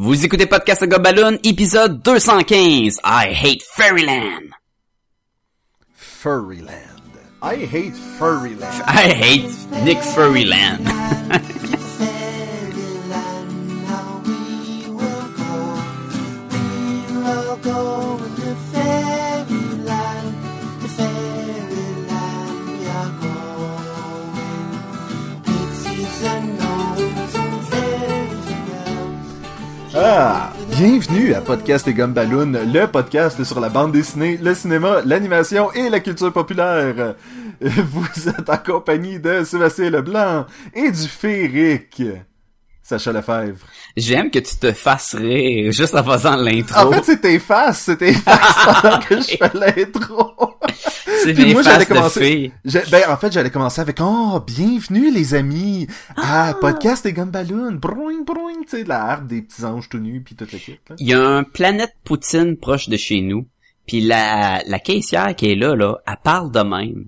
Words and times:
Vous 0.00 0.24
écoutez 0.24 0.46
Podcast 0.46 0.86
Gobaloon, 0.86 1.40
épisode 1.42 2.00
215. 2.04 3.00
I 3.04 3.34
hate 3.34 3.64
Fairyland. 3.64 4.52
Furryland. 5.92 6.70
I 7.42 7.56
hate 7.66 7.96
Furryland. 8.16 8.84
I 8.86 9.08
hate 9.08 9.50
Nick 9.84 9.98
Furryland. 9.98 10.86
Ah, 30.20 30.52
bienvenue 30.72 31.32
à 31.32 31.40
Podcast 31.40 31.86
et 31.86 31.94
Gumballoon, 31.94 32.50
le 32.50 32.86
podcast 32.86 33.44
sur 33.44 33.60
la 33.60 33.68
bande 33.68 33.92
dessinée, 33.92 34.36
le 34.36 34.52
cinéma, 34.52 35.00
l'animation 35.04 35.70
et 35.74 35.88
la 35.88 36.00
culture 36.00 36.32
populaire. 36.32 37.14
Vous 37.60 38.28
êtes 38.28 38.50
en 38.50 38.56
compagnie 38.56 39.20
de 39.20 39.44
Sébastien 39.44 39.90
Leblanc 39.90 40.46
et 40.74 40.90
du 40.90 41.06
féerique 41.06 42.02
Sacha 42.88 43.12
Lefebvre. 43.12 43.66
J'aime 43.96 44.30
que 44.30 44.38
tu 44.38 44.56
te 44.56 44.72
fasses 44.72 45.14
rire 45.14 45.70
juste 45.72 45.94
en 45.94 46.02
faisant 46.02 46.36
l'intro. 46.36 46.88
En 46.88 46.92
fait, 46.92 47.04
c'est 47.04 47.20
tes 47.20 47.38
faces, 47.38 47.80
c'est 47.80 47.98
tes 47.98 48.14
faces 48.14 48.64
pendant 48.82 48.98
que 49.00 49.16
je 49.20 49.36
fais 49.36 49.50
l'intro. 49.52 50.32
c'est 51.22 51.34
mes 51.36 51.52
moi, 51.52 51.62
faces 51.62 51.72
j'allais 51.72 51.84
de 51.84 51.88
commencer-. 51.90 52.52
Je- 52.64 52.90
ben, 52.90 53.02
en 53.10 53.16
fait, 53.18 53.30
j'allais 53.30 53.50
commencer 53.50 53.82
avec 53.82 53.98
Oh, 54.00 54.40
bienvenue 54.46 55.10
les 55.12 55.34
amis 55.34 55.86
à 56.16 56.48
Ah! 56.48 56.54
Podcast 56.54 57.04
et 57.04 57.12
Gumballoon. 57.12 57.72
Broing, 57.72 58.24
broing, 58.24 58.62
tu 58.62 58.78
sais, 58.78 58.84
de 58.84 58.88
la 58.88 59.02
harpe 59.04 59.26
des 59.26 59.42
petits 59.42 59.64
anges 59.66 59.90
tout 59.90 59.98
nus 59.98 60.22
puis 60.24 60.34
toute 60.34 60.52
l'équipe. 60.52 60.80
Il 60.98 61.08
y 61.08 61.12
a 61.12 61.20
un 61.22 61.42
planète 61.42 61.92
Poutine 62.04 62.56
proche 62.56 62.88
de 62.88 62.96
chez 62.96 63.20
nous, 63.20 63.46
puis 63.86 64.00
la, 64.00 64.62
la 64.66 64.78
caissière 64.78 65.36
qui 65.36 65.50
est 65.52 65.56
là, 65.56 65.74
là, 65.76 65.96
elle 66.06 66.16
parle 66.24 66.50
de 66.52 66.60
même. 66.60 67.04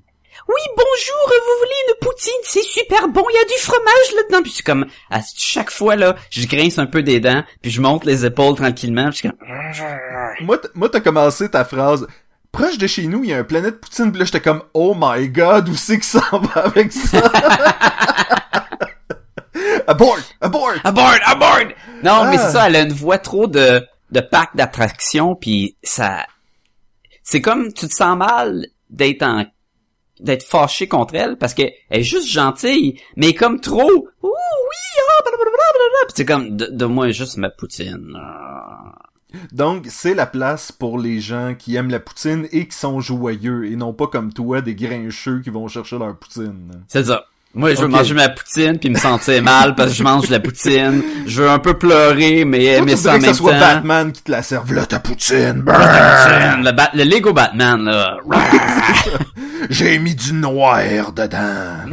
Oui, 0.48 0.60
bonjour, 0.76 1.26
vous 1.28 1.58
voulez 1.60 1.74
une 1.88 1.94
poutine, 2.00 2.32
c'est 2.44 2.62
super 2.62 3.08
bon, 3.08 3.24
il 3.30 3.34
y 3.34 3.38
a 3.38 3.44
du 3.44 3.60
fromage 3.62 4.14
là-dedans. 4.16 4.42
Puis 4.42 4.52
c'est 4.56 4.62
comme, 4.64 4.86
à 5.10 5.20
chaque 5.36 5.70
fois, 5.70 5.96
là, 5.96 6.16
je 6.30 6.46
grince 6.46 6.78
un 6.78 6.86
peu 6.86 7.02
des 7.02 7.20
dents, 7.20 7.44
puis 7.62 7.70
je 7.70 7.80
monte 7.80 8.04
les 8.04 8.24
épaules 8.24 8.54
tranquillement, 8.56 9.10
puis 9.10 9.12
je 9.12 9.16
suis 9.18 9.28
comme... 9.28 9.38
Moi, 10.46 10.58
moi, 10.74 10.88
t'as 10.88 11.00
commencé 11.00 11.50
ta 11.50 11.64
phrase. 11.64 12.06
Proche 12.52 12.78
de 12.78 12.86
chez 12.86 13.06
nous, 13.06 13.22
il 13.24 13.30
y 13.30 13.32
a 13.34 13.38
un 13.38 13.44
planète 13.44 13.80
Poutine. 13.80 14.10
Puis 14.10 14.18
là, 14.18 14.24
j'étais 14.24 14.40
comme, 14.40 14.62
oh 14.74 14.94
my 14.98 15.28
god, 15.28 15.68
où 15.68 15.74
c'est 15.76 15.98
que 15.98 16.04
ça 16.04 16.22
va 16.32 16.62
avec 16.62 16.92
ça? 16.92 17.30
abort! 19.86 20.18
Abort! 20.40 20.72
Abort, 20.84 21.14
abort! 21.26 21.58
Non, 22.02 22.24
mais 22.30 22.36
Ah. 22.36 22.38
c'est 22.38 22.52
ça, 22.52 22.66
elle 22.68 22.76
a 22.76 22.80
une 22.82 22.92
voix 22.92 23.18
trop 23.18 23.46
de, 23.46 23.86
de 24.10 24.20
pack 24.20 24.50
d'attraction, 24.54 25.34
puis 25.36 25.76
ça... 25.82 26.26
C'est 27.22 27.40
comme, 27.42 27.72
tu 27.72 27.86
te 27.86 27.94
sens 27.94 28.16
mal 28.16 28.66
d'être 28.88 29.22
en 29.22 29.44
d'être 30.22 30.42
fâché 30.42 30.88
contre 30.88 31.14
elle 31.14 31.36
parce 31.36 31.54
que 31.54 31.62
elle 31.90 32.00
est 32.00 32.04
juste 32.04 32.28
gentille 32.28 33.00
mais 33.16 33.34
comme 33.34 33.60
trop 33.60 33.90
ouh 33.90 34.06
oui 34.22 35.00
ah, 35.08 35.22
blablabla. 35.24 36.14
C'est 36.14 36.24
comme 36.24 36.56
de, 36.56 36.66
de 36.66 36.84
moi 36.84 37.10
juste 37.10 37.36
ma 37.36 37.50
poutine 37.50 38.16
Ah. 38.16 38.92
Donc, 39.52 39.86
c'est 39.88 40.14
la 40.14 40.26
place 40.26 40.72
pour 40.72 40.98
les 40.98 41.20
gens 41.20 41.54
qui 41.56 41.76
aiment 41.76 41.90
la 41.90 42.00
poutine 42.00 42.48
et 42.52 42.66
qui 42.66 42.76
sont 42.76 43.00
joyeux 43.00 43.66
et 43.66 43.76
non 43.76 43.92
pas 43.92 44.08
comme 44.08 44.32
toi, 44.32 44.60
des 44.60 44.74
grincheux 44.74 45.40
qui 45.40 45.50
vont 45.50 45.68
chercher 45.68 45.98
leur 45.98 46.16
poutine. 46.16 46.70
c'est 46.88 47.04
ça 47.06 47.26
moi 47.52 47.74
je 47.74 47.80
veux 47.80 47.88
manger 47.88 48.14
ma 48.14 48.28
poutine 48.28 48.78
puis 48.78 48.90
me 48.90 48.96
sentir 48.96 49.42
mal 49.42 49.74
parce 49.74 49.90
que 49.90 49.96
je 49.96 50.04
mange 50.04 50.28
de 50.28 50.32
la 50.32 50.38
poutine 50.38 51.02
je 51.26 51.42
veux 51.42 51.50
un 51.50 51.58
peu 51.58 51.74
pleurer 51.76 52.44
mais 52.44 52.58
Toi, 52.58 52.74
aimer 52.76 52.96
ça 52.96 53.10
en 53.10 53.14
voudrais 53.14 53.18
que 53.18 53.22
même 53.26 53.34
ça 53.34 53.38
soit 53.38 53.58
Batman 53.58 54.12
qui 54.12 54.22
te 54.22 54.30
la 54.30 54.42
serve. 54.44 54.72
Là, 54.72 54.86
ta 54.86 55.00
poutine! 55.00 55.64
le, 55.66 56.96
le 56.96 57.02
Lego 57.04 57.32
Batman 57.32 57.82
là 57.86 58.18
J'ai 59.70 59.98
mis 60.00 60.16
du 60.16 60.32
noir 60.32 61.12
dedans. 61.12 61.86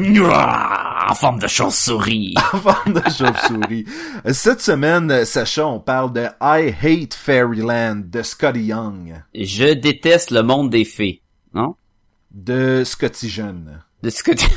En 1.10 1.14
forme 1.14 1.40
de 1.40 1.48
chauve-souris 1.48 2.34
en 2.54 2.58
forme 2.58 2.94
de 2.94 3.10
chauve-souris. 3.10 3.86
Cette 4.34 4.62
semaine, 4.62 5.24
Sacha, 5.26 5.68
on 5.68 5.80
parle 5.80 6.12
de 6.12 6.26
I 6.42 6.74
Hate 6.82 7.14
Fairyland 7.14 8.02
de 8.08 8.24
Scotty 8.24 8.64
Young, 8.64 9.22
je 9.36 9.74
déteste 9.74 10.32
le 10.32 10.42
monde 10.42 10.72
des 10.72 10.86
fées 10.86 11.22
non? 11.54 11.76
De 12.32 12.82
Scotty 12.84 13.30
Jeune. 13.30 13.84
De 14.02 14.10
Scotty... 14.10 14.46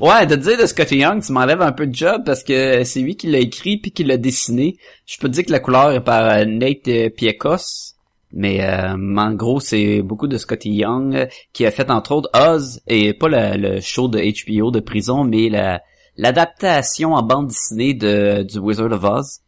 ouais, 0.00 0.26
de 0.26 0.36
dire 0.36 0.58
de 0.58 0.66
Scotty 0.66 0.98
Young, 0.98 1.22
tu 1.22 1.32
m'enlèves 1.32 1.62
un 1.62 1.72
peu 1.72 1.86
de 1.86 1.94
job 1.94 2.24
parce 2.26 2.44
que 2.44 2.84
c'est 2.84 3.00
lui 3.00 3.16
qui 3.16 3.28
l'a 3.28 3.38
écrit 3.38 3.78
puis 3.78 3.90
qui 3.90 4.04
l'a 4.04 4.18
dessiné. 4.18 4.76
Je 5.06 5.16
peux 5.18 5.28
te 5.28 5.32
dire 5.32 5.46
que 5.46 5.52
la 5.52 5.60
couleur 5.60 5.92
est 5.92 6.04
par 6.04 6.24
euh, 6.24 6.44
Nate 6.44 6.88
euh, 6.88 7.08
Piekos, 7.10 7.93
mais 8.34 8.62
euh, 8.64 8.94
en 9.16 9.32
gros, 9.34 9.60
c'est 9.60 10.02
beaucoup 10.02 10.26
de 10.26 10.36
Scotty 10.38 10.70
Young 10.70 11.14
euh, 11.16 11.26
qui 11.52 11.64
a 11.64 11.70
fait 11.70 11.90
entre 11.90 12.12
autres 12.12 12.30
Oz 12.34 12.80
et 12.86 13.14
pas 13.14 13.28
la- 13.28 13.56
le 13.56 13.80
show 13.80 14.08
de 14.08 14.18
HBO 14.20 14.70
de 14.70 14.80
prison, 14.80 15.24
mais 15.24 15.48
la 15.48 15.80
l'adaptation 16.16 17.14
en 17.14 17.22
bande 17.22 17.48
dessinée 17.48 17.94
de 17.94 18.42
du 18.42 18.58
Wizard 18.58 18.92
of 18.92 19.04
Oz. 19.04 19.40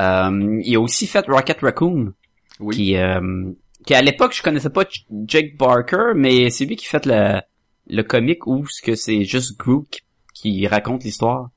Euh, 0.00 0.60
il 0.64 0.74
a 0.76 0.80
aussi 0.80 1.06
fait 1.06 1.24
Rocket 1.26 1.60
Raccoon 1.60 2.12
Oui. 2.60 2.74
qui 2.76 2.96
euh, 2.96 3.50
qui 3.86 3.94
à 3.94 4.00
l'époque 4.02 4.32
je 4.34 4.42
connaissais 4.42 4.70
pas 4.70 4.84
Jake 5.26 5.56
Barker 5.58 6.12
mais 6.16 6.50
c'est 6.50 6.64
lui 6.64 6.76
qui 6.76 6.86
fait 6.86 7.04
le 7.04 7.40
le 7.88 8.02
comique 8.02 8.46
où 8.46 8.64
ce 8.68 8.80
que 8.80 8.94
c'est 8.94 9.24
juste 9.24 9.58
Groot 9.58 9.86
qui, 9.90 10.00
qui 10.34 10.66
raconte 10.66 11.04
l'histoire. 11.04 11.50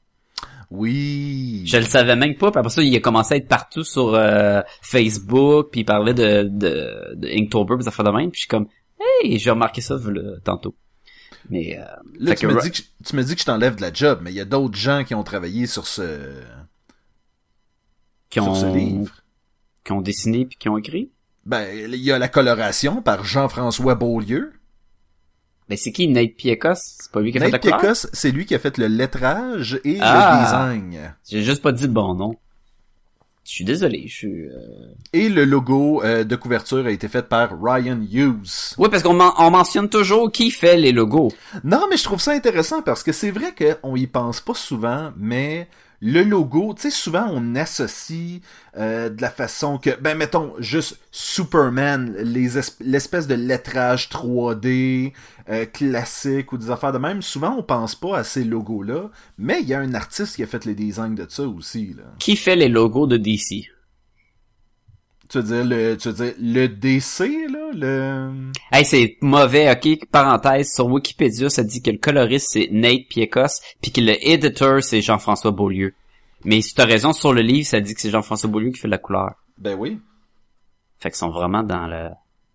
Oui. 0.71 1.63
Je 1.65 1.77
le 1.77 1.83
savais 1.83 2.15
même 2.15 2.35
pas, 2.35 2.51
puis 2.51 2.59
après 2.59 2.69
ça 2.71 2.81
il 2.83 2.95
a 2.95 2.99
commencé 2.99 3.33
à 3.35 3.37
être 3.37 3.47
partout 3.47 3.83
sur 3.83 4.13
euh, 4.15 4.61
Facebook, 4.81 5.69
puis 5.71 5.81
il 5.81 5.85
parlait 5.85 6.13
de 6.13 6.43
de, 6.43 7.15
de 7.15 7.27
Inktober, 7.29 7.75
ça 7.83 7.91
fait 7.91 8.03
de 8.03 8.09
même, 8.09 8.31
puis 8.31 8.39
je 8.39 8.41
suis 8.41 8.47
comme 8.49 8.67
hey, 9.23 9.37
j'ai 9.39 9.51
remarqué 9.51 9.81
ça 9.81 9.95
tantôt. 10.43 10.75
Mais 11.49 11.77
euh, 11.79 11.83
Là, 12.19 12.33
tu 12.35 12.47
que 12.47 12.53
me, 12.53 12.59
dis 12.61 12.71
que, 12.71 12.77
je- 12.77 12.83
tu 13.07 13.15
me 13.15 13.23
dis 13.23 13.35
que 13.35 13.41
je 13.41 13.45
t'enlève 13.45 13.75
de 13.75 13.81
la 13.81 13.93
job, 13.93 14.19
mais 14.23 14.31
il 14.31 14.35
y 14.35 14.39
a 14.41 14.45
d'autres 14.45 14.77
gens 14.77 15.03
qui 15.03 15.13
ont 15.13 15.23
travaillé 15.23 15.67
sur 15.67 15.85
ce, 15.85 16.31
qui 18.29 18.39
ont 18.39 18.55
sur 18.55 18.67
ce 18.67 18.75
livre. 18.75 19.23
qui 19.83 19.91
ont 19.91 20.01
dessiné 20.01 20.45
puis 20.45 20.57
qui 20.57 20.69
ont 20.69 20.77
écrit? 20.77 21.11
Ben, 21.45 21.67
il 21.71 21.95
y 21.97 22.11
a 22.11 22.17
la 22.17 22.27
coloration 22.27 23.01
par 23.03 23.23
Jean-François 23.23 23.93
Beaulieu. 23.95 24.53
Mais 25.69 25.77
c'est 25.77 25.91
qui 25.91 26.07
Nate 26.07 26.35
Piekos? 26.37 26.75
C'est 26.75 27.11
pas 27.11 27.21
lui 27.21 27.31
qui 27.31 27.37
a 27.39 27.41
fait 27.41 27.45
la 27.47 27.51
Nate 27.53 27.61
Piekos, 27.63 28.07
c'est 28.13 28.31
lui 28.31 28.45
qui 28.45 28.53
a 28.55 28.59
fait 28.59 28.77
le 28.77 28.87
lettrage 28.87 29.79
et 29.83 29.97
Ah. 30.01 30.39
le 30.39 30.45
design. 30.45 31.15
J'ai 31.27 31.43
juste 31.43 31.61
pas 31.61 31.71
dit 31.71 31.83
le 31.83 31.89
bon 31.89 32.13
nom. 32.13 32.35
Je 33.47 33.51
suis 33.51 33.65
désolé, 33.65 34.05
je 34.07 34.13
suis. 34.13 34.41
euh, 34.47 34.57
Et 35.13 35.29
le 35.29 35.45
logo 35.45 36.01
euh, 36.03 36.23
de 36.23 36.35
couverture 36.35 36.85
a 36.87 36.89
été 36.91 37.07
fait 37.07 37.27
par 37.27 37.51
Ryan 37.61 37.99
Hughes. 38.11 38.73
Oui, 38.79 38.89
parce 38.89 39.03
qu'on 39.03 39.19
on 39.19 39.51
mentionne 39.51 39.87
toujours 39.87 40.31
qui 40.31 40.49
fait 40.49 40.77
les 40.77 40.91
logos. 40.91 41.31
Non, 41.63 41.85
mais 41.89 41.97
je 41.97 42.03
trouve 42.03 42.19
ça 42.19 42.31
intéressant 42.31 42.81
parce 42.81 43.03
que 43.03 43.11
c'est 43.11 43.29
vrai 43.29 43.53
qu'on 43.53 43.95
y 43.95 44.07
pense 44.07 44.41
pas 44.41 44.55
souvent, 44.55 45.11
mais 45.15 45.67
le 46.07 46.21
logo, 46.23 46.73
tu 46.75 46.83
sais, 46.83 46.91
souvent 46.91 47.25
on 47.31 47.55
associe 47.55 48.39
euh, 48.77 49.09
de 49.09 49.21
la 49.21 49.31
façon 49.31 49.79
que, 49.79 49.99
ben 49.99 50.15
mettons, 50.15 50.53
juste 50.59 50.99
Superman, 51.11 52.15
les 52.19 52.59
es- 52.59 52.75
l'espèce 52.79 53.25
de 53.27 53.33
lettrage 53.33 54.09
3D 54.09 55.13
euh, 55.49 55.65
classique 55.65 56.51
ou 56.53 56.57
des 56.57 56.69
affaires 56.69 56.93
de 56.93 56.99
même, 56.99 57.21
souvent 57.23 57.55
on 57.57 57.63
pense 57.63 57.95
pas 57.95 58.17
à 58.19 58.23
ces 58.23 58.43
logos-là, 58.43 59.09
mais 59.39 59.61
il 59.61 59.67
y 59.67 59.73
a 59.73 59.79
un 59.79 59.93
artiste 59.95 60.35
qui 60.35 60.43
a 60.43 60.47
fait 60.47 60.65
les 60.65 60.75
designs 60.75 61.15
de 61.15 61.25
ça 61.27 61.43
aussi. 61.47 61.95
Qui 62.19 62.35
fait 62.35 62.55
les 62.55 62.69
logos 62.69 63.07
de 63.07 63.17
DC? 63.17 63.69
Tu 65.29 65.39
veux 65.39 65.43
dire 65.43 65.65
le, 65.65 65.97
tu 65.97 66.09
veux 66.09 66.13
dire 66.13 66.33
le 66.39 66.67
DC, 66.67 67.19
là, 67.49 67.71
le... 67.73 68.51
Hey, 68.71 68.85
c'est 68.85 69.17
mauvais, 69.21 69.71
ok? 69.71 70.05
Parenthèse, 70.11 70.73
sur 70.73 70.85
Wikipédia, 70.87 71.49
ça 71.49 71.63
dit 71.63 71.81
que 71.81 71.91
le 71.91 71.97
coloriste, 71.97 72.49
c'est 72.51 72.69
Nate 72.71 73.07
Piekos, 73.09 73.61
puis 73.81 73.91
que 73.91 74.01
le 74.01 74.15
editor, 74.27 74.83
c'est 74.83 75.01
Jean-François 75.01 75.51
Beaulieu. 75.51 75.93
Mais 76.43 76.61
si 76.61 76.75
t'as 76.75 76.85
raison, 76.85 77.11
sur 77.11 77.33
le 77.33 77.41
livre, 77.41 77.67
ça 77.67 77.79
dit 77.79 77.95
que 77.95 78.01
c'est 78.01 78.11
Jean-François 78.11 78.49
Beaulieu 78.49 78.69
qui 78.69 78.79
fait 78.79 78.87
la 78.87 78.99
couleur. 78.99 79.31
Ben 79.57 79.75
oui. 79.77 79.99
Fait 80.99 81.09
qu'ils 81.09 81.17
sont 81.17 81.31
vraiment 81.31 81.63
dans 81.63 81.87
le 81.87 82.09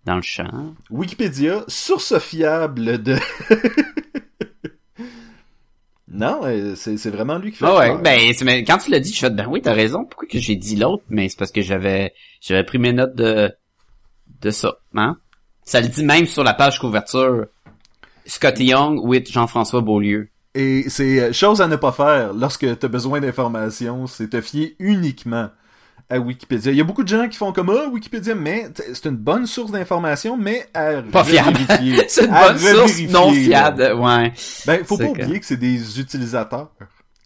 dans 0.05 0.17
le 0.17 0.23
champ. 0.23 0.75
Wikipédia, 0.91 1.65
source 1.69 2.19
fiable 2.19 3.03
de... 3.03 3.17
non, 6.11 6.41
euh, 6.45 6.75
c'est 6.77 6.97
c'est 6.97 7.11
vraiment 7.11 7.39
lui 7.39 7.53
qui 7.53 7.59
fait 7.59 7.67
Ah 7.67 7.77
ouais, 7.77 7.89
le 7.89 7.97
couleur. 7.99 8.03
ben 8.03 8.33
mais 8.43 8.65
quand 8.65 8.79
tu 8.79 8.91
l'as 8.91 9.01
dit, 9.01 9.13
je 9.13 9.19
fais 9.21 9.31
ben 9.31 9.47
oui, 9.49 9.63
t'as 9.63 9.73
raison. 9.73 10.05
Pourquoi 10.05 10.29
que 10.29 10.39
j'ai 10.39 10.57
dit 10.57 10.77
l'autre? 10.77 11.05
Mais 11.09 11.29
c'est 11.29 11.39
parce 11.39 11.53
que 11.53 11.63
j'avais 11.63 12.13
j'avais 12.41 12.65
pris 12.65 12.79
mes 12.79 12.93
notes 12.93 13.15
de 13.15 13.53
de 14.41 14.51
ça, 14.51 14.77
hein? 14.95 15.17
Ça 15.65 15.81
le 15.81 15.89
dit 15.89 16.05
même 16.05 16.27
sur 16.27 16.43
la 16.43 16.55
page 16.55 16.79
couverture. 16.81 17.47
Scotty 18.27 18.67
Young 18.67 19.01
with 19.03 19.31
Jean-François 19.31 19.81
Beaulieu. 19.81 20.29
Et 20.55 20.89
c'est 20.89 21.21
euh, 21.21 21.33
chose 21.33 21.61
à 21.61 21.69
ne 21.69 21.77
pas 21.77 21.93
faire 21.93 22.33
lorsque 22.33 22.79
tu 22.79 22.87
as 22.87 22.89
besoin 22.89 23.21
d'informations, 23.21 24.07
c'est 24.07 24.29
te 24.31 24.41
fier 24.41 24.75
uniquement 24.79 25.49
à 26.11 26.19
Wikipédia. 26.19 26.73
Il 26.73 26.79
y 26.79 26.81
a 26.81 26.85
beaucoup 26.85 27.03
de 27.05 27.09
gens 27.09 27.29
qui 27.29 27.37
font 27.37 27.53
comme 27.53 27.71
ah 27.71 27.89
Wikipédia, 27.89 28.35
mais 28.35 28.69
c'est 28.75 29.07
une 29.07 29.17
bonne 29.17 29.47
source 29.47 29.71
d'information, 29.73 30.37
mais 30.37 30.67
à 30.75 31.01
Pas 31.03 31.25
fiable. 31.25 31.59
c'est 32.09 32.25
une 32.27 32.31
bonne 32.33 32.59
source 32.59 33.01
non 33.09 33.33
fiable, 33.33 33.93
ouais. 33.95 34.33
Ben, 34.67 34.85
faut 34.85 34.99
pas 34.99 35.05
que- 35.07 35.11
oublier 35.11 35.41
que 35.41 35.47
c'est 35.47 35.57
des 35.57 35.99
utilisateurs 36.01 36.71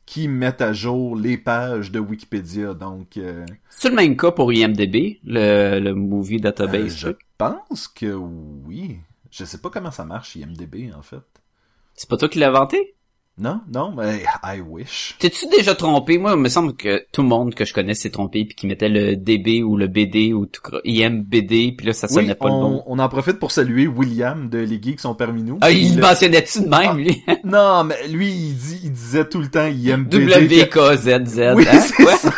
qui 0.07 0.29
mettent 0.29 0.61
à 0.61 0.73
jour 0.73 1.17
les 1.17 1.39
pages 1.39 1.91
de 1.91 1.99
Wikipédia. 1.99 2.75
Donc, 2.75 3.17
euh, 3.17 3.45
C'est 3.71 3.89
le 3.89 3.95
même 3.95 4.17
cas 4.17 4.31
pour 4.31 4.53
IMDB, 4.53 5.19
le, 5.25 5.81
le 5.81 5.95
movie 5.95 6.37
euh, 6.37 6.41
database. 6.41 6.97
je 6.97 7.09
pense 7.39 7.89
que 7.89 8.13
oui. 8.13 8.99
Je 9.31 9.45
sais 9.45 9.59
pas 9.59 9.71
comment 9.71 9.91
ça 9.91 10.05
marche 10.05 10.37
IMDB 10.37 10.93
en 10.97 11.03
fait. 11.03 11.17
C'est 11.95 12.09
pas 12.09 12.17
toi 12.17 12.29
qui 12.29 12.39
l'as 12.39 12.49
inventé? 12.51 12.95
Non, 13.37 13.61
non, 13.73 13.93
mais 13.97 14.23
I 14.45 14.61
wish. 14.61 15.17
T'es-tu 15.19 15.49
déjà 15.49 15.75
trompé? 15.75 16.19
Moi, 16.19 16.35
il 16.35 16.39
me 16.39 16.49
semble 16.49 16.77
que 16.77 17.05
tout 17.11 17.21
le 17.23 17.27
monde 17.29 17.53
que 17.55 17.65
je 17.65 17.75
connais 17.75 17.95
s'est 17.95 18.11
trompé 18.11 18.45
puis 18.45 18.55
qui 18.55 18.69
mettait 18.69 18.89
le 18.89 19.17
DB 19.17 19.65
ou 19.65 19.77
le 19.77 19.89
BD 19.89 20.33
ou 20.33 20.47
tout 20.47 20.63
IMBD 20.85 21.75
puis 21.77 21.87
là 21.89 21.93
ça 21.93 22.07
sonnait 22.07 22.29
Oui, 22.29 22.35
pas 22.37 22.47
le 22.47 22.53
on, 22.55 22.61
bon. 22.71 22.83
on 22.87 22.99
en 23.01 23.09
profite 23.09 23.41
pour 23.41 23.51
saluer 23.51 23.89
William 23.89 24.49
de 24.49 24.59
Les 24.59 24.81
Geeks 24.81 25.01
sont 25.01 25.17
parmi 25.17 25.43
nous. 25.43 25.59
Ah, 25.63 25.73
il 25.73 25.97
Le- 25.97 26.03
mentionnait-tu 26.03 26.61
de 26.63 26.69
même, 26.69 26.97
lui? 26.97 27.25
Non, 27.43 27.83
mais 27.83 28.07
lui, 28.07 28.29
il, 28.31 28.55
dit, 28.55 28.81
il 28.85 28.93
disait 28.93 29.29
tout 29.29 29.41
le 29.41 29.49
temps 29.49 29.67
IMBD. 29.67 30.17
WKZZ. 30.17 31.55
Oui, 31.57 31.65
hein? 31.69 31.81
c'est 31.81 32.03
Quoi? 32.05 32.17
ça. 32.17 32.33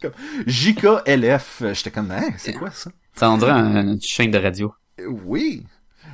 JKLF. 0.46 1.62
J'étais 1.72 1.90
comme, 1.90 2.10
hein, 2.12 2.22
c'est 2.38 2.52
quoi 2.52 2.70
ça? 2.70 2.90
Ça 3.14 3.30
on 3.30 3.38
dirait 3.38 3.50
un- 3.50 3.94
une 3.94 4.00
chaîne 4.00 4.30
de 4.30 4.38
radio. 4.38 4.72
Euh, 5.00 5.06
Oui. 5.24 5.64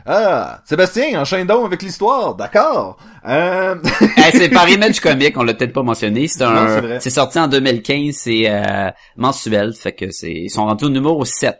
Ah, 0.04 0.60
Sébastien, 0.64 1.20
enchaîne 1.20 1.46
donc 1.46 1.66
avec 1.66 1.82
l'histoire, 1.82 2.34
d'accord? 2.34 2.98
Euh... 3.26 3.76
Eh, 4.02 4.36
c'est 4.36 4.48
par 4.48 4.68
Image 4.68 5.00
Comic, 5.00 5.36
on 5.36 5.44
l'a 5.44 5.54
peut-être 5.54 5.72
pas 5.72 5.82
mentionné. 5.82 6.26
C'est 6.26 6.42
un, 6.42 6.98
c'est 6.98 7.10
sorti 7.10 7.38
en 7.38 7.48
2015, 7.48 8.14
c'est 8.14 8.50
euh, 8.50 8.90
mensuel, 9.16 9.74
fait 9.74 9.92
que 9.92 10.10
c'est, 10.10 10.32
ils 10.32 10.50
sont 10.50 10.64
rendus 10.64 10.84
au 10.86 10.90
numéro 10.90 11.24
7. 11.24 11.56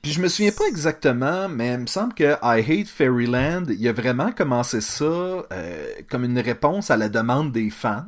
Puis 0.00 0.12
je 0.12 0.20
me 0.20 0.28
souviens 0.28 0.50
pas 0.50 0.66
exactement, 0.66 1.48
mais 1.48 1.74
il 1.74 1.78
me 1.78 1.86
semble 1.86 2.14
que 2.14 2.34
I 2.42 2.60
Hate 2.60 2.88
Fairyland, 2.88 3.66
il 3.68 3.86
a 3.86 3.92
vraiment 3.92 4.32
commencé 4.32 4.80
ça 4.80 5.04
euh, 5.04 5.44
comme 6.10 6.24
une 6.24 6.40
réponse 6.40 6.90
à 6.90 6.96
la 6.96 7.08
demande 7.08 7.52
des 7.52 7.70
fans. 7.70 8.06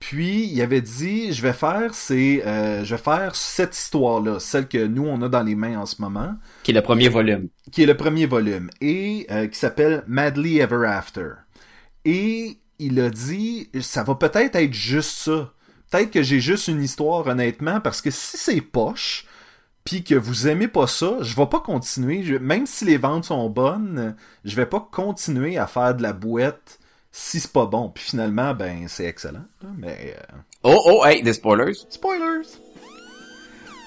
Puis 0.00 0.46
il 0.46 0.60
avait 0.62 0.80
dit, 0.80 1.32
je 1.32 1.42
vais 1.42 1.52
faire 1.52 1.94
c'est, 1.94 2.42
euh, 2.46 2.84
je 2.84 2.94
vais 2.96 3.00
faire 3.00 3.36
cette 3.36 3.76
histoire-là, 3.76 4.40
celle 4.40 4.66
que 4.66 4.84
nous 4.86 5.06
on 5.06 5.20
a 5.22 5.28
dans 5.28 5.42
les 5.42 5.54
mains 5.54 5.78
en 5.78 5.86
ce 5.86 6.00
moment, 6.02 6.34
qui 6.62 6.70
est 6.72 6.74
le 6.74 6.82
premier 6.82 7.08
volume. 7.08 7.48
qui 7.70 7.82
est 7.82 7.86
le 7.86 7.96
premier 7.96 8.26
volume 8.26 8.70
et 8.80 9.26
euh, 9.30 9.46
qui 9.46 9.58
s'appelle 9.58 10.02
Madly 10.08 10.58
Ever 10.58 10.86
After. 10.86 11.28
Et 12.06 12.58
il 12.78 12.98
a 12.98 13.10
dit, 13.10 13.68
ça 13.82 14.02
va 14.02 14.14
peut-être 14.14 14.56
être 14.56 14.72
juste 14.72 15.10
ça. 15.18 15.52
Peut-être 15.90 16.10
que 16.10 16.22
j'ai 16.22 16.40
juste 16.40 16.68
une 16.68 16.82
histoire 16.82 17.26
honnêtement, 17.26 17.80
parce 17.80 18.00
que 18.00 18.10
si 18.10 18.38
c'est 18.38 18.60
poche, 18.62 19.26
puis 19.84 20.02
que 20.02 20.14
vous 20.14 20.48
aimez 20.48 20.68
pas 20.68 20.86
ça, 20.86 21.18
je 21.20 21.36
vais 21.36 21.46
pas 21.46 21.60
continuer. 21.60 22.22
Je- 22.22 22.36
même 22.36 22.66
si 22.66 22.84
les 22.86 22.96
ventes 22.96 23.26
sont 23.26 23.50
bonnes, 23.50 24.16
je 24.46 24.56
vais 24.56 24.66
pas 24.66 24.88
continuer 24.90 25.58
à 25.58 25.66
faire 25.66 25.94
de 25.94 26.02
la 26.02 26.14
bouette 26.14 26.79
si 27.12 27.40
c'est 27.40 27.52
pas 27.52 27.66
bon. 27.66 27.90
Puis 27.90 28.04
finalement, 28.04 28.54
ben 28.54 28.86
c'est 28.88 29.04
excellent. 29.06 29.44
Mais 29.76 30.16
euh, 30.18 30.36
Oh, 30.62 30.78
oh, 30.86 31.04
hey, 31.04 31.22
des 31.22 31.32
spoilers. 31.32 31.74
spoilers. 31.88 32.46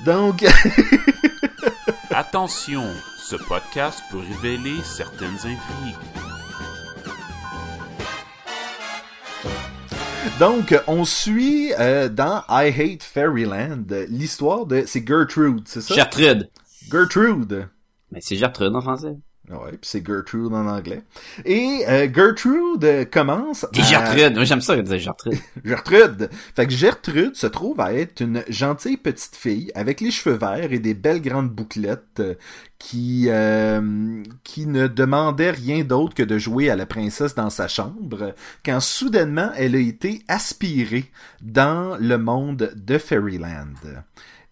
Donc, 0.05 0.43
Attention, 2.11 2.83
ce 3.17 3.35
podcast 3.35 4.01
peut 4.11 4.19
révéler 4.19 4.75
certaines 4.83 5.33
intrigues. 5.35 5.95
donc 10.39 10.75
on 10.87 11.05
suit 11.05 11.73
euh, 11.79 12.09
dans 12.09 12.43
I 12.49 12.69
Hate 12.69 13.03
Fairyland 13.03 13.83
l'histoire 14.09 14.65
de 14.65 14.83
c'est 14.85 15.05
Gertrude, 15.07 15.61
c'est 15.65 15.81
ça? 15.81 15.93
Gertrude. 15.95 16.49
Gertrude. 16.91 17.67
Mais 18.11 18.19
c'est 18.21 18.35
Gertrude 18.35 18.75
en 18.75 18.81
français. 18.81 19.15
Ouais, 19.49 19.71
puis 19.71 19.79
c'est 19.81 20.05
Gertrude 20.07 20.53
en 20.53 20.67
anglais. 20.67 21.01
Et 21.43 21.83
euh, 21.89 22.07
Gertrude 22.13 23.09
commence 23.11 23.65
à- 23.65 23.69
Gertrude. 23.73 24.35
Moi, 24.35 24.45
j'aime 24.45 24.61
ça 24.61 24.81
dire 24.81 24.97
Gertrude. 24.99 25.37
Gertrude. 25.65 26.29
Fait 26.55 26.65
que 26.65 26.71
Gertrude 26.71 27.35
se 27.35 27.47
trouve 27.47 27.81
à 27.81 27.93
être 27.93 28.21
une 28.21 28.43
gentille 28.47 28.95
petite 28.95 29.35
fille 29.35 29.69
avec 29.75 29.99
les 29.99 30.11
cheveux 30.11 30.37
verts 30.37 30.71
et 30.71 30.79
des 30.79 30.93
belles 30.93 31.21
grandes 31.21 31.49
bouclettes 31.49 32.21
euh, 32.21 32.35
qui 32.79 33.25
euh, 33.27 34.23
qui 34.45 34.65
ne 34.65 34.87
demandait 34.87 35.51
rien 35.51 35.83
d'autre 35.83 36.15
que 36.15 36.23
de 36.23 36.37
jouer 36.37 36.69
à 36.69 36.77
la 36.77 36.85
princesse 36.85 37.35
dans 37.35 37.49
sa 37.49 37.67
chambre 37.67 38.33
quand 38.65 38.79
soudainement 38.79 39.51
elle 39.57 39.75
a 39.75 39.79
été 39.79 40.23
aspirée 40.29 41.11
dans 41.41 41.97
le 41.99 42.17
monde 42.17 42.71
de 42.77 42.97
Fairyland. 42.97 43.73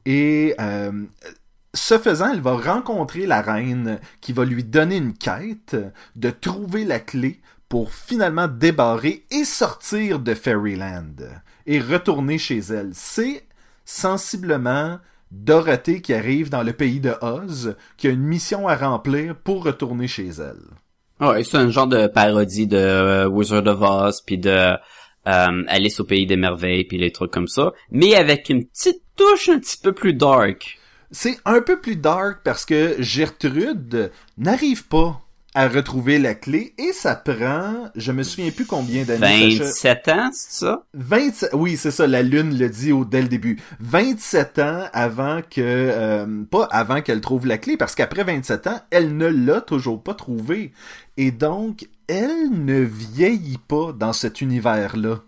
Et 0.06 0.54
euh, 0.60 0.92
ce 1.74 1.98
faisant, 1.98 2.34
elle 2.34 2.42
va 2.42 2.58
rencontrer 2.58 3.26
la 3.26 3.42
reine 3.42 4.00
qui 4.20 4.34
va 4.34 4.46
lui 4.46 4.64
donner 4.64 4.98
une 4.98 5.14
quête 5.14 5.76
de 6.16 6.30
trouver 6.30 6.84
la 6.84 7.00
clé 7.00 7.40
pour 7.70 7.94
finalement 7.94 8.48
débarrer 8.48 9.24
et 9.32 9.46
sortir 9.46 10.20
de 10.20 10.34
Fairyland 10.34 11.16
et 11.66 11.80
retourner 11.80 12.38
chez 12.38 12.60
elle. 12.60 12.92
C'est 12.94 13.46
sensiblement 13.86 15.00
Dorothée 15.32 16.02
qui 16.02 16.14
arrive 16.14 16.50
dans 16.50 16.64
le 16.64 16.74
pays 16.74 17.00
de 17.00 17.14
Oz, 17.22 17.78
qui 17.96 18.08
a 18.08 18.12
une 18.12 18.24
mission 18.24 18.68
à 18.68 18.76
remplir 18.76 19.34
pour 19.34 19.64
retourner 19.64 20.08
chez 20.08 20.28
elle. 20.28 20.60
Ouais, 21.26 21.44
c'est 21.46 21.56
un 21.56 21.70
genre 21.70 21.88
de 21.88 22.08
parodie 22.08 22.68
de 22.68 22.76
euh, 22.76 23.28
Wizard 23.28 23.66
of 23.68 23.82
Oz 23.82 24.22
puis 24.26 24.38
de 24.38 24.50
euh, 24.50 25.64
Alice 25.68 26.02
au 26.02 26.04
pays 26.04 26.26
des 26.26 26.36
merveilles 26.36 26.84
puis 26.84 26.98
les 26.98 27.12
trucs 27.12 27.32
comme 27.32 27.48
ça, 27.48 27.72
mais 27.92 28.16
avec 28.16 28.50
une 28.50 28.66
petite 28.66 29.04
touche 29.16 29.48
un 29.48 29.60
petit 29.60 29.78
peu 29.82 29.94
plus 29.94 30.14
dark. 30.14 30.81
C'est 31.12 31.38
un 31.46 31.62
peu 31.62 31.80
plus 31.80 31.98
dark 31.98 32.40
parce 32.44 32.66
que 32.66 32.96
Gertrude 33.00 34.12
n'arrive 34.38 34.88
pas 34.88 35.22
à 35.54 35.68
retrouver 35.68 36.18
la 36.18 36.34
clé 36.34 36.74
et 36.78 36.94
ça 36.94 37.16
prend, 37.16 37.90
je 37.96 38.12
me 38.12 38.24
souviens 38.24 38.52
plus 38.52 38.66
combien 38.66 39.04
d'années. 39.04 39.58
Sacha. 39.58 39.66
27 39.66 40.08
ans, 40.08 40.30
c'est 40.34 40.66
ça? 40.66 40.86
27, 40.94 41.50
oui, 41.54 41.76
c'est 41.76 41.92
ça, 41.92 42.08
la 42.08 42.24
lune 42.24 42.58
le 42.58 42.70
dit 42.70 42.94
au, 42.94 43.04
dès 43.04 43.22
le 43.22 43.28
début. 43.28 43.60
27 43.82 44.60
ans 44.60 44.84
avant 44.94 45.42
que, 45.42 45.60
euh, 45.60 46.44
pas 46.50 46.64
avant 46.72 47.02
qu'elle 47.02 47.20
trouve 47.22 47.46
la 47.46 47.58
clé, 47.58 47.76
parce 47.76 47.96
qu'après 47.96 48.24
27 48.24 48.68
ans, 48.68 48.80
elle 48.92 49.18
ne 49.18 49.28
l'a 49.28 49.60
toujours 49.60 50.02
pas 50.02 50.14
trouvée. 50.14 50.72
Et 51.18 51.32
donc, 51.32 51.90
elle 52.08 52.50
ne 52.52 52.80
vieillit 52.80 53.60
pas 53.68 53.92
dans 53.92 54.14
cet 54.14 54.40
univers-là. 54.40 55.22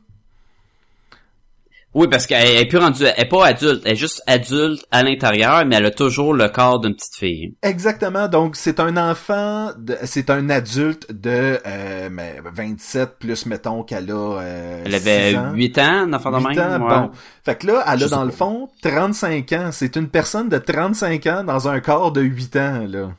Oui, 1.95 2.07
parce 2.09 2.25
qu'elle 2.25 2.57
est 2.57 2.65
plus 2.65 2.79
rendue, 2.79 3.03
elle 3.03 3.13
est 3.23 3.27
pas 3.29 3.45
adulte, 3.45 3.83
elle 3.85 3.91
est 3.91 3.95
juste 3.95 4.23
adulte 4.25 4.83
à 4.89 5.03
l'intérieur, 5.03 5.63
mais 5.65 5.75
elle 5.75 5.85
a 5.85 5.91
toujours 5.91 6.33
le 6.33 6.49
corps 6.49 6.79
d'une 6.79 6.95
petite 6.95 7.15
fille. 7.15 7.55
Exactement, 7.61 8.27
donc 8.27 8.55
c'est 8.55 8.79
un 8.79 8.97
enfant, 8.97 9.69
de- 9.77 9.97
c'est 10.03 10.31
un 10.31 10.49
adulte 10.49 11.11
de 11.11 11.59
euh, 11.67 12.09
mais 12.11 12.37
27 12.51 13.19
plus, 13.19 13.45
mettons 13.45 13.83
qu'elle 13.83 14.09
a 14.09 14.39
euh, 14.41 14.81
Elle 14.85 14.95
avait 14.95 15.29
6 15.31 15.37
ans. 15.37 15.51
8 15.53 15.77
ans, 15.77 15.83
un 16.07 16.13
enfant 16.13 16.31
de 16.31 16.37
8 16.37 16.55
même. 16.55 16.81
ans, 16.81 16.85
ouais. 16.87 16.99
bon. 17.07 17.11
Fait 17.45 17.55
que 17.59 17.67
là, 17.67 17.83
elle 17.87 17.99
Je 17.99 18.05
a 18.05 18.09
dans 18.09 18.23
le 18.25 18.31
fond 18.31 18.69
35 18.81 19.51
ans. 19.53 19.69
C'est 19.71 19.95
une 19.95 20.07
personne 20.09 20.49
de 20.49 20.57
35 20.57 21.27
ans 21.27 21.43
dans 21.43 21.67
un 21.67 21.79
corps 21.79 22.11
de 22.11 22.21
8 22.21 22.55
ans, 22.55 22.85
là. 22.87 23.09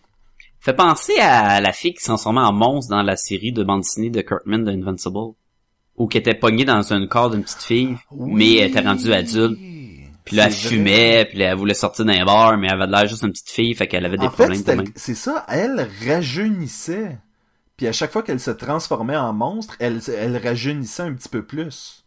Fait 0.59 0.73
penser 0.75 1.13
à 1.21 1.61
la 1.61 1.73
fille 1.73 1.93
qui 1.95 2.01
se 2.01 2.07
transformait 2.07 2.41
en 2.41 2.53
monstre 2.53 2.91
dans 2.91 3.03
la 3.03 3.17
série 3.17 3.53
de 3.53 3.63
bande 3.63 3.83
dessinée 3.83 4.11
de 4.11 4.23
Kurtman 4.23 4.65
de 4.65 4.71
Invincible. 4.73 5.35
Ou 5.97 6.09
qui 6.09 6.19
était 6.19 6.35
pognée 6.35 6.65
dans 6.65 6.93
un 6.93 7.07
corps 7.07 7.31
d'une 7.31 7.43
petite 7.43 7.63
fille, 7.63 7.97
mais 8.13 8.57
elle 8.57 8.71
était 8.71 8.81
rendue 8.81 9.13
adulte. 9.13 9.59
Puis 10.25 10.37
là, 10.37 10.47
elle 10.47 10.53
vrai. 10.53 10.69
fumait, 10.69 11.25
puis 11.27 11.39
là, 11.39 11.51
elle 11.51 11.57
voulait 11.57 11.75
sortir 11.75 12.05
d'un 12.07 12.25
bar, 12.25 12.57
mais 12.57 12.67
elle 12.69 12.81
avait 12.81 12.91
l'air 12.91 13.07
juste 13.07 13.23
une 13.23 13.31
petite 13.31 13.51
fille, 13.51 13.75
fait 13.75 13.87
qu'elle 13.87 14.07
avait 14.07 14.17
des 14.17 14.27
En 14.27 14.31
fait, 14.31 14.37
problèmes 14.45 14.57
c'était 14.59 14.77
de 14.77 14.85
c'est 14.97 15.15
ça, 15.15 15.45
elle 15.49 15.87
rajeunissait. 16.07 17.19
Puis 17.77 17.87
à 17.87 17.93
chaque 17.93 18.11
fois 18.13 18.23
qu'elle 18.23 18.41
se 18.41 18.51
transformait 18.51 19.17
en 19.17 19.33
monstre, 19.33 19.77
elle, 19.81 20.01
elle 20.17 20.37
rajeunissait 20.37 21.03
un 21.03 21.13
petit 21.13 21.29
peu 21.29 21.43
plus. 21.45 22.05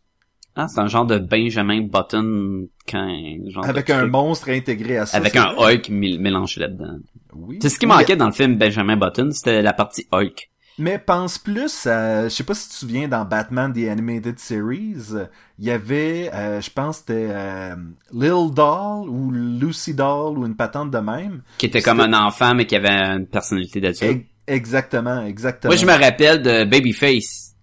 Ah, 0.55 0.67
c'est 0.67 0.79
un 0.79 0.87
genre 0.87 1.05
de 1.05 1.19
Benjamin 1.19 1.81
Button 1.81 2.67
quand 2.89 3.07
genre 3.49 3.63
Avec 3.65 3.91
un 3.91 3.99
truc. 3.99 4.11
monstre 4.11 4.49
intégré 4.49 4.97
à 4.97 5.05
ça. 5.05 5.15
avec 5.17 5.35
un. 5.35 5.53
Hulk 5.55 5.89
mé- 5.89 6.17
mélangé 6.17 6.59
là-dedans. 6.61 6.97
Oui. 7.33 7.59
C'est 7.61 7.69
ce 7.69 7.77
qui 7.77 7.85
Oui, 7.85 7.91
manquait 7.95 8.15
dans 8.15 8.25
le 8.25 8.31
film 8.31 8.57
Benjamin 8.57 8.97
Button, 8.97 9.29
c'était 9.31 9.61
la 9.61 9.73
partie 9.73 10.07
Hulk. 10.11 10.49
Mais 10.79 10.99
pense 10.99 11.39
plus 11.39 11.87
à, 11.87 12.25
je 12.25 12.29
sais 12.29 12.43
pas 12.43 12.53
si 12.53 12.67
tu 12.67 12.73
te 12.73 12.79
souviens 12.79 13.07
dans 13.07 13.25
Batman 13.25 13.73
The 13.73 13.89
Animated 13.89 14.37
Series, 14.37 14.95
il 15.57 15.65
y 15.65 15.71
avait, 15.71 16.29
euh, 16.33 16.61
je 16.61 16.69
pense 16.69 16.97
c'était 16.97 17.29
euh, 17.31 17.75
Lil 18.13 18.53
Doll 18.53 19.09
ou 19.09 19.31
Lucy 19.31 19.95
Doll 19.95 20.37
ou 20.37 20.45
une 20.45 20.55
patente 20.55 20.91
de 20.91 20.99
même. 20.99 21.41
Qui 21.57 21.65
était 21.65 21.81
comme 21.81 21.99
un 21.99 22.13
enfant, 22.13 22.53
mais 22.53 22.65
qui 22.65 22.75
avait 22.75 22.89
une 22.89 23.25
personnalité 23.25 23.81
d'adulte. 23.81 24.27
Exactement, 24.45 25.25
exactement. 25.25 25.73
Moi, 25.73 25.81
je 25.81 25.85
me 25.85 25.99
rappelle 25.99 26.41
de 26.41 26.63
Babyface. 26.63 27.55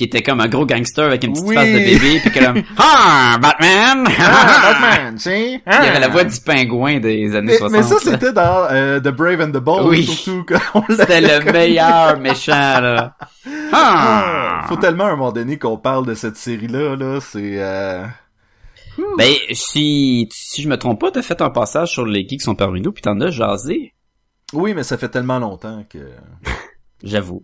Qui 0.00 0.04
était 0.04 0.22
comme 0.22 0.40
un 0.40 0.48
gros 0.48 0.64
gangster 0.64 1.04
avec 1.04 1.22
une 1.24 1.34
petite 1.34 1.46
Oui. 1.46 1.54
face 1.54 1.68
de 1.68 1.76
bébé, 1.76 2.20
puis 2.22 2.30
que 2.30 2.42
comme 2.42 2.62
Ah, 2.78 3.36
Batman! 3.38 4.06
Ah, 4.18 4.72
Batman, 4.80 5.14
tu 5.16 5.20
sais. 5.20 5.60
Il 5.66 5.70
avait 5.72 6.00
la 6.00 6.08
voix 6.08 6.24
du 6.24 6.40
pingouin 6.40 7.00
des 7.00 7.36
années 7.36 7.48
Mais, 7.52 7.58
60. 7.58 7.70
mais 7.70 7.82
ça, 7.82 7.94
là. 7.96 8.00
c'était 8.02 8.32
dans 8.32 8.66
euh, 8.70 8.98
The 8.98 9.08
Brave 9.08 9.42
and 9.42 9.50
the 9.50 9.62
Bold, 9.62 9.88
Oui. 9.88 10.04
surtout 10.06 10.46
C'était 10.88 11.20
le 11.20 11.52
meilleur 11.52 12.18
méchant, 12.18 12.80
là. 12.80 13.14
Ah! 13.74 14.64
Faut 14.68 14.76
tellement 14.76 15.04
à 15.04 15.08
un 15.08 15.16
moment 15.16 15.32
donné 15.32 15.58
qu'on 15.58 15.76
parle 15.76 16.06
de 16.06 16.14
cette 16.14 16.36
série-là, 16.38 16.96
là, 16.96 17.18
c'est... 17.20 17.56
Euh... 17.58 18.02
Ben, 19.18 19.34
si, 19.52 20.30
si 20.32 20.62
je 20.62 20.68
me 20.70 20.78
trompe 20.78 20.98
pas, 20.98 21.10
t'as 21.10 21.20
fait 21.20 21.42
un 21.42 21.50
passage 21.50 21.90
sur 21.90 22.06
les 22.06 22.20
geeks 22.20 22.40
qui 22.40 22.44
sont 22.46 22.54
parmi 22.54 22.80
nous, 22.80 22.92
puis 22.92 23.02
t'en 23.02 23.20
as 23.20 23.28
jasé. 23.30 23.92
Oui, 24.54 24.72
mais 24.72 24.82
ça 24.82 24.96
fait 24.96 25.10
tellement 25.10 25.38
longtemps 25.38 25.84
que... 25.90 25.98
J'avoue. 27.02 27.42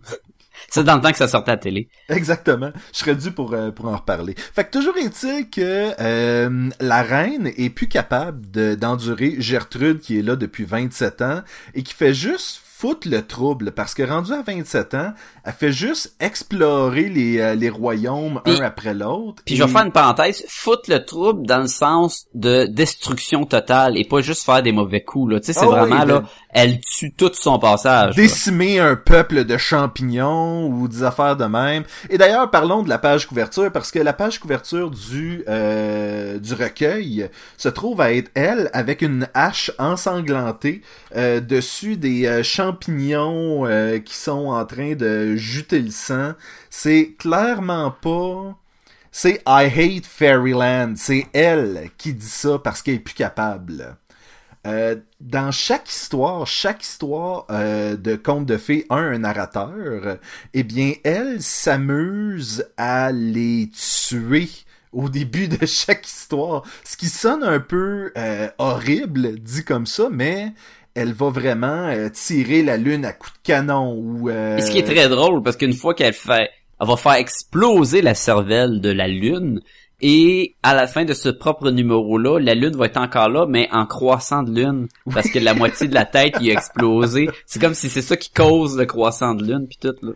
C'est 0.69 0.83
dans 0.83 0.95
le 0.95 1.01
temps 1.01 1.11
que 1.11 1.17
ça 1.17 1.27
sortait 1.27 1.51
à 1.51 1.55
la 1.55 1.59
télé. 1.61 1.89
Exactement. 2.09 2.71
Je 2.93 2.97
serais 2.99 3.15
dû 3.15 3.31
pour, 3.31 3.53
euh, 3.53 3.71
pour 3.71 3.85
en 3.87 3.95
reparler. 3.95 4.35
Fait 4.37 4.65
que 4.65 4.71
toujours 4.71 4.97
est-il 4.97 5.49
que 5.49 5.93
euh, 6.01 6.69
la 6.79 7.01
reine 7.03 7.51
est 7.57 7.69
plus 7.69 7.87
capable 7.87 8.49
de- 8.51 8.75
d'endurer 8.75 9.35
Gertrude 9.39 9.99
qui 9.99 10.19
est 10.19 10.21
là 10.21 10.35
depuis 10.35 10.65
27 10.65 11.21
ans 11.21 11.41
et 11.73 11.83
qui 11.83 11.93
fait 11.93 12.13
juste 12.13 12.61
foutre 12.79 13.07
le 13.09 13.25
trouble 13.25 13.71
parce 13.71 13.93
que 13.95 14.03
rendue 14.03 14.33
à 14.33 14.43
27 14.45 14.93
ans, 14.93 15.13
elle 15.43 15.53
fait 15.53 15.71
juste 15.71 16.15
explorer 16.19 17.09
les, 17.09 17.39
euh, 17.39 17.55
les 17.55 17.69
royaumes 17.69 18.39
Puis- 18.45 18.53
un 18.59 18.63
après 18.65 18.93
l'autre. 18.93 19.41
Puis 19.45 19.55
et- 19.55 19.57
je 19.57 19.63
vais 19.63 19.69
faire 19.71 19.83
une 19.85 19.91
parenthèse, 19.91 20.43
foutre 20.47 20.89
le 20.91 21.03
trouble 21.03 21.47
dans 21.47 21.61
le 21.61 21.67
sens 21.67 22.25
de 22.35 22.65
destruction 22.67 23.45
totale 23.45 23.97
et 23.97 24.03
pas 24.05 24.21
juste 24.21 24.43
faire 24.45 24.61
des 24.61 24.71
mauvais 24.71 25.01
coups, 25.01 25.33
là. 25.33 25.39
Tu 25.39 25.47
sais, 25.47 25.53
c'est 25.53 25.65
Ah 25.65 25.69
vraiment, 25.85 26.05
de- 26.05 26.09
là, 26.11 26.23
elle 26.51 26.79
tue 26.81 27.11
tout 27.13 27.31
son 27.33 27.57
passage. 27.59 28.15
là. 28.15 28.21
décimer 28.23 28.79
un 28.79 28.95
peuple 28.95 29.43
de 29.45 29.57
champignons 29.57 30.67
ou 30.67 30.87
des 30.87 31.03
affaires 31.03 31.35
de 31.35 31.45
même. 31.45 31.83
Et 32.09 32.17
d'ailleurs, 32.17 32.49
parlons 32.51 32.83
de 32.83 32.89
la 32.89 32.97
page 32.99 33.27
couverture 33.27 33.71
parce 33.71 33.91
que 33.91 33.99
la 33.99 34.13
page 34.13 34.39
couverture 34.39 34.91
du 34.91 35.43
euh, 35.47 36.37
du 36.39 36.53
recueil 36.53 37.29
se 37.57 37.69
trouve 37.69 38.01
à 38.01 38.13
être 38.13 38.29
elle 38.35 38.69
avec 38.73 39.01
une 39.01 39.27
hache 39.33 39.71
ensanglantée 39.79 40.81
euh, 41.15 41.39
dessus 41.39 41.97
des 41.97 42.25
euh, 42.25 42.43
champignons 42.67 43.65
euh, 43.65 43.99
qui 43.99 44.15
sont 44.15 44.47
en 44.47 44.65
train 44.65 44.93
de 44.93 45.35
juter 45.35 45.79
le 45.79 45.91
sang. 45.91 46.33
C'est 46.69 47.15
clairement 47.17 47.91
pas 47.91 48.57
c'est 49.09 49.41
I 49.47 49.65
hate 49.65 50.05
Fairyland. 50.05 50.93
C'est 50.95 51.27
elle 51.33 51.89
qui 51.97 52.13
dit 52.13 52.25
ça 52.25 52.59
parce 52.59 52.81
qu'elle 52.81 52.95
est 52.95 52.99
plus 52.99 53.15
capable. 53.15 53.97
Euh, 54.67 54.97
dans 55.21 55.51
chaque 55.51 55.89
histoire, 55.89 56.45
chaque 56.45 56.83
histoire 56.83 57.45
euh, 57.49 57.95
de 57.95 58.15
conte 58.15 58.45
de 58.45 58.57
fées 58.57 58.85
a 58.89 58.97
un 58.97 59.19
narrateur. 59.19 60.17
Eh 60.53 60.63
bien, 60.63 60.93
elle 61.03 61.41
s'amuse 61.41 62.65
à 62.75 63.11
les 63.11 63.71
tuer 63.71 64.49
au 64.91 65.09
début 65.09 65.47
de 65.47 65.65
chaque 65.65 66.05
histoire. 66.05 66.63
Ce 66.83 66.97
qui 66.97 67.07
sonne 67.07 67.43
un 67.43 67.61
peu 67.61 68.11
horrible, 68.57 69.39
dit 69.39 69.63
comme 69.63 69.87
ça, 69.87 70.09
mais 70.11 70.53
elle 70.97 71.13
va 71.13 71.29
vraiment 71.29 71.87
euh, 71.87 72.09
tirer 72.09 72.63
la 72.63 72.75
lune 72.77 73.05
à 73.05 73.13
coups 73.13 73.33
de 73.33 73.39
canon 73.43 73.93
ou. 73.95 74.29
euh, 74.29 74.57
Et 74.57 74.61
ce 74.61 74.71
qui 74.71 74.79
est 74.79 74.83
très 74.83 75.07
drôle, 75.09 75.43
parce 75.43 75.55
qu'une 75.57 75.73
fois 75.73 75.93
qu'elle 75.93 76.13
fait, 76.13 76.49
elle 76.81 76.87
va 76.87 76.97
faire 76.97 77.13
exploser 77.13 78.01
la 78.01 78.15
cervelle 78.15 78.81
de 78.81 78.89
la 78.89 79.07
lune, 79.07 79.61
et 80.01 80.55
à 80.63 80.75
la 80.75 80.85
fin 80.87 81.05
de 81.05 81.13
ce 81.13 81.29
propre 81.29 81.71
numéro-là, 81.71 82.39
la 82.39 82.53
lune 82.55 82.75
va 82.75 82.85
être 82.85 82.97
encore 82.97 83.29
là, 83.29 83.45
mais 83.47 83.67
en 83.71 83.85
croissant 83.85 84.43
de 84.43 84.51
lune, 84.53 84.87
parce 85.11 85.29
que 85.29 85.39
la 85.39 85.53
moitié 85.53 85.87
de 85.87 85.93
la 85.95 86.05
tête 86.05 86.35
y 86.41 86.49
a 86.51 86.53
explosé. 86.53 87.29
C'est 87.45 87.59
comme 87.61 87.73
si 87.73 87.89
c'est 87.89 88.01
ça 88.03 88.15
qui 88.17 88.31
cause 88.31 88.77
le 88.77 88.85
croissant 88.85 89.33
de 89.35 89.43
lune, 89.43 89.67
puis 89.67 89.77
tout, 89.81 89.95
là. 90.05 90.11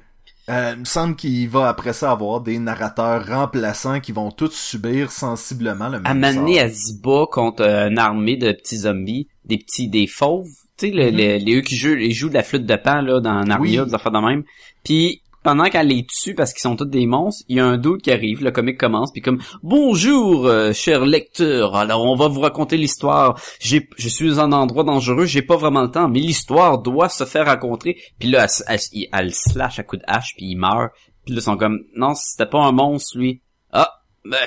Euh, 0.50 0.72
il 0.76 0.80
me 0.82 0.86
semble 0.86 1.16
qu'il 1.16 1.48
va 1.50 1.70
après 1.70 1.94
ça 1.94 2.12
avoir 2.12 2.42
des 2.42 2.58
narrateurs 2.58 3.26
remplaçants 3.28 4.00
qui 4.00 4.12
vont 4.12 4.32
tous 4.32 4.52
subir 4.52 5.12
sensiblement 5.12 5.86
le 5.88 6.00
même 6.00 6.06
À 6.06 6.14
Mané, 6.16 6.60
sort. 6.60 6.70
se 6.76 6.94
bat 7.02 7.26
contre 7.32 7.62
euh, 7.64 7.90
une 7.90 8.00
armée 8.00 8.38
de 8.38 8.52
petits 8.52 8.80
zombies, 8.80 9.28
des 9.46 9.58
petits, 9.60 9.88
des 9.88 10.08
fauves, 10.08 10.50
tu 10.82 10.88
sais, 10.90 10.94
le- 10.94 11.10
le- 11.12 11.38
les 11.44 11.56
eux 11.58 11.62
qui 11.62 11.76
jouent, 11.76 11.96
ils 11.96 12.14
jouent 12.14 12.30
de 12.30 12.34
la 12.34 12.44
flûte 12.44 12.66
de 12.66 12.76
pan, 12.76 13.02
là, 13.02 13.20
dans 13.20 13.44
Narnia, 13.44 13.82
Oui. 13.84 13.88
des 13.90 13.94
affaires 13.96 14.12
de 14.12 14.20
même. 14.20 14.44
Puis, 14.84 15.22
pendant 15.44 15.66
qu'elle 15.70 15.88
les 15.88 16.06
tue 16.06 16.36
parce 16.36 16.54
qu'ils 16.54 16.62
sont 16.62 16.76
tous 16.76 16.86
des 16.86 17.08
monstres, 17.08 17.44
il 17.50 17.58
y 17.58 17.60
a 17.60 17.66
un 17.66 17.78
doute 17.78 18.04
qui 18.04 18.12
arrive, 18.12 18.44
le 18.44 18.52
comique 18.52 18.78
commence, 18.78 19.12
puis 19.12 19.22
comme 19.24 19.40
«Bonjour, 19.64 20.46
euh, 20.46 20.72
cher 20.72 21.04
lecteur, 21.06 21.76
alors 21.76 22.06
on 22.06 22.16
va 22.16 22.28
vous 22.28 22.42
raconter 22.42 22.78
l'histoire. 22.78 23.40
J'ai, 23.60 23.90
je 23.98 24.08
suis 24.08 24.30
dans 24.30 24.40
un 24.42 24.52
endroit 24.52 24.84
dangereux, 24.84 25.26
j'ai 25.26 25.42
pas 25.42 25.56
vraiment 25.58 25.82
le 25.82 25.90
temps, 25.90 26.08
mais 26.08 26.20
l'histoire 26.20 26.78
doit 26.78 27.10
se 27.10 27.24
faire 27.26 27.46
raconter.» 27.48 27.98
Puis 28.20 28.30
là, 28.30 28.46
elle, 28.68 28.78
elle, 28.94 29.08
elle 29.14 29.26
le 29.26 29.32
slash 29.32 29.80
à 29.80 29.84
coup 29.84 29.98
de 29.98 30.04
hache, 30.08 30.36
puis 30.38 30.46
il 30.48 30.58
meurt. 30.58 30.92
Puis 31.26 31.34
là, 31.34 31.40
ils 31.40 31.44
sont 31.44 31.58
comme 31.58 31.80
«Non, 31.96 32.14
c'était 32.14 32.46
pas 32.50 32.60
un 32.64 32.72
monstre, 32.72 33.18
lui. 33.18 33.42
»«Ah, 33.72 33.90
ben, 34.24 34.38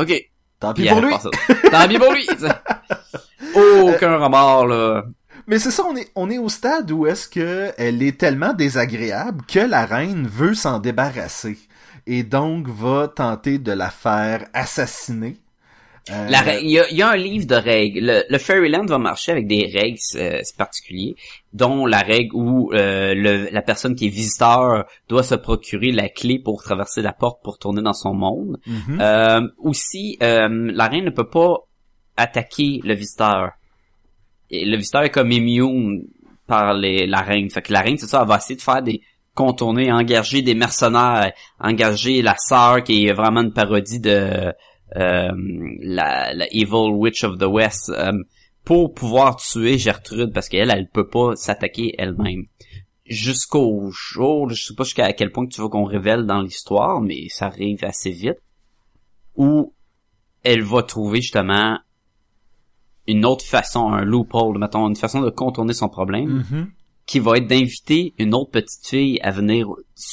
ok.» 0.00 0.20
Tant 0.60 0.74
pis 0.74 0.86
pour 0.88 1.00
lui. 1.00 1.12
Tant 1.70 1.88
pis 1.88 1.98
pour 1.98 2.12
lui. 2.12 2.26
Aucun 3.54 4.18
remords 4.18 4.66
là. 4.66 5.04
Mais 5.46 5.58
c'est 5.58 5.70
ça, 5.70 5.84
on 5.88 5.96
est, 5.96 6.10
on 6.14 6.30
est 6.30 6.38
au 6.38 6.48
stade 6.48 6.90
où 6.90 7.06
est-ce 7.06 7.28
que 7.28 7.72
elle 7.78 8.02
est 8.02 8.18
tellement 8.18 8.52
désagréable 8.52 9.44
que 9.46 9.60
la 9.60 9.86
reine 9.86 10.26
veut 10.26 10.54
s'en 10.54 10.78
débarrasser. 10.78 11.58
Et 12.06 12.22
donc 12.22 12.66
va 12.68 13.08
tenter 13.08 13.58
de 13.58 13.72
la 13.72 13.90
faire 13.90 14.46
assassiner. 14.54 15.36
Euh, 16.10 16.28
La 16.28 16.58
il 16.58 16.70
y, 16.70 16.78
a, 16.78 16.88
il 16.90 16.96
y 16.96 17.02
a 17.02 17.10
un 17.10 17.16
livre 17.16 17.46
de 17.46 17.54
règles. 17.54 18.00
Le, 18.06 18.22
le 18.28 18.38
Fairyland 18.38 18.86
va 18.86 18.98
marcher 18.98 19.32
avec 19.32 19.46
des 19.46 19.70
règles 19.72 19.98
euh, 20.16 20.40
particuliers, 20.56 21.14
dont 21.52 21.84
la 21.86 21.98
règle 22.00 22.34
où 22.34 22.72
euh, 22.72 23.14
le, 23.14 23.48
la 23.52 23.62
personne 23.62 23.94
qui 23.94 24.06
est 24.06 24.08
visiteur 24.08 24.86
doit 25.08 25.22
se 25.22 25.34
procurer 25.34 25.92
la 25.92 26.08
clé 26.08 26.40
pour 26.42 26.62
traverser 26.62 27.02
la 27.02 27.12
porte 27.12 27.42
pour 27.44 27.58
tourner 27.58 27.82
dans 27.82 27.92
son 27.92 28.14
monde. 28.14 28.58
mhm. 28.66 28.98
Euh, 29.00 29.40
aussi, 29.58 30.16
euh, 30.22 30.48
la 30.72 30.86
reine 30.88 31.04
ne 31.04 31.10
peut 31.10 31.28
pas 31.28 31.58
attaquer 32.16 32.80
le 32.82 32.94
visiteur. 32.94 33.50
Et 34.50 34.64
le 34.64 34.76
visiteur 34.76 35.02
est 35.02 35.10
comme 35.10 35.30
immune 35.30 36.04
par 36.46 36.74
les, 36.74 37.06
la 37.06 37.20
reine. 37.20 37.50
Fait 37.50 37.62
que 37.62 37.72
la 37.72 37.80
reine, 37.80 37.98
c'est 37.98 38.06
ça, 38.06 38.22
elle 38.22 38.28
va 38.28 38.36
essayer 38.36 38.56
de 38.56 38.62
faire 38.62 38.82
des 38.82 39.00
contourner, 39.34 39.92
engager 39.92 40.42
des 40.42 40.54
mercenaires, 40.54 41.32
engager 41.60 42.20
la 42.22 42.36
sœur 42.36 42.82
qui 42.82 43.06
est 43.06 43.12
vraiment 43.12 43.42
une 43.42 43.52
parodie 43.52 44.00
de 44.00 44.52
euh, 44.96 45.32
la, 45.80 46.34
la 46.34 46.46
Evil 46.52 46.90
Witch 46.92 47.24
of 47.24 47.38
the 47.38 47.44
West 47.44 47.90
euh, 47.90 48.12
pour 48.64 48.92
pouvoir 48.92 49.36
tuer 49.36 49.78
Gertrude 49.78 50.32
parce 50.34 50.48
qu'elle, 50.48 50.70
elle 50.70 50.88
peut 50.88 51.08
pas 51.08 51.36
s'attaquer 51.36 51.94
elle-même. 51.96 52.46
Jusqu'au 53.06 53.90
jour, 53.90 54.50
je 54.50 54.62
sais 54.62 54.74
pas 54.74 54.84
jusqu'à 54.84 55.12
quel 55.12 55.32
point 55.32 55.46
tu 55.46 55.60
veux 55.60 55.68
qu'on 55.68 55.84
révèle 55.84 56.26
dans 56.26 56.42
l'histoire, 56.42 57.00
mais 57.00 57.28
ça 57.28 57.46
arrive 57.46 57.84
assez 57.84 58.10
vite, 58.10 58.38
où 59.36 59.72
elle 60.42 60.62
va 60.62 60.82
trouver 60.82 61.20
justement 61.20 61.78
une 63.06 63.24
autre 63.26 63.44
façon, 63.44 63.88
un 63.92 64.04
loophole, 64.04 64.58
mettons, 64.58 64.88
une 64.88 64.96
façon 64.96 65.20
de 65.20 65.30
contourner 65.30 65.72
son 65.72 65.88
problème, 65.88 66.44
Mhm. 66.50 66.66
qui 67.06 67.18
va 67.18 67.38
être 67.38 67.48
d'inviter 67.48 68.14
une 68.18 68.34
autre 68.34 68.50
petite 68.52 68.86
fille 68.86 69.18
à 69.22 69.30
venir 69.32 69.66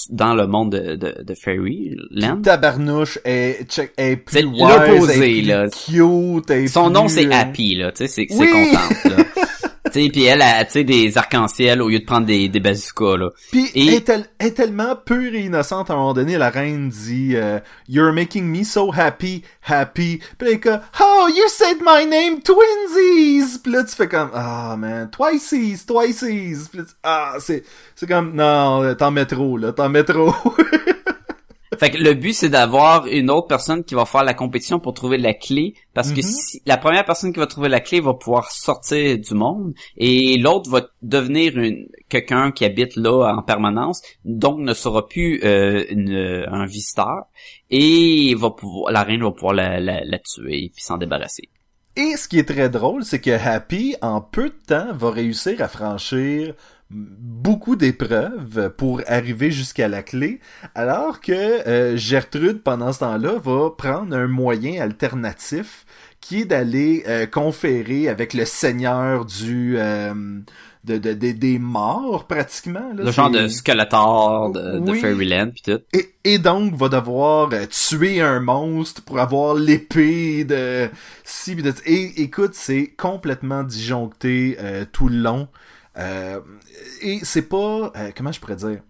dans 0.09 0.33
le 0.33 0.47
monde 0.47 0.71
de, 0.71 0.95
de, 0.95 1.23
de 1.23 1.33
Fairyland. 1.35 2.41
Tabarnouche 2.41 3.19
est, 3.23 3.69
check- 3.69 3.93
est 3.97 4.17
plus 4.17 4.43
wise, 4.45 5.09
est 5.11 5.17
plus 5.19 5.41
là. 5.43 5.69
cute, 5.69 6.49
est 6.49 6.67
Son 6.67 6.85
plus, 6.85 6.93
nom 6.93 7.07
c'est 7.07 7.27
euh, 7.27 7.31
Happy 7.31 7.75
là, 7.75 7.91
tu 7.91 7.97
sais, 7.97 8.07
c'est 8.07 8.25
c'est 8.29 8.39
Oui! 8.39 8.51
contente 8.51 9.03
là. 9.05 9.23
tu 9.89 10.03
sais, 10.03 10.09
puis 10.09 10.23
elle 10.25 10.41
a, 10.41 10.63
tu 10.65 10.83
des 10.83 11.17
arcs-en-ciel 11.17 11.81
au 11.81 11.89
lieu 11.89 11.99
de 11.99 12.05
prendre 12.05 12.25
des, 12.27 12.49
des 12.49 12.59
bazookas 12.59 13.17
là. 13.17 13.29
Puis 13.51 13.69
Et- 13.75 13.87
elle 13.87 13.93
est, 13.95 14.09
elle 14.09 14.25
est 14.39 14.51
tellement 14.51 14.95
pure 14.95 15.33
et 15.33 15.41
innocente 15.41 15.89
à 15.89 15.93
un 15.93 15.97
moment 15.97 16.13
donné, 16.13 16.37
la 16.37 16.49
reine 16.49 16.89
dit 16.89 17.33
euh, 17.35 17.59
You're 17.89 18.13
making 18.13 18.45
me 18.45 18.63
so 18.63 18.91
happy, 18.95 19.43
happy. 19.67 20.19
Puis 20.37 20.59
comme 20.59 20.79
Oh, 21.01 21.27
you 21.35 21.43
said 21.49 21.77
my 21.85 22.05
name, 22.05 22.41
twinsies! 22.41 23.59
Puis 23.63 23.71
là 23.71 23.83
tu 23.83 23.95
fais 23.95 24.07
comme 24.07 24.29
Ah 24.33 24.75
man, 24.77 25.09
twiceies, 25.09 25.85
twiceies. 25.85 26.67
Puis 26.69 26.79
là, 26.79 26.83
tu- 26.85 26.93
ah 27.03 27.33
c'est 27.39 27.63
c'est 27.95 28.07
comme 28.07 28.33
non, 28.33 28.93
t'en 28.95 29.11
mets 29.11 29.25
trop 29.25 29.57
là, 29.57 29.71
t'en 29.71 29.89
mets 29.89 30.03
trop. 30.03 30.33
Fait 31.79 31.89
que 31.91 31.97
le 31.97 32.13
but 32.13 32.33
c'est 32.33 32.49
d'avoir 32.49 33.07
une 33.07 33.29
autre 33.29 33.47
personne 33.47 33.83
qui 33.83 33.93
va 33.95 34.05
faire 34.05 34.23
la 34.23 34.33
compétition 34.33 34.79
pour 34.79 34.93
trouver 34.93 35.17
la 35.17 35.33
clé 35.33 35.73
parce 35.93 36.11
que 36.11 36.17
Mhm. 36.21 36.21
si 36.23 36.61
la 36.65 36.77
première 36.77 37.03
personne 37.03 37.33
qui 37.33 37.39
va 37.39 37.47
trouver 37.47 37.67
la 37.69 37.81
clé 37.81 37.99
va 37.99 38.13
pouvoir 38.13 38.49
sortir 38.51 39.17
du 39.17 39.33
monde 39.33 39.73
et 39.97 40.37
l'autre 40.37 40.69
va 40.69 40.81
devenir 41.01 41.57
une 41.57 41.87
quelqu'un 42.07 42.51
qui 42.51 42.63
habite 42.63 42.95
là 42.95 43.33
en 43.37 43.41
permanence 43.41 44.01
donc 44.23 44.59
ne 44.59 44.73
sera 44.73 45.07
plus 45.07 45.41
euh, 45.43 45.83
une- 45.89 46.45
un 46.49 46.65
visiteur 46.65 47.25
et 47.69 48.33
va 48.35 48.51
pouvoir 48.51 48.91
la 48.93 49.03
reine 49.03 49.23
va 49.23 49.31
pouvoir 49.31 49.53
la, 49.53 49.79
la, 49.79 50.01
la 50.05 50.19
tuer 50.19 50.71
puis 50.73 50.83
s'en 50.83 50.97
débarrasser. 50.97 51.49
Et 51.99 52.15
ce 52.15 52.27
qui 52.27 52.37
est 52.37 52.47
très 52.47 52.69
drôle, 52.69 53.03
c'est 53.03 53.19
que 53.19 53.31
Happy, 53.31 53.95
en 54.03 54.21
peu 54.21 54.49
de 54.49 54.55
temps, 54.67 54.93
va 54.93 55.09
réussir 55.09 55.63
à 55.63 55.67
franchir 55.67 56.53
beaucoup 56.89 57.75
d'épreuves 57.75 58.71
pour 58.77 59.01
arriver 59.07 59.51
jusqu'à 59.51 59.87
la 59.87 60.03
clé, 60.03 60.39
alors 60.75 61.19
que 61.19 61.33
euh, 61.33 61.97
Gertrude, 61.97 62.61
pendant 62.63 62.93
ce 62.93 62.99
temps-là, 62.99 63.33
va 63.43 63.69
prendre 63.71 64.15
un 64.15 64.27
moyen 64.27 64.81
alternatif 64.81 65.85
qui 66.21 66.41
est 66.41 66.45
d'aller 66.45 67.03
euh, 67.07 67.25
conférer 67.25 68.07
avec 68.07 68.33
le 68.33 68.45
seigneur 68.45 69.25
du 69.25 69.75
euh, 69.77 70.13
de, 70.83 70.97
de- 70.97 71.13
de- 71.13 71.31
des 71.33 71.59
morts 71.59 72.25
pratiquement. 72.27 72.93
Là, 72.95 73.03
Le 73.03 73.11
genre 73.11 73.29
de 73.29 73.47
Skeletor 73.49 74.51
de, 74.53 74.79
Oui. 74.79 74.99
Fairyland 75.01 75.51
puis 75.51 75.61
tout. 75.63 75.79
et, 75.93 76.13
et 76.23 76.39
donc 76.39 76.73
va 76.75 76.87
devoir 76.87 77.49
euh, 77.51 77.65
tuer 77.69 78.21
un 78.21 78.39
monstre 78.39 79.03
pour 79.03 79.19
avoir 79.19 79.55
l'épée 79.55 80.45
de 80.45 80.89
si 81.25 81.55
pis 81.55 81.63
de- 81.63 81.73
et 81.85 82.21
écoute 82.21 82.53
c'est 82.53 82.87
complètement 82.97 83.63
disjoncté 83.63 84.57
euh, 84.61 84.85
tout 84.91 85.09
le 85.09 85.17
long 85.17 85.49
Euh, 85.97 86.39
et 87.01 87.19
c'est 87.23 87.47
pas 87.49 87.91
euh, 87.95 88.11
comment 88.15 88.31
je 88.31 88.39
pourrais 88.39 88.55
dire? 88.55 88.81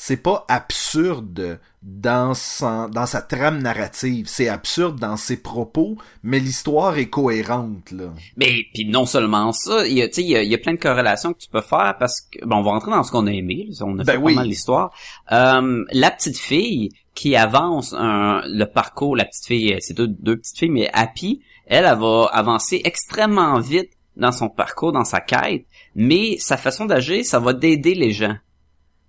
C'est 0.00 0.16
pas 0.18 0.44
absurde 0.48 1.58
dans 1.82 2.32
son, 2.34 2.88
dans 2.88 3.06
sa 3.06 3.20
trame 3.20 3.58
narrative, 3.60 4.26
c'est 4.28 4.48
absurde 4.48 4.98
dans 5.00 5.16
ses 5.16 5.36
propos, 5.42 5.96
mais 6.22 6.38
l'histoire 6.38 6.96
est 6.98 7.08
cohérente 7.08 7.90
là. 7.90 8.12
Mais 8.36 8.64
puis 8.74 8.84
non 8.86 9.06
seulement 9.06 9.52
ça, 9.52 9.86
il 9.88 9.94
y 9.94 10.02
a 10.02 10.08
tu 10.08 10.14
sais 10.14 10.22
il 10.22 10.28
y 10.30 10.36
a, 10.36 10.42
y 10.44 10.54
a 10.54 10.58
plein 10.58 10.74
de 10.74 10.78
corrélations 10.78 11.32
que 11.32 11.38
tu 11.38 11.48
peux 11.48 11.60
faire 11.62 11.96
parce 11.98 12.20
que 12.20 12.44
bon 12.44 12.58
on 12.58 12.62
va 12.62 12.70
rentrer 12.72 12.92
dans 12.92 13.02
ce 13.02 13.10
qu'on 13.10 13.26
a 13.26 13.32
aimé, 13.32 13.68
là, 13.70 13.86
on 13.86 13.98
a 13.98 14.04
Ben 14.04 14.12
fait 14.12 14.18
oui. 14.18 14.36
l'histoire. 14.44 14.92
Euh, 15.32 15.84
la 15.92 16.10
petite 16.12 16.38
fille 16.38 16.90
qui 17.14 17.34
avance 17.34 17.92
un- 17.98 18.42
le 18.46 18.64
parcours, 18.66 19.16
la 19.16 19.24
petite 19.24 19.46
fille, 19.46 19.76
c'est 19.80 19.94
deux, 19.94 20.06
deux 20.06 20.36
petites 20.36 20.58
filles, 20.58 20.70
mais 20.70 20.88
Happy, 20.92 21.40
elle, 21.66 21.84
elle 21.84 21.98
va 21.98 22.28
avancer 22.32 22.80
extrêmement 22.84 23.58
vite 23.58 23.90
dans 24.16 24.32
son 24.32 24.48
parcours, 24.48 24.92
dans 24.92 25.04
sa 25.04 25.20
quête, 25.20 25.64
mais 25.94 26.36
sa 26.38 26.56
façon 26.56 26.84
d'agir, 26.84 27.24
ça 27.24 27.38
va 27.38 27.52
d'aider 27.52 27.94
les 27.94 28.10
gens. 28.10 28.36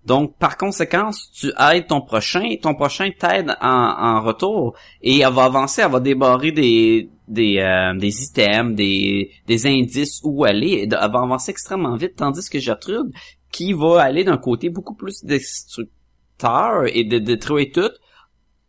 Donc, 0.06 0.38
par 0.38 0.58
conséquent, 0.58 1.12
tu 1.34 1.52
aides 1.60 1.88
ton 1.88 2.02
prochain, 2.02 2.56
ton 2.62 2.74
prochain 2.74 3.10
t'aide 3.18 3.56
en, 3.62 3.68
en 3.68 4.22
retour, 4.22 4.76
et 5.02 5.20
elle 5.20 5.34
va 5.34 5.44
avancer, 5.44 5.82
elle 5.82 5.92
va 5.92 6.00
débarrer 6.00 6.52
des 6.52 7.10
des, 7.30 7.60
euh, 7.60 7.98
des 7.98 8.24
items, 8.24 8.76
des, 8.76 9.32
des 9.48 9.68
indices 9.68 10.20
où 10.24 10.44
aller, 10.44 10.82
elle 10.84 10.90
va 10.90 11.22
avancer 11.22 11.52
extrêmement 11.52 11.96
vite, 11.96 12.16
tandis 12.16 12.50
que 12.50 12.60
Gertrude, 12.60 13.12
qui 13.52 13.74
va 13.74 14.02
aller 14.02 14.24
d'un 14.24 14.38
côté 14.38 14.70
beaucoup 14.70 14.96
plus 14.96 15.24
destructeur 15.24 16.86
et 16.88 17.04
de 17.04 17.20
détruire 17.20 17.68
tout, 17.74 17.92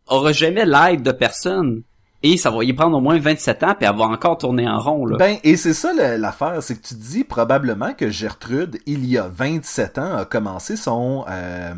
aura 0.06 0.32
jamais 0.32 0.66
l'aide 0.66 1.02
de 1.02 1.12
personne. 1.12 1.82
Et 2.22 2.36
ça 2.36 2.50
va 2.50 2.64
y 2.64 2.72
prendre 2.72 2.98
au 2.98 3.00
moins 3.00 3.18
27 3.18 3.62
ans, 3.62 3.74
puis 3.78 3.88
elle 3.88 3.96
va 3.96 4.04
encore 4.04 4.36
tourner 4.36 4.68
en 4.68 4.78
rond, 4.78 5.06
là. 5.06 5.16
Ben, 5.16 5.38
et 5.42 5.56
c'est 5.56 5.72
ça 5.72 5.92
l'affaire, 6.18 6.62
c'est 6.62 6.80
que 6.80 6.86
tu 6.86 6.94
dis 6.94 7.24
probablement 7.24 7.94
que 7.94 8.10
Gertrude, 8.10 8.78
il 8.86 9.06
y 9.06 9.16
a 9.16 9.26
27 9.28 9.98
ans, 9.98 10.16
a 10.16 10.24
commencé 10.26 10.76
son 10.76 11.24
euh, 11.30 11.72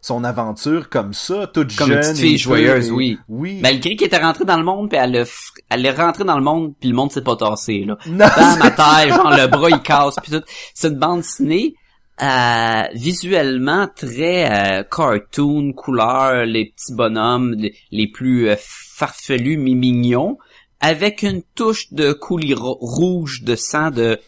son 0.00 0.24
aventure 0.24 0.88
comme 0.88 1.12
ça, 1.12 1.46
toute 1.52 1.76
Comme 1.76 1.92
une 1.92 1.94
jeune. 1.94 2.02
petite 2.02 2.18
fille 2.18 2.34
et 2.34 2.38
joyeuse, 2.38 2.90
oui. 2.90 3.18
Oui. 3.28 3.60
Malgré 3.62 3.94
qu'elle 3.94 4.08
était 4.08 4.18
rentrée 4.18 4.44
dans 4.44 4.56
le 4.56 4.64
monde, 4.64 4.88
puis 4.88 4.98
elle, 4.98 5.16
a 5.16 5.24
elle 5.70 5.86
est 5.86 5.90
rentrée 5.92 6.24
dans 6.24 6.36
le 6.36 6.44
monde, 6.44 6.74
puis 6.80 6.88
le 6.88 6.96
monde 6.96 7.12
s'est 7.12 7.22
pas 7.22 7.36
tassé, 7.36 7.84
là. 7.84 7.96
Non, 8.06 8.26
terre, 8.26 9.14
genre 9.14 9.30
le 9.30 9.46
bras 9.46 9.70
il 9.70 9.80
casse, 9.80 10.16
puis 10.22 10.32
tout. 10.32 10.42
C'est 10.74 10.88
une 10.88 10.98
bande 10.98 11.20
dessinée 11.20 11.74
euh, 12.20 12.82
visuellement 12.94 13.88
très 13.94 14.80
euh, 14.80 14.82
cartoon, 14.82 15.72
couleur, 15.72 16.44
les 16.46 16.66
petits 16.66 16.94
bonhommes, 16.94 17.54
les, 17.54 17.74
les 17.92 18.08
plus 18.08 18.48
euh, 18.48 18.56
farfelus, 18.98 19.56
mi 19.56 19.74
mignons, 19.74 20.38
avec 20.80 21.22
une 21.22 21.42
touche 21.54 21.92
de 21.92 22.12
coulis 22.12 22.54
ro- 22.54 22.78
rouge 22.80 23.42
de 23.42 23.54
sang 23.56 23.90
de 23.90 24.18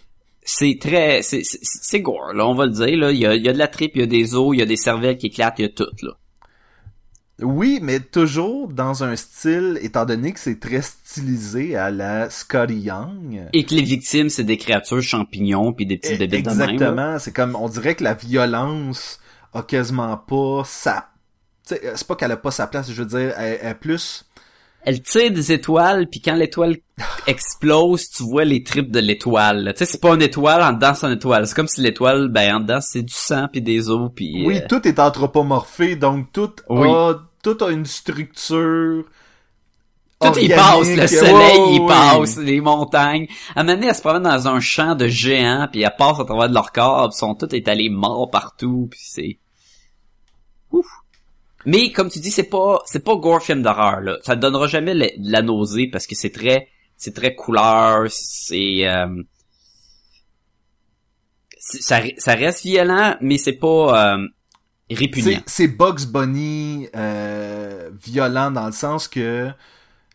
c'est 0.43 0.79
très 0.81 1.21
c'est 1.23 2.01
gore 2.01 2.33
là 2.35 2.47
on 2.47 2.55
va 2.55 2.65
le 2.67 2.73
dire 2.73 2.97
là 2.97 3.13
il 3.13 3.19
y 3.19 3.27
a, 3.27 3.35
il 3.35 3.45
y 3.45 3.49
a 3.49 3.53
de 3.53 3.59
la 3.59 3.69
tripe 3.69 3.93
il 3.95 4.01
y 4.01 4.05
a 4.05 4.07
des 4.07 4.35
os 4.35 4.51
il 4.55 4.59
y 4.59 4.63
a 4.63 4.67
des 4.67 4.77
cervelles 4.77 5.17
qui 5.19 5.27
éclatent 5.27 5.59
il 5.59 5.63
y 5.63 5.67
a 5.67 5.69
tout 5.69 5.85
là 6.03 6.13
Oui, 7.43 7.79
mais 7.83 8.01
toujours 8.01 8.69
dans 8.69 9.03
un 9.05 9.17
style, 9.17 9.79
étant 9.83 10.05
donné 10.05 10.33
que 10.33 10.41
c'est 10.41 10.61
très 10.61 10.83
stylisé 10.83 11.75
à 11.77 11.91
la 11.91 12.29
Scotty 12.31 12.81
Young. 12.81 13.49
et 13.53 13.65
que 13.65 13.75
les 13.75 13.83
victimes 13.83 14.29
c'est 14.29 14.45
des 14.45 14.57
créatures 14.59 15.03
champignons 15.03 15.73
puis 15.73 15.87
des 15.87 15.97
petits 15.99 16.13
Eh, 16.15 16.19
bébés. 16.19 16.39
Exactement, 16.39 17.19
c'est 17.19 17.33
comme, 17.33 17.55
on 17.57 17.69
dirait 17.69 17.95
que 17.95 18.05
la 18.05 18.15
violence 18.15 19.21
a 19.55 19.63
quasiment 19.63 20.17
pas 20.17 20.63
sa... 20.67 21.09
c'est 21.65 22.07
pas 22.07 22.17
qu'elle 22.17 22.33
a 22.33 22.37
pas 22.37 22.51
sa 22.51 22.67
place, 22.67 22.91
je 22.93 23.03
veux 23.03 23.09
dire, 23.09 23.35
elle, 23.39 23.59
elle 23.63 23.69
est 23.71 23.75
plus... 23.75 24.25
elle 24.83 25.03
tire 25.03 25.31
des 25.31 25.53
étoiles, 25.53 26.09
puis 26.09 26.21
quand 26.21 26.35
l'étoile 26.35 26.77
explose, 27.27 28.09
tu 28.11 28.23
vois 28.23 28.45
les 28.45 28.63
tripes 28.63 28.91
de 28.91 29.01
l'étoile. 29.01 29.73
Tu 29.77 29.79
sais, 29.79 29.93
c'est 29.93 30.01
pas 30.01 30.15
une 30.15 30.23
étoile, 30.23 30.63
en 30.63 30.73
dedans 30.73 30.95
c'est 30.95 31.07
une 31.07 31.15
étoile. 31.15 31.47
C'est 31.47 31.55
comme 31.55 31.69
si 31.69 31.81
l'étoile, 31.81 32.29
ben 32.29 32.57
en 32.57 32.61
dedans 32.61 32.81
c'est 32.81 33.03
du 33.03 33.13
sang 33.13 33.49
puis 33.51 33.63
des 33.63 33.91
os 33.91 34.11
puis. 34.15 34.47
Oui, 34.47 34.59
euh, 34.59 34.67
tout 34.69 34.87
est 34.87 34.99
anthropomorphé, 34.99 35.97
donc 35.97 36.33
tout 36.33 36.53
Oui. 36.69 36.89
a, 36.89 37.15
tout 37.43 37.57
a 37.65 37.71
une 37.71 37.87
structure... 37.87 39.05
tout 40.21 40.39
y 40.39 40.49
passe, 40.49 40.97
le 40.97 41.07
soleil 41.07 41.59
ouais, 41.59 41.75
y 41.75 41.87
passe, 41.87 42.39
les 42.39 42.61
montagnes. 42.61 43.27
À 43.55 43.61
un 43.61 43.65
moment 43.65 43.77
donné, 43.77 43.89
elle 43.89 43.95
se 43.95 44.01
promène 44.03 44.23
dans 44.23 44.49
un 44.49 44.61
champ 44.61 44.95
de 44.95 45.07
géants, 45.09 45.69
puis 45.71 45.83
elle 45.83 45.95
passe 45.97 46.21
à 46.21 46.25
travers 46.25 46.49
de 46.49 46.55
leur 46.55 46.73
corps, 46.73 47.09
puis 47.09 47.17
ils 47.17 47.19
sont 47.19 47.35
tous 47.35 47.55
étalés 47.55 47.89
morts 47.91 48.31
partout, 48.31 48.89
puis 48.91 49.01
c'est. 49.03 49.39
Ouf. 50.73 50.87
Mais 51.67 51.93
comme 51.93 52.11
tu 52.11 52.21
dis, 52.21 52.31
c'est 52.31 52.45
pas 52.49 52.83
c'est 52.87 53.05
pas 53.05 53.17
gore 53.17 53.43
film 53.43 53.63
d'horreur 53.63 54.01
là. 54.01 54.17
Ça 54.23 54.35
te 54.37 54.41
donnera 54.41 54.67
jamais 54.67 54.95
la, 54.95 55.07
la 55.19 55.43
nausée 55.43 55.89
parce 55.91 56.07
que 56.07 56.15
c'est 56.15 56.31
très 56.31 56.69
c'est 56.97 57.15
très 57.15 57.35
couleur, 57.35 58.07
c'est 58.11 58.89
euh, 58.89 59.23
ça 61.59 62.01
ça 62.19 62.35
reste 62.35 62.63
violent, 62.65 63.17
mais 63.21 63.39
c'est 63.39 63.53
pas 63.59 64.15
euh, 64.17 64.27
répugnant. 64.91 65.41
C'est- 65.47 65.67
C'est 65.67 65.69
Bugs 65.69 66.07
Bunny 66.09 66.89
euh, 66.97 67.91
violent 68.03 68.51
dans 68.51 68.67
le 68.67 68.73
sens 68.73 69.09
que 69.09 69.51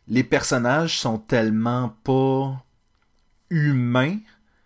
les 0.07 0.23
personnages 0.23 0.99
sont 0.99 1.17
tellement 1.17 1.95
pas 2.03 2.63
humains 3.49 4.17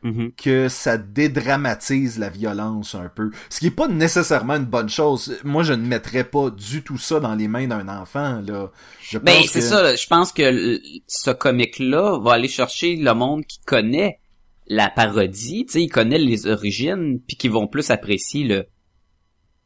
Mhm. 0.01 0.31
que 0.31 0.69
ça 0.69 0.97
dédramatise 0.97 2.19
la 2.19 2.29
violence 2.29 2.95
un 2.95 3.09
peu. 3.09 3.31
Ce 3.49 3.59
qui 3.59 3.67
est 3.67 3.71
pas 3.71 3.87
nécessairement 3.89 4.55
une 4.55 4.63
bonne 4.65 4.87
chose. 4.87 5.37
Moi, 5.43 5.63
je 5.63 5.73
ne 5.73 5.85
mettrais 5.85 6.23
pas 6.23 6.49
du 6.49 6.83
tout 6.83 6.97
ça 6.97 7.19
dans 7.19 7.35
les 7.35 7.49
mains 7.49 7.67
d'un 7.67 7.87
enfant, 7.89 8.41
là. 8.47 8.71
Je 9.01 9.17
Ben 9.17 9.41
c'est 9.45 9.59
que- 9.59 9.65
ça, 9.65 9.83
là. 9.83 9.95
je 9.97 10.07
pense 10.07 10.31
que 10.31 10.79
ce 11.07 11.31
comic-là 11.31 12.17
va 12.19 12.33
aller 12.33 12.47
chercher 12.47 12.95
le 12.95 13.13
monde 13.13 13.45
qui 13.45 13.59
connaît 13.65 14.19
la 14.67 14.89
parodie, 14.89 15.65
tu 15.65 15.73
sais, 15.73 15.81
il 15.83 15.89
connaît 15.89 16.17
les 16.19 16.47
origines, 16.47 17.19
puis 17.27 17.35
qui 17.35 17.47
vont 17.49 17.67
plus 17.67 17.89
apprécier 17.89 18.43
le 18.45 18.67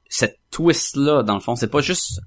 cette 0.10 0.40
twist-là, 0.52 1.24
dans 1.24 1.34
le 1.36 1.40
fond. 1.42 1.56
C'est 1.56 1.70
pas 1.70 1.82
juste 1.82 2.22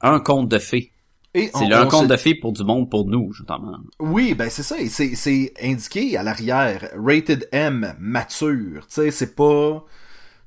un 0.00 0.20
conte 0.20 0.48
de 0.48 0.58
fées. 0.58 0.92
Et 1.34 1.48
C'est 1.54 1.64
on- 1.64 1.68
le 1.68 1.86
conte 1.86 2.08
de 2.08 2.16
fées 2.16 2.34
pour 2.34 2.52
du 2.52 2.64
monde, 2.64 2.90
pour 2.90 3.06
nous, 3.06 3.32
justement. 3.32 3.78
Oui, 4.00 4.34
ben 4.34 4.50
c'est 4.50 4.64
ça, 4.64 4.78
et 4.80 4.88
c'est 4.88 5.14
c'est 5.14 5.52
indiqué 5.62 6.16
à 6.16 6.22
l'arrière, 6.24 6.88
rated 6.96 7.48
M, 7.52 7.94
mature, 8.00 8.86
tu 8.88 8.94
sais, 8.94 9.10
c'est 9.10 9.34
pas... 9.36 9.84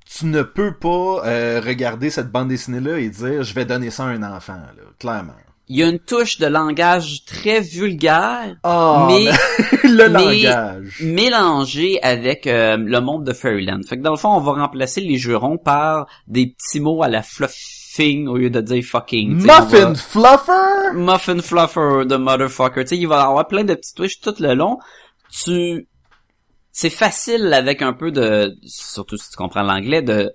Tu 0.05 0.25
ne 0.25 0.41
peux 0.43 0.73
pas 0.75 1.21
euh, 1.25 1.61
regarder 1.65 2.09
cette 2.09 2.29
bande 2.29 2.49
dessinée-là 2.49 2.99
et 2.99 3.09
dire 3.09 3.43
«je 3.45 3.53
vais 3.53 3.63
donner 3.65 3.89
ça 3.89 4.03
à 4.03 4.07
un 4.07 4.21
enfant», 4.23 4.53
là, 4.77 4.83
clairement. 4.99 5.31
Il 5.69 5.77
y 5.77 5.83
a 5.83 5.87
une 5.87 5.97
touche 5.99 6.39
de 6.39 6.45
langage 6.45 7.23
très 7.25 7.61
vulgaire, 7.61 8.57
Ah, 8.63 9.07
mais 9.09 9.31
le 9.89 10.09
mais- 10.09 10.43
langage. 10.43 11.01
mélangé 11.01 11.99
avec 12.03 12.47
euh, 12.47 12.75
le 12.75 12.99
monde 12.99 13.23
de 13.23 13.31
Fairyland. 13.31 13.79
Fait 13.87 13.97
que 13.97 14.01
dans 14.03 14.11
le 14.11 14.17
fond, 14.17 14.35
on 14.35 14.41
va 14.41 14.51
remplacer 14.51 14.99
les 14.99 15.17
jurons 15.17 15.57
par 15.57 16.07
des 16.27 16.47
petits 16.47 16.81
mots 16.81 17.01
à 17.01 17.07
la 17.07 17.23
fluffing 17.93 18.27
au 18.27 18.37
lieu 18.37 18.49
de 18.49 18.61
dire 18.61 18.83
fucking. 18.83 19.35
Muffin 19.35 19.93
va- 19.93 19.95
Fluffer? 19.95 20.93
Muffin 20.95 21.39
Fluffer 21.39 22.05
de 22.05 22.15
Motherfucker. 22.15 22.83
Tu 22.83 22.87
sais, 22.89 22.97
il 22.97 23.07
va 23.07 23.23
avoir 23.25 23.47
plein 23.47 23.63
de 23.63 23.73
petits 23.73 23.93
twists 23.93 24.23
tout 24.23 24.41
le 24.41 24.53
long. 24.53 24.77
Tu, 25.31 25.87
c'est 26.71 26.89
facile 26.89 27.53
avec 27.53 27.81
un 27.81 27.93
peu 27.93 28.11
de, 28.11 28.55
surtout 28.63 29.17
si 29.17 29.29
tu 29.29 29.35
comprends 29.37 29.63
l'anglais, 29.63 30.01
de 30.01 30.31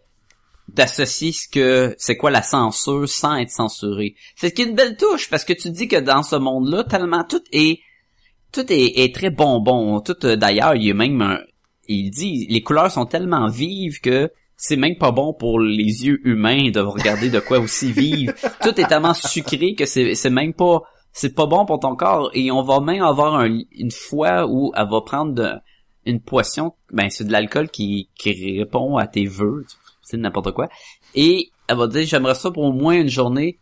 d'associer 0.74 1.32
ce 1.32 1.48
que 1.48 1.94
c'est 1.96 2.18
quoi 2.18 2.30
la 2.30 2.42
censure 2.42 3.08
sans 3.08 3.36
être 3.36 3.50
censuré. 3.50 4.14
C'est 4.36 4.50
ce 4.50 4.54
qui 4.54 4.60
est 4.62 4.66
une 4.66 4.74
belle 4.74 4.98
touche 4.98 5.30
parce 5.30 5.46
que 5.46 5.54
tu 5.54 5.70
dis 5.70 5.88
que 5.88 5.96
dans 5.96 6.22
ce 6.22 6.36
monde-là, 6.36 6.84
tellement 6.84 7.24
tout 7.24 7.40
est 7.52 7.80
tout 8.52 8.70
est, 8.70 8.98
est 9.00 9.14
très 9.14 9.30
bonbon. 9.30 10.00
Tout 10.00 10.26
euh, 10.26 10.36
d'ailleurs, 10.36 10.74
il 10.74 10.84
y 10.84 10.90
a 10.90 10.94
même 10.94 11.22
un, 11.22 11.38
il 11.86 12.10
dit 12.10 12.46
les 12.50 12.60
couleurs 12.62 12.90
sont 12.90 13.06
tellement 13.06 13.48
vives 13.48 14.00
que 14.02 14.30
c'est 14.60 14.76
même 14.76 14.96
pas 14.98 15.12
bon 15.12 15.32
pour 15.32 15.60
les 15.60 16.04
yeux 16.04 16.20
humains 16.26 16.70
de 16.70 16.80
regarder 16.80 17.30
de 17.30 17.38
quoi 17.40 17.60
aussi 17.60 17.92
vivre. 17.92 18.34
Tout 18.62 18.78
est 18.80 18.86
tellement 18.88 19.14
sucré 19.14 19.74
que 19.74 19.86
c'est 19.86 20.14
c'est 20.14 20.30
même 20.30 20.52
pas 20.52 20.82
c'est 21.12 21.34
pas 21.34 21.46
bon 21.46 21.64
pour 21.64 21.78
ton 21.80 21.94
corps. 21.96 22.30
Et 22.34 22.50
on 22.50 22.62
va 22.62 22.80
même 22.80 23.02
avoir 23.02 23.36
un- 23.36 23.60
une 23.72 23.90
fois 23.92 24.46
où 24.46 24.72
elle 24.76 24.88
va 24.90 25.00
prendre 25.00 25.32
de- 25.32 25.54
une 26.04 26.20
potion 26.20 26.74
ben 26.92 27.08
c'est 27.08 27.24
de 27.24 27.32
l'alcool 27.32 27.68
qui 27.70 28.08
qui 28.18 28.58
répond 28.58 28.96
à 28.96 29.06
tes 29.06 29.26
vœux, 29.26 29.64
c'est 30.02 30.16
n'importe 30.16 30.52
quoi. 30.52 30.68
Et 31.14 31.50
elle 31.68 31.76
va 31.76 31.86
dire 31.86 32.04
j'aimerais 32.06 32.34
ça 32.34 32.50
pour 32.50 32.64
au 32.64 32.72
moins 32.72 32.94
une 33.00 33.08
journée 33.08 33.58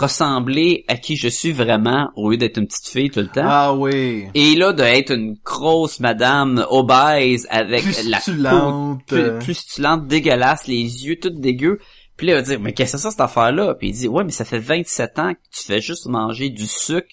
ressembler 0.00 0.84
à 0.88 0.96
qui 0.96 1.16
je 1.16 1.28
suis 1.28 1.52
vraiment 1.52 2.10
au 2.16 2.30
lieu 2.30 2.36
d'être 2.36 2.58
une 2.58 2.66
petite 2.66 2.88
fille 2.88 3.10
tout 3.10 3.20
le 3.20 3.28
temps. 3.28 3.44
Ah 3.44 3.74
oui. 3.74 4.26
Et 4.34 4.54
là, 4.56 4.72
d'être 4.72 5.12
une 5.12 5.36
grosse 5.44 6.00
madame 6.00 6.64
obèse 6.70 7.46
avec 7.50 7.84
la 8.06 8.18
peau 8.18 8.98
Pustulante. 9.40 10.06
dégueulasse, 10.06 10.66
les 10.66 11.06
yeux 11.06 11.18
tout 11.20 11.30
dégueux. 11.30 11.78
Puis 12.16 12.26
là, 12.26 12.34
il 12.34 12.36
va 12.36 12.42
dire, 12.42 12.60
mais 12.60 12.72
qu'est-ce 12.72 12.92
que 12.92 12.98
c'est 12.98 13.02
ça, 13.04 13.10
cette 13.10 13.20
affaire-là? 13.20 13.74
Puis 13.74 13.88
il 13.88 13.92
dit, 13.92 14.08
ouais, 14.08 14.24
mais 14.24 14.32
ça 14.32 14.44
fait 14.44 14.58
27 14.58 15.18
ans 15.18 15.32
que 15.32 15.58
tu 15.58 15.64
fais 15.64 15.80
juste 15.80 16.06
manger 16.06 16.50
du 16.50 16.66
sucre, 16.66 17.08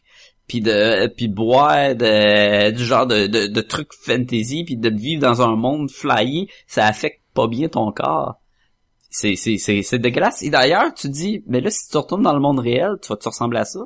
puis 0.48 0.62
de 0.62 1.08
puis 1.08 1.28
boire 1.28 1.96
de, 1.96 2.72
du 2.72 2.86
genre 2.86 3.08
de, 3.08 3.28
de, 3.28 3.48
de 3.48 3.62
trucs 3.62 3.94
fantasy, 3.94 4.64
puis 4.66 4.76
de 4.76 4.90
vivre 4.90 5.22
dans 5.22 5.42
un 5.42 5.56
monde 5.56 5.90
flyé, 5.90 6.50
ça 6.68 6.86
affecte 6.86 7.22
pas 7.34 7.48
bien 7.48 7.70
ton 7.70 7.92
corps. 7.92 8.36
C'est, 9.20 9.36
c'est, 9.36 9.58
c'est, 9.58 9.82
c'est 9.82 9.98
dégueulasse. 9.98 10.44
Et 10.44 10.52
d'ailleurs, 10.52 10.94
tu 10.94 11.10
dis, 11.10 11.44
mais 11.48 11.60
là, 11.60 11.72
si 11.72 11.90
tu 11.90 11.98
retournes 11.98 12.22
dans 12.22 12.34
le 12.34 12.40
monde 12.40 12.60
réel, 12.60 12.98
tu 13.02 13.10
vas 13.10 13.18
te 13.18 13.28
ressembler 13.28 13.60
à 13.60 13.66
ça? 13.66 13.80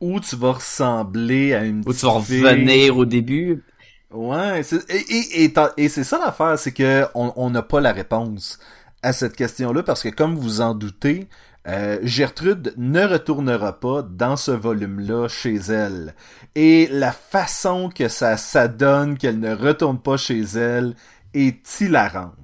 Ou 0.00 0.20
tu 0.20 0.36
vas 0.36 0.52
ressembler 0.52 1.54
à 1.54 1.64
une 1.64 1.84
Ou 1.84 1.92
tu 1.92 2.06
vas 2.06 2.12
revenir 2.12 2.96
au 2.96 3.04
début? 3.04 3.62
Ouais, 4.12 4.62
c'est- 4.62 4.88
et, 4.90 5.04
et, 5.16 5.44
et, 5.44 5.52
t'as- 5.52 5.72
et 5.76 5.88
c'est 5.88 6.04
ça 6.04 6.18
l'affaire, 6.18 6.58
c'est 6.58 6.72
que 6.72 7.06
on 7.14 7.50
n'a 7.50 7.62
pas 7.62 7.80
la 7.80 7.92
réponse 7.92 8.58
à 9.02 9.12
cette 9.12 9.36
question-là 9.36 9.82
parce 9.82 10.02
que, 10.02 10.08
comme 10.08 10.34
vous 10.36 10.60
en 10.60 10.74
doutez, 10.74 11.28
euh, 11.68 11.98
Gertrude 12.02 12.74
ne 12.76 13.04
retournera 13.04 13.78
pas 13.78 14.02
dans 14.02 14.36
ce 14.36 14.50
volume-là 14.50 15.28
chez 15.28 15.56
elle. 15.56 16.14
Et 16.54 16.88
la 16.90 17.12
façon 17.12 17.90
que 17.90 18.08
ça, 18.08 18.36
ça 18.36 18.66
donne 18.68 19.16
qu'elle 19.18 19.38
ne 19.38 19.54
retourne 19.54 20.00
pas 20.00 20.16
chez 20.16 20.40
elle 20.40 20.94
est 21.34 21.80
hilarante. 21.80 22.39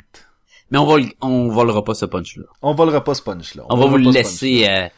Mais 0.71 0.79
on, 0.79 0.85
va, 0.85 1.01
on 1.21 1.49
volera 1.49 1.85
pas 1.85 1.95
ce 1.95 2.07
punch-là. 2.07 2.45
On 2.63 2.75
volera 2.75 3.05
pas 3.05 3.15
ce 3.15 3.23
punch-là. 3.23 3.65
On, 3.69 3.77
va 3.77 3.87
vous 3.87 3.99
le 3.99 4.11
laisser 4.11 4.67
euh, 4.69 4.89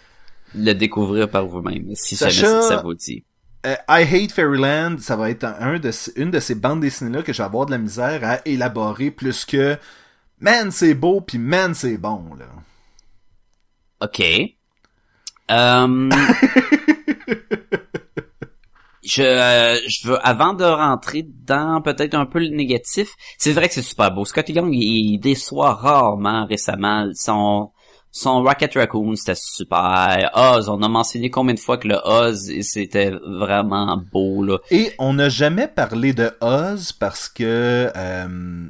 le 0.55 0.73
découvrir 0.73 1.29
par 1.29 1.47
vous-même, 1.47 1.95
si 1.95 2.17
Sacha, 2.17 2.63
ça 2.63 2.83
vous 2.83 2.95
dit. 2.95 3.25
Euh, 3.67 3.75
I 3.89 4.03
Hate 4.03 4.33
Fairyland, 4.33 4.97
ça 4.99 5.17
va 5.17 5.31
être 5.31 5.45
un 5.45 5.79
de, 5.79 5.91
une 6.17 6.31
de 6.31 6.41
ces 6.41 6.55
bandes 6.55 6.81
dessinées-là 6.81 7.23
que 7.23 7.33
je 7.33 7.39
vais 7.39 7.45
avoir 7.47 7.67
de 7.67 7.73
la 7.73 7.79
misère 7.79 8.21
à 8.23 8.39
élaborer 8.47 9.11
plus 9.11 9.45
que 9.45 9.77
Man, 10.41 10.71
c'est 10.71 10.95
beau, 10.95 11.21
puis 11.21 11.39
man, 11.39 11.75
c'est 11.75 11.99
bon, 11.99 12.25
là. 12.39 12.47
OK. 14.01 14.23
Euh... 15.51 16.11
je, 19.09 19.23
euh, 19.23 19.79
je 19.87 20.09
veux, 20.09 20.27
avant 20.27 20.53
de 20.53 20.65
rentrer 20.65 21.27
dans 21.47 21.81
peut-être 21.81 22.15
un 22.15 22.27
peu 22.27 22.39
le 22.41 22.49
négatif, 22.49 23.15
c'est 23.39 23.53
vrai 23.53 23.69
que 23.69 23.75
c'est 23.75 23.83
super 23.83 24.11
beau. 24.13 24.25
Scotty 24.25 24.53
Young, 24.53 24.75
il 24.75 25.19
déçoit 25.19 25.75
rarement 25.75 26.47
récemment. 26.47 27.09
Son, 27.15 27.71
son 28.11 28.43
Rocket 28.43 28.75
Raccoon, 28.75 29.17
c'était 29.17 29.35
super. 29.35 30.31
Oz, 30.35 30.69
on 30.69 30.83
a 30.83 30.89
mentionné 30.89 31.31
combien 31.31 31.55
de 31.55 31.61
fois 31.61 31.79
que 31.79 31.89
le 31.89 31.99
Oz, 32.05 32.53
c'était 32.63 33.11
vraiment 33.11 33.99
beau, 34.13 34.43
là. 34.43 34.59
Et 34.71 34.93
on 34.99 35.15
n'a 35.15 35.29
jamais 35.29 35.69
parlé 35.69 36.13
de 36.13 36.31
Oz 36.41 36.93
parce 36.93 37.29
que... 37.29 37.91
Euh, 37.97 38.69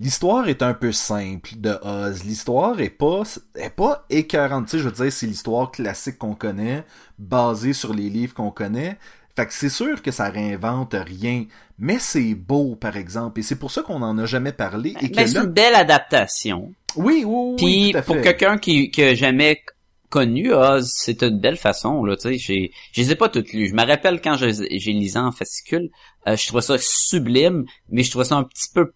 L'histoire 0.00 0.48
est 0.48 0.62
un 0.62 0.74
peu 0.74 0.90
simple 0.90 1.50
de 1.56 1.78
Oz. 1.82 2.24
L'histoire 2.24 2.80
est 2.80 2.90
pas 2.90 3.22
est 3.54 3.70
pas 3.70 4.04
écœurante. 4.10 4.64
Tu 4.64 4.70
sais, 4.72 4.78
je 4.80 4.88
veux 4.88 4.90
dire, 4.90 5.12
c'est 5.12 5.26
l'histoire 5.26 5.70
classique 5.70 6.18
qu'on 6.18 6.34
connaît, 6.34 6.84
basée 7.16 7.72
sur 7.72 7.94
les 7.94 8.10
livres 8.10 8.34
qu'on 8.34 8.50
connaît. 8.50 8.98
Fait 9.36 9.46
que 9.46 9.52
c'est 9.52 9.68
sûr 9.68 10.00
que 10.00 10.12
ça 10.12 10.28
réinvente 10.28 10.94
rien, 10.94 11.46
mais 11.78 11.98
c'est 11.98 12.34
beau, 12.34 12.76
par 12.76 12.96
exemple, 12.96 13.40
et 13.40 13.42
c'est 13.42 13.58
pour 13.58 13.72
ça 13.72 13.82
qu'on 13.82 14.02
en 14.02 14.16
a 14.18 14.26
jamais 14.26 14.52
parlé. 14.52 14.94
Et 15.00 15.08
ben, 15.08 15.26
c'est 15.26 15.38
une 15.38 15.46
belle 15.46 15.74
adaptation. 15.74 16.72
Oui, 16.94 17.24
oui, 17.26 17.56
oui. 17.60 17.92
Puis 17.92 18.02
pour 18.02 18.20
quelqu'un 18.20 18.58
qui, 18.58 18.90
qui 18.90 19.02
a 19.02 19.14
jamais 19.14 19.62
connu 20.08 20.52
Oz, 20.52 20.92
c'est 20.94 21.24
une 21.24 21.40
belle 21.40 21.56
façon, 21.56 22.04
là, 22.04 22.16
tu 22.16 22.22
sais, 22.22 22.38
j'ai, 22.38 22.70
je 22.92 23.00
les 23.00 23.10
ai 23.10 23.14
pas 23.16 23.28
toutes 23.28 23.52
lues. 23.52 23.66
Je 23.66 23.74
me 23.74 23.84
rappelle 23.84 24.20
quand 24.20 24.36
j'ai 24.36 24.92
lisé 24.92 25.18
en 25.18 25.32
fascicule, 25.32 25.90
euh, 26.28 26.36
je 26.36 26.46
trouvais 26.46 26.62
ça 26.62 26.76
sublime, 26.78 27.64
mais 27.88 28.04
je 28.04 28.10
trouvais 28.10 28.26
ça 28.26 28.36
un 28.36 28.44
petit 28.44 28.68
peu 28.72 28.92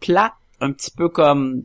plat, 0.00 0.34
un 0.60 0.72
petit 0.72 0.90
peu 0.90 1.08
comme 1.08 1.62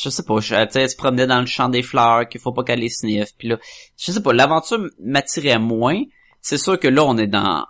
je 0.00 0.08
sais 0.10 0.22
pas, 0.22 0.40
tu 0.40 0.48
sais, 0.48 0.88
se 0.88 0.96
promenait 0.96 1.26
dans 1.26 1.40
le 1.40 1.46
champ 1.46 1.68
des 1.68 1.82
fleurs, 1.82 2.28
qu'il 2.28 2.40
faut 2.40 2.52
pas 2.52 2.64
qu'elle 2.64 2.80
les 2.80 2.88
sniffe, 2.88 3.30
puis 3.38 3.48
là, 3.48 3.58
je 3.96 4.10
sais 4.10 4.22
pas, 4.22 4.32
l'aventure 4.32 4.88
m'attirait 5.00 5.58
moins. 5.58 6.02
C'est 6.48 6.56
sûr 6.56 6.80
que 6.80 6.88
là, 6.88 7.04
on 7.04 7.18
est 7.18 7.26
dans 7.26 7.66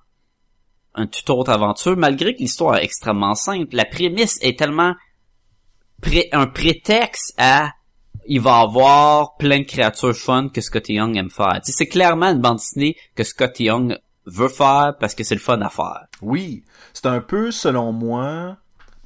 un 0.94 1.08
tout 1.08 1.32
autre 1.32 1.50
aventure, 1.50 1.96
malgré 1.96 2.36
que 2.36 2.38
l'histoire 2.38 2.76
est 2.76 2.84
extrêmement 2.84 3.34
simple. 3.34 3.74
La 3.74 3.84
prémisse 3.84 4.38
est 4.40 4.56
tellement 4.56 4.94
un 6.30 6.46
prétexte 6.46 7.34
à 7.38 7.72
il 8.26 8.40
va 8.40 8.58
avoir 8.58 9.36
plein 9.36 9.58
de 9.58 9.64
créatures 9.64 10.14
fun 10.14 10.48
que 10.48 10.60
Scotty 10.60 10.92
Young 10.92 11.16
aime 11.16 11.28
faire. 11.28 11.58
c'est 11.64 11.88
clairement 11.88 12.26
une 12.26 12.38
bande 12.38 12.58
dessinée 12.58 12.94
que 13.16 13.24
Scotty 13.24 13.64
Young 13.64 13.98
veut 14.26 14.48
faire 14.48 14.94
parce 15.00 15.16
que 15.16 15.24
c'est 15.24 15.34
le 15.34 15.40
fun 15.40 15.60
à 15.60 15.70
faire. 15.70 16.06
Oui, 16.22 16.62
c'est 16.92 17.06
un 17.06 17.20
peu, 17.20 17.50
selon 17.50 17.90
moi, 17.90 18.58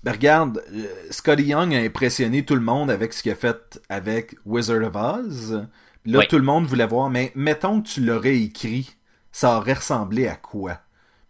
ben 0.02 0.12
regarde, 0.12 0.62
euh, 0.70 0.85
Scotty 1.11 1.44
Young 1.44 1.74
a 1.74 1.78
impressionné 1.78 2.44
tout 2.44 2.56
le 2.56 2.61
monde 2.61 2.90
avec 2.90 3.14
ce 3.14 3.22
qu'il 3.22 3.32
a 3.32 3.37
fait 3.37 3.80
avec 3.88 4.35
Wizard 4.44 4.82
of 4.87 4.96
Oz. 4.96 5.66
Là, 6.04 6.26
tout 6.26 6.37
le 6.37 6.44
monde 6.44 6.66
voulait 6.66 6.87
voir, 6.87 7.08
mais 7.08 7.32
mettons 7.35 7.80
que 7.80 7.88
tu 7.88 8.02
l'aurais 8.02 8.37
écrit, 8.37 8.96
ça 9.32 9.56
aurait 9.56 9.72
ressemblé 9.72 10.28
à 10.28 10.36
quoi? 10.36 10.78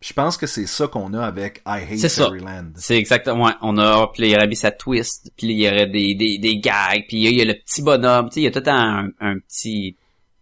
Je 0.01 0.13
pense 0.13 0.37
que 0.37 0.49
c'est 0.49 0.67
ça 0.67 0.89
qu'on 0.89 1.15
a 1.15 1.25
avec 1.25 1.63
I 1.65 1.79
Hate 1.89 2.09
Fairyland. 2.09 2.73
C'est 2.75 2.97
exactement, 2.97 3.45
ouais, 3.45 3.53
on 3.63 3.79
a, 3.79 4.09
puis 4.09 4.25
il 4.25 4.33
y 4.33 4.37
aurait 4.37 4.53
sa 4.55 4.73
twist, 4.73 5.33
puis 5.37 5.47
il 5.47 5.61
y 5.61 5.69
aurait 5.69 5.87
des, 5.87 6.17
des, 6.17 6.39
des 6.39 6.59
gags, 6.59 7.05
puis 7.07 7.19
il 7.19 7.35
y 7.35 7.41
a 7.41 7.45
le 7.45 7.55
petit 7.55 7.83
bonhomme, 7.83 8.29
tu 8.29 8.35
sais, 8.35 8.41
il 8.41 8.45
y 8.45 8.47
a 8.49 8.51
tout 8.51 8.69
un, 8.69 9.11
un 9.21 9.39
petit 9.39 9.97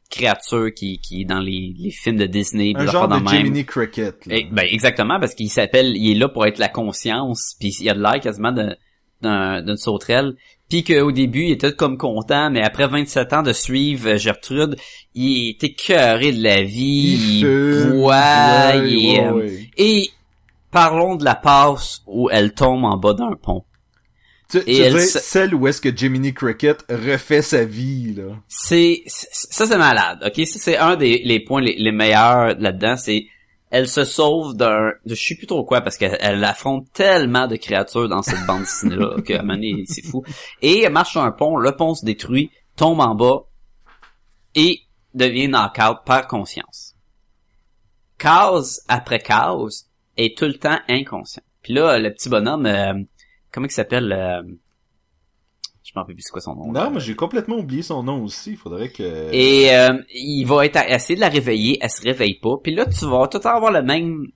créature 0.08 0.72
qui, 0.74 0.98
qui 0.98 1.20
est 1.20 1.24
dans 1.24 1.40
les, 1.40 1.74
les 1.78 1.90
films 1.90 2.16
de 2.16 2.26
Disney. 2.26 2.72
Un 2.74 2.86
genre 2.86 3.06
de 3.06 3.28
Jiminy 3.28 3.64
Cricket. 3.66 4.26
Et, 4.28 4.44
ben 4.44 4.66
exactement, 4.68 5.20
parce 5.20 5.34
qu'il 5.34 5.50
s'appelle, 5.50 5.94
il 5.94 6.12
est 6.12 6.18
là 6.18 6.28
pour 6.28 6.46
être 6.46 6.58
la 6.58 6.68
conscience, 6.68 7.54
puis 7.60 7.76
il 7.80 7.90
a 7.90 7.94
de 7.94 8.00
l'air 8.00 8.18
quasiment 8.18 8.52
d'une 9.22 9.76
sauterelle. 9.76 10.36
Puis 10.70 10.84
qu'au 10.84 11.10
début, 11.10 11.46
il 11.46 11.50
était 11.50 11.72
comme 11.72 11.98
content, 11.98 12.48
mais 12.48 12.62
après 12.62 12.86
27 12.86 13.32
ans 13.32 13.42
de 13.42 13.52
suivre 13.52 14.16
Gertrude, 14.16 14.76
il 15.14 15.50
était 15.50 15.72
cœuré 15.72 16.32
de 16.32 16.42
la 16.42 16.62
vie, 16.62 17.40
il, 17.40 17.90
boit, 17.90 18.76
euh, 18.76 19.50
et 19.76 20.10
parlons 20.70 21.16
de 21.16 21.24
la 21.24 21.34
passe 21.34 22.02
où 22.06 22.30
elle 22.30 22.54
tombe 22.54 22.84
en 22.84 22.96
bas 22.96 23.14
d'un 23.14 23.34
pont. 23.34 23.64
Tu, 24.48 24.64
tu 24.64 25.00
celle 25.00 25.54
où 25.54 25.66
est-ce 25.66 25.80
que 25.80 25.96
Jiminy 25.96 26.34
Cricket 26.34 26.84
refait 26.88 27.42
sa 27.42 27.64
vie, 27.64 28.14
là? 28.14 28.36
C'est, 28.48 29.02
ça 29.06 29.66
c'est 29.66 29.78
malade, 29.78 30.20
ok? 30.24 30.46
Ça 30.46 30.58
c'est 30.58 30.76
un 30.76 30.96
des 30.96 31.20
les 31.24 31.40
points 31.40 31.60
les, 31.60 31.92
meilleurs 31.92 32.56
là-dedans, 32.58 32.96
c'est 32.96 33.26
elle 33.70 33.88
se 33.88 34.04
sauve 34.04 34.56
d'un, 34.56 34.92
de 35.06 35.14
je 35.14 35.28
sais 35.28 35.36
plus 35.36 35.46
trop 35.46 35.64
quoi, 35.64 35.80
parce 35.80 35.96
qu'elle 35.96 36.44
affronte 36.44 36.92
tellement 36.92 37.46
de 37.46 37.56
créatures 37.56 38.08
dans 38.08 38.22
cette 38.22 38.44
bande 38.46 38.62
dessinée-là, 38.62 39.16
que 39.26 39.34
à 39.34 39.42
un 39.42 39.84
c'est 39.86 40.04
fou. 40.04 40.24
Et 40.60 40.82
elle 40.82 40.92
marche 40.92 41.12
sur 41.12 41.22
un 41.22 41.30
pont, 41.30 41.56
le 41.56 41.74
pont 41.76 41.94
se 41.94 42.04
détruit, 42.04 42.50
tombe 42.76 43.00
en 43.00 43.14
bas, 43.14 43.44
et 44.54 44.80
devient 45.14 45.48
knock-out 45.48 45.98
par 46.04 46.26
conscience. 46.26 46.96
Cause 48.18 48.82
après 48.88 49.20
cause 49.20 49.86
est 50.16 50.36
tout 50.36 50.46
le 50.46 50.58
temps 50.58 50.78
inconscient. 50.88 51.42
Puis 51.62 51.74
là, 51.74 51.98
le 51.98 52.12
petit 52.12 52.28
bonhomme, 52.28 52.66
euh, 52.66 52.94
comment 53.52 53.66
il 53.66 53.72
s'appelle 53.72 54.12
euh... 54.12 54.42
je 55.90 55.98
m'en 55.98 56.02
rappelle 56.02 56.14
plus 56.14 56.22
c'est 56.22 56.30
quoi 56.30 56.40
son 56.40 56.54
nom. 56.54 56.70
Non, 56.70 56.92
mais 56.92 57.00
j'ai 57.00 57.16
complètement 57.16 57.56
oublié 57.56 57.82
son 57.82 58.04
nom 58.04 58.22
aussi, 58.22 58.52
il 58.52 58.56
faudrait 58.56 58.90
que 58.90 59.32
Et 59.32 59.74
euh, 59.74 59.98
il 60.14 60.44
va 60.44 60.64
être 60.64 60.78
essayer 60.88 61.16
de 61.16 61.20
la 61.20 61.28
réveiller, 61.28 61.78
elle 61.80 61.90
se 61.90 62.02
réveille 62.02 62.38
pas. 62.38 62.58
Puis 62.62 62.72
là 62.72 62.86
tu 62.86 63.06
vas 63.06 63.26
tout 63.26 63.40
avoir 63.42 63.72
le 63.72 63.82
même 63.82 64.28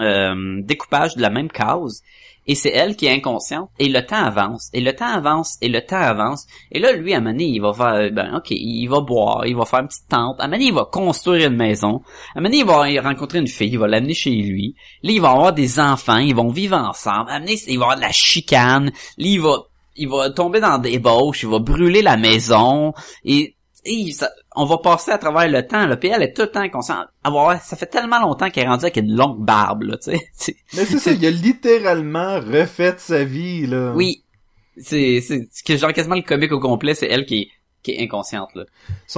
euh, 0.00 0.62
découpage 0.62 1.16
de 1.16 1.20
la 1.20 1.28
même 1.28 1.50
cause 1.50 2.00
et 2.46 2.54
c'est 2.54 2.70
elle 2.70 2.96
qui 2.96 3.06
est 3.06 3.12
inconsciente. 3.12 3.70
Et 3.78 3.88
le 3.88 4.04
temps 4.04 4.24
avance. 4.24 4.70
Et 4.72 4.80
le 4.80 4.94
temps 4.94 5.06
avance. 5.06 5.58
Et 5.60 5.68
le 5.68 5.80
temps 5.84 5.96
avance. 5.96 6.46
Et 6.70 6.80
là 6.80 6.92
lui 6.92 7.14
à 7.14 7.18
un 7.18 7.38
il 7.38 7.60
va 7.60 7.72
faire 7.72 7.94
euh, 7.94 8.10
ben 8.10 8.36
ok 8.36 8.50
il 8.50 8.86
va 8.88 9.00
boire. 9.00 9.46
Il 9.46 9.54
va 9.54 9.66
faire 9.66 9.80
une 9.80 9.88
petite 9.88 10.08
tente. 10.08 10.40
À 10.40 10.46
un 10.46 10.52
il 10.54 10.72
va 10.72 10.86
construire 10.90 11.50
une 11.50 11.56
maison. 11.56 12.00
À 12.34 12.40
un 12.40 12.50
il 12.50 12.64
va 12.64 12.84
rencontrer 13.02 13.38
une 13.38 13.48
fille. 13.48 13.70
Il 13.70 13.78
va 13.78 13.86
l'amener 13.86 14.14
chez 14.14 14.30
lui. 14.30 14.74
Là 15.02 15.12
il 15.12 15.20
va 15.20 15.30
avoir 15.30 15.52
des 15.52 15.78
enfants. 15.78 16.18
Ils 16.18 16.34
vont 16.34 16.48
vivre 16.48 16.76
ensemble. 16.76 17.30
À 17.30 17.34
un 17.34 17.44
il 17.44 17.78
va 17.78 17.84
avoir 17.84 17.96
de 17.96 18.02
la 18.02 18.12
chicane. 18.12 18.86
Là 18.86 18.92
il 19.18 19.40
va 19.40 19.58
il 19.96 20.08
va 20.08 20.30
tomber 20.30 20.60
dans 20.60 20.78
des 20.78 20.98
bauches 20.98 21.42
il 21.42 21.48
va 21.48 21.58
brûler 21.58 22.02
la 22.02 22.16
maison 22.16 22.94
et 23.24 23.56
on 24.54 24.64
va 24.64 24.78
passer 24.78 25.10
à 25.10 25.18
travers 25.18 25.48
le 25.48 25.66
temps, 25.66 25.86
là, 25.86 25.96
puis 25.96 26.08
elle 26.08 26.22
est 26.22 26.32
tout 26.32 26.42
le 26.42 26.50
temps 26.50 26.68
consciente. 26.68 27.06
Ah 27.24 27.58
ça 27.62 27.76
fait 27.76 27.86
tellement 27.86 28.20
longtemps 28.20 28.50
qu'elle 28.50 28.64
est 28.64 28.68
rendue 28.68 28.84
avec 28.84 28.96
une 28.96 29.14
longue 29.14 29.44
barbe, 29.44 29.82
là, 29.82 29.96
tu 29.96 30.16
sais. 30.32 30.56
Mais 30.74 30.84
c'est 30.84 30.98
ça, 30.98 31.10
il 31.10 31.24
a 31.26 31.30
littéralement 31.30 32.38
refait 32.40 32.94
sa 32.98 33.24
vie, 33.24 33.66
là. 33.66 33.92
Oui. 33.94 34.24
C'est, 34.76 35.20
c'est, 35.20 35.76
genre 35.76 35.92
quasiment 35.92 36.14
le 36.14 36.22
comique 36.22 36.52
au 36.52 36.60
complet, 36.60 36.94
c'est 36.94 37.08
elle 37.08 37.26
qui 37.26 37.42
est, 37.42 37.48
qui 37.82 37.92
est 37.92 38.02
inconsciente, 38.02 38.50
là. 38.54 38.64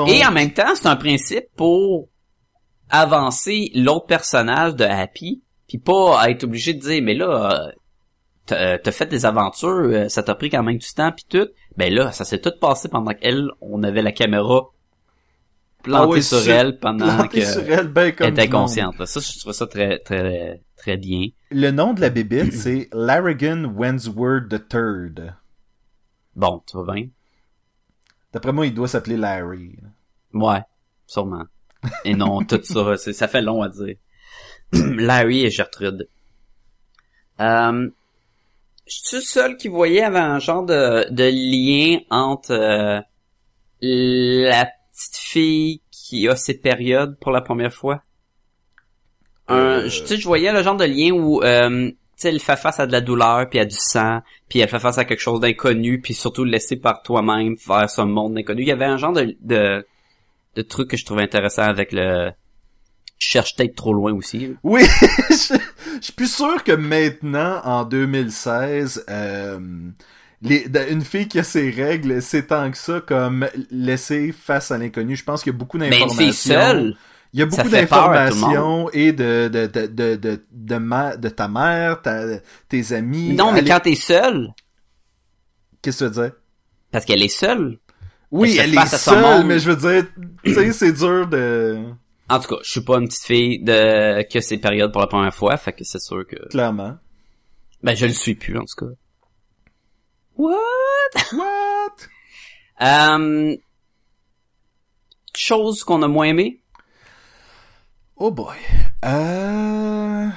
Et 0.06 0.24
en 0.24 0.32
même 0.32 0.52
temps, 0.52 0.74
c'est 0.74 0.86
un 0.86 0.96
principe 0.96 1.44
pour 1.56 2.08
avancer 2.90 3.70
l'autre 3.74 4.06
personnage 4.06 4.74
de 4.76 4.84
Happy, 4.84 5.42
puis 5.68 5.78
pas 5.78 6.28
être 6.30 6.44
obligé 6.44 6.74
de 6.74 6.80
dire, 6.80 7.02
mais 7.02 7.14
là, 7.14 7.70
euh, 8.52 8.78
t'as 8.82 8.92
fait 8.92 9.06
des 9.06 9.24
aventures, 9.24 9.68
euh, 9.68 10.08
ça 10.08 10.22
t'a 10.22 10.34
pris 10.34 10.50
quand 10.50 10.62
même 10.62 10.78
du 10.78 10.92
temps 10.92 11.12
puis 11.12 11.24
tout. 11.28 11.48
Ben 11.76 11.92
là, 11.92 12.12
ça 12.12 12.24
s'est 12.24 12.40
tout 12.40 12.52
passé 12.60 12.88
pendant 12.88 13.12
qu'elle, 13.12 13.48
on 13.60 13.82
avait 13.82 14.02
la 14.02 14.12
caméra 14.12 14.70
plantée 15.82 16.18
ah 16.18 16.22
sur 16.22 16.48
elle 16.48 16.78
pendant 16.78 17.28
qu'elle 17.28 17.88
ben 17.88 18.08
était 18.08 18.48
consciente. 18.48 19.04
Ça, 19.06 19.20
je 19.20 19.38
trouve 19.38 19.52
ça 19.52 19.66
très, 19.66 19.98
très, 19.98 20.60
très 20.76 20.96
bien. 20.96 21.28
Le 21.50 21.70
nom 21.70 21.94
de 21.94 22.00
la 22.00 22.10
bébête, 22.10 22.52
c'est 22.54 22.88
Larrigan 22.92 23.72
Wensworth 23.76 24.52
III. 24.52 25.30
Bon, 26.36 26.62
tu 26.66 26.76
vas 26.76 26.94
bien? 26.94 27.08
D'après 28.32 28.52
moi, 28.52 28.66
il 28.66 28.74
doit 28.74 28.88
s'appeler 28.88 29.16
Larry. 29.16 29.76
Ouais, 30.32 30.62
sûrement. 31.06 31.44
Et 32.04 32.14
non, 32.14 32.42
tout 32.44 32.60
ça, 32.62 32.96
ça 32.96 33.28
fait 33.28 33.42
long 33.42 33.62
à 33.62 33.68
dire. 33.68 33.96
Larry 34.72 35.44
et 35.44 35.50
Gertrude. 35.50 36.08
Euh, 37.40 37.90
je 38.86 38.96
suis 39.02 39.16
le 39.16 39.22
seul 39.22 39.56
qui 39.56 39.68
voyait 39.68 40.02
avait 40.02 40.18
un 40.18 40.38
genre 40.38 40.64
de, 40.64 41.06
de 41.10 41.24
lien 41.24 42.00
entre 42.10 42.52
euh, 42.52 43.00
la 43.80 44.66
petite 44.92 45.16
fille 45.16 45.80
qui 45.90 46.28
a 46.28 46.36
ses 46.36 46.54
périodes 46.54 47.18
pour 47.18 47.32
la 47.32 47.40
première 47.40 47.72
fois. 47.72 48.02
Un, 49.48 49.56
euh... 49.56 49.88
je, 49.88 50.16
je 50.16 50.24
voyais 50.26 50.52
le 50.52 50.62
genre 50.62 50.76
de 50.76 50.84
lien 50.84 51.10
où 51.12 51.42
euh, 51.42 51.90
sais, 52.16 52.28
elle 52.28 52.40
fait 52.40 52.56
face 52.56 52.80
à 52.80 52.86
de 52.86 52.92
la 52.92 53.00
douleur, 53.00 53.48
puis 53.48 53.58
à 53.58 53.64
du 53.64 53.76
sang, 53.76 54.20
puis 54.48 54.60
elle 54.60 54.68
fait 54.68 54.78
face 54.78 54.98
à 54.98 55.04
quelque 55.04 55.20
chose 55.20 55.40
d'inconnu, 55.40 56.00
puis 56.00 56.14
surtout 56.14 56.44
laissé 56.44 56.76
par 56.76 57.02
toi-même 57.02 57.54
vers 57.66 57.90
ce 57.90 58.02
monde 58.02 58.36
inconnu. 58.38 58.62
Il 58.62 58.68
y 58.68 58.72
avait 58.72 58.84
un 58.84 58.96
genre 58.96 59.12
de, 59.12 59.36
de, 59.40 59.86
de 60.54 60.62
truc 60.62 60.90
que 60.90 60.96
je 60.96 61.04
trouvais 61.04 61.22
intéressant 61.22 61.62
avec 61.62 61.92
le... 61.92 62.30
Je 63.18 63.28
cherche 63.28 63.54
peut-être 63.56 63.76
trop 63.76 63.92
loin 63.92 64.12
aussi. 64.12 64.48
là. 64.48 64.54
Oui, 64.64 64.82
je, 66.00 66.04
suis 66.04 66.12
plus 66.12 66.32
sûr 66.32 66.62
que 66.64 66.72
maintenant, 66.72 67.60
en 67.64 67.84
2016, 67.84 69.04
euh, 69.08 69.58
les, 70.42 70.68
de- 70.68 70.90
une 70.90 71.02
fille 71.02 71.28
qui 71.28 71.38
a 71.38 71.44
ses 71.44 71.70
règles, 71.70 72.20
c'est 72.22 72.48
tant 72.48 72.70
que 72.70 72.76
ça 72.76 73.00
comme 73.00 73.46
laisser 73.70 74.32
face 74.32 74.70
à 74.70 74.78
l'inconnu. 74.78 75.16
Je 75.16 75.24
pense 75.24 75.42
qu'il 75.42 75.52
y 75.52 75.56
a 75.56 75.58
beaucoup 75.58 75.78
Mais 75.78 75.90
d'informations. 75.90 76.92
Il 77.32 77.40
y 77.40 77.42
a 77.42 77.46
beaucoup 77.46 77.68
d'informations 77.68 78.88
et 78.92 79.12
de 79.12 79.48
de 79.52 79.66
de 79.66 79.86
de 79.86 80.14
de 80.16 80.44
de, 80.52 80.76
ma- 80.76 81.16
de 81.16 81.28
ta 81.28 81.48
mère, 81.48 82.00
ta, 82.00 82.22
tes 82.68 82.92
amis. 82.92 83.34
non, 83.34 83.52
mais 83.52 83.64
quand 83.64 83.80
t'es 83.80 83.96
seule, 83.96 84.52
qu'est-ce 85.82 86.04
que 86.04 86.10
tu 86.10 86.16
veux 86.16 86.22
dire? 86.28 86.32
Parce 86.90 87.04
qu'elle 87.04 87.22
est 87.22 87.28
seule. 87.28 87.78
Oui, 88.30 88.56
Elle 88.58 88.70
elle 88.72 88.78
est 88.82 88.86
seule, 88.86 89.46
mais 89.46 89.58
je 89.58 89.70
veux 89.70 89.76
dire, 89.76 90.06
tu 90.44 90.54
sais, 90.54 90.72
c'est 90.72 90.92
dur 90.92 91.26
de 91.26 91.78
En 92.34 92.40
tout 92.40 92.48
cas, 92.54 92.60
je 92.62 92.70
suis 92.70 92.80
pas 92.82 92.96
une 92.98 93.06
petite 93.08 93.24
fille 93.24 93.62
de 93.62 94.22
que 94.30 94.40
ces 94.40 94.58
périodes 94.58 94.92
pour 94.92 95.00
la 95.00 95.06
première 95.06 95.34
fois, 95.34 95.56
fait 95.56 95.72
que 95.72 95.84
c'est 95.84 96.00
sûr 96.00 96.26
que 96.26 96.36
clairement. 96.48 96.96
ben 97.82 97.94
je 97.96 98.06
le 98.06 98.12
suis 98.12 98.34
plus 98.34 98.56
en 98.58 98.62
tout 98.64 98.86
cas. 98.86 98.92
What? 100.36 100.56
What? 101.32 101.96
Euh, 102.80 103.56
chose 105.36 105.84
qu'on 105.84 106.02
a 106.02 106.08
moins 106.08 106.26
aimé? 106.26 106.60
Oh 108.16 108.30
boy. 108.30 108.54
Euh 109.04 110.28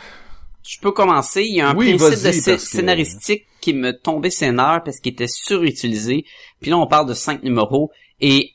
Je 0.63 0.79
peux 0.81 0.91
commencer. 0.91 1.43
Il 1.43 1.55
y 1.55 1.61
a 1.61 1.69
un 1.69 1.75
Oui, 1.75 1.95
principe 1.95 2.23
de 2.23 2.51
que- 2.53 2.57
scénaristique 2.57 3.45
qui 3.61 3.73
me 3.73 3.91
tombait 3.91 4.29
nerfs 4.51 4.81
parce 4.83 4.99
qu'il 4.99 5.13
était 5.13 5.27
surutilisé. 5.27 6.25
Puis 6.59 6.71
là, 6.71 6.77
on 6.77 6.87
parle 6.87 7.07
de 7.07 7.13
cinq 7.13 7.43
numéros 7.43 7.91
et 8.19 8.51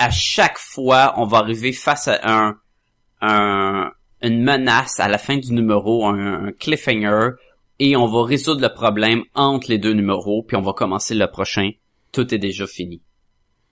à 0.00 0.10
chaque 0.10 0.58
fois, 0.58 1.14
on 1.18 1.26
va 1.26 1.38
arriver 1.38 1.72
face 1.72 2.08
à 2.08 2.18
un, 2.24 2.56
un 3.20 3.92
une 4.22 4.42
menace 4.42 4.98
à 4.98 5.08
la 5.08 5.18
fin 5.18 5.36
du 5.36 5.52
numéro, 5.52 6.06
un, 6.06 6.52
cliffhanger, 6.58 7.36
et 7.78 7.96
on 7.96 8.06
va 8.06 8.24
résoudre 8.24 8.62
le 8.62 8.72
problème 8.72 9.22
entre 9.34 9.70
les 9.70 9.78
deux 9.78 9.92
numéros, 9.92 10.42
puis 10.42 10.56
on 10.56 10.62
va 10.62 10.72
commencer 10.72 11.14
le 11.14 11.26
prochain. 11.26 11.70
Tout 12.12 12.34
est 12.34 12.38
déjà 12.38 12.66
fini. 12.66 13.02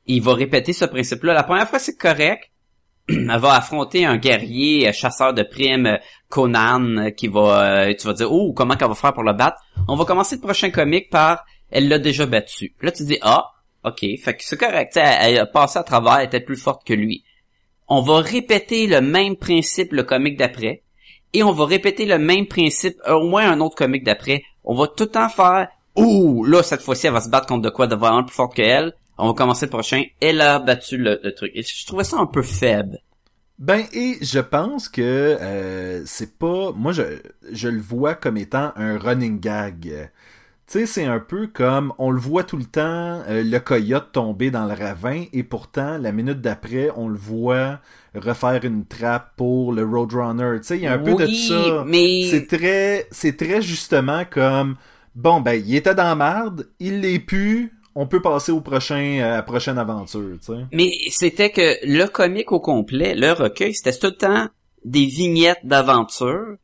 Il 0.07 0.23
va 0.23 0.35
répéter 0.35 0.73
ce 0.73 0.85
principe-là. 0.85 1.35
La 1.35 1.43
première 1.43 1.69
fois, 1.69 1.79
c'est 1.79 1.97
correct. 1.97 2.51
Elle 3.09 3.27
va 3.27 3.55
affronter 3.55 4.07
un 4.07 4.17
guerrier, 4.17 4.91
chasseur 4.93 5.35
de 5.35 5.43
primes, 5.43 5.99
Conan, 6.29 7.11
qui 7.17 7.29
va, 7.29 7.88
euh, 7.88 7.95
tu 7.99 8.07
vas 8.07 8.14
dire, 8.14 8.31
oh, 8.31 8.53
comment 8.55 8.77
qu'elle 8.77 8.88
va 8.88 8.95
faire 8.95 9.12
pour 9.12 9.23
le 9.23 9.33
battre? 9.33 9.59
On 9.88 9.97
va 9.97 10.05
commencer 10.05 10.37
le 10.37 10.43
prochain 10.43 10.71
comique 10.71 11.11
par, 11.11 11.45
elle 11.71 11.88
l'a 11.88 11.99
déjà 11.99 12.27
battu. 12.27 12.75
Là, 12.81 12.93
tu 12.93 13.05
dis, 13.05 13.19
ah, 13.23 13.51
ok, 13.85 14.01
fait 14.19 14.35
que 14.35 14.45
c'est 14.45 14.59
correct, 14.59 14.93
tu 14.93 15.01
sais, 15.01 15.17
elle, 15.21 15.38
a 15.38 15.47
passé 15.47 15.79
à 15.79 15.83
travers, 15.83 16.21
était 16.21 16.41
plus 16.41 16.57
forte 16.57 16.87
que 16.87 16.95
lui. 16.95 17.25
On 17.88 18.03
va 18.03 18.21
répéter 18.21 18.87
le 18.87 19.01
même 19.01 19.37
principe 19.37 19.93
le 19.93 20.03
comique 20.03 20.38
d'après, 20.38 20.83
et 21.33 21.43
on 21.43 21.53
va 21.53 21.67
répéter 21.67 22.07
le 22.07 22.19
même 22.19 22.47
principe, 22.47 22.97
au 23.07 23.27
moins 23.27 23.51
un 23.51 23.61
autre 23.61 23.77
comique 23.77 24.05
d'après. 24.05 24.43
On 24.64 24.75
va 24.75 24.87
tout 24.87 25.05
le 25.05 25.11
temps 25.11 25.29
faire, 25.29 25.69
ouh, 25.97 26.45
là, 26.45 26.62
cette 26.62 26.83
fois-ci, 26.83 27.07
elle 27.07 27.12
va 27.12 27.21
se 27.21 27.29
battre 27.29 27.47
contre 27.47 27.62
de 27.62 27.71
quoi 27.71 27.87
de 27.87 27.95
vraiment 27.95 28.25
plus 28.25 28.35
forte 28.35 28.55
qu'elle. 28.55 28.93
On 29.19 29.29
va 29.29 29.35
commencer 29.35 29.67
le 29.67 29.71
prochain. 29.71 30.05
Elle 30.21 30.41
a 30.41 30.59
battu 30.59 30.97
le, 30.97 31.21
le 31.23 31.35
truc. 31.35 31.51
Et 31.55 31.62
je 31.62 31.87
trouvais 31.87 32.05
ça 32.05 32.19
un 32.19 32.27
peu 32.27 32.43
faible. 32.43 33.01
Ben 33.59 33.85
et 33.93 34.19
je 34.23 34.38
pense 34.38 34.88
que 34.88 35.03
euh, 35.03 36.05
c'est 36.07 36.38
pas 36.38 36.71
moi 36.77 36.93
je 36.93 37.03
je 37.51 37.69
le 37.69 37.81
vois 37.81 38.14
comme 38.14 38.37
étant 38.37 38.71
un 38.77 38.97
running 38.97 39.41
gag. 39.41 40.11
Tu 40.70 40.81
sais 40.81 40.87
c'est 40.87 41.04
un 41.04 41.18
peu 41.18 41.46
comme 41.46 41.94
on 41.96 42.11
le 42.11 42.20
voit 42.20 42.44
tout 42.44 42.59
le 42.59 42.64
temps 42.64 43.22
euh, 43.28 43.42
le 43.42 43.59
coyote 43.59 44.12
tomber 44.12 44.50
dans 44.50 44.66
le 44.66 44.74
ravin 44.74 45.24
et 45.33 45.42
pourtant 45.42 45.96
la 45.96 46.12
minute 46.12 46.42
d'après 46.42 46.90
on 46.94 47.09
le 47.09 47.16
voit 47.16 47.78
refaire 48.14 48.62
une 48.64 48.85
trappe 48.85 49.33
pour 49.37 49.72
le 49.72 49.83
Roadrunner. 49.85 50.59
Tu 50.61 50.66
sais 50.66 50.76
il 50.76 50.83
y 50.83 50.87
a 50.87 50.92
un 50.92 50.98
peu 50.98 51.12
de 51.14 51.24
Oui, 51.24 51.48
ça. 51.48 51.85
mais 51.87 52.24
C'est 52.31 52.46
très 52.46 53.07
c'est 53.11 53.37
très 53.37 53.62
justement 53.62 54.24
comme 54.28 54.76
bon 55.14 55.40
ben 55.40 55.54
il 55.54 55.74
était 55.74 55.94
dans 55.94 56.04
la 56.04 56.14
marde, 56.14 56.68
il 56.81 57.00
l'est 57.00 57.18
plus, 57.18 57.72
on 57.94 58.07
peut 58.07 58.20
passer 58.20 58.52
au 58.52 58.61
prochain 58.61 59.20
à 59.24 59.31
la 59.37 59.42
prochaine 59.42 59.78
aventure, 59.78 60.37
tu 60.38 60.52
sais. 60.52 60.64
Mais 60.72 60.90
c'était 61.11 61.50
que 61.50 61.78
le 61.85 62.07
comique 62.07 62.52
au 62.52 62.61
complet, 62.61 63.14
le 63.14 63.33
recueil, 63.33 63.74
c'était 63.74 63.98
tout 63.98 64.09
le 64.09 64.16
temps 64.16 64.48
des 64.85 65.07
vignettes 65.07 65.64
d'aventure. 65.64 66.57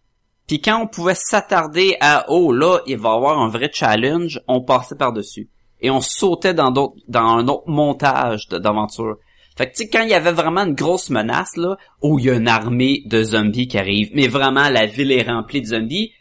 Puis 0.46 0.60
quand 0.60 0.82
on 0.82 0.86
pouvait 0.86 1.14
s'attarder 1.14 1.96
à 2.00 2.26
oh 2.28 2.52
là, 2.52 2.80
il 2.86 2.98
va 2.98 3.10
y 3.10 3.14
avoir 3.14 3.38
un 3.38 3.48
vrai 3.48 3.70
challenge, 3.72 4.40
on 4.46 4.60
passait 4.60 4.96
par-dessus. 4.96 5.48
Et 5.80 5.90
on 5.90 6.00
sautait 6.00 6.54
dans 6.54 6.70
d'autres 6.70 6.96
dans 7.08 7.36
un 7.38 7.48
autre 7.48 7.64
montage 7.66 8.48
d'aventure. 8.48 9.16
Fait 9.56 9.66
que 9.66 9.76
tu 9.76 9.84
sais, 9.84 9.88
quand 9.88 10.02
il 10.02 10.10
y 10.10 10.14
avait 10.14 10.32
vraiment 10.32 10.62
une 10.62 10.74
grosse 10.74 11.10
menace, 11.10 11.56
là, 11.56 11.76
où 12.02 12.18
il 12.18 12.24
y 12.24 12.30
a 12.30 12.34
une 12.34 12.48
armée 12.48 13.02
de 13.06 13.22
zombies 13.22 13.68
qui 13.68 13.78
arrive, 13.78 14.10
mais 14.12 14.26
vraiment 14.26 14.68
la 14.68 14.86
ville 14.86 15.12
est 15.12 15.22
remplie 15.22 15.62
de 15.62 15.66
zombies. 15.66 16.12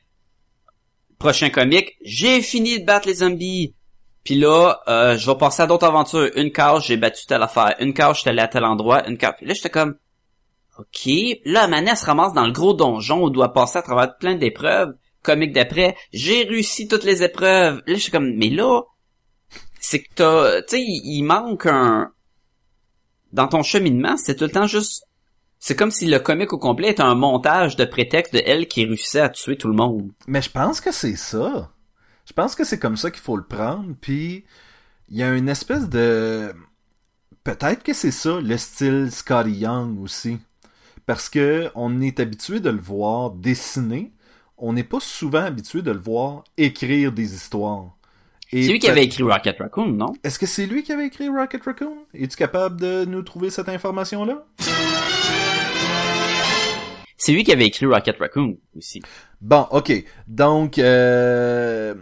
Prochain 1.18 1.50
comique, 1.50 1.94
j'ai 2.04 2.42
fini 2.42 2.80
de 2.80 2.86
battre 2.86 3.08
les 3.08 3.16
zombies. 3.16 3.74
Puis 4.24 4.36
là, 4.36 4.80
euh, 4.88 5.18
je 5.18 5.30
vais 5.30 5.38
passer 5.38 5.64
à 5.64 5.68
d'autres 5.68 5.86
aventures. 5.86 6.30
Une 6.36 6.52
cage, 6.52 6.88
j'ai 6.88 6.98
battu 6.98 7.26
telle 7.26 7.42
affaire. 7.42 7.76
Une 7.80 7.94
cage, 7.94 8.18
je 8.18 8.22
suis 8.22 8.30
allé 8.30 8.42
à 8.42 8.48
tel 8.48 8.64
endroit. 8.64 9.08
Une 9.10 9.18
cage. 9.18 9.36
Puis 9.38 9.46
là, 9.46 9.54
j'étais 9.54 9.70
comme, 9.70 9.96
OK. 10.78 11.10
Là, 11.46 11.68
Manet 11.68 11.96
se 11.96 12.06
ramasse 12.06 12.34
dans 12.34 12.46
le 12.46 12.52
gros 12.52 12.74
donjon 12.74 13.24
où 13.24 13.30
doit 13.30 13.54
passer 13.54 13.78
à 13.78 13.82
travers 13.82 14.18
plein 14.18 14.36
d'épreuves. 14.36 14.94
Comique 15.22 15.54
d'après, 15.54 15.96
j'ai 16.12 16.44
réussi 16.44 16.88
toutes 16.88 17.04
les 17.04 17.24
épreuves. 17.24 17.82
Là, 17.86 17.94
je 17.94 18.00
suis 18.00 18.12
comme, 18.12 18.34
mais 18.36 18.50
là, 18.50 18.82
c'est 19.80 20.02
que 20.02 20.10
t'as, 20.16 20.62
tu 20.64 20.78
sais, 20.78 20.82
il, 20.82 21.18
il 21.18 21.24
manque 21.24 21.66
un, 21.66 22.12
dans 23.34 23.48
ton 23.48 23.64
cheminement, 23.64 24.16
c'est 24.16 24.36
tout 24.36 24.46
le 24.46 24.52
temps 24.52 24.68
juste, 24.68 25.06
c'est 25.60 25.76
comme 25.76 25.92
si 25.92 26.06
le 26.06 26.20
comique 26.20 26.54
au 26.54 26.60
complet 26.60 26.92
était 26.92 27.02
un 27.04 27.16
montage 27.16 27.76
de 27.76 27.84
prétexte 27.84 28.34
de 28.34 28.42
elle 28.46 28.68
qui 28.68 28.86
réussissait 28.86 29.22
à 29.22 29.30
tuer 29.30 29.58
tout 29.58 29.68
le 29.68 29.76
monde. 29.76 30.12
Mais 30.28 30.42
je 30.42 30.52
pense 30.52 30.80
que 30.80 30.92
c'est 30.92 31.16
ça. 31.16 31.72
Je 32.26 32.34
pense 32.34 32.56
que 32.56 32.64
c'est 32.64 32.80
comme 32.80 32.98
ça 32.98 33.12
qu'il 33.12 33.22
faut 33.22 33.36
le 33.36 33.46
prendre. 33.46 33.96
Puis 34.00 34.46
il 35.10 35.18
y 35.18 35.24
a 35.24 35.34
une 35.34 35.50
espèce 35.50 35.90
de 35.90 36.54
peut-être 37.44 37.84
que 37.84 37.94
c'est 37.94 38.12
ça 38.12 38.40
le 38.40 38.58
style 38.58 39.10
Scotty 39.12 39.52
Young 39.52 40.02
aussi, 40.02 40.38
parce 41.06 41.30
que 41.30 41.70
on 41.76 42.02
est 42.02 42.20
habitué 42.20 42.60
de 42.60 42.70
le 42.70 42.80
voir 42.80 43.32
dessiner. 43.32 44.12
On 44.58 44.74
n'est 44.74 44.84
pas 44.84 45.00
souvent 45.00 45.44
habitué 45.44 45.82
de 45.82 45.92
le 45.92 46.00
voir 46.00 46.44
écrire 46.58 47.12
des 47.12 47.34
histoires. 47.34 47.96
C'est 48.52 48.68
lui 48.68 48.80
qui 48.80 48.88
avait 48.88 49.06
écrit 49.06 49.24
Rocket 49.24 49.58
Raccoon, 49.60 49.88
non? 49.88 50.14
Est-ce 50.24 50.38
que 50.38 50.46
c'est 50.46 50.68
lui 50.68 50.84
qui 50.84 50.92
avait 50.92 51.08
écrit 51.08 51.28
Rocket 51.28 51.64
Raccoon? 51.64 52.06
Es-tu 52.14 52.38
capable 52.38 52.80
de 52.80 53.04
nous 53.04 53.24
trouver 53.24 53.50
cette 53.50 53.68
information-là? 53.68 54.46
C'est 57.18 57.32
lui 57.32 57.44
qui 57.44 57.52
avait 57.52 57.66
écrit 57.66 57.88
Rocket 57.88 58.18
Raccoon 58.20 58.58
aussi. 58.78 59.02
Bon, 59.42 59.66
ok. 59.72 59.92
Donc, 60.28 60.78
euh... 60.78 61.96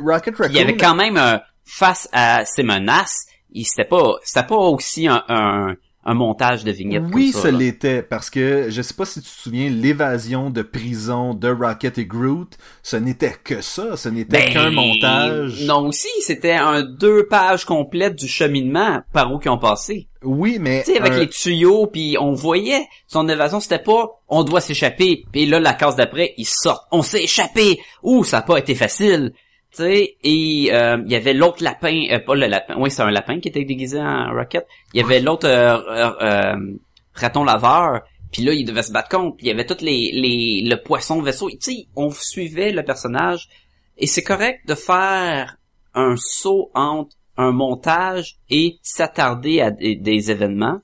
Rocket 0.00 0.36
Raccoon... 0.36 0.52
il 0.52 0.56
y 0.56 0.60
avait 0.60 0.76
quand 0.76 0.96
même 0.96 1.16
euh, 1.16 1.38
face 1.64 2.08
à 2.12 2.44
ces 2.44 2.62
menaces, 2.62 3.26
il 3.52 3.64
c'était 3.64 3.84
pas 3.84 4.16
c'était 4.22 4.46
pas 4.46 4.56
aussi 4.56 5.06
un, 5.06 5.22
un, 5.28 5.76
un 6.10 6.14
montage 6.14 6.64
de 6.64 6.72
vignettes 6.72 7.04
Oui, 7.12 7.30
comme 7.32 7.42
ça 7.42 7.50
l'était, 7.50 8.02
parce 8.02 8.30
que 8.30 8.66
je 8.68 8.82
sais 8.82 8.94
pas 8.94 9.04
si 9.04 9.20
tu 9.22 9.28
te 9.28 9.32
souviens, 9.40 9.68
l'évasion 9.70 10.50
de 10.50 10.62
prison 10.62 11.34
de 11.34 11.48
Rocket 11.48 11.98
et 11.98 12.06
Groot, 12.06 12.56
ce 12.82 12.96
n'était 12.96 13.34
que 13.44 13.60
ça, 13.60 13.96
ce 13.96 14.08
n'était 14.08 14.38
Ben, 14.44 14.52
qu'un 14.52 14.70
montage. 14.70 15.64
Non 15.66 15.86
aussi, 15.86 16.08
c'était 16.22 16.52
un 16.54 16.82
deux 16.82 17.26
pages 17.26 17.64
complètes 17.64 18.16
du 18.16 18.26
cheminement 18.28 19.02
par 19.12 19.32
où 19.32 19.38
qu'ils 19.38 19.50
ont 19.50 19.58
passé. 19.58 20.08
Oui, 20.22 20.58
mais 20.60 20.82
Tu 20.84 20.92
sais 20.92 20.98
avec 21.00 21.12
un- 21.12 21.18
les 21.20 21.28
tuyaux 21.28 21.86
puis 21.86 22.16
on 22.20 22.32
voyait 22.32 22.86
son 23.06 23.26
évasion 23.28 23.58
c'était 23.60 23.78
pas 23.78 24.20
on 24.28 24.42
doit 24.44 24.60
s'échapper 24.60 25.24
puis 25.32 25.46
là 25.46 25.58
la 25.60 25.72
case 25.72 25.96
d'après 25.96 26.34
ils 26.36 26.44
sortent 26.46 26.86
on 26.92 27.00
s'est 27.00 27.22
échappé 27.22 27.78
ouh 28.02 28.22
ça 28.22 28.38
a 28.38 28.42
pas 28.42 28.58
été 28.58 28.74
facile 28.74 29.32
tu 29.72 29.82
sais 29.82 30.16
et 30.22 30.70
euh, 30.72 31.02
il 31.04 31.12
y 31.12 31.16
avait 31.16 31.34
l'autre 31.34 31.62
lapin 31.62 32.06
euh, 32.10 32.18
pas 32.18 32.34
le 32.34 32.46
lapin 32.46 32.74
oui 32.78 32.90
c'est 32.90 33.02
un 33.02 33.10
lapin 33.10 33.40
qui 33.40 33.48
était 33.48 33.64
déguisé 33.64 34.00
en 34.00 34.32
rocket 34.32 34.66
il 34.94 35.00
y 35.00 35.04
avait 35.04 35.20
l'autre 35.20 35.46
euh, 35.46 35.78
euh, 35.88 36.12
euh, 36.22 36.76
raton 37.14 37.44
laveur 37.44 38.02
puis 38.32 38.42
là 38.42 38.52
il 38.52 38.64
devait 38.64 38.82
se 38.82 38.92
battre 38.92 39.08
contre 39.08 39.36
puis 39.36 39.46
il 39.46 39.48
y 39.48 39.52
avait 39.52 39.66
toutes 39.66 39.82
les 39.82 40.10
les 40.12 40.62
le 40.68 40.76
poisson 40.82 41.22
vaisseau 41.22 41.50
tu 41.50 41.56
sais 41.60 41.86
on 41.96 42.10
suivait 42.10 42.72
le 42.72 42.84
personnage 42.84 43.48
et 43.96 44.06
c'est 44.06 44.22
correct 44.22 44.66
de 44.66 44.74
faire 44.74 45.56
un 45.94 46.14
saut 46.16 46.70
entre 46.74 47.16
un 47.36 47.52
montage 47.52 48.36
et 48.50 48.78
s'attarder 48.82 49.60
à 49.60 49.70
des, 49.70 49.96
des 49.96 50.30
événements. 50.30 50.80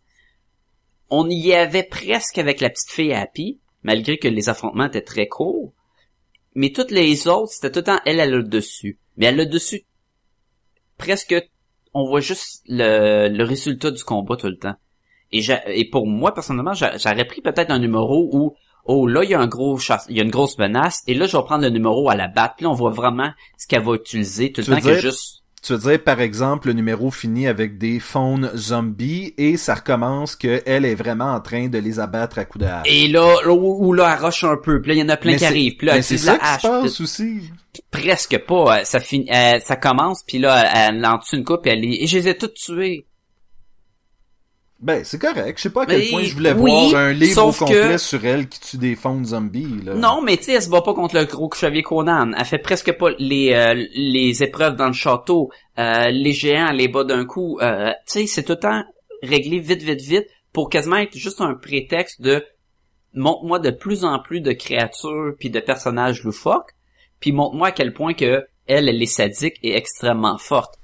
On 1.10 1.28
y 1.28 1.52
avait 1.52 1.82
presque 1.82 2.38
avec 2.38 2.60
la 2.60 2.70
petite 2.70 2.90
fille 2.90 3.12
Happy, 3.12 3.60
malgré 3.82 4.18
que 4.18 4.28
les 4.28 4.48
affrontements 4.48 4.86
étaient 4.86 5.02
très 5.02 5.28
courts. 5.28 5.72
Mais 6.56 6.70
toutes 6.70 6.90
les 6.90 7.28
autres, 7.28 7.52
c'était 7.52 7.70
tout 7.70 7.78
le 7.80 7.84
temps 7.84 8.00
elle, 8.04 8.18
elle 8.18 8.32
a 8.34 8.36
le 8.38 8.42
dessus. 8.42 8.98
Mais 9.16 9.26
elle 9.26 9.38
a 9.40 9.44
le 9.44 9.50
dessus. 9.50 9.84
Presque, 10.98 11.34
on 11.94 12.06
voit 12.06 12.20
juste 12.20 12.62
le, 12.66 13.28
le 13.28 13.44
résultat 13.44 13.90
du 13.90 14.02
combat 14.02 14.36
tout 14.36 14.48
le 14.48 14.56
temps. 14.58 14.74
Et, 15.32 15.44
et 15.68 15.88
pour 15.90 16.06
moi, 16.06 16.32
personnellement, 16.32 16.72
j'a- 16.72 16.96
j'aurais 16.98 17.26
pris 17.26 17.42
peut-être 17.42 17.70
un 17.70 17.78
numéro 17.78 18.28
où 18.32 18.54
oh 18.86 19.06
là 19.06 19.24
il 19.24 19.30
y 19.30 19.34
a 19.34 19.40
un 19.40 19.48
gros 19.48 19.76
chasse, 19.78 20.06
il 20.08 20.16
y 20.16 20.20
a 20.20 20.22
une 20.22 20.30
grosse 20.30 20.58
menace 20.58 21.02
et 21.08 21.14
là 21.14 21.26
je 21.26 21.36
vais 21.36 21.42
prendre 21.42 21.62
le 21.64 21.70
numéro 21.70 22.08
à 22.08 22.14
la 22.14 22.28
batte. 22.28 22.54
Puis 22.56 22.64
là 22.64 22.70
on 22.70 22.74
voit 22.74 22.90
vraiment 22.90 23.30
ce 23.58 23.66
qu'elle 23.66 23.82
va 23.82 23.94
utiliser 23.94 24.52
tout 24.52 24.60
le 24.60 24.64
Tu 24.66 24.70
temps 24.70 24.80
que 24.80 24.94
juste 25.00 25.42
Tu 25.62 25.72
veux 25.72 25.78
dire, 25.90 26.02
par 26.04 26.20
exemple, 26.20 26.68
le 26.68 26.74
numéro 26.74 27.10
finit 27.10 27.48
avec 27.48 27.76
des 27.76 27.98
faunes 27.98 28.52
zombies 28.54 29.34
et 29.36 29.56
ça 29.56 29.74
recommence 29.74 30.36
que 30.36 30.62
elle 30.64 30.84
est 30.84 30.94
vraiment 30.94 31.32
en 31.32 31.40
train 31.40 31.66
de 31.66 31.78
les 31.78 31.98
abattre 31.98 32.38
à 32.38 32.44
coups 32.44 32.64
de 32.64 32.70
hache. 32.70 32.86
et 32.88 33.08
là 33.08 33.36
où 33.52 33.92
là 33.92 34.14
elle 34.16 34.24
rush 34.24 34.44
un 34.44 34.56
peu. 34.56 34.80
Puis 34.80 34.90
là 34.90 34.94
il 34.94 35.00
y 35.00 35.02
en 35.02 35.08
a 35.08 35.16
plein 35.16 35.32
Mais 35.32 35.38
qui 35.38 35.44
arrivent. 35.44 35.76
Puis 35.76 35.86
là 35.88 35.94
mais 35.94 35.98
elle 35.98 36.04
c'est 36.04 36.18
ça 36.18 36.32
la 36.32 36.38
qui 36.38 36.62
se 36.62 36.68
passe 36.68 36.94
puis- 36.94 37.02
aussi. 37.02 37.40
presque 37.90 38.38
pas. 38.46 38.78
Euh, 38.78 38.84
Ça 38.84 39.00
finit, 39.00 39.28
euh, 39.32 39.58
ça 39.64 39.74
commence 39.76 40.22
puis 40.24 40.38
là 40.38 40.88
elle, 40.88 40.96
elle 40.98 41.06
en 41.06 41.18
tue 41.18 41.36
une 41.36 41.44
coupe 41.44 41.66
et 41.66 41.70
elle 41.70 41.80
les, 41.80 41.98
et 42.00 42.06
je 42.06 42.18
les 42.18 42.28
ai 42.28 42.36
toutes 42.36 42.54
tuées. 42.54 43.05
Ben, 44.78 45.04
c'est 45.04 45.18
correct. 45.18 45.56
Je 45.56 45.62
sais 45.62 45.70
pas 45.70 45.84
à 45.84 45.86
quel 45.86 46.00
Mais 46.00 46.10
point 46.10 46.22
je 46.22 46.34
voulais 46.34 46.52
oui, 46.52 46.70
voir 46.90 46.96
un 47.02 47.12
livre 47.12 47.46
au 47.46 47.52
complet 47.52 47.92
que- 47.92 47.98
sur 47.98 48.24
elle 48.26 48.46
qui 48.46 48.60
tue 48.60 48.76
des 48.76 48.94
faunes 48.94 49.24
zombies, 49.24 49.80
là. 49.84 49.94
Non, 49.94 50.20
mais 50.22 50.36
tu 50.36 50.44
sais, 50.44 50.52
elle 50.52 50.62
se 50.62 50.68
bat 50.68 50.82
pas 50.82 50.92
contre 50.92 51.14
le 51.16 51.24
gros 51.24 51.50
chevalier 51.54 51.82
Conan. 51.82 52.32
Elle 52.36 52.44
fait 52.44 52.58
presque 52.58 52.92
pas 52.92 53.08
les 53.18 53.52
euh, 53.54 53.74
les 53.94 54.42
épreuves 54.42 54.76
dans 54.76 54.88
le 54.88 54.92
château. 54.92 55.50
Euh, 55.78 56.08
les 56.10 56.32
géants, 56.32 56.68
elle 56.70 56.76
les 56.76 56.88
bat 56.88 57.04
d'un 57.04 57.24
coup. 57.24 57.58
Euh, 57.60 57.90
tu 58.06 58.20
sais, 58.20 58.26
c'est 58.26 58.42
tout 58.42 58.52
le 58.52 58.58
temps 58.60 58.82
réglé 59.22 59.60
vite, 59.60 59.82
vite, 59.82 60.02
vite 60.02 60.26
pour 60.52 60.68
quasiment 60.68 60.96
être 60.96 61.16
juste 61.16 61.40
un 61.40 61.54
prétexte 61.54 62.20
de 62.20 62.44
montre-moi 63.14 63.58
de 63.58 63.70
plus 63.70 64.04
en 64.04 64.18
plus 64.18 64.42
de 64.42 64.52
créatures 64.52 65.32
puis 65.38 65.48
de 65.48 65.58
personnages 65.60 66.22
loufoques, 66.22 66.72
puis 67.18 67.32
montre-moi 67.32 67.68
à 67.68 67.72
quel 67.72 67.94
point 67.94 68.12
que 68.12 68.44
elle, 68.66 68.88
elle 68.88 69.02
est 69.02 69.06
sadique 69.06 69.56
et 69.62 69.74
extrêmement 69.74 70.36
forte. 70.38 70.74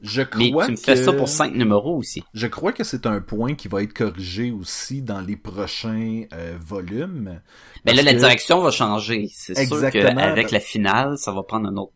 Je 0.00 0.22
Mais 0.34 0.50
crois 0.50 0.66
tu 0.66 0.72
me 0.72 0.76
que... 0.76 0.82
fais 0.82 0.96
ça 0.96 1.12
pour 1.12 1.28
cinq 1.28 1.54
numéros 1.54 1.96
aussi. 1.96 2.22
Je 2.34 2.46
crois 2.46 2.72
que 2.72 2.84
c'est 2.84 3.06
un 3.06 3.20
point 3.20 3.54
qui 3.54 3.68
va 3.68 3.82
être 3.82 3.92
corrigé 3.94 4.50
aussi 4.52 5.02
dans 5.02 5.20
les 5.20 5.36
prochains 5.36 6.24
euh, 6.32 6.56
volumes. 6.58 7.40
Mais 7.84 7.92
là, 7.94 8.02
Parce 8.02 8.04
la 8.04 8.14
que 8.14 8.18
direction 8.18 8.60
va 8.60 8.70
changer. 8.70 9.28
C'est 9.32 9.54
sûr 9.56 9.62
Exactement. 9.62 10.14
qu'avec 10.14 10.50
la 10.50 10.60
finale, 10.60 11.18
ça 11.18 11.32
va 11.32 11.42
prendre 11.42 11.68
un 11.68 11.76
autre 11.76 11.92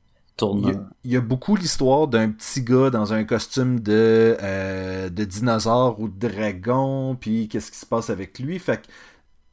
Il 0.64 0.68
y, 0.68 0.70
tournure. 0.70 0.70
a, 0.72 0.90
il 1.04 1.10
y 1.12 1.16
a 1.16 1.20
beaucoup 1.20 1.56
l'histoire 1.56 2.08
d'un 2.08 2.30
petit 2.30 2.62
gars 2.62 2.90
dans 2.90 3.12
un 3.12 3.24
costume 3.24 3.80
de 3.80 4.36
euh, 4.42 5.08
de 5.10 5.24
dinosaure 5.24 6.00
ou 6.00 6.08
de 6.08 6.28
dragon, 6.28 7.16
puis 7.20 7.48
qu'est-ce 7.48 7.70
qui 7.70 7.78
se 7.78 7.86
passe 7.86 8.10
avec 8.10 8.38
lui. 8.38 8.58
Fait 8.58 8.78
que, 8.82 8.86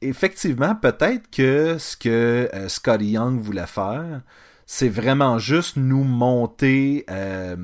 effectivement, 0.02 0.76
peut-être 0.76 1.30
que 1.30 1.78
ce 1.80 1.98
que 1.98 2.50
euh, 2.54 2.70
Scotty 2.70 3.12
Young 3.12 3.40
voulait 3.40 3.68
faire, 3.68 4.22
c'est 4.66 4.90
vraiment 4.90 5.38
juste 5.40 5.78
nous 5.78 6.04
monter, 6.04 7.06
euh, 7.10 7.56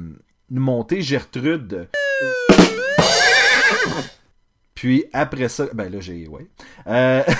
monter 0.49 1.01
Gertrude. 1.01 1.89
Puis 4.73 5.05
après 5.13 5.49
ça, 5.49 5.67
ben 5.73 5.91
là 5.91 5.99
j'ai, 5.99 6.27
ouais. 6.27 6.47
Euh... 6.87 7.23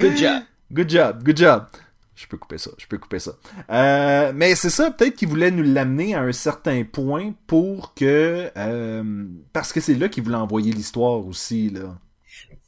Good 0.00 0.16
job. 0.16 0.42
Good 0.72 0.88
job, 0.88 1.22
good 1.22 1.36
job. 1.36 1.66
Je 2.14 2.26
peux 2.26 2.36
couper 2.36 2.58
ça, 2.58 2.70
je 2.78 2.86
peux 2.86 2.98
couper 2.98 3.18
ça. 3.18 3.32
Euh, 3.70 4.32
mais 4.34 4.54
c'est 4.54 4.70
ça, 4.70 4.90
peut-être 4.90 5.16
qu'il 5.16 5.28
voulait 5.28 5.50
nous 5.50 5.62
l'amener 5.62 6.14
à 6.14 6.20
un 6.20 6.32
certain 6.32 6.84
point 6.84 7.34
pour 7.46 7.94
que... 7.94 8.50
euh, 8.56 9.24
parce 9.52 9.72
que 9.72 9.80
c'est 9.80 9.94
là 9.94 10.08
qu'il 10.08 10.22
voulait 10.22 10.36
envoyer 10.36 10.72
l'histoire 10.72 11.26
aussi, 11.26 11.70
là. 11.70 11.98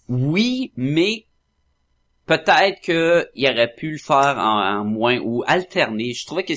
Oui, 0.09 0.73
mais 0.77 1.27
peut-être 2.27 2.81
que 2.83 3.29
il 3.35 3.47
aurait 3.49 3.73
pu 3.75 3.93
le 3.93 3.99
faire 3.99 4.37
en, 4.39 4.81
en 4.81 4.85
moins 4.85 5.19
ou 5.19 5.45
alterner. 5.47 6.13
Je 6.13 6.27
trouvais 6.27 6.45
que 6.45 6.55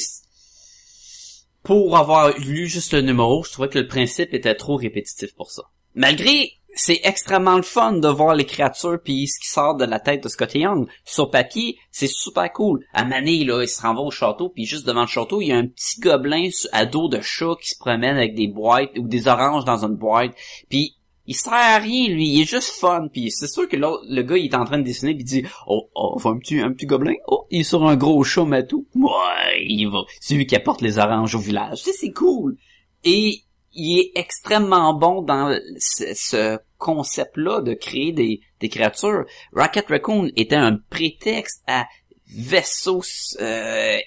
pour 1.65 1.97
avoir 1.97 2.38
lu 2.38 2.67
juste 2.67 2.93
le 2.93 3.01
numéro, 3.01 3.43
je 3.43 3.51
trouvais 3.51 3.69
que 3.69 3.80
le 3.80 3.88
principe 3.88 4.34
était 4.34 4.56
trop 4.56 4.75
répétitif 4.75 5.36
pour 5.36 5.51
ça. 5.51 5.63
Malgré, 5.95 6.51
c'est 6.75 6.99
extrêmement 7.04 7.56
le 7.56 7.63
fun 7.63 7.93
de 7.93 8.08
voir 8.08 8.36
les 8.36 8.45
créatures 8.45 8.99
puis 9.04 9.28
ce 9.28 9.39
qui 9.39 9.49
sort 9.49 9.75
de 9.75 9.86
la 9.86 9.99
tête 9.99 10.23
de 10.23 10.30
Scotty 10.30 10.60
Young. 10.60 10.88
Sur 11.04 11.32
papier, 11.32 11.78
c'est 11.89 12.10
super 12.10 12.51
cool. 12.51 12.86
À 12.93 13.06
Mané, 13.06 13.43
là, 13.45 13.63
il 13.63 13.67
se 13.67 13.82
renvoie 13.82 14.06
au 14.06 14.12
château 14.12 14.49
puis 14.49 14.65
juste 14.65 14.86
devant 14.86 15.01
le 15.01 15.08
château, 15.08 15.41
il 15.41 15.47
y 15.47 15.51
a 15.51 15.58
un 15.58 15.67
petit 15.67 15.99
gobelin 15.99 16.49
à 16.71 16.86
dos 16.86 17.08
de 17.08 17.21
chat 17.21 17.56
qui 17.62 17.69
se 17.69 17.80
promène 17.80 18.17
avec 18.17 18.36
des 18.36 18.47
boîtes 18.47 18.91
ou 18.97 19.08
des 19.08 19.28
oranges 19.28 19.65
dans 19.65 19.86
une 19.86 19.95
boîte. 19.95 20.34
Puis 20.69 20.97
il 21.27 21.35
sert 21.35 21.53
à 21.53 21.77
rien, 21.77 22.09
lui, 22.09 22.27
il 22.27 22.41
est 22.41 22.49
juste 22.49 22.69
fun. 22.69 23.07
Puis 23.11 23.31
c'est 23.31 23.47
sûr 23.47 23.67
que 23.67 23.77
là, 23.77 23.97
le 24.07 24.21
gars, 24.21 24.38
il 24.38 24.45
est 24.45 24.55
en 24.55 24.65
train 24.65 24.77
de 24.77 24.83
dessiner, 24.83 25.13
puis 25.13 25.23
il 25.23 25.25
dit, 25.25 25.43
oh, 25.67 25.89
oh, 25.95 26.19
un 26.25 26.38
petit, 26.38 26.59
un 26.59 26.71
petit 26.71 26.85
gobelin. 26.85 27.15
Oh, 27.27 27.45
il 27.49 27.61
est 27.61 27.63
sur 27.63 27.85
un 27.88 27.95
gros 27.95 28.23
chat 28.23 28.45
matou. 28.45 28.88
Ouais, 28.95 29.65
il 29.65 29.88
va. 29.88 30.03
C'est 30.19 30.35
lui 30.35 30.45
qui 30.45 30.55
apporte 30.55 30.81
les 30.81 30.97
oranges 30.97 31.35
au 31.35 31.39
village. 31.39 31.79
C'est 31.79 32.11
cool. 32.11 32.57
Et 33.03 33.41
il 33.73 33.99
est 33.99 34.11
extrêmement 34.15 34.93
bon 34.93 35.21
dans 35.21 35.57
ce, 35.77 36.05
ce 36.13 36.59
concept-là 36.77 37.61
de 37.61 37.73
créer 37.73 38.11
des, 38.11 38.41
des 38.59 38.69
créatures. 38.69 39.25
Rocket 39.53 39.88
Raccoon 39.88 40.31
était 40.35 40.55
un 40.55 40.77
prétexte 40.89 41.63
à 41.67 41.85
vaisseaux 42.27 43.03
euh, 43.41 43.97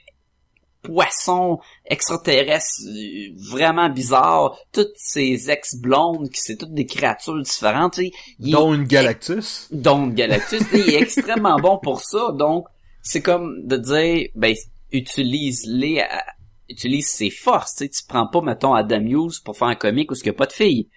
poissons 0.83 1.59
extraterrestres 1.87 2.83
euh, 2.89 3.29
vraiment 3.51 3.89
bizarres, 3.91 4.57
toutes 4.73 4.93
ces 4.97 5.51
ex-blondes 5.51 6.31
qui 6.31 6.41
c'est 6.41 6.57
toutes 6.57 6.73
des 6.75 6.87
créatures 6.87 7.41
différentes, 7.43 7.95
tu 7.95 8.07
sais, 8.07 8.11
il 8.39 8.49
est- 8.49 8.53
Dont 8.53 8.75
une 8.75 8.85
Galactus. 8.85 9.69
dont 9.73 10.07
Galactus, 10.07 10.61
tu 10.61 10.65
sais, 10.67 10.81
il 10.87 10.95
est 10.95 11.01
extrêmement 11.03 11.57
bon 11.59 11.79
pour 11.83 12.01
ça, 12.01 12.33
donc 12.33 12.67
c'est 13.03 13.23
comme 13.23 13.67
de 13.67 13.77
dire, 13.77 14.29
ben, 14.35 14.55
utilise-les, 14.93 16.01
à- 16.01 16.25
utilise 16.69 17.07
ses 17.09 17.31
forces, 17.31 17.75
tu 17.77 17.85
sais, 17.85 17.89
tu 17.91 18.03
prends 18.07 18.27
pas, 18.29 18.41
mettons, 18.43 18.75
Adam 18.75 19.01
Hughes 19.01 19.43
pour 19.45 19.57
faire 19.57 19.69
un 19.69 19.75
comique 19.75 20.11
où 20.11 20.15
il 20.15 20.23
n'y 20.23 20.29
a 20.31 20.35
pas 20.35 20.47
de 20.47 20.53
filles, 20.53 20.89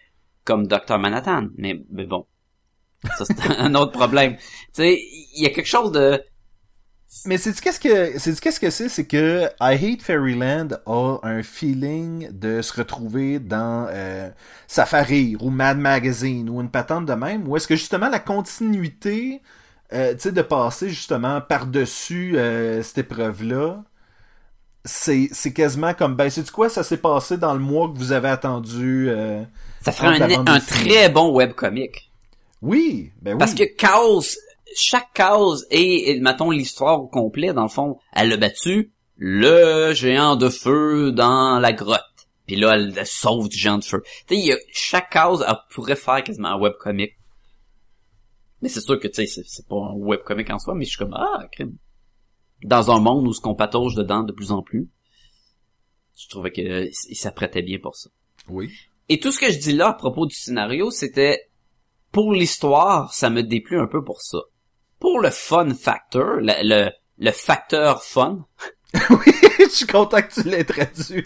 comme 0.43 0.67
Dr. 0.67 0.97
Manhattan, 0.97 1.47
mais, 1.57 1.81
mais 1.91 2.05
bon, 2.05 2.25
ça 3.17 3.25
c'est 3.25 3.39
un 3.57 3.73
autre 3.75 3.91
problème. 3.93 4.35
Tu 4.37 4.43
sais, 4.73 5.01
il 5.35 5.43
y 5.43 5.45
a 5.45 5.49
quelque 5.49 5.67
chose 5.67 5.91
de, 5.91 6.21
Mais 7.25 7.37
c'est 7.37 7.59
qu'est-ce 7.59 7.79
que 7.79 8.17
c'est 8.17 8.39
qu'est-ce 8.39 8.59
que 8.59 8.69
c'est? 8.69 8.87
C'est 8.89 9.05
que 9.05 9.47
I 9.59 9.75
Hate 9.75 10.01
Fairyland 10.01 10.69
a 10.85 11.19
un 11.23 11.43
feeling 11.43 12.29
de 12.31 12.61
se 12.61 12.73
retrouver 12.73 13.39
dans 13.39 13.87
euh, 13.89 14.29
Safari 14.67 15.35
ou 15.39 15.49
Mad 15.49 15.77
Magazine 15.77 16.49
ou 16.49 16.61
une 16.61 16.71
patente 16.71 17.05
de 17.05 17.13
même 17.13 17.47
où 17.47 17.57
est-ce 17.57 17.67
que 17.67 17.75
justement 17.75 18.09
la 18.09 18.19
continuité 18.19 19.41
euh, 19.93 20.13
tu 20.13 20.21
sais 20.21 20.31
de 20.31 20.41
passer 20.41 20.89
justement 20.89 21.41
par-dessus 21.41 22.37
euh, 22.37 22.81
cette 22.81 22.99
épreuve 22.99 23.43
là 23.43 23.83
c'est 24.85 25.27
c'est 25.33 25.51
quasiment 25.51 25.93
comme 25.93 26.15
ben 26.15 26.29
c'est 26.29 26.49
quoi 26.49 26.69
ça 26.69 26.81
s'est 26.81 26.97
passé 26.97 27.37
dans 27.37 27.53
le 27.53 27.59
mois 27.59 27.89
que 27.89 27.97
vous 27.97 28.13
avez 28.13 28.29
attendu 28.29 29.09
euh, 29.09 29.43
ça 29.81 29.91
ferait 29.91 30.21
un, 30.21 30.59
très 30.59 31.09
bon 31.09 31.33
webcomic. 31.33 32.09
Oui, 32.61 33.11
ben 33.21 33.33
oui. 33.33 33.39
Parce 33.39 33.55
que 33.55 33.63
cause, 33.63 34.37
chaque 34.75 35.13
cause 35.15 35.65
et, 35.71 36.11
et, 36.11 36.19
mettons 36.19 36.51
l'histoire 36.51 37.01
au 37.01 37.07
complet, 37.07 37.53
dans 37.53 37.63
le 37.63 37.69
fond, 37.69 37.97
elle 38.13 38.31
a 38.33 38.37
battu 38.37 38.93
le 39.17 39.93
géant 39.93 40.35
de 40.35 40.49
feu 40.49 41.11
dans 41.11 41.59
la 41.59 41.73
grotte. 41.73 41.99
Puis 42.47 42.55
là, 42.55 42.75
elle, 42.75 42.93
elle 42.97 43.07
sauve 43.07 43.49
du 43.49 43.57
géant 43.57 43.77
de 43.77 43.83
feu. 43.83 44.01
Tu 44.27 44.35
sais, 44.35 44.57
chaque 44.71 45.11
cause, 45.13 45.45
elle 45.47 45.55
pourrait 45.69 45.95
faire 45.95 46.23
quasiment 46.23 46.49
un 46.49 46.59
webcomic. 46.59 47.13
Mais 48.61 48.69
c'est 48.69 48.81
sûr 48.81 48.99
que, 48.99 49.07
tu 49.07 49.25
sais, 49.25 49.43
c'est- 49.43 49.67
pas 49.67 49.75
un 49.75 49.93
webcomic 49.95 50.49
en 50.49 50.59
soi, 50.59 50.75
mais 50.75 50.85
je 50.85 50.89
suis 50.89 50.97
comme, 50.99 51.13
ah, 51.13 51.47
crime. 51.51 51.77
Dans 52.63 52.91
un 52.91 52.99
monde 52.99 53.27
où 53.27 53.33
ce 53.33 53.41
qu'on 53.41 53.55
patauge 53.55 53.95
dedans 53.95 54.23
de 54.23 54.31
plus 54.33 54.51
en 54.51 54.61
plus, 54.61 54.89
je 56.15 56.27
trouvais 56.29 56.51
que 56.51 56.61
euh, 56.61 56.89
il 57.09 57.15
s'apprêtait 57.15 57.63
bien 57.63 57.79
pour 57.81 57.95
ça. 57.95 58.09
oui. 58.49 58.69
Et 59.09 59.19
tout 59.19 59.31
ce 59.33 59.39
que 59.39 59.51
je 59.51 59.57
dis 59.57 59.73
là 59.73 59.89
à 59.89 59.93
propos 59.93 60.25
du 60.25 60.35
scénario, 60.35 60.89
c'était 60.89 61.49
pour 62.13 62.31
l'histoire, 62.33 63.13
ça 63.13 63.29
me 63.29 63.43
déplut 63.43 63.77
un 63.77 63.87
peu 63.87 64.03
pour 64.05 64.21
ça. 64.21 64.37
Pour 65.01 65.19
le 65.19 65.29
fun 65.31 65.73
factor, 65.73 66.35
le, 66.39 66.53
le, 66.63 66.89
le 67.19 67.31
facteur 67.31 68.03
fun, 68.03 68.45
oui, 69.09 69.33
je 69.59 69.65
suis 69.69 69.87
content 69.87 70.21
que 70.21 70.31
tu 70.41 70.47
l'aies 70.47 70.63
traduit. 70.63 71.25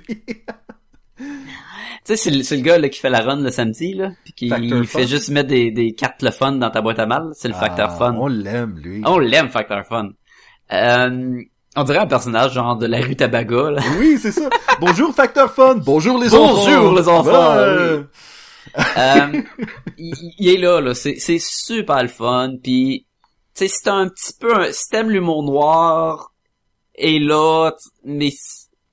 tu 1.17 1.25
sais, 2.05 2.15
c'est 2.15 2.31
le, 2.31 2.41
c'est 2.43 2.55
le 2.57 2.61
gars 2.63 2.77
là, 2.77 2.89
qui 2.89 2.99
fait 2.99 3.09
la 3.09 3.21
run 3.21 3.37
le 3.41 3.51
samedi, 3.51 3.93
là, 3.93 4.11
puis 4.23 4.33
qui 4.33 4.49
Facteur 4.49 4.85
fait 4.85 5.07
juste 5.07 5.29
mettre 5.29 5.49
des, 5.49 5.71
des 5.71 5.93
cartes 5.93 6.21
le 6.23 6.31
fun 6.31 6.53
dans 6.53 6.69
ta 6.69 6.81
boîte 6.81 6.99
à 6.99 7.05
mal, 7.05 7.29
c'est 7.33 7.47
le 7.47 7.53
facteur 7.53 7.89
Ah, 7.93 7.97
fun. 7.97 8.15
On 8.17 8.27
l'aime 8.27 8.79
lui. 8.79 9.01
On 9.05 9.17
l'aime, 9.19 9.49
facteur 9.49 9.85
fun. 9.85 10.09
Euh, 10.71 11.41
on 11.75 11.83
dirait 11.83 11.99
un 11.99 12.07
personnage 12.07 12.53
genre 12.53 12.77
de 12.77 12.85
la 12.85 12.99
rue 13.01 13.15
Tabaga, 13.15 13.71
là. 13.71 13.81
Oui, 13.99 14.17
c'est 14.21 14.31
ça. 14.31 14.49
Bonjour 14.79 15.13
Facteur 15.13 15.53
Fun. 15.53 15.75
Bonjour 15.75 16.17
les 16.17 16.29
Bonjour, 16.29 16.69
enfants. 16.69 16.93
les 16.95 17.09
enfants, 17.09 17.55
Ouais. 17.55 18.03
Euh, 18.97 19.41
il, 19.97 20.13
il 20.39 20.49
est 20.49 20.57
là, 20.57 20.81
là. 20.81 20.93
C'est, 20.93 21.15
c'est 21.17 21.39
super 21.39 22.01
le 22.01 22.07
fun. 22.09 22.53
Puis, 22.63 23.05
sais, 23.55 23.67
c'est 23.67 23.89
un 23.89 24.07
petit 24.09 24.33
peu, 24.39 24.55
un, 24.55 24.71
si 24.71 24.89
t'aimes 24.89 25.09
l'humour 25.09 25.43
noir, 25.43 26.33
et 26.95 27.19
là, 27.19 27.71
mais 28.03 28.31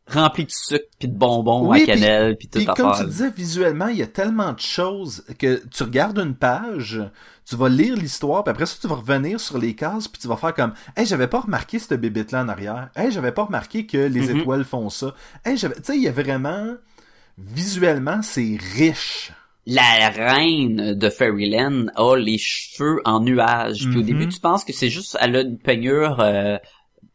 rempli 0.08 0.44
de 0.44 0.50
sucre 0.50 0.84
puis 0.98 1.08
de 1.08 1.16
bonbons 1.16 1.68
Oui, 1.68 1.82
à 1.82 1.86
cannelle 1.86 2.36
puis 2.36 2.48
Puis 2.48 2.66
tout 2.66 2.72
comme 2.74 2.90
affaire. 2.90 3.04
tu 3.06 3.10
disais, 3.10 3.30
visuellement, 3.30 3.86
il 3.88 3.96
y 3.98 4.02
a 4.02 4.06
tellement 4.06 4.52
de 4.52 4.58
choses 4.60 5.24
que 5.38 5.62
tu 5.68 5.82
regardes 5.84 6.18
une 6.18 6.34
page, 6.34 7.00
tu 7.48 7.56
vas 7.56 7.68
lire 7.68 7.96
l'histoire, 7.96 8.44
puis 8.44 8.50
après 8.50 8.66
ça, 8.66 8.76
tu 8.80 8.88
vas 8.88 8.96
revenir 8.96 9.40
sur 9.40 9.58
les 9.58 9.74
cases, 9.74 10.08
puis 10.08 10.20
tu 10.20 10.28
vas 10.28 10.36
faire 10.36 10.54
comme 10.54 10.74
«Hey, 10.96 11.06
j'avais 11.06 11.28
pas 11.28 11.40
remarqué 11.40 11.78
cette 11.78 12.00
bébête-là 12.00 12.42
en 12.42 12.48
arrière. 12.48 12.90
Hey, 12.96 13.10
j'avais 13.12 13.32
pas 13.32 13.44
remarqué 13.44 13.86
que 13.86 13.96
les 13.98 14.28
Mhm. 14.28 14.40
étoiles 14.40 14.64
font 14.64 14.90
ça. 14.90 15.14
Hey, 15.44 15.56
j'avais...» 15.56 15.74
Tu 15.76 15.82
sais, 15.84 15.96
il 15.96 16.02
y 16.02 16.08
a 16.08 16.12
vraiment... 16.12 16.74
Visuellement, 17.38 18.20
c'est 18.22 18.58
riche. 18.74 19.32
La 19.66 20.10
reine 20.10 20.94
de 20.94 21.08
Fairyland 21.10 21.86
a 21.94 22.16
les 22.16 22.38
cheveux 22.38 23.00
en 23.04 23.20
nuage. 23.20 23.86
Puis 23.88 23.96
au 23.96 24.00
Mhm. 24.00 24.06
début, 24.06 24.28
tu 24.28 24.40
penses 24.40 24.64
que 24.64 24.72
c'est 24.72 24.90
juste, 24.90 25.16
elle 25.20 25.36
a 25.36 25.40
une 25.42 25.58
peignure, 25.58 26.20
euh, 26.20 26.58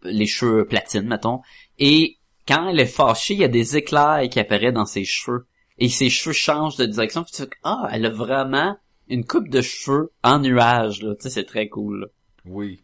les 0.04 0.26
cheveux 0.28 0.66
platine, 0.66 1.08
mettons. 1.08 1.42
Et 1.80 2.18
quand 2.48 2.70
elle 2.70 2.80
est 2.80 2.86
fâchée, 2.86 3.34
il 3.34 3.40
y 3.42 3.44
a 3.44 3.48
des 3.50 3.76
éclairs 3.76 4.28
qui 4.30 4.40
apparaissent 4.40 4.74
dans 4.74 4.86
ses 4.86 5.04
cheveux. 5.04 5.46
Et 5.80 5.90
ses 5.90 6.10
cheveux 6.10 6.34
changent 6.34 6.78
de 6.78 6.86
direction. 6.86 7.24
Puis 7.24 7.32
tu 7.34 7.42
fais, 7.44 7.50
ah, 7.64 7.90
elle 7.92 8.06
a 8.06 8.10
vraiment 8.10 8.78
une 9.10 9.26
coupe 9.26 9.50
de 9.50 9.62
cheveux 9.62 10.12
en 10.24 10.40
nuage, 10.40 11.02
là. 11.02 11.16
Tu 11.16 11.24
sais, 11.24 11.30
c'est 11.30 11.46
très 11.46 11.68
cool, 11.68 12.00
là. 12.02 12.08
Oui. 12.46 12.82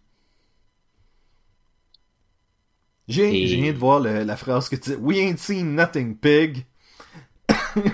J'ai 3.07 3.43
Et- 3.43 3.47
j'ai 3.47 3.73
de 3.73 3.77
voir 3.77 3.99
le- 3.99 4.23
la 4.23 4.35
phrase 4.37 4.69
que 4.69 4.75
tu 4.75 4.91
dis. 4.91 4.95
We 4.95 5.17
ain't 5.19 5.37
seen 5.37 5.75
nothing, 5.75 6.17
pig. 6.17 6.65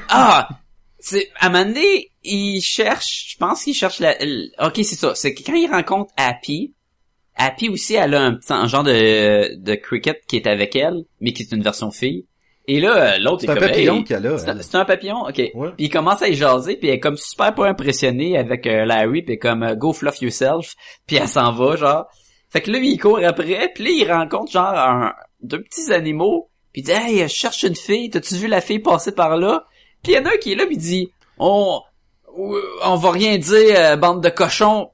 Ah! 0.10 0.48
C'est, 1.00 1.30
à 1.40 1.48
un 1.48 1.50
moment 1.50 1.66
donné, 1.66 2.12
il 2.24 2.62
cherche, 2.62 3.30
je 3.32 3.38
pense 3.38 3.64
qu'il 3.64 3.74
cherche 3.74 4.00
la, 4.00 4.20
l- 4.22 4.52
ok, 4.62 4.74
c'est 4.78 4.96
ça. 4.96 5.16
C'est 5.16 5.34
que 5.34 5.44
quand 5.44 5.54
il 5.56 5.70
rencontre 5.72 6.14
Happy, 6.18 6.74
Happy 7.36 7.70
aussi, 7.70 7.96
elle 7.96 8.16
a 8.16 8.22
un 8.22 8.34
petit, 8.36 8.52
un 8.52 8.68
genre 8.68 8.84
de, 8.84 9.56
de 9.56 9.76
cricket 9.76 10.22
qui 10.28 10.36
est 10.36 10.48
avec 10.48 10.76
elle, 10.76 11.06
mais 11.22 11.32
qui 11.32 11.44
est 11.44 11.52
une 11.54 11.64
version 11.64 11.90
fille. 11.90 12.26
Et 12.68 12.80
là, 12.82 13.14
euh, 13.14 13.18
l'autre 13.18 13.44
est, 13.46 13.48
C'est 13.48 13.52
un 13.54 13.56
comme, 13.56 13.68
papillon 13.70 13.96
hey, 13.98 14.04
qu'elle 14.04 14.28
a. 14.28 14.38
c'est 14.38 14.50
un- 14.50 14.58
elle. 14.58 14.64
c'est 14.64 14.76
un 14.76 14.86
papillon, 14.86 15.22
ok. 15.28 15.38
Ouais. 15.56 15.70
Puis 15.78 15.86
il 15.86 15.90
commence 15.90 16.22
à 16.22 16.28
y 16.28 16.36
jaser, 16.36 16.76
puis 16.76 16.90
elle 16.90 16.96
est 16.96 17.00
comme 17.00 17.16
super 17.18 17.56
pas 17.56 17.68
impressionnée 17.70 18.38
avec 18.38 18.68
euh, 18.68 18.84
Larry, 18.86 19.22
puis 19.24 19.40
comme 19.40 19.64
euh, 19.64 19.76
go 19.76 19.94
fluff 19.94 20.22
yourself, 20.22 20.76
puis 21.08 21.16
elle 21.16 21.28
s'en 21.30 21.52
va 21.54 21.78
genre. 21.78 22.06
Fait 22.52 22.62
que 22.62 22.70
là 22.72 22.80
il 22.80 22.98
court 23.00 23.20
après, 23.24 23.72
puis 23.74 23.84
là 23.86 23.90
il 23.92 24.12
rencontre 24.12 24.52
genre 24.52 24.74
un, 24.76 25.14
deux 25.42 25.62
petits 25.64 25.92
animaux, 25.94 26.50
puis 26.74 26.82
il 26.82 26.86
dit 26.86 26.92
hey 26.92 27.20
je 27.22 27.28
cherche 27.28 27.64
une 27.64 27.76
fille, 27.76 28.10
t'as-tu 28.10 28.36
vu 28.36 28.48
la 28.48 28.60
fille 28.62 28.80
passer 28.80 29.14
par 29.14 29.38
là? 29.38 29.66
Puis 30.04 30.14
il 30.14 30.16
y 30.16 30.20
en 30.20 30.26
a 30.26 30.34
un 30.34 30.38
qui 30.38 30.54
est 30.54 30.56
là, 30.56 30.66
puis 30.66 30.76
il 30.76 30.82
dit 30.82 31.12
on 31.38 31.82
on 32.38 32.96
va 32.96 33.12
rien 33.12 33.38
dire 33.38 33.76
euh, 33.78 33.96
bande 33.96 34.24
de 34.24 34.30
cochons. 34.30 34.92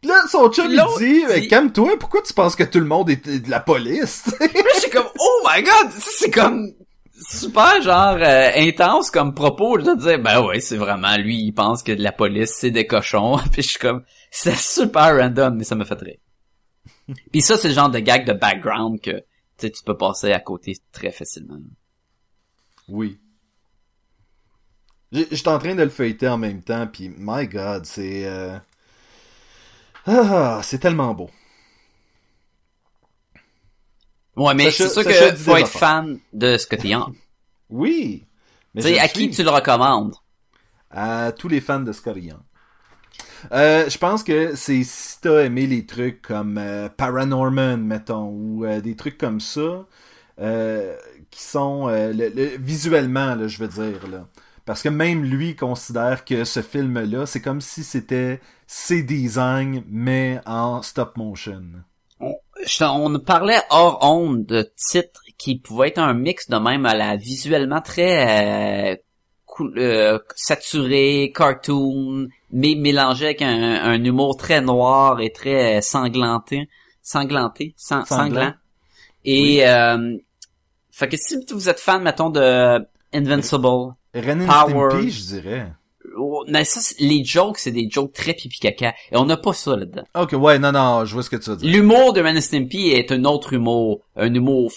Pis 0.00 0.08
là, 0.08 0.22
son 0.30 0.50
chum, 0.50 0.66
il 0.70 0.80
dit, 0.98 1.40
dit- 1.40 1.48
calme-toi, 1.48 1.98
pourquoi 1.98 2.22
tu 2.22 2.32
penses 2.32 2.54
que 2.54 2.62
tout 2.62 2.78
le 2.78 2.86
monde 2.86 3.10
est 3.10 3.26
de 3.26 3.50
la 3.50 3.60
police? 3.60 4.24
Puis 4.38 4.48
j'étais 4.76 4.90
comme 4.90 5.08
oh 5.18 5.46
my 5.48 5.62
god, 5.62 5.90
c'est 5.98 6.30
comme 6.30 6.72
super 7.12 7.82
genre 7.82 8.16
euh, 8.20 8.50
intense 8.54 9.10
comme 9.10 9.34
propos 9.34 9.76
de 9.78 9.96
dire 9.96 10.20
ben 10.20 10.40
ouais 10.40 10.60
c'est 10.60 10.76
vraiment 10.76 11.16
lui 11.16 11.42
il 11.42 11.52
pense 11.52 11.82
que 11.82 11.90
la 11.90 12.12
police 12.12 12.52
c'est 12.54 12.70
des 12.70 12.86
cochons 12.86 13.38
puis 13.52 13.62
je 13.62 13.70
suis 13.70 13.78
comme 13.80 14.04
c'est 14.30 14.56
super 14.56 15.16
random 15.16 15.56
mais 15.56 15.64
ça 15.64 15.74
me 15.74 15.84
fait 15.84 16.00
rire 16.00 16.18
puis 17.32 17.40
ça 17.40 17.56
c'est 17.56 17.70
le 17.70 17.74
genre 17.74 17.90
de 17.90 17.98
gag 17.98 18.24
de 18.24 18.34
background 18.34 19.00
que 19.00 19.24
tu 19.58 19.82
peux 19.84 19.96
passer 19.96 20.30
à 20.30 20.38
côté 20.38 20.76
très 20.92 21.10
facilement 21.10 21.58
oui. 22.88 23.18
J'étais 25.12 25.48
en 25.48 25.58
train 25.58 25.74
de 25.74 25.82
le 25.82 25.88
feuilleter 25.90 26.28
en 26.28 26.38
même 26.38 26.62
temps, 26.62 26.86
puis 26.86 27.10
my 27.18 27.46
god, 27.46 27.84
c'est... 27.86 28.24
euh, 28.26 28.58
Ah, 30.06 30.60
c'est 30.62 30.78
tellement 30.78 31.14
beau. 31.14 31.30
ouais 34.36 34.54
mais 34.54 34.70
c'est 34.70 34.88
sûr 34.88 35.04
que 35.04 35.34
faut 35.34 35.56
être 35.56 35.68
fan 35.68 36.18
de 36.32 36.56
Scotty 36.56 36.88
Young 36.88 37.14
Oui. 37.70 38.24
Mais 38.74 38.82
tu 38.82 38.88
sais 38.88 38.98
à 38.98 39.08
qui 39.08 39.28
tu 39.30 39.42
le 39.42 39.50
recommandes? 39.50 40.14
À 40.90 41.32
tous 41.32 41.48
les 41.48 41.62
fans 41.62 41.80
de 41.80 41.92
Scotty 41.92 42.20
Young. 42.26 42.40
Euh, 43.52 43.88
je 43.88 43.98
pense 43.98 44.22
que 44.22 44.54
c'est 44.56 44.82
si 44.84 45.20
t'as 45.20 45.44
aimé 45.44 45.66
les 45.66 45.86
trucs 45.86 46.22
comme 46.22 46.58
euh, 46.58 46.88
Paranorman, 46.88 47.76
mettons, 47.84 48.28
ou 48.30 48.64
euh, 48.64 48.80
des 48.80 48.96
trucs 48.96 49.18
comme 49.18 49.40
ça, 49.40 49.86
euh, 50.40 50.96
qui 51.30 51.42
sont 51.42 51.88
le- 51.88 52.12
le- 52.12 52.56
visuellement, 52.58 53.34
là, 53.34 53.48
je 53.48 53.58
veux 53.58 53.68
dire, 53.68 54.08
là. 54.08 54.26
Parce 54.68 54.82
que 54.82 54.90
même 54.90 55.24
lui 55.24 55.56
considère 55.56 56.26
que 56.26 56.44
ce 56.44 56.60
film-là, 56.60 57.24
c'est 57.24 57.40
comme 57.40 57.62
si 57.62 57.82
c'était 57.82 58.38
ses 58.66 59.02
designs, 59.02 59.82
mais 59.88 60.40
en 60.44 60.82
stop 60.82 61.16
motion. 61.16 61.62
Je- 62.66 62.84
on 62.84 63.18
parlait 63.18 63.62
hors 63.70 63.98
onde 64.02 64.44
de 64.44 64.70
titres 64.76 65.22
qui 65.38 65.58
pouvaient 65.58 65.88
être 65.88 65.98
un 66.00 66.12
mix 66.12 66.50
de 66.50 66.58
même 66.58 66.84
à 66.84 66.94
la 66.94 67.16
visuellement 67.16 67.80
très 67.80 68.92
euh, 68.92 68.96
cool- 69.46 69.72
euh, 69.78 70.18
saturé, 70.36 71.32
cartoon, 71.34 72.28
mais 72.50 72.74
mélangé 72.74 73.24
avec 73.24 73.40
un, 73.40 73.48
un 73.92 74.04
humour 74.04 74.36
très 74.36 74.60
noir 74.60 75.18
et 75.22 75.32
très 75.32 75.80
sanglanté, 75.80 76.68
sanglanté, 77.00 77.72
sang- 77.78 78.04
Sanglant. 78.04 78.26
sanglant. 78.34 78.54
Et 79.24 79.66
euh, 79.66 80.14
fait 80.90 81.08
que 81.08 81.16
si 81.16 81.38
vous 81.52 81.70
êtes 81.70 81.80
fan, 81.80 82.02
mettons 82.02 82.28
de 82.28 82.86
Invincible, 83.14 83.94
Ren 84.14 84.40
and 84.42 84.46
Power. 84.46 84.90
Stimpy, 84.90 85.10
je 85.10 85.22
dirais. 85.26 85.72
oh, 86.16 86.44
mais 86.48 86.64
ça, 86.64 86.80
les 87.00 87.24
jokes, 87.24 87.58
c'est 87.58 87.70
des 87.72 87.88
jokes 87.90 88.12
très 88.12 88.34
pipi 88.34 88.58
caca, 88.58 88.94
et 89.12 89.16
on 89.16 89.24
n'a 89.26 89.36
pas 89.36 89.52
ça 89.52 89.76
là-dedans. 89.76 90.04
Ok, 90.14 90.32
ouais, 90.32 90.58
non, 90.58 90.72
non, 90.72 91.04
je 91.04 91.12
vois 91.14 91.22
ce 91.22 91.30
que 91.30 91.36
tu 91.36 91.50
veux 91.50 91.56
dire. 91.56 91.70
L'humour 91.70 92.12
de 92.12 92.20
Ren 92.22 92.36
and 92.36 92.40
Stimpy 92.40 92.88
est 92.88 93.12
un 93.12 93.24
autre 93.24 93.52
humour, 93.52 94.00
un 94.16 94.32
humour 94.32 94.72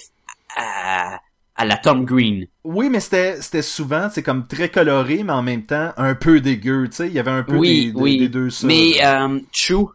à, 0.55 1.19
à 1.55 1.65
la 1.65 1.77
Tom 1.77 2.05
Green. 2.05 2.45
Oui, 2.63 2.89
mais 2.89 2.99
c'était 2.99 3.41
c'était 3.41 3.61
souvent, 3.61 4.09
c'est 4.11 4.23
comme 4.23 4.47
très 4.47 4.69
coloré, 4.69 5.23
mais 5.23 5.33
en 5.33 5.41
même 5.43 5.65
temps 5.65 5.91
un 5.97 6.15
peu 6.15 6.41
dégueu, 6.41 6.87
tu 6.89 6.95
sais, 6.97 7.07
il 7.07 7.13
y 7.13 7.19
avait 7.19 7.31
un 7.31 7.43
peu 7.43 7.55
Oui, 7.57 7.85
des, 7.87 7.91
des- 7.93 7.99
oui. 8.01 8.17
des 8.19 8.29
deux 8.29 8.49
ça. 8.49 8.67
Mais 8.67 9.03
euh, 9.03 9.39
True, 9.53 9.87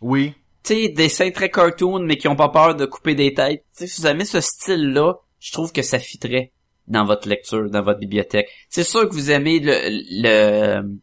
Oui, 0.00 0.34
tu 0.64 0.74
sais, 0.74 0.88
dessins 0.88 1.30
très 1.30 1.50
cartoon, 1.50 2.00
mais 2.00 2.16
qui 2.16 2.26
ont 2.28 2.36
pas 2.36 2.48
peur 2.48 2.74
de 2.74 2.86
couper 2.86 3.14
des 3.14 3.34
têtes. 3.34 3.64
Tu 3.76 3.80
sais, 3.80 3.86
si 3.86 4.00
vous 4.00 4.06
aimez 4.08 4.24
ce 4.24 4.40
style-là, 4.40 5.14
je 5.38 5.52
trouve 5.52 5.70
que 5.72 5.82
ça 5.82 5.98
fitterait 5.98 6.52
dans 6.88 7.04
votre 7.04 7.28
lecture, 7.28 7.68
dans 7.70 7.82
votre 7.82 7.98
bibliothèque. 8.00 8.48
C'est 8.68 8.84
sûr 8.84 9.08
que 9.08 9.14
vous 9.14 9.30
aimez 9.30 9.58
le 9.60 9.74
le 10.22 10.98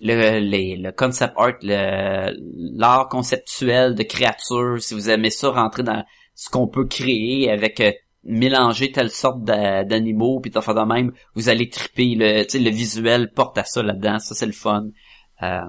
le, 0.00 0.38
les- 0.40 0.76
le 0.76 0.92
concept 0.92 1.34
art, 1.36 1.54
l'art 1.62 3.08
conceptuel 3.08 3.94
de 3.94 4.02
créatures, 4.02 4.82
si 4.82 4.92
vous 4.94 5.08
aimez 5.08 5.30
ça, 5.30 5.50
rentrer 5.50 5.82
dans 5.82 6.04
ce 6.34 6.50
qu'on 6.50 6.66
peut 6.66 6.84
créer 6.86 7.50
avec 7.50 7.80
euh, 7.80 7.92
mélanger 8.24 8.90
telle 8.90 9.10
sorte 9.10 9.44
d'a- 9.44 9.84
d'animaux 9.84 10.40
puis 10.40 10.50
faire 10.50 10.74
de 10.74 10.80
même, 10.92 11.12
vous 11.34 11.48
allez 11.48 11.68
triper 11.68 12.14
le, 12.16 12.42
le 12.42 12.70
visuel 12.70 13.30
porte 13.32 13.56
à 13.58 13.64
ça 13.64 13.82
là-dedans, 13.82 14.18
ça 14.18 14.34
c'est 14.34 14.46
le 14.46 14.52
fun. 14.52 14.88
Euh, 15.42 15.60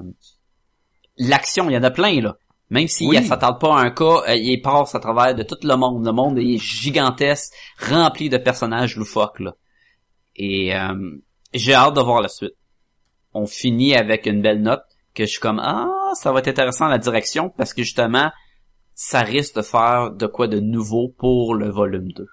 L'action, 1.17 1.69
il 1.69 1.73
y 1.73 1.77
en 1.77 1.83
a 1.83 1.91
plein 1.91 2.19
là. 2.21 2.37
Même 2.75 2.87
s'il 2.87 3.07
Oui. 3.09 3.17
ne 3.19 3.23
s'attarde 3.25 3.59
pas 3.59 3.73
à 3.77 3.81
un 3.81 3.91
cas, 3.91 4.21
euh, 4.27 4.35
il 4.35 4.61
passe 4.61 4.93
à 4.95 4.99
travers 4.99 5.33
de 5.33 5.43
tout 5.43 5.57
le 5.63 5.75
monde. 5.75 6.05
Le 6.05 6.11
monde 6.11 6.37
est 6.39 6.57
gigantesque, 6.57 7.53
rempli 7.89 8.27
de 8.29 8.37
personnages 8.37 8.95
loufoques 8.97 9.39
là. 9.39 9.53
Et 10.35 10.75
euh, 10.75 10.93
j'ai 11.53 11.73
hâte 11.73 11.95
de 11.95 12.01
voir 12.01 12.21
la 12.21 12.27
suite. 12.27 12.55
On 13.33 13.45
finit 13.45 13.95
avec 13.95 14.25
une 14.25 14.41
belle 14.41 14.61
note 14.61 14.83
que 15.13 15.23
je 15.25 15.31
suis 15.31 15.39
comme 15.39 15.59
ah 15.59 15.87
ça 16.15 16.31
va 16.33 16.39
être 16.39 16.49
intéressant 16.49 16.87
la 16.87 16.97
direction 16.97 17.49
parce 17.57 17.73
que 17.73 17.83
justement 17.83 18.29
ça 18.93 19.21
risque 19.21 19.55
de 19.55 19.61
faire 19.61 20.11
de 20.11 20.27
quoi 20.27 20.47
de 20.47 20.59
nouveau 20.59 21.09
pour 21.17 21.55
le 21.55 21.69
volume 21.69 22.11
2. 22.11 22.25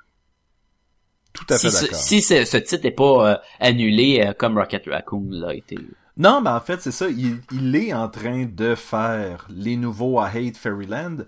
tout 1.32 1.46
à 1.48 1.58
fait 1.58 1.70
Si, 1.70 1.76
ce, 1.86 1.94
si 1.94 2.22
ce, 2.22 2.44
ce 2.44 2.56
titre 2.56 2.84
n'est 2.84 2.90
pas 3.04 3.32
euh, 3.32 3.36
annulé 3.60 4.24
euh, 4.26 4.32
comme 4.32 4.58
Rocket 4.58 4.84
Raccoon 4.86 5.26
l'a 5.30 5.54
été. 5.54 5.76
Non, 6.16 6.40
mais 6.42 6.50
en 6.50 6.60
fait, 6.60 6.80
c'est 6.82 6.90
ça, 6.92 7.08
il, 7.08 7.40
il 7.52 7.74
est 7.74 7.92
en 7.94 8.08
train 8.08 8.44
de 8.44 8.74
faire 8.74 9.46
les 9.50 9.76
nouveaux 9.76 10.20
à 10.20 10.26
Hate 10.28 10.56
Fairyland. 10.56 11.18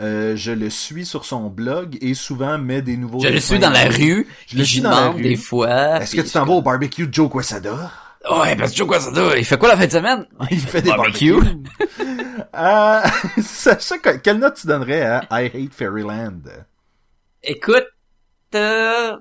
Euh, 0.00 0.36
je 0.36 0.52
le 0.52 0.70
suis 0.70 1.06
sur 1.06 1.24
son 1.24 1.48
blog 1.48 1.96
et 2.00 2.14
souvent 2.14 2.58
met 2.58 2.82
des 2.82 2.96
nouveaux 2.96 3.20
Je 3.20 3.28
le 3.28 3.40
suis 3.40 3.58
dans 3.58 3.70
la 3.70 3.84
rue, 3.88 4.26
Je 4.48 4.58
le 4.58 4.64
suis 4.64 4.80
dans 4.80 4.90
la 4.90 5.08
rue. 5.10 5.22
des 5.22 5.36
fois. 5.36 6.00
Est-ce 6.02 6.16
que 6.16 6.20
tu 6.22 6.30
t'en 6.30 6.44
vas 6.44 6.54
au 6.54 6.62
barbecue 6.62 7.06
de 7.06 7.14
Joe 7.14 7.30
Quesada? 7.32 7.90
Ouais, 8.30 8.56
parce 8.56 8.72
que 8.72 8.76
Joe 8.78 8.88
Quesada, 8.88 9.36
il 9.38 9.44
fait 9.44 9.56
quoi 9.56 9.68
la 9.68 9.76
fin 9.76 9.86
de 9.86 9.92
semaine? 9.92 10.26
Il 10.50 10.58
fait 10.60 10.82
des 10.82 10.90
Barbecue. 10.90 11.32
barbecues. 11.32 11.62
euh, 12.54 13.00
Sacha, 13.42 13.98
que- 13.98 14.16
quelle 14.16 14.38
note 14.38 14.54
tu 14.56 14.66
donnerais 14.66 15.02
à 15.02 15.42
I 15.42 15.46
Hate 15.46 15.72
Fairyland? 15.74 16.40
Écoute, 17.42 17.86
euh, 18.54 19.16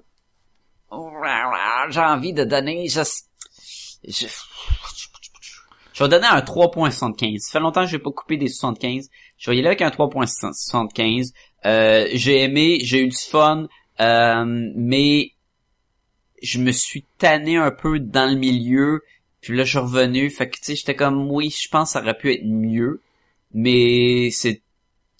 j'ai 1.90 2.00
envie 2.00 2.34
de 2.34 2.44
donner, 2.46 2.88
je, 2.88 3.02
je, 4.08 4.26
je 5.94 6.04
vais 6.04 6.10
donner 6.10 6.28
un 6.28 6.40
3.75. 6.40 7.40
Ça 7.40 7.52
fait 7.52 7.60
longtemps 7.60 7.86
que 7.86 7.90
j'ai 7.90 8.00
pas 8.00 8.12
coupé 8.12 8.38
des 8.38 8.48
75. 8.48 9.10
Je 9.38 9.50
vais 9.50 9.58
y 9.58 9.60
aller 9.60 9.68
avec 9.68 9.82
un 9.82 9.90
3.75. 9.90 11.32
Euh, 11.66 12.08
j'ai 12.14 12.42
aimé, 12.42 12.80
j'ai 12.82 13.02
eu 13.02 13.08
du 13.08 13.18
fun, 13.18 13.68
euh, 14.00 14.44
mais 14.76 15.32
je 16.42 16.60
me 16.60 16.72
suis 16.72 17.06
tanné 17.20 17.58
un 17.58 17.72
peu 17.72 18.00
dans 18.00 18.30
le 18.30 18.38
milieu. 18.38 19.02
Puis 19.42 19.56
là, 19.56 19.64
je 19.64 19.70
suis 19.70 19.80
revenu. 19.80 20.30
Fait 20.30 20.50
que, 20.50 20.58
tu 20.58 20.64
sais, 20.64 20.76
j'étais 20.76 20.96
comme, 20.96 21.30
oui, 21.30 21.50
je 21.50 21.70
pense 21.70 21.90
que 21.90 21.94
ça 21.94 22.02
aurait 22.02 22.18
pu 22.18 22.34
être 22.34 22.46
mieux. 22.46 23.02
Mais 23.54 24.30
c'est, 24.32 24.62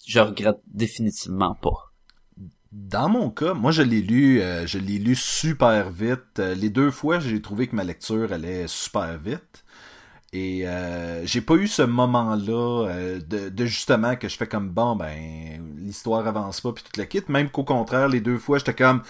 je 0.06 0.20
regrette 0.20 0.60
définitivement 0.66 1.54
pas. 1.54 1.92
Dans 2.72 3.08
mon 3.08 3.30
cas, 3.30 3.54
moi 3.54 3.70
je 3.70 3.82
l'ai 3.82 4.02
lu, 4.02 4.40
euh, 4.40 4.66
je 4.66 4.78
l'ai 4.78 4.98
lu 4.98 5.14
super 5.14 5.90
vite. 5.90 6.40
Euh, 6.40 6.56
les 6.56 6.70
deux 6.70 6.90
fois, 6.90 7.20
j'ai 7.20 7.40
trouvé 7.40 7.68
que 7.68 7.76
ma 7.76 7.84
lecture 7.84 8.32
allait 8.32 8.66
super 8.66 9.16
vite. 9.16 9.63
Et 10.34 10.66
euh, 10.66 11.24
j'ai 11.24 11.40
pas 11.40 11.54
eu 11.54 11.68
ce 11.68 11.82
moment-là 11.82 12.88
euh, 12.88 13.20
de, 13.20 13.66
justement 13.66 14.16
que 14.16 14.28
je 14.28 14.36
fais 14.36 14.48
comme 14.48 14.68
bon 14.68 14.96
ben 14.96 15.64
l'histoire 15.78 16.26
avance 16.26 16.60
pas 16.60 16.72
puis 16.72 16.82
toute 16.82 16.96
la 16.96 17.06
quitte. 17.06 17.28
Même 17.28 17.50
qu'au 17.50 17.62
contraire, 17.62 18.08
les 18.08 18.20
deux 18.20 18.38
fois, 18.38 18.58
j'étais 18.58 18.74
comme 18.74 19.02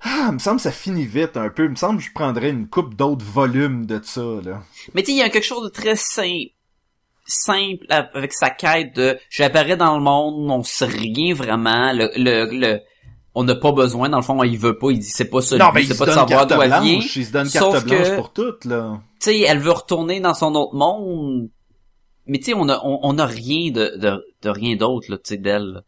Ah, 0.00 0.28
il 0.28 0.34
me 0.34 0.38
semble 0.38 0.58
que 0.58 0.62
ça 0.62 0.70
finit 0.70 1.06
vite 1.06 1.36
un 1.36 1.48
peu. 1.48 1.64
Il 1.64 1.70
me 1.70 1.74
semble 1.74 1.98
que 1.98 2.04
je 2.04 2.12
prendrais 2.12 2.50
une 2.50 2.68
coupe 2.68 2.94
d'autres 2.94 3.24
volumes 3.24 3.84
de 3.84 4.00
ça, 4.00 4.22
là. 4.44 4.62
Mais 4.94 5.02
tu 5.02 5.10
il 5.10 5.16
y 5.16 5.22
a 5.22 5.28
quelque 5.28 5.44
chose 5.44 5.64
de 5.64 5.70
très 5.70 5.96
simple 5.96 6.52
simple 7.30 7.84
avec 7.90 8.32
sa 8.32 8.48
quête 8.48 8.96
de 8.96 9.18
j'apparais 9.28 9.76
dans 9.76 9.98
le 9.98 10.02
monde, 10.02 10.50
on 10.50 10.62
sait 10.62 10.86
rien 10.86 11.34
vraiment, 11.34 11.92
le, 11.92 12.10
le, 12.16 12.48
le 12.50 12.80
on 13.34 13.44
n'a 13.44 13.54
pas 13.54 13.72
besoin, 13.72 14.08
dans 14.08 14.18
le 14.18 14.22
fond, 14.22 14.42
il 14.42 14.58
veut 14.58 14.78
pas, 14.78 14.90
il 14.90 14.98
dit 14.98 15.08
c'est 15.08 15.28
pas 15.28 15.40
ça, 15.40 15.56
non, 15.56 15.70
mais 15.74 15.84
c'est 15.84 15.96
pas 15.96 16.06
de 16.06 16.10
savoir 16.12 16.46
d'où 16.46 16.60
elle 16.60 16.70
vient. 16.70 16.82
Il 16.82 17.02
se 17.02 17.32
donne 17.32 17.48
carte 17.48 17.84
blanche 17.84 18.16
pour 18.16 18.32
tout, 18.32 18.54
là. 18.64 19.00
Tu 19.20 19.30
sais, 19.30 19.40
elle 19.40 19.58
veut 19.58 19.72
retourner 19.72 20.20
dans 20.20 20.34
son 20.34 20.54
autre 20.54 20.74
monde, 20.74 21.48
mais 22.26 22.38
tu 22.38 22.46
sais, 22.46 22.54
on 22.54 22.68
a, 22.68 22.80
on, 22.84 23.18
a 23.18 23.26
rien 23.26 23.70
de, 23.70 23.96
de, 23.96 24.24
de 24.42 24.48
rien 24.50 24.76
d'autre, 24.76 25.10
là, 25.10 25.18
tu 25.18 25.28
sais, 25.30 25.36
d'elle. 25.36 25.82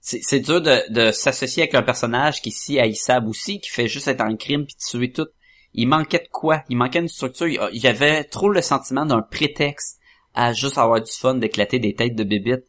C'est 0.00 0.38
dur 0.38 0.60
de, 0.60 0.92
de 0.92 1.10
s'associer 1.10 1.64
avec 1.64 1.74
un 1.74 1.82
personnage 1.82 2.40
qui 2.40 2.52
si 2.52 2.78
haïssable 2.78 3.28
aussi, 3.28 3.58
qui 3.58 3.70
fait 3.70 3.88
juste 3.88 4.06
être 4.06 4.20
en 4.20 4.36
crime 4.36 4.64
puis 4.64 4.76
tuer 4.76 5.10
tout. 5.10 5.26
Il 5.74 5.88
manquait 5.88 6.20
de 6.20 6.28
quoi? 6.30 6.62
Il 6.68 6.76
manquait 6.76 7.00
une 7.00 7.08
structure. 7.08 7.48
Il 7.48 7.82
y 7.82 7.88
avait 7.88 8.22
trop 8.22 8.48
le 8.48 8.62
sentiment 8.62 9.04
d'un 9.04 9.20
prétexte 9.20 9.98
à 10.32 10.52
juste 10.52 10.78
avoir 10.78 11.02
du 11.02 11.10
fun 11.10 11.34
d'éclater 11.34 11.80
des 11.80 11.94
têtes 11.94 12.14
de 12.14 12.22
bébites 12.22 12.64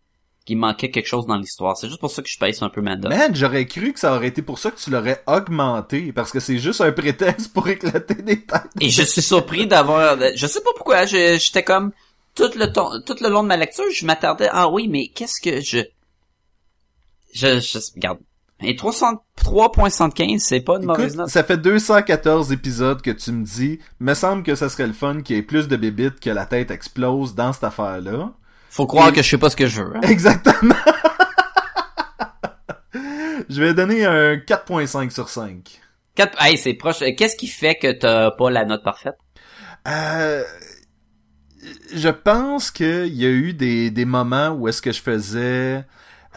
qui 0.48 0.56
manquait 0.56 0.90
quelque 0.90 1.08
chose 1.08 1.26
dans 1.28 1.36
l'histoire. 1.36 1.76
C'est 1.76 1.90
juste 1.90 2.00
pour 2.00 2.10
ça 2.10 2.22
que 2.22 2.30
je 2.30 2.40
pèse 2.40 2.64
un 2.64 2.70
peu 2.70 2.80
ma 2.80 2.96
Man, 2.96 3.36
j'aurais 3.36 3.66
cru 3.66 3.92
que 3.92 4.00
ça 4.00 4.16
aurait 4.16 4.30
été 4.30 4.42
pour 4.42 4.60
ça 4.60 4.72
que 4.72 4.80
tu 4.80 4.90
l'aurais 4.90 5.22
augmenté, 5.28 6.14
parce 6.14 6.32
que 6.32 6.40
c'est 6.40 6.58
juste 6.58 6.80
un 6.80 6.94
prétexte 6.94 7.52
pour 7.52 7.68
éclater 7.68 8.16
des 8.16 8.46
têtes. 8.46 8.62
Et 8.80 8.90
je 8.90 9.04
suis 9.04 9.22
surpris 9.22 9.68
d'avoir... 9.68 10.18
Je 10.38 10.48
sais 10.48 10.62
pas 10.62 10.70
pourquoi, 10.74 11.06
j'étais 11.06 11.64
comme... 11.64 11.92
Tout 12.34 12.52
le, 12.56 12.72
tout 13.02 13.16
le 13.20 13.30
long 13.30 13.44
de 13.44 13.50
ma 13.50 13.58
lecture, 13.58 13.84
je 13.92 14.06
m'attardais... 14.06 14.48
Ah 14.50 14.70
oui, 14.70 14.88
mais 14.88 15.10
qu'est-ce 15.10 15.42
que 15.42 15.60
je... 15.60 15.80
Je... 17.34 17.60
je 17.60 17.80
regarde. 17.96 18.20
Et 18.62 18.76
3.75, 18.76 20.40
c'est 20.40 20.62
pas 20.62 20.78
une 20.78 20.86
mauvaise 20.86 21.18
note. 21.18 21.28
Ça 21.28 21.44
fait 21.44 21.58
214 21.58 22.54
épisodes 22.54 23.02
que 23.02 23.12
tu 23.12 23.34
me 23.34 23.44
dis, 23.44 23.80
me 24.00 24.14
semble 24.14 24.44
que 24.44 24.56
ça 24.56 24.70
serait 24.70 24.88
le 24.88 24.94
fun 24.94 25.22
qu'il 25.22 25.36
y 25.36 25.40
ait 25.40 25.44
plus 25.44 25.68
de 25.68 25.76
bébites 25.76 26.22
que 26.22 26.30
la 26.30 26.46
tête 26.46 26.72
explose 26.72 27.36
dans 27.36 27.52
cette 27.52 27.66
affaire-là. 27.66 28.32
Faut 28.78 28.88
croire 28.88 29.12
que 29.12 29.22
je 29.22 29.30
sais 29.30 29.38
pas 29.38 29.50
ce 29.50 29.56
que 29.56 29.68
je 29.68 29.82
veux. 29.82 29.98
Hein. 29.98 30.02
Exactement. 30.04 30.76
je 33.50 33.62
vais 33.62 33.74
donner 33.74 34.06
un 34.06 34.36
4.5 34.36 35.10
sur 35.10 35.30
5. 35.30 35.82
4... 36.16 36.42
Hey, 36.42 36.58
c'est 36.58 36.76
proche. 36.76 37.00
Qu'est-ce 37.18 37.36
qui 37.36 37.48
fait 37.48 37.76
que 37.76 37.92
t'as 37.92 38.32
pas 38.32 38.50
la 38.50 38.66
note 38.66 38.84
parfaite? 38.84 39.18
Euh... 39.88 40.44
Je 41.94 42.10
pense 42.10 42.72
qu'il 42.72 43.14
y 43.14 43.26
a 43.26 43.30
eu 43.30 43.54
des, 43.54 43.92
des 43.92 44.06
moments 44.06 44.50
où 44.52 44.68
est-ce 44.68 44.82
que 44.82 44.92
je 44.92 45.02
faisais... 45.02 45.84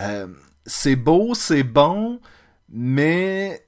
Euh 0.01 0.26
c'est 0.66 0.97
beau, 0.97 1.34
c'est 1.34 1.62
bon, 1.62 2.20
mais 2.68 3.64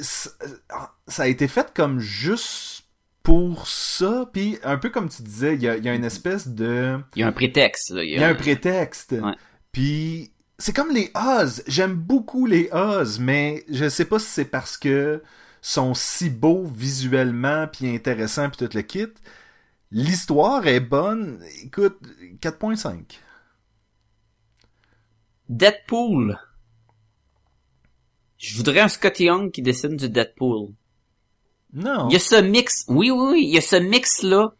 ça 0.00 1.22
a 1.22 1.26
été 1.26 1.48
fait 1.48 1.72
comme 1.74 1.98
juste 1.98 2.79
pour 3.22 3.68
ça, 3.68 4.28
puis 4.32 4.58
un 4.62 4.78
peu 4.78 4.90
comme 4.90 5.08
tu 5.08 5.22
disais, 5.22 5.54
il 5.54 5.62
y 5.62 5.68
a, 5.68 5.94
une 5.94 6.04
espèce 6.04 6.48
de... 6.48 6.98
Il 7.14 7.20
y 7.20 7.22
a 7.22 7.28
un 7.28 7.32
prétexte. 7.32 7.90
Il 7.90 8.10
y 8.10 8.18
a, 8.18 8.28
un 8.28 8.34
prétexte. 8.34 9.14
Puis 9.72 10.32
c'est 10.58 10.74
comme 10.74 10.90
les 10.90 11.10
Oz. 11.14 11.62
J'aime 11.66 11.94
beaucoup 11.94 12.46
les 12.46 12.68
Oz, 12.72 13.18
mais 13.20 13.64
je 13.70 13.88
sais 13.88 14.04
pas 14.04 14.18
si 14.18 14.26
c'est 14.26 14.44
parce 14.44 14.76
que 14.76 15.22
sont 15.62 15.94
si 15.94 16.30
beaux 16.30 16.64
visuellement, 16.64 17.66
puis 17.66 17.94
intéressants, 17.94 18.48
puis 18.50 18.66
tout 18.66 18.74
le 18.74 18.82
kit. 18.82 19.08
L'histoire 19.90 20.66
est 20.66 20.80
bonne. 20.80 21.42
Écoute, 21.62 21.98
4.5. 22.40 23.18
Deadpool. 25.48 26.38
Je 28.38 28.56
voudrais 28.56 28.80
un 28.80 28.88
Scott 28.88 29.20
Young 29.20 29.50
qui 29.50 29.62
dessine 29.62 29.96
du 29.96 30.08
Deadpool. 30.08 30.70
Non. 31.72 32.08
Il 32.08 32.14
y 32.14 32.16
a 32.16 32.18
ce 32.18 32.40
mix, 32.40 32.84
oui, 32.88 33.10
oui, 33.10 33.28
oui, 33.32 33.44
il 33.44 33.54
y 33.54 33.58
a 33.58 33.62
ce 33.62 33.76
mix-là 33.76 34.54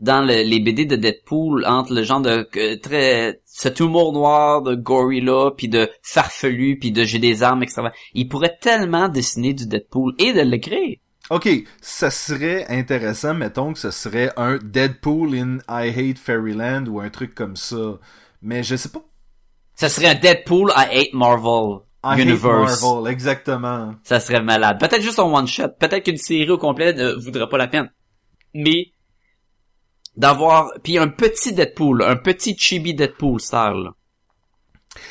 dans 0.00 0.22
les 0.22 0.60
BD 0.60 0.86
de 0.86 0.96
Deadpool 0.96 1.64
entre 1.66 1.92
le 1.92 2.04
genre 2.04 2.20
de 2.20 2.48
très 2.76 3.40
cet 3.44 3.80
humour 3.80 4.12
noir 4.12 4.62
de 4.62 4.76
gorilla 4.76 5.50
puis 5.56 5.68
de 5.68 5.90
farfelu 6.02 6.78
puis 6.78 6.92
de 6.92 7.02
j'ai 7.02 7.18
des 7.18 7.42
armes 7.42 7.64
etc. 7.64 7.88
Il 8.14 8.28
pourrait 8.28 8.56
tellement 8.60 9.08
dessiner 9.08 9.54
du 9.54 9.66
Deadpool 9.66 10.14
et 10.18 10.32
de 10.32 10.40
l'écrire. 10.40 10.98
Ok, 11.30 11.48
ça 11.80 12.10
serait 12.10 12.66
intéressant, 12.68 13.34
mettons 13.34 13.72
que 13.72 13.78
ce 13.78 13.90
serait 13.90 14.32
un 14.36 14.58
Deadpool 14.62 15.34
in 15.34 15.58
I 15.68 15.88
Hate 15.88 16.18
Fairyland 16.18 16.86
ou 16.86 17.00
un 17.00 17.10
truc 17.10 17.34
comme 17.34 17.56
ça. 17.56 17.98
Mais 18.40 18.62
je 18.62 18.76
sais 18.76 18.90
pas 18.90 19.02
ça 19.74 19.88
serait 19.88 20.08
un 20.08 20.14
Deadpool 20.16 20.72
à 20.74 20.92
8 20.92 21.14
Marvel 21.14 21.78
I 22.16 22.22
Universe. 22.22 22.72
Hate 22.72 22.82
Marvel, 22.82 23.12
exactement. 23.12 23.94
Ça 24.02 24.20
serait 24.20 24.42
malade. 24.42 24.78
Peut-être 24.78 25.02
juste 25.02 25.18
un 25.18 25.24
one 25.24 25.46
shot. 25.46 25.68
Peut-être 25.78 26.04
qu'une 26.04 26.16
série 26.16 26.50
au 26.50 26.58
complet 26.58 26.92
ne 26.92 27.12
voudrait 27.12 27.48
pas 27.48 27.58
la 27.58 27.68
peine. 27.68 27.90
Mais 28.54 28.92
d'avoir 30.18 30.72
puis 30.82 30.98
un 30.98 31.08
petit 31.08 31.52
Deadpool, 31.54 32.02
un 32.02 32.16
petit 32.16 32.56
chibi 32.58 32.94
Deadpool 32.94 33.40
star 33.40 33.74
là. 33.74 33.94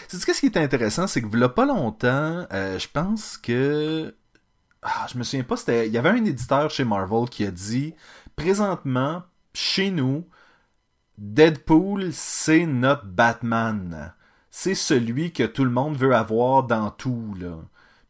C'est 0.10 0.18
ce 0.18 0.40
qui 0.40 0.48
est 0.48 0.58
intéressant, 0.58 1.08
c'est 1.08 1.22
que 1.22 1.28
il 1.32 1.50
pas 1.50 1.66
longtemps, 1.66 2.46
euh, 2.52 2.78
je 2.78 2.88
pense 2.92 3.38
que 3.38 4.16
ah, 4.82 5.08
je 5.12 5.18
me 5.18 5.24
souviens 5.24 5.44
pas, 5.44 5.56
c'était 5.56 5.88
il 5.88 5.94
y 5.94 5.98
avait 5.98 6.10
un 6.10 6.26
éditeur 6.26 6.70
chez 6.70 6.84
Marvel 6.84 7.30
qui 7.30 7.46
a 7.46 7.52
dit 7.52 7.94
présentement 8.36 9.24
chez 9.54 9.92
nous 9.92 10.28
Deadpool 11.18 12.10
c'est 12.12 12.66
notre 12.66 13.06
Batman 13.06 14.14
c'est 14.60 14.74
celui 14.74 15.34
que 15.34 15.44
tout 15.44 15.64
le 15.64 15.70
monde 15.70 15.96
veut 15.96 16.16
avoir 16.16 16.64
dans 16.64 16.90
tout, 16.90 17.36
là. 17.40 17.60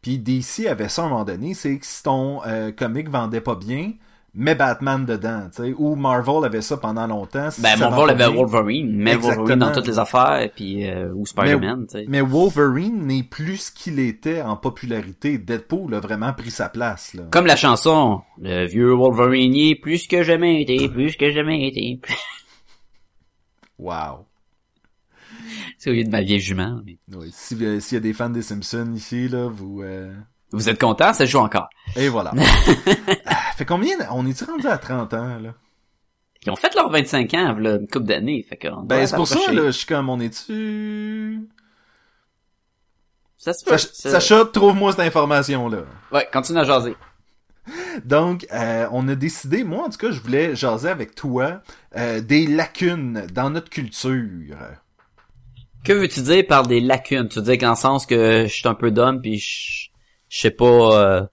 Puis 0.01 0.17
DC 0.17 0.65
avait 0.65 0.87
ça 0.87 1.03
à 1.03 1.05
un 1.07 1.09
moment 1.09 1.25
donné, 1.25 1.53
c'est 1.53 1.77
que 1.77 1.85
si 1.85 2.01
ton 2.03 2.39
euh, 2.47 2.71
comic 2.71 3.09
vendait 3.09 3.41
pas 3.41 3.55
bien, 3.55 3.91
mets 4.33 4.55
Batman 4.55 5.05
dedans, 5.05 5.49
tu 5.53 5.63
sais. 5.63 5.75
Ou 5.77 5.95
Marvel 5.95 6.45
avait 6.45 6.61
ça 6.61 6.77
pendant 6.77 7.05
longtemps. 7.05 7.49
ben, 7.57 7.77
Marvel 7.77 8.11
avait 8.11 8.33
Wolverine, 8.33 8.95
mais 8.95 9.15
Wolverine 9.15 9.59
dans 9.59 9.73
toutes 9.73 9.87
les 9.87 9.99
affaires, 9.99 10.49
puis 10.55 10.89
euh, 10.89 11.11
ou 11.13 11.25
Spider-Man, 11.25 11.87
tu 11.87 11.97
sais. 11.97 12.05
Mais 12.07 12.21
Wolverine 12.21 13.05
n'est 13.05 13.23
plus 13.23 13.57
ce 13.57 13.71
qu'il 13.71 13.99
était 13.99 14.41
en 14.41 14.55
popularité. 14.55 15.37
Deadpool 15.37 15.95
a 15.95 15.99
vraiment 15.99 16.31
pris 16.31 16.51
sa 16.51 16.69
place, 16.69 17.13
là. 17.13 17.23
Comme 17.29 17.45
la 17.45 17.57
chanson, 17.57 18.21
le 18.39 18.65
vieux 18.67 18.93
Wolverine 18.93 19.53
est 19.53 19.75
plus 19.75 20.07
que 20.07 20.23
jamais 20.23 20.61
été, 20.61 20.87
plus 20.87 21.17
que 21.17 21.29
jamais 21.29 21.67
été. 21.67 21.99
wow. 23.79 24.26
C'est 25.79 25.89
au 25.91 25.93
lieu 25.93 26.03
de 26.03 26.09
ma 26.09 26.21
vieille 26.21 26.39
jument. 26.39 26.81
Oui, 26.85 26.99
euh, 27.13 27.79
s'il 27.79 27.95
y 27.95 27.97
a 27.97 27.99
des 27.99 28.13
fans 28.13 28.29
des 28.29 28.41
Simpsons 28.41 28.93
ici, 28.95 29.27
là, 29.27 29.47
vous... 29.47 29.81
Euh... 29.83 30.13
Vous 30.51 30.69
êtes 30.69 30.79
contents? 30.79 31.13
Ça 31.13 31.25
joue 31.25 31.39
encore. 31.39 31.69
Et 31.95 32.09
voilà. 32.09 32.33
Ah, 33.25 33.53
fait 33.55 33.65
combien... 33.65 33.97
On 34.11 34.25
est-tu 34.25 34.43
rendu 34.45 34.67
à 34.67 34.77
30 34.77 35.13
ans, 35.13 35.39
là? 35.39 35.53
Ils 36.45 36.51
ont 36.51 36.55
fait 36.55 36.73
leurs 36.75 36.89
25 36.89 37.33
ans, 37.33 37.53
là, 37.59 37.75
une 37.75 37.87
couple 37.87 38.05
d'années. 38.05 38.45
Fait 38.47 38.55
que 38.55 38.67
ben, 38.85 39.05
c'est 39.05 39.15
pour 39.15 39.27
ça, 39.27 39.51
là, 39.51 39.65
je 39.65 39.71
suis 39.71 39.85
comme, 39.85 40.09
on 40.09 40.19
est-tu... 40.19 41.47
Ça 43.37 43.53
se 43.53 43.63
fait. 43.63 43.77
Sacha, 43.77 44.45
trouve-moi 44.45 44.91
cette 44.91 45.01
information-là. 45.01 45.83
Ouais, 46.11 46.27
continue 46.33 46.59
à 46.59 46.63
jaser. 46.63 46.95
Donc, 48.03 48.47
euh, 48.51 48.87
on 48.91 49.07
a 49.07 49.15
décidé, 49.15 49.63
moi 49.63 49.85
en 49.85 49.89
tout 49.89 49.97
cas, 49.97 50.11
je 50.11 50.19
voulais 50.21 50.55
jaser 50.55 50.89
avec 50.89 51.15
toi 51.15 51.61
euh, 51.95 52.21
des 52.21 52.47
lacunes 52.47 53.27
dans 53.33 53.49
notre 53.49 53.69
culture. 53.69 54.57
Que 55.87 55.93
veux-tu 55.93 56.19
dire 56.19 56.45
par 56.45 56.67
des 56.67 56.81
lacunes? 56.81 57.29
Tu 57.29 57.39
veux 57.39 57.45
dire 57.45 57.57
qu'en 57.57 57.75
sens 57.75 58.05
que 58.05 58.43
je 58.45 58.53
suis 58.53 58.67
un 58.67 58.73
peu 58.73 58.91
d'homme 58.91 59.21
puis 59.21 59.37
je, 59.39 59.87
sais 60.27 60.51
pas 60.51 60.65
euh, 60.65 61.25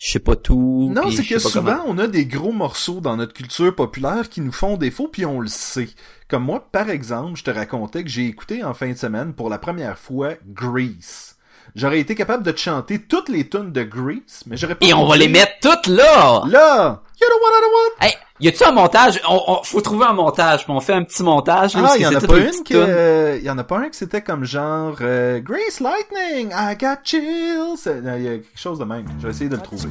je 0.00 0.10
sais 0.10 0.18
pas 0.18 0.34
tout. 0.34 0.90
Non, 0.92 1.12
c'est 1.12 1.24
que 1.24 1.38
souvent 1.38 1.84
on 1.86 1.96
a 1.96 2.08
des 2.08 2.26
gros 2.26 2.50
morceaux 2.50 3.00
dans 3.00 3.16
notre 3.16 3.34
culture 3.34 3.72
populaire 3.72 4.28
qui 4.28 4.40
nous 4.40 4.50
font 4.50 4.76
défaut 4.76 5.06
puis 5.06 5.24
on 5.24 5.38
le 5.38 5.46
sait. 5.46 5.90
Comme 6.26 6.42
moi, 6.42 6.68
par 6.72 6.90
exemple, 6.90 7.38
je 7.38 7.44
te 7.44 7.52
racontais 7.52 8.02
que 8.02 8.10
j'ai 8.10 8.26
écouté 8.26 8.64
en 8.64 8.74
fin 8.74 8.90
de 8.90 8.96
semaine 8.96 9.32
pour 9.32 9.48
la 9.48 9.58
première 9.58 9.96
fois 9.96 10.34
Grease. 10.44 11.29
J'aurais 11.74 12.00
été 12.00 12.14
capable 12.14 12.42
de 12.42 12.50
te 12.50 12.58
chanter 12.58 13.00
toutes 13.00 13.28
les 13.28 13.48
tunes 13.48 13.72
de 13.72 13.82
Grease, 13.82 14.42
mais 14.46 14.56
j'aurais 14.56 14.74
pas. 14.74 14.86
Et 14.86 14.94
on 14.94 15.06
va 15.06 15.16
les 15.16 15.28
mettre 15.28 15.52
toutes 15.60 15.86
là. 15.86 16.42
Là. 16.46 17.02
You 17.20 17.26
know 17.28 17.36
what 17.42 17.50
I 17.52 17.70
want? 17.72 18.06
Hey, 18.06 18.14
y 18.40 18.48
a-tu 18.48 18.64
un 18.64 18.72
montage? 18.72 19.20
On, 19.28 19.62
Faut 19.62 19.80
trouver 19.82 20.06
un 20.06 20.14
montage, 20.14 20.64
puis 20.64 20.72
on 20.72 20.80
fait 20.80 20.94
un 20.94 21.04
petit 21.04 21.22
montage. 21.22 21.72
ah, 21.76 21.92
il 21.96 22.02
y 22.02 22.06
en 22.06 22.14
a 22.14 22.20
pas 22.20 22.38
une 22.38 22.62
qui, 22.64 22.72
il 22.74 23.42
y 23.44 23.50
en 23.50 23.58
a 23.58 23.64
pas 23.64 23.78
un 23.78 23.88
que 23.90 23.96
c'était 23.96 24.22
comme 24.22 24.44
genre 24.44 24.96
euh, 25.02 25.40
Grace 25.40 25.80
Lightning, 25.80 26.50
I 26.52 26.76
got 26.76 27.02
chills. 27.04 27.86
Il 27.86 28.22
y 28.22 28.28
a 28.28 28.38
quelque 28.38 28.48
chose 28.58 28.78
de 28.78 28.84
même. 28.84 29.04
Je 29.18 29.24
vais 29.26 29.30
essayer 29.30 29.50
de 29.50 29.56
le 29.56 29.62
trouver. 29.62 29.88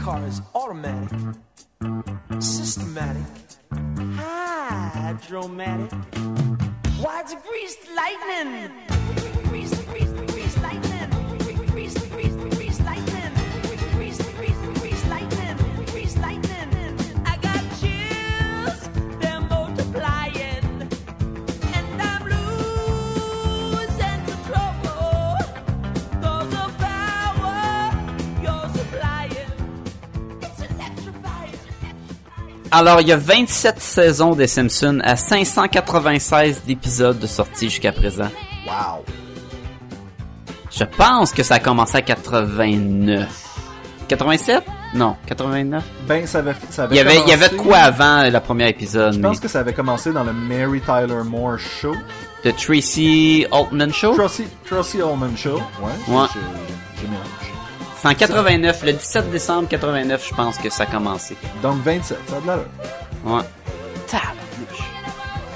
Systematic, 2.40 3.24
hydromatic. 4.96 5.92
Why 7.02 7.22
it's 7.22 7.36
greased 7.46 7.88
lightning? 7.96 8.72
Alors, 32.72 33.02
il 33.02 33.08
y 33.08 33.12
a 33.12 33.18
27 33.18 33.80
saisons 33.80 34.36
des 34.36 34.48
Simpsons 34.48 35.00
à 35.04 35.16
596 35.16 36.64
d'épisodes 36.66 37.18
de 37.18 37.28
sortie 37.28 37.70
jusqu'à 37.70 37.92
présent. 37.92 38.30
Wow. 38.68 39.04
Je 40.72 40.84
pense 40.84 41.32
que 41.34 41.42
ça 41.42 41.56
a 41.56 41.60
commencé 41.60 41.98
à 41.98 42.02
89. 42.02 43.28
87? 44.08 44.64
Non, 44.94 45.16
89. 45.26 45.84
Ben, 46.08 46.26
ça 46.28 46.40
avait, 46.40 46.56
ça 46.70 46.84
avait 46.84 46.96
Il 46.96 46.98
y 46.98 47.02
avait, 47.02 47.20
il 47.22 47.28
y 47.28 47.34
avait 47.34 47.50
de 47.50 47.56
quoi 47.56 47.78
avant 47.78 48.24
le 48.30 48.40
premier 48.40 48.70
épisode, 48.70 49.14
Je 49.14 49.20
mais... 49.20 49.28
pense 49.28 49.40
que 49.40 49.48
ça 49.48 49.60
avait 49.60 49.74
commencé 49.74 50.12
dans 50.12 50.24
le 50.24 50.34
Mary 50.34 50.82
Tyler 50.82 51.24
Moore 51.26 51.60
Show. 51.60 51.96
The 52.44 52.56
Tracy 52.56 53.46
Altman 53.52 53.92
Show? 53.92 54.16
Tracy, 54.16 54.46
Tracy 54.66 54.98
Ullman 55.00 55.36
Show. 55.36 55.58
Ouais. 55.58 55.92
Ouais. 56.08 56.28
Mélange. 57.04 57.59
C'est 58.02 58.08
en 58.08 58.14
89, 58.14 58.84
le 58.86 58.94
17 58.94 59.30
décembre 59.30 59.68
89, 59.68 60.26
je 60.30 60.34
pense 60.34 60.58
que 60.58 60.70
ça 60.70 60.84
a 60.84 60.86
commencé. 60.86 61.36
Donc 61.62 61.84
27, 61.84 62.18
ça 62.28 62.38
a 62.38 62.42
de 62.42 62.48
l'allure. 62.48 62.66
Ouais. 63.26 63.42
Tabarnouche. 64.08 64.38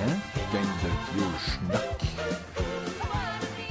Hein? 0.05 0.11
Gang 0.51 0.61
de 0.61 0.89
vieux 1.15 1.23
schnock. 1.45 2.01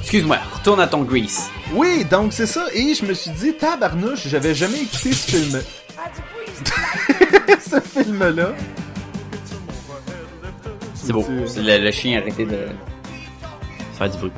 Excuse-moi, 0.00 0.38
retourne 0.54 0.80
à 0.80 0.86
ton 0.86 1.02
Grease. 1.02 1.50
Oui, 1.74 2.06
donc 2.10 2.32
c'est 2.32 2.46
ça. 2.46 2.64
Et 2.72 2.94
je 2.94 3.04
me 3.04 3.12
suis 3.12 3.30
dit, 3.32 3.52
tabarnouche, 3.54 4.26
j'avais 4.28 4.54
jamais 4.54 4.80
écouté 4.80 5.12
ce 5.12 5.30
film. 5.30 5.60
ce 7.60 7.78
film-là. 7.80 8.52
C'est 10.94 11.12
beau. 11.12 11.26
Le, 11.28 11.78
le 11.78 11.90
chien 11.90 12.16
a 12.18 12.22
arrêté 12.22 12.46
de 12.46 12.68
faire 13.98 14.08
du 14.08 14.16
bruit. 14.16 14.32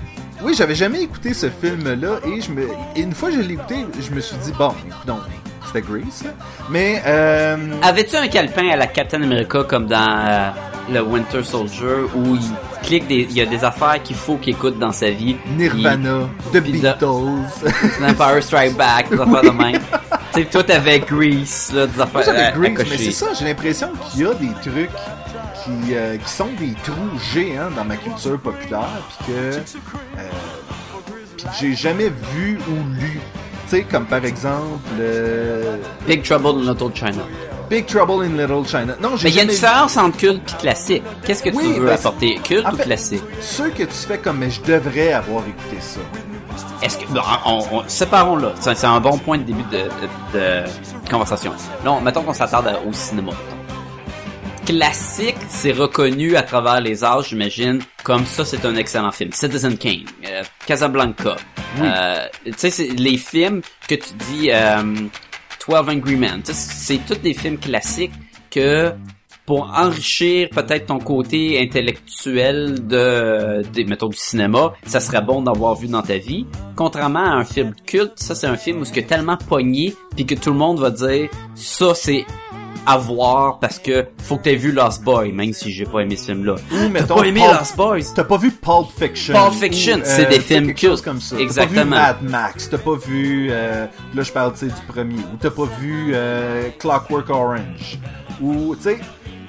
Oui, 0.45 0.55
j'avais 0.57 0.75
jamais 0.75 1.03
écouté 1.03 1.33
ce 1.35 1.49
film-là 1.49 2.19
et 2.27 2.41
je 2.41 2.51
me, 2.51 2.63
et 2.95 3.01
une 3.01 3.15
fois 3.15 3.31
que 3.31 3.37
je 3.37 3.41
l'ai 3.41 3.55
écouté, 3.55 3.87
je 3.99 4.15
me 4.15 4.21
suis 4.21 4.37
dit 4.39 4.53
bon, 4.59 4.75
donc 5.07 5.21
c'était 5.67 5.81
Grease, 5.81 6.25
mais 6.71 7.03
euh, 7.07 7.57
Avais-tu 7.83 8.17
un 8.17 8.29
calepin 8.29 8.69
à 8.69 8.77
la 8.77 8.87
Captain 8.87 9.23
America 9.23 9.63
comme 9.67 9.87
dans 9.87 9.97
euh, 10.29 10.51
le 10.93 11.01
Winter 11.03 11.43
Soldier 11.43 12.05
où 12.15 12.35
il 12.37 12.87
clique 12.87 13.07
des, 13.07 13.27
il 13.31 13.33
y 13.33 13.41
a 13.41 13.47
des 13.47 13.65
affaires 13.65 14.03
qu'il 14.03 14.17
faut 14.17 14.37
qu'il 14.37 14.55
écoute 14.55 14.79
dans 14.79 14.93
sa 14.93 15.11
vie? 15.11 15.37
Nirvana, 15.57 16.29
The 16.53 16.61
Puis 16.61 16.73
de- 16.73 16.79
Beatles. 16.83 17.67
Il- 17.99 18.05
Empire 18.05 18.43
Strike 18.43 18.77
Back, 18.77 19.09
des 19.11 19.21
affaires 19.21 19.43
de 19.43 19.51
même. 19.51 19.81
tu 20.35 20.41
sais, 20.43 20.45
toi 20.45 20.63
t'avais 20.63 21.01
Grease, 21.01 21.73
là, 21.75 21.87
des 21.87 22.01
affaires 22.01 22.13
Moi 22.13 22.23
j'avais 22.23 22.39
à- 22.43 22.49
à 22.49 22.53
Grease, 22.53 22.87
mais 22.91 22.99
c'est 22.99 23.11
ça, 23.13 23.27
j'ai 23.39 23.47
l'impression 23.47 23.89
qu'il 24.11 24.21
y 24.21 24.27
a 24.27 24.35
des 24.35 24.53
trucs 24.63 24.91
qui, 25.65 25.95
euh, 25.95 26.17
qui 26.19 26.29
sont 26.31 26.49
des 26.59 26.75
trous 26.83 27.19
géants 27.33 27.71
dans 27.77 27.85
ma 27.85 27.97
culture 27.97 28.39
populaire, 28.39 28.87
puis 29.19 29.27
que, 29.33 29.33
euh, 29.33 29.61
puis 31.37 31.47
que 31.47 31.51
j'ai 31.61 31.75
jamais 31.75 32.13
vu 32.33 32.59
ou 32.69 33.01
lu. 33.01 33.21
Tu 33.69 33.71
sais, 33.79 33.83
comme 33.83 34.05
par 34.07 34.25
exemple 34.25 34.81
euh, 35.01 35.77
Big 36.07 36.23
Trouble 36.23 36.61
in 36.69 36.73
Little 36.73 36.95
China. 36.95 37.23
Big 37.71 37.87
Trouble 37.87 38.25
in 38.27 38.37
Little 38.37 38.67
China. 38.67 38.95
Non, 39.01 39.17
j'ai 39.17 39.29
Mais 39.29 39.31
il 39.31 39.37
y 39.37 39.41
a 39.41 39.43
une 39.45 39.49
vu. 39.49 39.55
différence 39.55 39.97
entre 39.97 40.19
culte 40.19 40.55
et 40.59 40.61
classique. 40.61 41.03
Qu'est-ce 41.25 41.43
que 41.43 41.49
tu 41.49 41.57
Oui, 41.57 41.79
veux 41.79 41.87
ben, 41.87 41.95
apporter? 41.95 42.39
Culte 42.45 42.67
en 42.67 42.73
ou 42.75 42.77
classique? 42.77 43.23
Ceux 43.41 43.71
que 43.71 43.85
tu 43.85 43.95
fais 43.95 44.19
comme, 44.19 44.37
mais 44.39 44.51
je 44.51 44.61
devrais 44.61 45.15
avoir 45.15 45.43
écouté 45.49 45.81
ça. 45.81 46.01
Est-ce 46.83 46.99
que, 46.99 47.07
bon, 47.07 47.21
on, 47.47 47.65
on- 47.73 47.85
séparons 47.89 48.37
là. 48.37 48.53
C'est 48.61 48.77
c'est 48.77 48.87
un 48.87 49.01
bon 49.01 49.17
point 49.17 49.39
de 49.39 49.45
début 49.45 49.63
de, 49.73 49.79
de- 50.39 50.65
de 51.05 51.11
conversation. 51.11 51.53
Non, 51.85 52.03
mettons 52.03 52.23
qu'on 52.23 52.35
s'attarde 52.35 52.71
au 52.87 52.93
cinéma. 52.93 53.33
Classique, 54.67 55.37
c'est 55.49 55.73
reconnu 55.73 56.37
à 56.37 56.43
travers 56.43 56.81
les 56.81 57.05
âges, 57.05 57.29
j'imagine, 57.29 57.81
comme 58.03 58.25
ça, 58.25 58.47
c'est 58.47 58.65
un 58.65 58.75
excellent 58.77 59.11
film. 59.11 59.31
Citizen 59.33 59.77
Kane, 59.77 60.05
euh, 60.27 60.43
Casablanca. 60.67 61.37
Euh, 61.81 62.27
tu 62.45 62.53
sais, 62.57 62.71
c'est 62.71 62.89
les 62.89 63.19
films 63.19 63.61
que 63.87 63.95
tu 63.95 64.15
dis, 64.31 64.51
euh, 64.51 64.83
12 65.69 65.89
Angry 65.89 66.17
Men. 66.17 66.41
C'est 66.45 67.05
tous 67.07 67.17
des 67.17 67.35
films 67.35 67.59
classiques 67.59 68.13
que 68.51 68.95
pour 69.47 69.71
enrichir 69.77 70.49
peut-être 70.51 70.87
ton 70.87 70.99
côté 70.99 71.61
intellectuel 71.61 72.87
de, 72.87 73.63
de 73.71 73.83
mettons 73.89 74.09
du 74.09 74.17
cinéma, 74.17 74.73
ça 74.87 75.01
serait 75.01 75.21
bon 75.21 75.43
d'avoir 75.43 75.75
vu 75.75 75.89
dans 75.89 76.03
ta 76.03 76.17
vie. 76.17 76.47
Contrairement 76.77 77.25
à 77.25 77.35
un 77.35 77.45
film 77.45 77.75
culte, 77.87 78.15
ça 78.17 78.35
c'est 78.35 78.47
un 78.47 78.57
film 78.57 78.81
où 78.81 78.85
ce 78.85 78.93
que 78.93 79.01
tellement 79.01 79.37
pogné 79.37 79.95
puis 80.17 80.25
que 80.25 80.35
tout 80.35 80.51
le 80.51 80.57
monde 80.57 80.81
va 80.81 80.91
dire 80.91 81.29
ça 81.55 81.95
c'est 81.95 82.25
à 82.87 82.97
voir 82.99 83.59
parce 83.59 83.79
que 83.79 84.07
faut 84.23 84.37
que 84.37 84.43
t'aies 84.45 84.57
vu 84.57 84.73
Lost 84.73 85.03
Boy, 85.03 85.33
même 85.33 85.53
si 85.53 85.71
j'ai 85.73 85.85
pas 85.85 86.01
aimé 86.01 86.17
ce 86.17 86.27
film-là. 86.33 86.57
Ou 86.73 86.89
T'as 86.93 87.03
pas 87.07 87.23
aimé 87.25 87.41
Pulp- 87.41 87.59
Lost 87.59 87.77
Boys? 87.77 88.13
T'as 88.15 88.25
pas 88.25 88.37
vu 88.37 88.51
Pulp 88.51 88.89
Fiction. 88.99 89.35
Pulp 89.35 89.55
Fiction, 89.55 89.97
ou, 89.99 90.03
c'est 90.05 90.27
des 90.29 90.41
films 90.41 90.67
quelque 90.69 90.81
chose 90.81 91.01
cultes. 91.01 91.05
comme 91.05 91.21
ça. 91.21 91.37
Exactement. 91.39 91.97
T'as 91.97 92.13
pas 92.15 92.19
vu 92.21 92.25
Mad 92.25 92.31
Max, 92.31 92.69
t'as 92.71 92.79
pas 92.79 92.97
vu, 92.97 93.49
euh, 93.51 93.87
là 94.15 94.23
je 94.23 94.33
parle 94.33 94.53
tu 94.53 94.59
sais, 94.61 94.67
du 94.67 94.81
premier, 94.89 95.15
ou 95.17 95.37
t'as 95.41 95.51
pas 95.51 95.67
vu 95.81 96.11
euh, 96.15 96.69
Clockwork 96.79 97.31
Orange, 97.31 97.99
ou 98.41 98.75
tu 98.77 98.83
sais, 98.83 98.99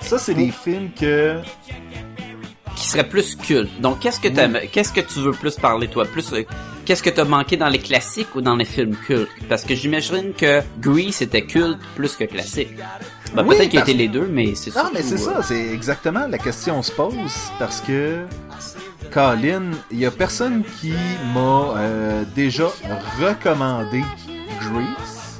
ça 0.01 0.17
c'est 0.17 0.33
des 0.33 0.51
films 0.51 0.89
que 0.99 1.36
qui 2.75 2.88
serait 2.88 3.07
plus 3.07 3.36
culte. 3.36 3.69
Donc 3.81 3.99
qu'est-ce 3.99 4.19
que 4.19 4.27
t'aimes- 4.27 4.59
qu'est-ce 4.71 4.91
que 4.91 4.99
tu 4.99 5.19
veux 5.19 5.31
plus 5.31 5.55
parler 5.55 5.88
toi? 5.88 6.03
Plus 6.05 6.33
euh, 6.33 6.43
qu'est-ce 6.83 7.01
que 7.01 7.09
t'as 7.09 7.23
manqué 7.23 7.55
dans 7.55 7.69
les 7.69 7.79
classiques 7.79 8.36
ou 8.36 8.41
dans 8.41 8.57
les 8.57 8.65
films 8.65 8.95
cultes? 9.07 9.29
Parce 9.47 9.63
que 9.63 9.73
j'imagine 9.75 10.33
que 10.38 10.61
Grease 10.81 11.21
était 11.21 11.43
culte 11.43 11.79
plus 11.95 12.17
que 12.17 12.25
classique. 12.25 12.69
Ben, 13.36 13.45
Oui, 13.45 13.55
peut-être 13.57 13.69
qu'il 13.69 13.79
a 13.79 13.81
parce- 13.81 13.89
été 13.89 13.97
les 13.97 14.07
deux, 14.07 14.27
mais 14.31 14.55
c'est 14.55 14.75
Non, 14.75 14.83
mais 14.93 15.01
c'est 15.01 15.17
surtout, 15.17 15.38
euh, 15.38 15.41
ça, 15.41 15.47
c'est 15.49 15.67
exactement 15.73 16.27
la 16.27 16.38
question 16.38 16.81
se 16.81 16.91
pose 16.91 17.33
parce 17.59 17.81
que 17.81 18.25
Colin, 19.11 19.71
il 19.91 19.99
y 19.99 20.05
a 20.05 20.11
personne 20.11 20.63
qui 20.81 20.93
m'a 21.33 21.73
euh, 21.77 22.23
déjà 22.36 22.67
recommandé 23.21 24.03
Grease, 24.59 25.39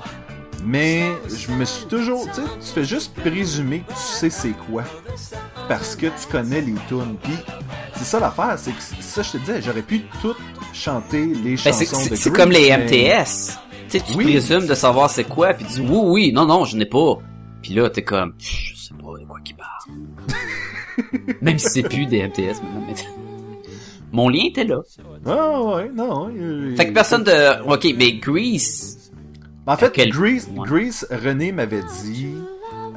mais 0.64 1.04
je 1.28 1.52
me 1.52 1.66
suis 1.66 1.86
toujours, 1.86 2.26
tu 2.28 2.36
sais, 2.42 2.48
tu 2.62 2.68
fais 2.74 2.84
juste 2.86 3.14
présumer 3.16 3.84
que 3.88 3.94
tu 3.94 4.00
sais 4.00 4.30
c'est 4.30 4.54
quoi 4.72 4.84
parce 5.68 5.96
que 5.96 6.08
tu 6.08 6.28
connais 6.32 6.62
les 6.62 6.76
tunes. 6.88 7.16
Puis 7.24 7.34
c'est 7.96 8.04
ça 8.06 8.20
l'affaire, 8.20 8.54
c'est 8.58 8.72
que 8.72 8.82
ça 9.00 9.22
je 9.24 9.32
te 9.32 9.38
disais, 9.38 9.62
j'aurais 9.62 9.82
pu 9.82 10.02
tout 10.22 10.36
chanter 10.74 11.26
les 11.26 11.52
Ben, 11.52 11.58
chansons 11.58 11.80
c'est, 11.80 12.04
de 12.04 12.08
Grease. 12.10 12.20
c'est 12.20 12.32
comme 12.32 12.52
les 12.52 12.70
mais- 12.70 12.78
MTS. 12.86 13.58
Tu 13.90 14.00
sais, 14.00 14.04
tu 14.06 14.14
présumes 14.18 14.66
de 14.68 14.74
savoir 14.74 15.10
c'est 15.10 15.24
quoi, 15.26 15.54
puis 15.54 15.66
tu 15.66 15.74
dis 15.74 15.88
oui, 15.88 16.00
oui, 16.04 16.32
non, 16.34 16.46
non, 16.46 16.66
je 16.66 16.76
n'ai 16.76 16.86
pas. 16.86 17.18
Puis 17.66 17.74
là, 17.74 17.90
t'es 17.90 18.04
comme, 18.04 18.34
Pff, 18.34 18.48
je 18.48 18.76
sais 18.78 18.94
pas 18.94 19.18
de 19.20 19.26
quoi 19.26 19.40
qu'il 19.44 19.56
parle. 19.56 21.36
Même 21.42 21.58
si 21.58 21.68
c'est 21.68 21.82
plus 21.82 22.06
des 22.06 22.22
MTS 22.22 22.62
mais- 22.88 22.94
Mon 24.12 24.30
lien 24.30 24.44
était 24.46 24.66
là. 24.66 24.82
Ah 25.26 25.64
ouais, 25.64 25.90
non. 25.92 26.30
euh, 26.38 26.76
Fait 26.76 26.88
que 26.90 26.94
personne 26.94 27.24
de... 27.24 27.64
Ok, 27.68 27.88
mais 27.98 28.14
Grease... 28.18 29.12
En 29.66 29.76
fait, 29.78 29.92
Quel- 29.92 30.12
Grease, 30.12 30.48
Ouais. 30.56 30.68
Grease, 30.68 31.08
René 31.10 31.52
m'avait 31.52 31.82
dit, 32.04 32.36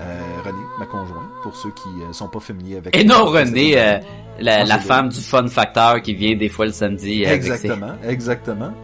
euh, 0.01 0.21
René, 0.45 0.59
ma 0.79 0.85
conjointe, 0.85 1.31
pour 1.43 1.57
ceux 1.57 1.71
qui 1.71 1.89
euh, 2.03 2.12
sont 2.12 2.29
pas 2.29 2.41
familiers 2.41 2.77
avec. 2.77 2.95
Et 2.95 3.05
non 3.05 3.25
René, 3.25 3.81
euh, 3.81 3.99
la, 4.39 4.79
femme 4.79 5.09
du 5.09 5.19
fun 5.23 5.49
facteur 5.49 6.03
qui 6.03 6.12
vient 6.14 6.37
des 6.37 6.51
fois 6.51 6.66
le 6.66 6.73
samedi. 6.73 7.25
ses- 7.25 7.31
Exactement, 7.33 7.95
exactement. 8.07 8.75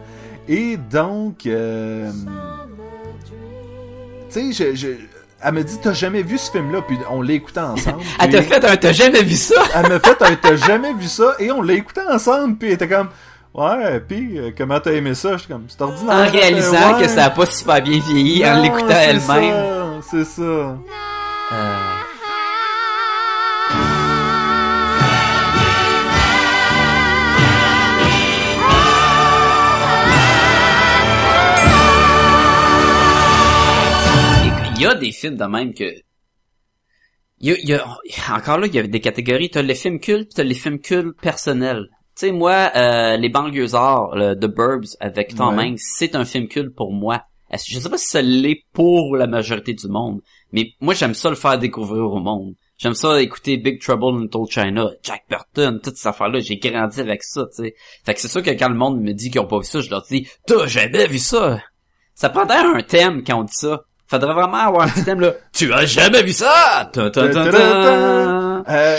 Et 0.47 0.77
donc, 0.77 1.37
tu 1.41 1.51
sais, 4.29 4.51
je, 4.51 4.75
je, 4.75 4.87
elle 5.43 5.53
me 5.53 5.63
dit, 5.63 5.77
t'as 5.81 5.93
jamais 5.93 6.23
vu 6.23 6.37
ce 6.37 6.49
film-là, 6.51 6.81
puis 6.81 6.97
on 7.09 7.21
l'a 7.21 7.33
écouté 7.33 7.59
ensemble. 7.59 7.99
Elle 8.19 8.29
t'a 8.31 8.41
fait 8.41 8.65
un... 8.65 8.75
T'as 8.77 8.91
jamais 8.93 9.21
vu 9.23 9.35
ça? 9.35 9.55
Elle 9.75 9.89
m'a 9.89 9.99
fait, 9.99 10.21
un, 10.21 10.35
t'as 10.35 10.55
jamais 10.55 10.93
vu 10.93 11.07
ça, 11.07 11.35
et 11.39 11.51
on 11.51 11.61
l'a 11.61 11.73
écouté 11.73 12.01
ensemble, 12.09 12.57
puis 12.57 12.69
elle 12.69 12.73
était 12.75 12.87
comme, 12.87 13.09
ouais, 13.53 13.99
puis 13.99 14.39
euh, 14.39 14.51
comment 14.57 14.79
t'as 14.79 14.91
aimé 14.93 15.13
ça? 15.13 15.37
J'étais 15.37 15.53
comme, 15.53 15.65
c'est 15.67 15.81
ordinaire. 15.81 16.15
En 16.15 16.31
réalisant 16.31 16.95
Ouais. 16.97 17.01
que 17.03 17.07
ça 17.09 17.25
a 17.25 17.29
pas 17.29 17.45
super 17.45 17.81
bien 17.81 17.99
vieilli, 17.99 18.45
en 18.47 18.61
l'écoutant 18.61 18.87
c'est 18.89 19.03
elle-même. 19.09 20.01
ça, 20.01 20.07
C'est 20.11 20.25
ça. 20.25 20.41
Euh, 20.41 21.75
y 34.85 34.91
a 34.91 34.95
des 34.95 35.11
films 35.11 35.37
de 35.37 35.45
même 35.45 35.73
que... 35.73 35.91
Il 37.39 37.49
y 37.49 37.51
a, 37.51 37.55
il 37.59 37.69
y 37.69 37.73
a- 37.73 38.35
encore 38.35 38.57
là, 38.59 38.67
il 38.67 38.73
y 38.73 38.79
a 38.79 38.83
des 38.87 39.01
catégories. 39.01 39.49
T'as 39.49 39.61
les 39.61 39.75
films 39.75 39.99
cultes, 39.99 40.31
t'as 40.35 40.43
les 40.43 40.53
films 40.53 40.79
cultes 40.79 41.19
personnels. 41.21 41.89
Tu 42.17 42.27
sais, 42.27 42.31
moi, 42.31 42.71
euh, 42.75 43.17
Les 43.17 43.27
Banlieusards, 43.29 44.15
le 44.15 44.35
The 44.35 44.45
Burbs, 44.47 44.95
avec 45.01 45.35
Tom 45.35 45.57
Ouais. 45.57 45.65
Hanks, 45.65 45.79
c'est 45.79 46.15
un 46.15 46.23
film 46.23 46.47
culte 46.47 46.73
pour 46.73 46.93
moi. 46.93 47.23
Je 47.51 47.77
sais 47.79 47.89
pas 47.89 47.97
si 47.97 48.07
ça 48.07 48.21
l'est 48.21 48.63
pour 48.73 49.15
la 49.15 49.27
majorité 49.27 49.73
du 49.73 49.87
monde, 49.87 50.21
mais 50.51 50.71
moi, 50.81 50.93
j'aime 50.93 51.13
ça 51.13 51.29
le 51.29 51.35
faire 51.35 51.57
découvrir 51.59 52.03
au 52.03 52.19
monde. 52.19 52.55
J'aime 52.77 52.93
ça 52.95 53.21
écouter 53.21 53.55
Big 53.57 53.79
Trouble 53.81 54.17
in 54.17 54.21
Little 54.23 54.45
China, 54.49 54.89
Jack 55.03 55.23
Burton, 55.29 55.79
toutes 55.81 55.95
ces 55.95 56.07
affaires-là. 56.07 56.39
J'ai 56.39 56.57
grandi 56.57 56.99
avec 56.99 57.23
ça, 57.23 57.45
tu 57.55 57.63
sais. 57.63 57.75
Fait 58.05 58.13
que 58.13 58.19
c'est 58.19 58.27
sûr 58.27 58.41
que 58.43 58.49
quand 58.49 58.67
le 58.67 58.75
monde 58.75 58.99
me 58.99 59.13
dit 59.13 59.29
qu'ils 59.29 59.39
ont 59.39 59.47
pas 59.47 59.59
vu 59.59 59.65
ça, 59.65 59.79
je 59.79 59.89
leur 59.89 60.01
dis, 60.03 60.27
t'as 60.47 60.65
jamais 60.67 61.07
vu 61.07 61.19
ça? 61.19 61.61
Ça 62.13 62.29
prendrait 62.29 62.57
un 62.57 62.81
thème 62.81 63.23
quand 63.23 63.39
on 63.39 63.43
dit 63.43 63.53
ça. 63.53 63.83
Faudrait 64.07 64.33
vraiment 64.33 64.57
avoir 64.57 64.87
un 64.87 65.01
thème 65.03 65.19
là. 65.19 65.33
tu 65.51 65.73
as 65.73 65.85
jamais 65.85 66.21
vu 66.21 66.31
ça? 66.31 66.89
Euh. 68.67 68.97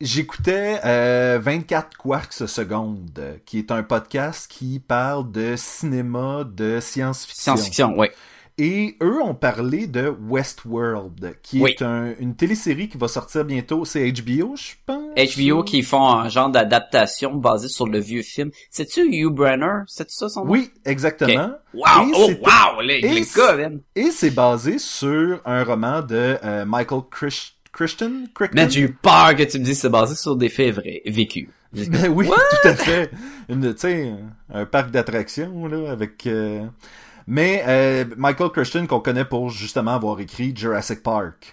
J'écoutais 0.00 0.80
euh, 0.84 1.38
24 1.40 1.96
Quarks 1.96 2.32
secondes, 2.32 3.40
qui 3.46 3.58
est 3.58 3.70
un 3.70 3.82
podcast 3.82 4.50
qui 4.50 4.80
parle 4.80 5.30
de 5.30 5.54
cinéma 5.56 6.44
de 6.44 6.80
science-fiction. 6.80 7.56
Science-fiction, 7.56 7.96
ouais. 7.96 8.12
Et 8.60 8.96
eux 9.00 9.22
ont 9.22 9.34
parlé 9.36 9.86
de 9.86 10.12
Westworld, 10.28 11.36
qui 11.42 11.60
Oui. 11.60 11.70
est 11.78 11.82
un- 11.82 12.12
une 12.18 12.34
télésérie 12.34 12.88
qui 12.88 12.98
va 12.98 13.06
sortir 13.06 13.44
bientôt. 13.44 13.84
C'est 13.84 14.10
HBO, 14.10 14.56
je 14.56 14.72
pense? 14.84 14.98
HBO 15.16 15.62
qui 15.62 15.82
font 15.82 16.04
un 16.08 16.28
genre 16.28 16.50
d'adaptation 16.50 17.34
basée 17.36 17.68
sur 17.68 17.86
le 17.86 18.00
vieux 18.00 18.22
film. 18.22 18.50
C'est-tu 18.70 19.02
Hugh 19.06 19.32
Brenner? 19.32 19.82
C'est 19.86 20.10
ça 20.10 20.28
son 20.28 20.44
nom? 20.44 20.50
Oui, 20.50 20.70
exactement. 20.84 21.50
Wow! 21.72 21.84
Et 22.08 22.12
Oh, 22.14 22.30
wow! 22.42 22.80
Les, 22.82 22.96
et 22.96 23.22
gars. 23.36 23.70
Et 23.94 24.10
c'est 24.10 24.30
basé 24.30 24.78
sur 24.78 25.40
un 25.44 25.62
roman 25.62 26.02
de 26.02 26.36
euh, 26.44 26.64
Michael 26.64 27.02
Chris- 27.10 27.52
Christian? 27.72 28.10
Crichton? 28.34 28.56
Man, 28.56 28.70
j'ai 28.70 28.80
eu 28.80 28.92
peur 28.92 29.36
que 29.36 29.44
tu 29.44 29.58
me 29.60 29.64
dises 29.64 29.76
que 29.76 29.82
c'est 29.82 29.88
basé 29.88 30.14
sur 30.16 30.34
des 30.36 30.48
faits 30.48 30.74
vrais, 30.74 31.02
vécus. 31.06 31.48
Ben 31.72 32.08
oui, 32.08 32.26
tout 32.26 32.68
à 32.68 32.74
fait. 32.74 33.10
Tu 33.48 33.72
sais, 33.76 34.12
un 34.52 34.64
parc 34.64 34.90
d'attractions, 34.90 35.66
là, 35.66 35.90
avec... 35.92 36.26
euh, 36.26 36.64
Mais 37.30 37.62
euh, 37.66 38.06
Michael 38.16 38.48
Christian, 38.50 38.86
qu'on 38.86 39.00
connaît 39.00 39.26
pour 39.26 39.50
justement 39.50 39.94
avoir 39.94 40.18
écrit 40.18 40.56
Jurassic 40.56 41.02
Park. 41.02 41.52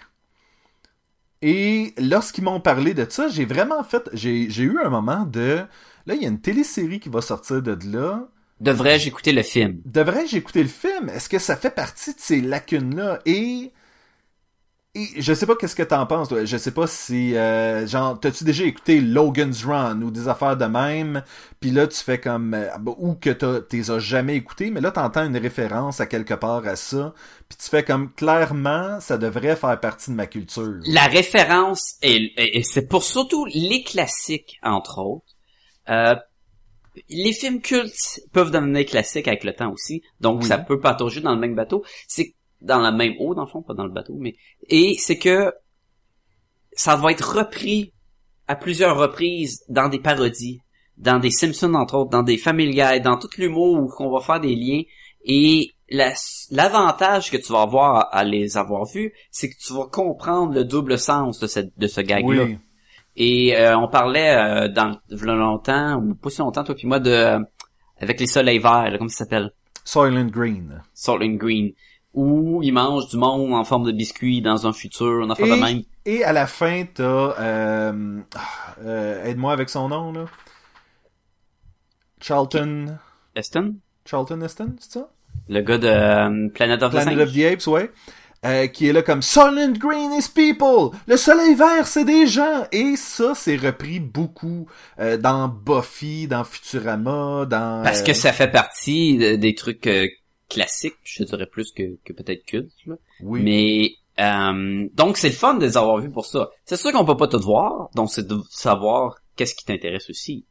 Et 1.42 1.92
lorsqu'ils 1.98 2.44
m'ont 2.44 2.60
parlé 2.60 2.94
de 2.94 3.06
ça, 3.06 3.28
j'ai 3.28 3.44
vraiment 3.44 3.84
fait... 3.84 4.08
J'ai 4.14 4.48
j'ai 4.48 4.62
eu 4.62 4.78
un 4.82 4.88
moment 4.88 5.26
de... 5.26 5.60
Là, 6.06 6.14
il 6.14 6.22
y 6.22 6.24
a 6.24 6.28
une 6.28 6.40
télésérie 6.40 6.98
qui 6.98 7.10
va 7.10 7.20
sortir 7.20 7.60
de 7.60 7.76
là. 7.92 8.26
Devrais-je 8.58 9.08
écouter 9.08 9.32
le 9.32 9.42
film? 9.42 9.82
Devrais-je 9.84 10.38
écouter 10.38 10.62
le 10.62 10.68
film? 10.70 11.10
Est-ce 11.10 11.28
que 11.28 11.38
ça 11.38 11.56
fait 11.56 11.74
partie 11.74 12.14
de 12.14 12.20
ces 12.20 12.40
lacunes-là? 12.40 13.18
Et... 13.26 13.70
Et 14.98 15.20
je 15.20 15.34
sais 15.34 15.44
pas 15.44 15.56
qu'est-ce 15.56 15.76
que 15.76 15.82
t'en 15.82 16.06
penses, 16.06 16.28
toi. 16.30 16.44
Je 16.46 16.56
sais 16.56 16.70
pas 16.70 16.86
si, 16.86 17.36
euh, 17.36 17.86
genre, 17.86 18.18
t'as-tu 18.18 18.44
déjà 18.44 18.64
écouté 18.64 19.02
Logan's 19.02 19.62
Run 19.64 20.00
ou 20.00 20.10
des 20.10 20.26
affaires 20.26 20.56
de 20.56 20.64
même, 20.64 21.22
puis 21.60 21.70
là 21.70 21.86
tu 21.86 21.98
fais 22.02 22.18
comme, 22.18 22.54
euh, 22.54 22.68
ou 22.96 23.14
que 23.14 23.28
t'as, 23.28 23.60
t'es 23.60 23.90
as 23.90 23.98
jamais 23.98 24.36
écouté, 24.36 24.70
mais 24.70 24.80
là 24.80 24.90
t'entends 24.92 25.26
une 25.26 25.36
référence 25.36 26.00
à 26.00 26.06
quelque 26.06 26.32
part 26.32 26.66
à 26.66 26.76
ça, 26.76 27.12
puis 27.48 27.58
tu 27.62 27.68
fais 27.68 27.84
comme, 27.84 28.10
clairement, 28.14 28.98
ça 29.00 29.18
devrait 29.18 29.56
faire 29.56 29.78
partie 29.80 30.10
de 30.12 30.16
ma 30.16 30.26
culture. 30.26 30.78
La 30.86 31.06
référence, 31.08 31.96
et, 32.02 32.14
et- 32.38 32.58
et 32.58 32.62
c'est 32.62 32.88
pour 32.88 33.04
surtout 33.04 33.44
les 33.52 33.82
classiques, 33.82 34.56
entre 34.62 34.98
autres. 35.00 35.26
Euh, 35.90 36.14
les 37.10 37.32
films 37.34 37.60
cultes 37.60 38.20
peuvent 38.32 38.50
devenir 38.50 38.86
classiques 38.86 39.28
avec 39.28 39.44
le 39.44 39.52
temps 39.54 39.70
aussi, 39.70 40.00
donc 40.20 40.40
Oui. 40.40 40.48
ça 40.48 40.56
peut 40.56 40.80
patauger 40.80 41.20
dans 41.20 41.34
le 41.34 41.40
même 41.40 41.54
bateau. 41.54 41.84
C'est 42.08 42.34
dans 42.66 42.80
la 42.80 42.92
même 42.92 43.14
eau, 43.18 43.34
dans 43.34 43.44
le 43.44 43.48
fond, 43.48 43.62
pas 43.62 43.74
dans 43.74 43.84
le 43.86 43.92
bateau, 43.92 44.14
mais... 44.18 44.34
Et 44.68 44.96
c'est 44.98 45.18
que 45.18 45.52
ça 46.72 46.96
va 46.96 47.10
être 47.12 47.36
repris 47.36 47.92
à 48.48 48.56
plusieurs 48.56 48.96
reprises 48.98 49.64
dans 49.68 49.88
des 49.88 49.98
parodies, 49.98 50.60
dans 50.98 51.18
des 51.18 51.30
Simpsons, 51.30 51.74
entre 51.74 51.96
autres, 51.96 52.10
dans 52.10 52.22
des 52.22 52.36
Family 52.38 52.72
Guy, 52.72 53.00
dans 53.00 53.18
tout 53.18 53.28
l'humour 53.38 53.74
où 53.74 53.90
on 53.98 54.10
va 54.10 54.20
faire 54.20 54.40
des 54.40 54.54
liens. 54.54 54.82
Et 55.24 55.72
la- 55.88 56.14
l'avantage 56.50 57.30
que 57.30 57.36
tu 57.36 57.52
vas 57.52 57.62
avoir 57.62 58.08
à, 58.12 58.24
les 58.24 58.56
avoir 58.56 58.84
vus, 58.84 59.12
c'est 59.30 59.48
que 59.48 59.56
tu 59.58 59.72
vas 59.72 59.86
comprendre 59.86 60.54
le 60.54 60.64
double 60.64 60.98
sens 60.98 61.38
de, 61.40 61.46
cette, 61.46 61.76
de 61.78 61.86
ce 61.86 62.00
gag-là. 62.00 62.44
Oui. 62.44 62.58
Et 63.16 63.56
euh, 63.56 63.78
on 63.78 63.88
parlait 63.88 64.36
euh, 64.36 64.68
dans 64.68 64.98
longtemps, 65.10 65.96
ou 65.96 66.14
pas 66.14 66.30
si 66.30 66.40
longtemps, 66.40 66.64
toi 66.64 66.74
puis 66.74 66.86
moi, 66.86 67.00
de 67.00 67.10
euh, 67.10 67.40
avec 67.98 68.20
les 68.20 68.26
soleils 68.26 68.58
verts, 68.58 68.90
là, 68.90 68.98
comment 68.98 69.08
ça 69.08 69.24
s'appelle? 69.24 69.52
Soylent 69.84 70.30
Green. 70.30 70.82
Soylent 70.92 71.36
Green. 71.36 71.72
Où 72.16 72.60
ils 72.62 72.72
mangent 72.72 73.08
du 73.08 73.16
monde 73.18 73.52
en 73.52 73.62
forme 73.64 73.84
de 73.84 73.92
biscuit 73.92 74.40
dans 74.42 74.66
un 74.66 74.72
futur, 74.72 75.20
on 75.22 75.30
a 75.30 75.34
fait 75.36 75.48
de 75.48 75.54
Et- 75.54 75.60
même. 75.60 75.82
Et 76.06 76.24
à 76.24 76.32
la 76.32 76.46
fin, 76.46 76.84
t'as, 76.92 77.04
euh, 77.38 78.20
ah, 78.34 78.40
euh, 78.84 79.24
aide-moi 79.24 79.52
avec 79.52 79.68
son 79.68 79.88
nom, 79.88 80.12
là. 80.12 80.24
Charlton, 82.20 82.96
Eston? 83.34 83.76
Charlton 84.04 84.40
Heston, 84.40 84.74
c'est 84.80 84.92
ça? 84.92 85.08
Le 85.48 85.60
gars 85.60 85.78
de 85.78 85.86
euh, 85.88 86.48
Planet 86.54 86.82
of 86.82 86.90
the 86.90 86.94
Planet 86.94 87.18
Singe? 87.18 87.28
of 87.28 87.32
the 87.34 87.44
Apes, 87.52 87.66
ouais. 87.66 87.90
Euh, 88.44 88.66
qui 88.68 88.86
est 88.88 88.92
là 88.92 89.02
comme 89.02 89.22
Silent 89.22 89.72
Green 89.72 90.12
is 90.12 90.28
people, 90.32 90.96
le 91.08 91.16
soleil 91.16 91.54
vert 91.54 91.86
c'est 91.86 92.04
des 92.04 92.26
gens 92.26 92.64
et 92.70 92.94
ça 92.94 93.32
c'est 93.34 93.56
repris 93.56 93.98
beaucoup 93.98 94.66
euh, 95.00 95.16
dans 95.16 95.48
Buffy, 95.48 96.28
dans 96.28 96.44
Futurama, 96.44 97.46
dans 97.46 97.82
Parce 97.82 98.02
euh, 98.02 98.04
que 98.04 98.12
ça 98.12 98.32
fait 98.32 98.50
partie 98.50 99.16
de- 99.18 99.36
des 99.36 99.54
trucs 99.54 99.88
classiques, 100.48 100.96
je 101.04 101.24
dirais 101.24 101.46
plus 101.46 101.72
que, 101.72 101.96
que 102.04 102.12
peut-être 102.12 102.44
cultes. 102.44 102.72
là. 102.86 102.96
oui. 103.22 103.42
Mais 103.42 103.90
euh, 104.18 104.88
donc 104.94 105.18
c'est 105.18 105.28
le 105.28 105.34
fun 105.34 105.54
de 105.54 105.64
les 105.64 105.76
avoir 105.76 105.98
vus 105.98 106.10
pour 106.10 106.26
ça. 106.26 106.50
C'est 106.64 106.76
sûr 106.76 106.92
qu'on 106.92 107.04
peut 107.04 107.16
pas 107.16 107.28
tout 107.28 107.40
voir, 107.40 107.90
donc 107.94 108.10
c'est 108.10 108.26
de 108.26 108.38
savoir 108.50 109.16
qu'est-ce 109.36 109.54
qui 109.54 109.64
t'intéresse 109.64 110.08
aussi. 110.10 110.46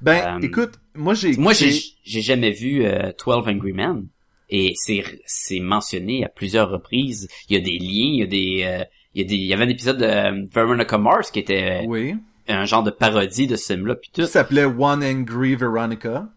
ben 0.00 0.38
euh, 0.38 0.46
écoute, 0.46 0.72
moi 0.94 1.14
j'ai 1.14 1.36
Moi, 1.36 1.52
j'ai 1.52 1.78
j'ai 2.04 2.22
jamais 2.22 2.50
vu 2.50 2.84
euh, 2.84 3.12
12 3.24 3.48
Angry 3.48 3.72
Men 3.72 4.06
et 4.48 4.72
c'est 4.76 5.02
c'est 5.26 5.60
mentionné 5.60 6.24
à 6.24 6.28
plusieurs 6.28 6.70
reprises. 6.70 7.28
Il 7.48 7.54
y 7.54 7.56
a 7.56 7.60
des 7.60 7.78
liens, 7.78 8.12
il 8.12 8.18
y 8.18 8.22
a 8.22 8.26
des 8.26 8.62
euh, 8.64 8.84
il 9.14 9.22
y 9.22 9.24
a 9.24 9.28
des 9.28 9.36
il 9.36 9.46
y 9.46 9.54
avait 9.54 9.64
un 9.64 9.68
épisode 9.68 9.98
de 9.98 10.04
euh, 10.04 10.46
Veronica 10.52 10.98
Mars 10.98 11.30
qui 11.30 11.40
était 11.40 11.84
oui, 11.86 12.14
un 12.48 12.64
genre 12.64 12.82
de 12.82 12.90
parodie 12.90 13.46
de 13.46 13.56
ce 13.56 13.72
film-là 13.72 13.96
puis 13.96 14.10
tout. 14.12 14.22
qui 14.22 14.28
s'appelait 14.28 14.64
One 14.64 15.02
Angry 15.02 15.54
Veronica. 15.54 16.28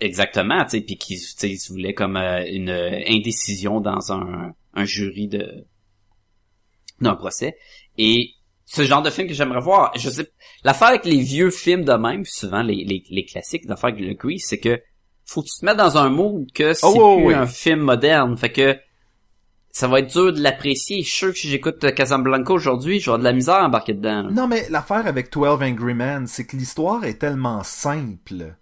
Exactement, 0.00 0.64
tu 0.64 0.70
sais, 0.70 0.80
puis 0.80 0.96
qui 0.96 1.16
tu 1.18 1.24
sais, 1.24 1.50
ils 1.50 1.58
se 1.58 1.72
voulaient 1.72 1.94
comme 1.94 2.16
euh, 2.16 2.44
une 2.46 2.70
euh, 2.70 3.00
indécision 3.08 3.80
dans 3.80 4.12
un 4.12 4.54
un 4.74 4.84
jury 4.84 5.28
de 5.28 5.64
d'un 7.00 7.14
procès 7.14 7.56
et 7.98 8.30
ce 8.64 8.84
genre 8.84 9.02
de 9.02 9.10
film 9.10 9.28
que 9.28 9.34
j'aimerais 9.34 9.60
voir, 9.60 9.92
je 9.96 10.08
sais 10.08 10.30
l'affaire 10.64 10.88
avec 10.88 11.04
les 11.04 11.20
vieux 11.20 11.50
films 11.50 11.84
de 11.84 11.92
même, 11.92 12.24
souvent 12.24 12.62
les 12.62 12.84
les, 12.84 13.02
les 13.10 13.24
classiques, 13.24 13.64
l'affaire 13.66 13.90
avec 13.90 14.00
le 14.00 14.14
Grease, 14.14 14.44
c'est 14.44 14.60
que 14.60 14.80
faut 15.24 15.42
que 15.42 15.48
tu 15.48 15.60
te 15.60 15.64
mettes 15.64 15.76
dans 15.76 15.96
un 15.98 16.08
mood 16.10 16.50
que 16.52 16.72
c'est 16.72 16.86
Oh, 16.86 17.16
plus 17.16 17.26
ouais. 17.26 17.34
un 17.34 17.46
film 17.46 17.80
moderne, 17.80 18.36
fait 18.36 18.52
que 18.52 18.76
ça 19.70 19.88
va 19.88 20.00
être 20.00 20.12
dur 20.12 20.32
de 20.32 20.40
l'apprécier. 20.40 21.02
Je 21.02 21.08
suis 21.08 21.16
sûr 21.16 21.32
que 21.32 21.38
si 21.38 21.48
j'écoute 21.48 21.82
euh, 21.84 21.90
Casablanca 21.92 22.52
aujourd'hui, 22.52 23.00
j'aurai 23.00 23.18
de 23.18 23.24
la 23.24 23.32
misère 23.32 23.54
à 23.54 23.64
embarquer 23.64 23.94
dedans. 23.94 24.24
Non, 24.30 24.46
mais 24.46 24.68
l'affaire 24.68 25.06
avec 25.06 25.32
12 25.32 25.62
Angry 25.62 25.94
Men, 25.94 26.26
c'est 26.26 26.44
que 26.46 26.56
l'histoire 26.56 27.04
est 27.04 27.18
tellement 27.18 27.62
simple. 27.62 28.54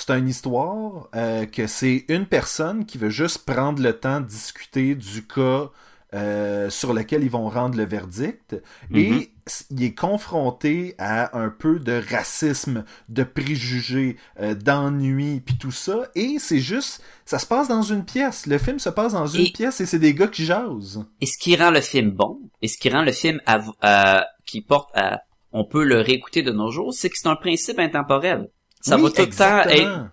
C'est 0.00 0.16
une 0.16 0.28
histoire 0.28 1.08
euh, 1.16 1.44
que 1.44 1.66
c'est 1.66 2.04
une 2.08 2.24
personne 2.26 2.86
qui 2.86 2.98
veut 2.98 3.10
juste 3.10 3.44
prendre 3.44 3.82
le 3.82 3.92
temps 3.98 4.20
de 4.20 4.26
discuter 4.26 4.94
du 4.94 5.26
cas 5.26 5.70
euh, 6.14 6.70
sur 6.70 6.94
lequel 6.94 7.22
ils 7.24 7.30
vont 7.30 7.48
rendre 7.50 7.76
le 7.76 7.84
verdict. 7.84 8.56
Et 8.94 9.32
s- 9.46 9.66
il 9.70 9.82
est 9.82 9.94
confronté 9.94 10.94
à 10.98 11.36
un 11.38 11.50
peu 11.50 11.80
de 11.80 12.00
racisme, 12.10 12.84
de 13.10 13.24
préjugés, 13.24 14.16
euh, 14.40 14.54
d'ennui, 14.54 15.40
puis 15.44 15.56
tout 15.58 15.72
ça. 15.72 16.08
Et 16.14 16.36
c'est 16.38 16.60
juste, 16.60 17.02
ça 17.26 17.38
se 17.38 17.44
passe 17.46 17.68
dans 17.68 17.82
une 17.82 18.04
pièce. 18.04 18.46
Le 18.46 18.56
film 18.58 18.78
se 18.78 18.88
passe 18.88 19.12
dans 19.14 19.26
une 19.26 19.46
Et- 19.46 19.52
pièce 19.52 19.80
et 19.80 19.86
c'est 19.86 19.98
des 19.98 20.14
gars 20.14 20.28
qui 20.28 20.44
jasent. 20.44 21.04
Et 21.20 21.26
ce 21.26 21.36
qui 21.38 21.56
rend 21.56 21.70
le 21.72 21.80
film 21.80 22.10
bon, 22.12 22.38
et 22.62 22.68
ce 22.68 22.78
qui 22.78 22.88
rend 22.88 23.02
le 23.02 23.12
film 23.12 23.40
euh, 23.84 24.20
qui 24.46 24.62
porte 24.62 24.90
à, 24.94 25.22
on 25.52 25.64
peut 25.66 25.84
le 25.84 26.00
réécouter 26.00 26.42
de 26.42 26.52
nos 26.52 26.70
jours, 26.70 26.94
c'est 26.94 27.10
que 27.10 27.16
c'est 27.18 27.28
un 27.28 27.36
principe 27.36 27.80
intemporel. 27.80 28.48
Ça 28.80 28.96
Oui, 28.96 29.02
va 29.02 29.10
tout 29.10 29.22
le 29.22 29.36
temps 29.36 29.68
être 29.68 30.10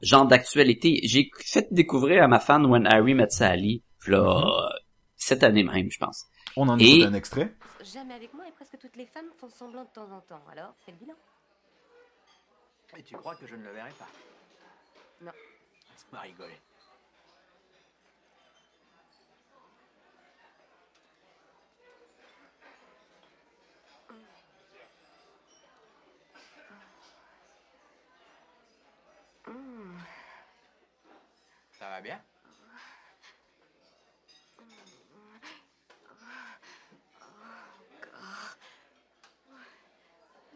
genre 0.00 0.26
d'actualité. 0.26 1.00
J'ai 1.04 1.30
fait 1.44 1.68
découvrir 1.72 2.22
à 2.24 2.28
ma 2.28 2.40
fan 2.40 2.64
When 2.66 2.86
Harry 2.86 3.14
Met 3.14 3.30
Sally, 3.30 3.82
là, 4.06 4.22
Mhm. 4.24 4.78
cette 5.16 5.42
année 5.42 5.62
même, 5.64 5.90
je 5.90 5.98
pense. 5.98 6.26
On 6.56 6.68
en 6.68 6.78
Et- 6.78 6.96
écoute 7.00 7.06
un 7.08 7.14
extrait? 7.14 7.54
Jamais 7.82 8.14
avec 8.14 8.32
moi 8.34 8.44
et 8.48 8.52
presque 8.52 8.78
toutes 8.80 8.96
les 8.96 9.06
femmes 9.06 9.26
font 9.38 9.48
semblant 9.50 9.84
de 9.84 9.88
temps 9.90 10.10
en 10.10 10.20
temps. 10.20 10.42
Alors, 10.50 10.74
fais 10.84 10.92
le 10.92 10.98
bilan. 10.98 11.14
Et 12.96 13.02
tu 13.02 13.16
crois 13.16 13.34
que 13.34 13.46
je 13.46 13.56
ne 13.56 13.62
le 13.64 13.72
verrai 13.72 13.90
pas? 13.98 14.06
Non. 15.20 15.32
Laisse-moi 15.90 16.20
rigoler. 16.20 16.54
Ça 31.78 31.90
va 31.90 32.00
bien? 32.00 32.20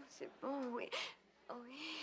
C'est 0.08 0.30
bon, 0.40 0.72
oui. 0.72 0.88
Oui. 1.50 1.97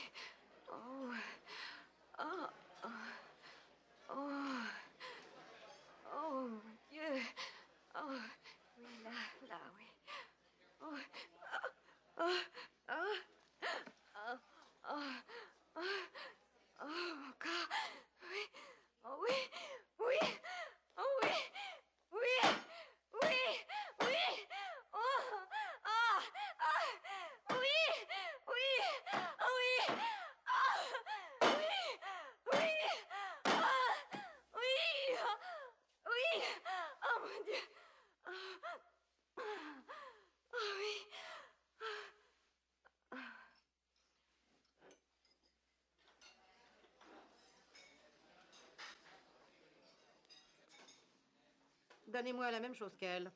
Donnez-moi 52.15 52.49
la 52.49 52.61
même 52.61 52.73
chose 52.73 52.91
qu'elle. 52.97 53.29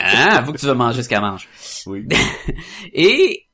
Ah, 0.00 0.42
faut 0.46 0.52
que 0.52 0.58
tu 0.58 0.66
vas 0.66 0.74
manger 0.74 1.02
ce 1.04 1.08
qu'elle 1.08 1.20
mange. 1.20 1.48
Oui. 1.86 2.06
Et 2.92 3.46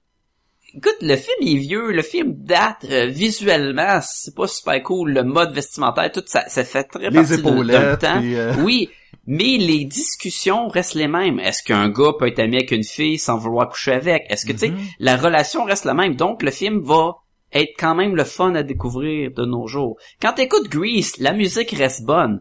écoute, 0.74 0.96
le 1.02 1.14
film 1.16 1.36
est 1.42 1.56
vieux, 1.58 1.92
le 1.92 2.00
film 2.02 2.32
date 2.38 2.86
euh, 2.90 3.06
visuellement, 3.06 4.00
c'est 4.02 4.34
pas 4.34 4.46
super 4.46 4.82
cool, 4.82 5.12
le 5.12 5.24
mode 5.24 5.52
vestimentaire, 5.52 6.10
tout 6.10 6.22
ça, 6.26 6.48
ça 6.48 6.64
fait 6.64 6.84
très 6.84 7.10
Les 7.10 7.16
partie 7.16 7.36
de- 7.42 7.64
d'un 7.64 7.96
temps. 7.96 8.22
euh, 8.22 8.54
Oui, 8.62 8.88
mais 9.26 9.58
les 9.58 9.84
discussions 9.84 10.68
restent 10.68 10.94
les 10.94 11.08
mêmes. 11.08 11.38
Est-ce 11.38 11.62
qu'un 11.62 11.90
gars 11.90 12.12
peut 12.18 12.28
être 12.28 12.38
ami 12.38 12.56
avec 12.56 12.70
une 12.70 12.84
fille 12.84 13.18
sans 13.18 13.36
vouloir 13.36 13.68
coucher 13.68 13.92
avec? 13.92 14.24
Est-ce 14.30 14.46
que 14.46 14.52
tu 14.52 14.58
sais, 14.58 14.68
Mhm. 14.70 14.78
la 15.00 15.16
relation 15.16 15.64
reste 15.64 15.84
la 15.84 15.92
même? 15.94 16.16
Donc 16.16 16.42
le 16.42 16.50
film 16.50 16.80
va 16.82 17.16
être 17.52 17.74
quand 17.78 17.94
même 17.94 18.14
le 18.14 18.24
fun 18.24 18.54
à 18.54 18.62
découvrir 18.62 19.32
de 19.32 19.44
nos 19.44 19.66
jours. 19.66 19.98
Quand 20.20 20.32
t'écoutes 20.34 20.68
Grease, 20.68 21.16
la 21.18 21.32
musique 21.32 21.72
reste 21.72 22.04
bonne. 22.04 22.40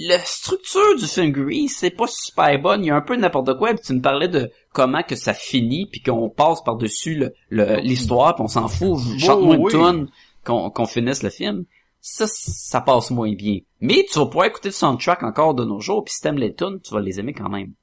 La 0.00 0.18
structure 0.20 0.96
du 0.96 1.06
film 1.06 1.32
Grease, 1.32 1.74
c'est 1.76 1.90
pas 1.90 2.06
super 2.06 2.58
bonne. 2.58 2.82
Il 2.82 2.88
y 2.88 2.90
a 2.90 2.96
un 2.96 3.02
peu 3.02 3.14
n'importe 3.14 3.58
quoi. 3.58 3.74
Puis 3.74 3.84
tu 3.84 3.92
me 3.92 4.00
parlais 4.00 4.28
de 4.28 4.50
comment 4.72 5.02
que 5.02 5.16
ça 5.16 5.34
finit, 5.34 5.86
puis 5.86 6.00
qu'on 6.00 6.30
passe 6.30 6.62
par-dessus 6.62 7.22
l'histoire, 7.50 8.34
puis 8.34 8.44
on 8.44 8.48
s'en 8.48 8.68
fout. 8.68 8.98
Chante-moi 9.18 9.56
une 9.74 10.02
oui. 10.04 10.70
qu'on 10.72 10.86
finisse 10.86 11.22
le 11.22 11.28
film. 11.28 11.64
Ça, 12.00 12.26
ça 12.26 12.80
passe 12.80 13.10
moins 13.10 13.34
bien. 13.34 13.58
Mais 13.80 14.06
tu 14.10 14.18
vas 14.18 14.26
pouvoir 14.26 14.46
écouter 14.46 14.68
le 14.68 14.74
soundtrack 14.74 15.22
encore 15.24 15.54
de 15.54 15.64
nos 15.64 15.78
jours, 15.78 16.04
puis 16.04 16.14
si 16.14 16.20
t'aimes 16.20 16.38
les 16.38 16.54
tunes, 16.54 16.80
tu 16.82 16.94
vas 16.94 17.00
les 17.00 17.20
aimer 17.20 17.34
quand 17.34 17.50
même. 17.50 17.74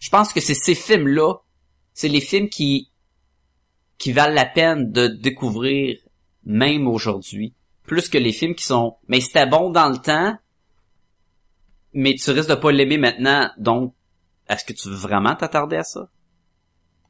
Je 0.00 0.10
pense 0.10 0.32
que 0.32 0.40
c'est 0.40 0.54
ces 0.54 0.74
films-là, 0.74 1.34
c'est 1.94 2.08
les 2.08 2.20
films 2.20 2.48
qui 2.48 2.90
qui 3.96 4.12
valent 4.12 4.34
la 4.34 4.46
peine 4.46 4.90
de 4.90 5.06
découvrir 5.06 5.98
même 6.44 6.88
aujourd'hui, 6.88 7.54
plus 7.84 8.08
que 8.08 8.18
les 8.18 8.32
films 8.32 8.54
qui 8.54 8.64
sont 8.64 8.96
mais 9.08 9.20
c'était 9.20 9.46
bon 9.46 9.70
dans 9.70 9.88
le 9.88 9.98
temps, 9.98 10.36
mais 11.92 12.14
tu 12.14 12.30
risques 12.30 12.48
de 12.50 12.54
pas 12.54 12.72
l'aimer 12.72 12.98
maintenant, 12.98 13.50
donc 13.58 13.94
est-ce 14.48 14.64
que 14.64 14.72
tu 14.72 14.88
veux 14.88 14.94
vraiment 14.96 15.34
t'attarder 15.34 15.76
à 15.76 15.84
ça? 15.84 16.08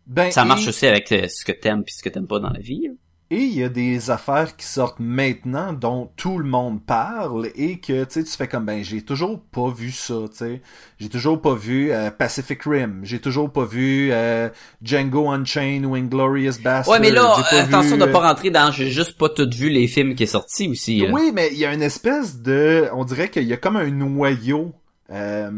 Ben, 0.07 0.31
Ça 0.31 0.45
marche 0.45 0.67
et- 0.67 0.69
aussi 0.71 0.87
avec 0.87 1.11
euh, 1.13 1.29
ce 1.29 1.45
que 1.45 1.53
t'aimes 1.53 1.85
puis 1.85 1.95
ce 1.95 2.03
que 2.03 2.09
t'aimes 2.09 2.27
pas 2.27 2.39
dans 2.41 2.51
la 2.51 2.61
vie. 2.61 2.89
là. 2.89 2.95
Et 3.33 3.43
il 3.45 3.55
y 3.57 3.63
a 3.63 3.69
des 3.69 4.11
affaires 4.11 4.57
qui 4.57 4.67
sortent 4.67 4.99
maintenant 4.99 5.73
dont 5.73 6.11
tout 6.17 6.37
le 6.39 6.49
monde 6.49 6.85
parle 6.85 7.51
et 7.55 7.79
que 7.79 8.03
tu 8.03 8.11
sais 8.15 8.25
tu 8.25 8.33
fais 8.33 8.49
comme 8.49 8.65
ben 8.65 8.83
j'ai 8.83 9.03
toujours 9.03 9.41
pas 9.41 9.71
vu 9.71 9.93
ça, 9.93 10.15
tu 10.33 10.37
sais. 10.37 10.61
J'ai 10.99 11.09
toujours 11.09 11.41
pas 11.41 11.55
vu 11.55 11.93
euh, 11.93 12.11
Pacific 12.11 12.61
Rim, 12.65 13.03
j'ai 13.05 13.21
toujours 13.21 13.53
pas 13.53 13.65
vu 13.65 14.09
euh, 14.11 14.49
Django 14.83 15.29
Unchained 15.31 15.85
ou 15.87 15.95
Inglorious 15.95 16.55
Bastard. 16.61 16.89
Ouais, 16.89 16.99
mais 16.99 17.13
là, 17.13 17.33
attention 17.53 17.95
vu, 17.95 17.99
de 18.03 18.09
euh, 18.09 18.13
pas 18.13 18.19
rentrer 18.19 18.51
dans 18.51 18.73
j'ai 18.73 18.91
juste 18.91 19.17
pas 19.17 19.29
tout 19.29 19.49
vu 19.55 19.69
les 19.69 19.87
films 19.87 20.17
qui 20.17 20.25
est 20.25 20.27
sorti 20.27 20.67
aussi. 20.69 20.99
là. 20.99 21.13
Oui, 21.13 21.31
mais 21.33 21.51
il 21.53 21.59
y 21.59 21.65
a 21.65 21.73
une 21.73 21.83
espèce 21.83 22.43
de 22.43 22.89
on 22.93 23.05
dirait 23.05 23.29
qu'il 23.31 23.45
y 23.45 23.53
a 23.53 23.57
comme 23.57 23.77
un 23.77 23.89
noyau 23.93 24.73
euh, 25.13 25.51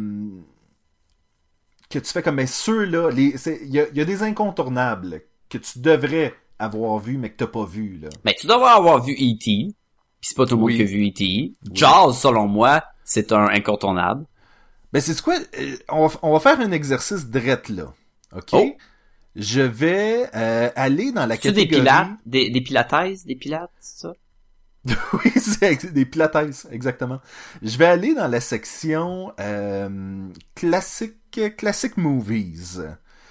que 1.88 1.98
tu 1.98 2.12
fais 2.12 2.22
comme 2.22 2.36
ben 2.36 2.46
ceux-là, 2.46 3.10
les 3.10 3.36
c'est- 3.38 3.60
il 3.64 3.70
y 3.74 3.80
a, 3.80 3.86
y 3.94 4.00
a 4.02 4.04
des 4.04 4.22
incontournables 4.22 5.22
que 5.48 5.56
tu 5.58 5.78
devrais 5.78 6.34
avoir 6.58 6.98
vu 6.98 7.18
mais 7.18 7.30
que 7.30 7.36
t'as 7.36 7.46
pas 7.46 7.64
vu 7.64 7.98
là. 8.00 8.08
Mais 8.24 8.34
tu 8.38 8.46
dois 8.46 8.70
avoir 8.72 9.02
vu 9.02 9.12
E.T. 9.12 9.44
Puis 9.44 9.74
c'est 10.20 10.36
pas 10.36 10.46
tout 10.46 10.54
le 10.54 10.60
monde 10.60 10.66
Oui. 10.70 10.76
qui 10.76 10.82
a 10.82 10.86
vu 10.86 11.08
E.T. 11.08 11.52
Jaws, 11.72 12.12
selon 12.12 12.46
moi, 12.46 12.84
c'est 13.04 13.32
un 13.32 13.46
incontournable. 13.48 14.24
Ben 14.92 15.00
c'est 15.00 15.20
quoi 15.22 15.36
euh, 15.58 15.76
on, 15.88 16.06
va, 16.06 16.18
on 16.22 16.32
va 16.32 16.40
faire 16.40 16.60
un 16.60 16.70
exercice 16.72 17.26
drette 17.26 17.68
là. 17.68 17.92
OK? 18.36 18.50
Oh. 18.52 18.76
Je 19.34 19.62
vais 19.62 20.28
euh, 20.34 20.70
aller 20.76 21.10
dans 21.12 21.24
la 21.26 21.36
C'est 21.36 21.52
des 21.52 21.62
catégorie 21.66 21.80
pilates, 21.80 22.10
des, 22.26 22.50
des 22.50 22.60
pilates, 22.60 23.24
des 23.26 23.34
pilates, 23.36 23.70
ça? 23.80 24.12
Oui, 24.84 25.30
c'est 25.36 25.92
des 25.92 26.04
pilates, 26.04 26.36
exactement. 26.70 27.20
Je 27.62 27.78
vais 27.78 27.86
aller 27.86 28.14
dans 28.14 28.28
la 28.28 28.40
section 28.40 29.32
euh, 29.40 30.28
classique 30.54 31.56
classic 31.56 31.96
movies. 31.96 32.82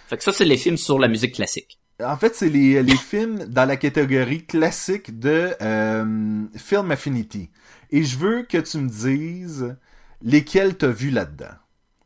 Fait 0.07 0.17
que 0.17 0.24
ça, 0.24 0.32
c'est 0.32 0.45
les 0.45 0.57
films 0.57 0.78
sur 0.78 0.97
la 0.97 1.07
musique 1.07 1.36
classique. 1.36 1.78
En 2.06 2.18
fait, 2.18 2.36
c'est 2.36 2.49
les, 2.49 2.82
les 2.84 2.95
films 2.95 3.45
dans 3.45 3.66
la 3.68 3.78
catégorie 3.78 4.45
classique 4.45 5.20
de 5.20 5.52
euh, 5.62 6.43
Film 6.56 6.91
Affinity. 6.91 7.49
Et 7.91 8.04
je 8.04 8.18
veux 8.18 8.43
que 8.43 8.58
tu 8.58 8.78
me 8.78 8.88
dises 8.89 9.76
lesquels 10.22 10.78
t'as 10.78 10.88
vu 10.88 11.10
là-dedans. 11.10 11.56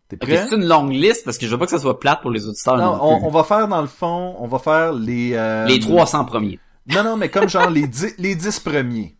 T'es 0.07 0.17
prêt? 0.17 0.45
c'est 0.49 0.55
une 0.55 0.67
longue 0.67 0.91
liste 0.91 1.23
parce 1.25 1.37
que 1.37 1.45
je 1.47 1.51
veux 1.51 1.57
pas 1.57 1.65
que 1.65 1.71
ça 1.71 1.79
soit 1.79 1.99
plate 1.99 2.21
pour 2.21 2.31
les 2.31 2.47
auditeurs. 2.47 2.77
Non, 2.77 2.95
Non, 2.97 3.25
on, 3.25 3.29
va 3.29 3.43
faire 3.43 3.67
dans 3.67 3.81
le 3.81 3.87
fond, 3.87 4.35
on 4.39 4.47
va 4.47 4.59
faire 4.59 4.93
les... 4.93 5.31
euh, 5.33 5.65
Les 5.65 5.79
300 5.79 6.25
premiers. 6.25 6.59
Non, 6.87 7.03
non, 7.03 7.17
mais 7.17 7.29
comme 7.29 7.49
genre 7.49 7.69
les 7.69 7.87
dix, 7.87 8.13
les 8.19 8.35
dix 8.35 8.59
premiers. 8.59 9.17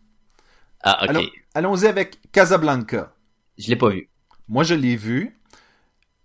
Ah, 0.82 0.98
ok. 1.02 1.10
Allons- 1.10 1.26
Allons-y 1.54 1.86
avec 1.86 2.18
Casablanca. 2.32 3.12
Je 3.58 3.68
l'ai 3.68 3.76
pas 3.76 3.88
vu. 3.88 4.08
Moi, 4.48 4.62
je 4.62 4.74
l'ai 4.74 4.94
vu. 4.96 5.35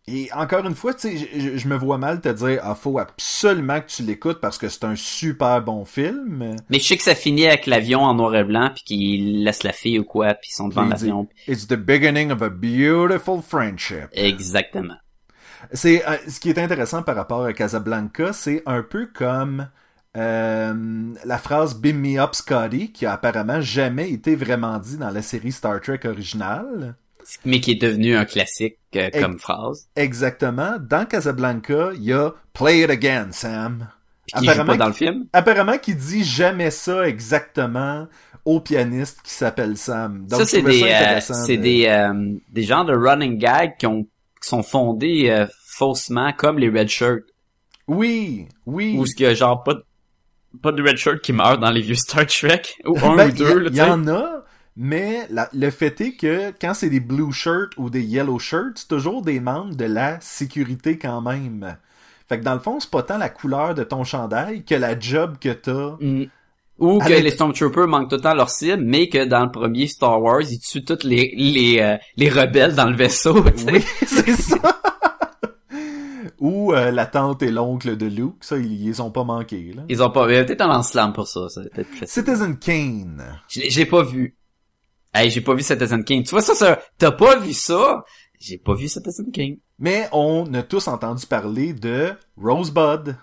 Et 0.07 0.29
encore 0.33 0.65
une 0.65 0.73
fois, 0.73 0.95
tu 0.95 1.17
sais, 1.17 1.57
je, 1.57 1.67
me 1.67 1.75
vois 1.75 1.99
mal 1.99 2.21
te 2.21 2.29
dire, 2.29 2.59
ah, 2.63 2.73
faut 2.73 2.97
absolument 2.97 3.79
que 3.81 3.85
tu 3.85 4.03
l'écoutes 4.03 4.41
parce 4.41 4.57
que 4.57 4.67
c'est 4.67 4.83
un 4.83 4.95
super 4.95 5.61
bon 5.61 5.85
film. 5.85 6.55
Mais 6.69 6.79
je 6.79 6.83
sais 6.83 6.97
que 6.97 7.03
ça 7.03 7.13
finit 7.13 7.45
avec 7.45 7.67
l'avion 7.67 8.01
en 8.01 8.15
noir 8.15 8.35
et 8.35 8.43
blanc 8.43 8.71
puis 8.73 8.83
qu'il 8.83 9.43
laisse 9.43 9.61
la 9.61 9.73
fille 9.73 9.99
ou 9.99 10.03
quoi 10.03 10.33
puis 10.33 10.49
ils 10.51 10.55
sont 10.55 10.67
devant 10.67 10.85
l'avion. 10.85 11.27
It's 11.47 11.67
the 11.67 11.75
beginning 11.75 12.31
of 12.31 12.41
a 12.41 12.49
beautiful 12.49 13.41
friendship. 13.41 14.07
Exactement. 14.13 14.95
C'est 15.71 16.05
euh, 16.07 16.17
ce 16.27 16.39
qui 16.39 16.49
est 16.49 16.57
intéressant 16.57 17.03
par 17.03 17.15
rapport 17.15 17.45
à 17.45 17.53
Casablanca, 17.53 18.33
c'est 18.33 18.63
un 18.65 18.81
peu 18.81 19.05
comme 19.05 19.67
euh, 20.17 21.13
la 21.23 21.37
phrase 21.37 21.75
"Beam 21.75 21.99
me 21.99 22.19
up, 22.19 22.33
Scotty", 22.33 22.91
qui 22.91 23.05
a 23.05 23.13
apparemment 23.13 23.61
jamais 23.61 24.09
été 24.11 24.35
vraiment 24.35 24.79
dit 24.79 24.97
dans 24.97 25.11
la 25.11 25.21
série 25.21 25.51
Star 25.51 25.79
Trek 25.79 26.01
originale. 26.05 26.95
Mais 27.45 27.59
qui 27.59 27.71
est 27.71 27.81
devenu 27.81 28.15
un 28.15 28.25
classique 28.25 28.77
euh, 28.95 29.09
comme 29.19 29.39
phrase. 29.39 29.87
Exactement. 29.95 30.77
Dans 30.79 31.05
Casablanca, 31.05 31.91
il 31.95 32.03
y 32.03 32.13
a 32.13 32.33
"Play 32.53 32.81
it 32.81 32.89
again, 32.89 33.27
Sam". 33.31 33.87
Qui 34.27 34.45
joue 34.45 34.51
Apparemment 34.51 34.71
pas 34.73 34.77
dans 34.77 34.87
le 34.87 34.93
film? 34.93 35.25
Apparemment, 35.33 35.77
qui 35.77 35.95
dit 35.95 36.23
jamais 36.23 36.71
ça 36.71 37.07
exactement 37.07 38.07
au 38.45 38.59
pianiste 38.59 39.19
qui 39.23 39.31
s'appelle 39.33 39.77
Sam. 39.77 40.25
Donc, 40.27 40.39
ça, 40.41 40.45
c'est 40.45 40.61
des, 40.61 40.83
euh, 40.83 41.19
c'est 41.19 41.57
de- 41.57 41.61
des, 41.63 41.85
euh, 41.87 42.35
des 42.51 42.63
genres 42.63 42.85
de 42.85 42.95
running 42.95 43.37
gags 43.37 43.75
qui, 43.77 43.87
ont, 43.87 44.03
qui 44.03 44.49
sont 44.49 44.63
fondés 44.63 45.29
euh, 45.29 45.45
faussement 45.65 46.31
comme 46.33 46.57
les 46.59 46.69
red 46.69 46.87
shirts. 46.89 47.23
Oui, 47.87 48.47
oui. 48.65 48.95
Ou 48.97 49.05
ce 49.05 49.15
qu'il 49.15 49.25
y 49.25 49.29
a 49.29 49.33
genre 49.33 49.63
pas 49.63 49.73
de, 49.75 49.83
pas 50.61 50.71
de 50.71 50.81
red 50.81 50.97
shirt 50.97 51.21
qui 51.21 51.33
meurt 51.33 51.59
dans 51.59 51.71
les 51.71 51.81
vieux 51.81 51.95
Star 51.95 52.25
Trek. 52.25 52.61
Ou 52.85 52.97
un 52.99 53.15
Ben, 53.15 53.29
ou 53.29 53.33
deux, 53.33 53.59
là, 53.59 53.69
Il 53.69 53.75
y, 53.75 53.77
sais. 53.77 53.83
en 53.83 54.07
a, 54.07 54.40
mais 54.75 55.27
la- 55.29 55.49
le 55.53 55.69
fait 55.69 55.99
est 56.01 56.13
que 56.13 56.51
quand 56.59 56.73
c'est 56.73 56.89
des 56.89 56.99
blue 56.99 57.31
shirts 57.31 57.71
ou 57.77 57.89
des 57.89 58.01
yellow 58.03 58.39
shirts, 58.39 58.73
c'est 58.77 58.87
toujours 58.87 59.21
des 59.21 59.39
membres 59.39 59.75
de 59.75 59.85
la 59.85 60.19
sécurité 60.21 60.97
quand 60.97 61.21
même. 61.21 61.75
Fait 62.29 62.39
que 62.39 62.43
dans 62.45 62.53
le 62.53 62.59
fond, 62.61 62.79
c'est 62.79 62.89
pas 62.89 63.03
tant 63.03 63.17
la 63.17 63.29
couleur 63.29 63.75
de 63.75 63.83
ton 63.83 64.03
chandail 64.03 64.63
que 64.63 64.75
la 64.75 64.97
job 64.97 65.35
que 65.39 65.49
t'as. 65.49 65.97
Mm. 65.99 66.25
Ou 66.79 66.97
que 66.97 67.03
Avec- 67.03 67.23
les 67.23 67.31
Stormtroopers 67.31 67.87
manquent 67.87 68.09
tout 68.09 68.15
le 68.15 68.21
temps 68.21 68.33
leur 68.33 68.49
cible, 68.49 68.81
mais 68.83 69.07
que 69.09 69.25
dans 69.25 69.43
le 69.45 69.51
premier 69.51 69.85
Star 69.87 70.19
Wars, 70.19 70.41
ils 70.41 70.59
tuent 70.59 70.83
tous 70.83 71.03
les, 71.03 71.31
les, 71.37 71.79
euh, 71.79 71.97
les 72.17 72.29
rebelles 72.29 72.73
dans 72.73 72.89
le 72.89 72.95
vaisseau. 72.95 73.43
tu 73.51 73.57
sais. 73.65 73.71
Oui, 73.73 73.83
c'est 74.07 74.31
ça. 74.35 74.57
ou 76.39 76.73
euh, 76.73 76.89
la 76.89 77.05
tante 77.05 77.43
et 77.43 77.51
l'oncle 77.51 77.95
de 77.97 78.05
Luke, 78.07 78.37
ça, 78.41 78.57
ils, 78.57 78.87
ils 78.87 79.01
ont 79.01 79.11
pas 79.11 79.23
manqué. 79.23 79.73
Là. 79.75 79.83
Ils 79.89 80.01
ont 80.01 80.09
pas, 80.09 80.25
il 80.29 80.35
y 80.35 80.37
a 80.37 80.43
peut-être 80.43 80.61
un 80.61 81.11
pour 81.11 81.27
ça, 81.27 81.49
ça. 81.49 81.61
Citizen 82.05 82.57
Kane. 82.57 83.23
J'ai 83.47 83.69
j'ai 83.69 83.85
pas 83.85 84.01
vu. 84.03 84.35
Hey, 85.13 85.29
j'ai 85.29 85.41
pas 85.41 85.53
vu 85.53 85.61
Citizen 85.63 86.03
Kane. 86.03 86.23
Tu 86.23 86.31
vois 86.31 86.41
ça, 86.41 86.53
ça 86.55 86.79
t'as 86.97 87.11
pas 87.11 87.37
vu 87.37 87.53
ça? 87.53 88.03
J'ai 88.39 88.57
pas 88.57 88.73
vu 88.73 88.87
Citizen 88.87 89.31
Kane. 89.31 89.57
Mais 89.77 90.07
on 90.13 90.51
a 90.53 90.63
tous 90.63 90.87
entendu 90.87 91.25
parler 91.25 91.73
de 91.73 92.11
Rosebud. 92.37 93.17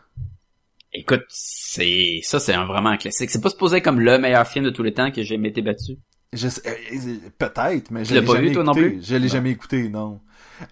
Écoute, 0.92 1.24
c'est 1.28 2.20
ça, 2.22 2.40
c'est 2.40 2.54
un 2.54 2.64
vraiment 2.66 2.90
un 2.90 2.96
classique. 2.96 3.30
C'est 3.30 3.40
pas 3.40 3.50
supposé 3.50 3.80
comme 3.80 4.00
le 4.00 4.18
meilleur 4.18 4.46
film 4.46 4.64
de 4.64 4.70
tous 4.70 4.82
les 4.82 4.92
temps 4.94 5.10
que 5.10 5.16
j'ai 5.22 5.36
jamais 5.36 5.48
été 5.50 5.62
battu. 5.62 5.98
Je 6.32 6.48
sais- 6.48 6.62
euh, 6.68 7.16
peut-être, 7.38 7.90
mais 7.90 8.04
je 8.04 8.14
l'ai 8.14 8.22
pas 8.22 8.34
jamais 8.34 8.48
vu, 8.48 8.54
toi, 8.54 8.64
non 8.64 8.74
plus? 8.74 9.00
Je 9.02 9.16
l'ai 9.16 9.28
jamais 9.28 9.50
écouté, 9.50 9.88
non. 9.88 10.20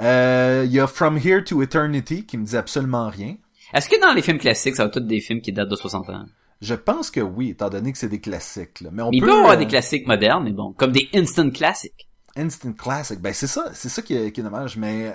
Euh, 0.01 0.65
Il 0.67 0.73
y 0.73 0.81
a 0.81 0.87
From 0.87 1.17
Here 1.17 1.43
to 1.45 1.63
Eternity 1.63 2.25
qui 2.27 2.37
me 2.39 2.45
dit 2.45 2.57
absolument 2.57 3.09
rien. 3.09 3.37
Est-ce 3.73 3.89
que 3.89 4.01
dans 4.01 4.13
les 4.13 4.23
films 4.23 4.39
classiques, 4.39 4.77
ça 4.77 4.85
va 4.85 4.89
être 4.89 4.95
tous 5.01 5.07
des 5.07 5.21
films 5.21 5.41
qui 5.41 5.53
datent 5.53 5.69
de 5.71 5.77
60 5.77 6.09
ans? 6.11 6.25
Je 6.63 6.75
pense 6.75 7.11
que 7.11 7.21
oui, 7.21 7.51
étant 7.51 7.69
donné 7.69 7.93
que 7.93 7.99
c'est 7.99 8.09
des 8.09 8.21
classiques. 8.21 8.81
Là. 8.81 8.91
Mais 8.93 9.03
on 9.03 9.11
Il 9.13 9.23
peut 9.23 9.33
avoir 9.33 9.53
euh, 9.53 9.57
des 9.57 9.67
classiques 9.67 10.07
modernes, 10.07 10.45
mais 10.45 10.53
bon, 10.53 10.73
comme 10.73 10.93
des 10.93 11.09
instant 11.15 11.51
classiques. 11.51 12.09
instant 12.35 12.73
classic. 12.73 13.21
Ben 13.21 13.33
c'est 13.35 13.47
ça, 13.47 13.71
c'est 13.75 13.89
ça 13.91 14.03
qui 14.03 14.15
est, 14.15 14.33
qui 14.33 14.41
est 14.41 14.45
dommage. 14.45 14.77
Mais 14.77 15.15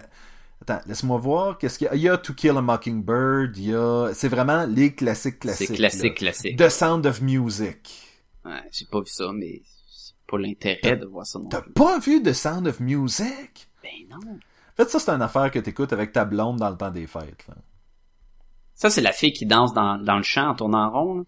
attends, 0.62 0.80
laisse-moi 0.86 1.18
voir. 1.18 1.58
Qu'est-ce 1.58 1.80
qu'il 1.80 1.86
y 1.88 1.89
a 1.89 1.96
Il 1.96 2.02
y 2.02 2.10
a 2.10 2.18
To 2.18 2.34
Kill 2.34 2.52
a 2.58 2.62
Mockingbird. 2.62 3.58
Il 3.58 3.70
y 3.72 3.74
a, 3.74 4.12
c'est 4.14 4.28
vraiment 4.28 4.66
les 4.66 4.94
classiques 4.94 5.39
classiques. 5.39 5.70
C'est 5.70 5.76
classique, 5.76 6.04
là. 6.22 6.32
classique. 6.32 6.58
The 6.58 6.70
Sound 6.70 7.06
of 7.08 7.22
Music. 7.22 8.08
Ouais, 8.46 8.62
j'ai 8.72 8.86
pas 8.86 9.00
vu 9.00 9.08
ça, 9.08 9.32
mais 9.34 9.62
c'est 9.88 10.14
pas 10.28 10.38
l'intérêt 10.38 10.98
de 10.98 11.06
voir 11.06 11.26
ça 11.26 11.39
non 11.39 11.50
T'as 11.50 11.62
pas 11.62 11.98
vu 12.00 12.22
The 12.22 12.34
Sound 12.34 12.68
of 12.68 12.80
Music? 12.80 13.68
Ben 13.84 13.89
non. 14.10 14.18
En 14.18 14.76
fait, 14.84 14.89
ça 14.89 15.00
c'est 15.00 15.10
une 15.12 15.22
affaire 15.22 15.50
que 15.52 15.60
t'écoutes 15.60 15.92
avec 15.94 16.12
ta 16.12 16.24
blonde 16.24 16.58
dans 16.58 16.70
le 16.70 16.78
temps 16.78 16.92
des 16.92 17.06
fêtes. 17.08 17.46
Là. 17.48 17.56
Ça, 18.82 18.89
c'est 18.89 19.01
la 19.01 19.11
fille 19.11 19.32
qui 19.32 19.45
danse 19.45 19.73
dans, 19.75 19.97
dans 19.99 20.17
le 20.17 20.23
champ 20.23 20.49
en 20.49 20.55
tournant 20.55 20.86
en 20.88 20.91
rond. 20.91 21.15
là. 21.19 21.23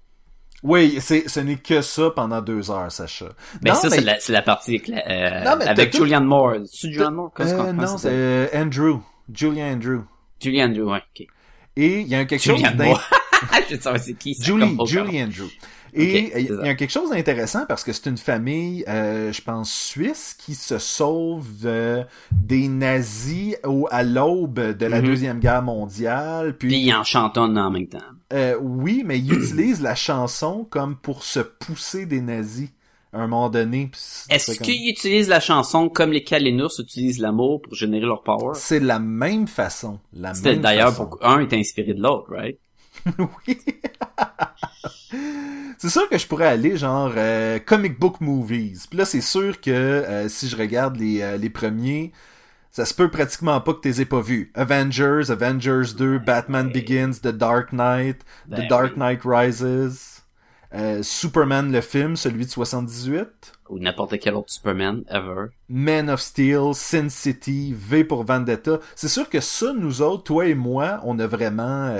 Oui, 0.63 0.97
c'est, 1.01 1.29
ce 1.29 1.39
n'est 1.39 1.57
que 1.57 1.81
ça 1.81 2.09
pendant 2.09 2.41
deux 2.41 2.71
heures, 2.71 2.91
Sacha. 2.91 3.25
Mais 3.61 3.69
Non, 3.69 3.75
ça, 3.75 3.89
mais- 3.89 3.97
c'est 3.97 4.01
la, 4.01 4.19
c'est 4.19 4.33
la 4.33 4.41
partie 4.41 4.71
avec, 4.71 4.89
euh, 4.89 5.43
Non, 5.43 5.55
mais 5.59 5.65
t'as 5.65 5.71
avec 5.71 5.91
tout- 5.91 5.99
Julianne 5.99 6.23
Moore. 6.25 6.53
C'est 6.65 6.89
Julianne 6.91 7.13
Moore? 7.13 7.31
Qu'est-ce 7.35 7.53
qu'on 7.53 7.65
Euh, 7.67 7.73
pense 7.73 7.91
non, 7.91 7.97
c'est 7.99 8.09
euh, 8.11 8.47
Andrew. 8.55 8.99
Julian 9.31 9.73
Andrew. 9.73 9.99
Julianne, 10.41 10.81
ouais, 10.81 10.97
ok. 10.97 11.27
Et 11.75 11.99
il 12.01 12.07
y 12.07 12.15
a 12.15 12.25
quelque 12.25 12.41
chose 12.41 12.55
Julianne 12.55 12.75
d'in- 12.77 12.85
Moore. 12.85 13.03
Je 13.69 13.75
sais 13.75 13.77
pas 13.77 13.99
c'est 13.99 14.13
qui. 14.15 14.35
Julie. 14.41 14.75
Julie 14.87 15.21
Andrew. 15.21 15.47
Et 15.95 16.33
il 16.39 16.65
y 16.65 16.69
a 16.69 16.75
quelque 16.75 16.91
chose 16.91 17.09
d'intéressant 17.11 17.65
parce 17.67 17.83
que 17.83 17.93
c'est 17.93 18.09
une 18.09 18.17
famille, 18.17 18.83
euh, 18.87 19.31
je 19.31 19.41
pense, 19.41 19.71
suisse 19.71 20.35
qui 20.37 20.55
se 20.55 20.77
sauve 20.79 21.47
euh, 21.65 22.03
des 22.31 22.67
nazis 22.67 23.55
au, 23.65 23.87
à 23.91 24.03
l'aube 24.03 24.59
de 24.77 24.85
la 24.85 25.01
Mhm. 25.01 25.05
Deuxième 25.07 25.39
Guerre 25.39 25.61
mondiale. 25.61 26.55
Puis, 26.57 26.69
Puis 26.69 26.79
il 26.81 26.93
en 26.93 27.03
chantonne 27.03 27.57
en 27.57 27.69
même 27.69 27.87
temps. 27.87 27.99
euh, 28.33 28.57
oui, 28.61 29.03
mais 29.05 29.19
il 29.19 29.31
utilise 29.33 29.81
la 29.81 29.95
chanson 29.95 30.65
comme 30.69 30.95
pour 30.95 31.23
se 31.23 31.39
pousser 31.39 32.05
des 32.05 32.21
nazis 32.21 32.69
à 33.11 33.19
un 33.19 33.27
moment 33.27 33.49
donné. 33.51 33.91
Est-ce 34.31 34.57
comme- 34.57 34.65
qu'ils 34.65 34.89
utilisent 34.89 35.29
la 35.29 35.39
chanson 35.39 35.87
comme 35.89 36.11
les 36.11 36.23
Kalinours 36.23 36.73
utilisent 36.79 37.19
l'amour 37.19 37.61
pour 37.61 37.75
générer 37.75 38.07
leur 38.07 38.23
power? 38.23 38.53
C'est 38.55 38.79
la 38.79 38.97
même 38.97 39.47
façon. 39.47 39.99
La 40.13 40.33
C'était 40.33 40.55
d'ailleurs 40.55 40.95
pour 40.95 41.19
un 41.23 41.39
est 41.41 41.53
inspiré 41.53 41.93
de 41.93 42.01
l'autre, 42.01 42.25
right? 42.31 42.57
oui. 43.47 43.57
c'est 45.77 45.89
sûr 45.89 46.07
que 46.09 46.17
je 46.17 46.27
pourrais 46.27 46.47
aller 46.47 46.77
genre 46.77 47.11
euh, 47.17 47.59
comic 47.59 47.99
book 47.99 48.21
movies. 48.21 48.87
Puis 48.87 48.97
là, 48.97 49.05
c'est 49.05 49.21
sûr 49.21 49.59
que 49.59 49.71
euh, 49.71 50.29
si 50.29 50.47
je 50.47 50.55
regarde 50.55 50.95
les, 50.97 51.21
euh, 51.21 51.37
les 51.37 51.49
premiers, 51.49 52.11
ça 52.71 52.85
se 52.85 52.93
peut 52.93 53.09
pratiquement 53.09 53.59
pas 53.61 53.73
que 53.73 53.81
tu 53.81 53.89
les 53.89 54.01
aies 54.01 54.05
pas 54.05 54.21
vus. 54.21 54.51
Avengers, 54.55 55.29
Avengers 55.29 55.93
2, 55.97 56.19
Batman 56.19 56.71
Begins, 56.71 57.19
The 57.21 57.27
Dark 57.27 57.71
Knight, 57.73 58.21
Ben 58.47 58.61
The 58.61 58.69
Dark 58.69 58.93
oui. 58.93 58.99
Knight 58.99 59.21
Rises, 59.25 60.23
Superman 61.01 61.71
le 61.71 61.81
film, 61.81 62.15
celui 62.15 62.45
de 62.45 62.49
78, 62.49 63.27
Ou 63.69 63.77
n'importe 63.77 64.17
quel 64.19 64.33
autre 64.33 64.51
Superman 64.51 65.03
ever. 65.09 65.49
Man 65.69 66.09
of 66.09 66.19
Steel, 66.19 66.73
Sin 66.73 67.09
City, 67.09 67.75
V 67.77 68.05
pour 68.05 68.23
Vendetta. 68.23 68.79
C'est 68.95 69.07
sûr 69.07 69.29
que 69.29 69.39
ça, 69.39 69.71
nous 69.73 70.01
autres, 70.01 70.23
toi 70.23 70.47
et 70.47 70.55
moi, 70.55 70.99
on 71.03 71.19
a 71.19 71.27
vraiment... 71.27 71.93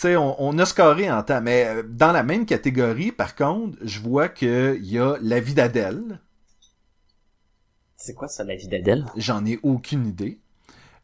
tu 0.00 0.08
sais, 0.08 0.16
on, 0.16 0.42
on 0.42 0.58
a 0.58 0.64
scoré 0.64 1.10
en 1.10 1.22
temps. 1.22 1.40
Mais 1.42 1.66
euh, 1.66 1.82
dans 1.86 2.12
la 2.12 2.22
même 2.22 2.46
catégorie, 2.46 3.12
par 3.12 3.34
contre, 3.34 3.76
je 3.82 4.00
vois 4.00 4.28
qu'il 4.28 4.78
y 4.84 4.98
a 4.98 5.16
La 5.20 5.40
vie 5.40 5.54
d'Adèle. 5.54 6.20
C'est 7.96 8.14
quoi 8.14 8.28
ça, 8.28 8.44
la 8.44 8.56
vie 8.56 8.68
d'Adèle? 8.68 9.04
J'en 9.16 9.44
ai 9.44 9.58
aucune 9.62 10.06
idée. 10.06 10.38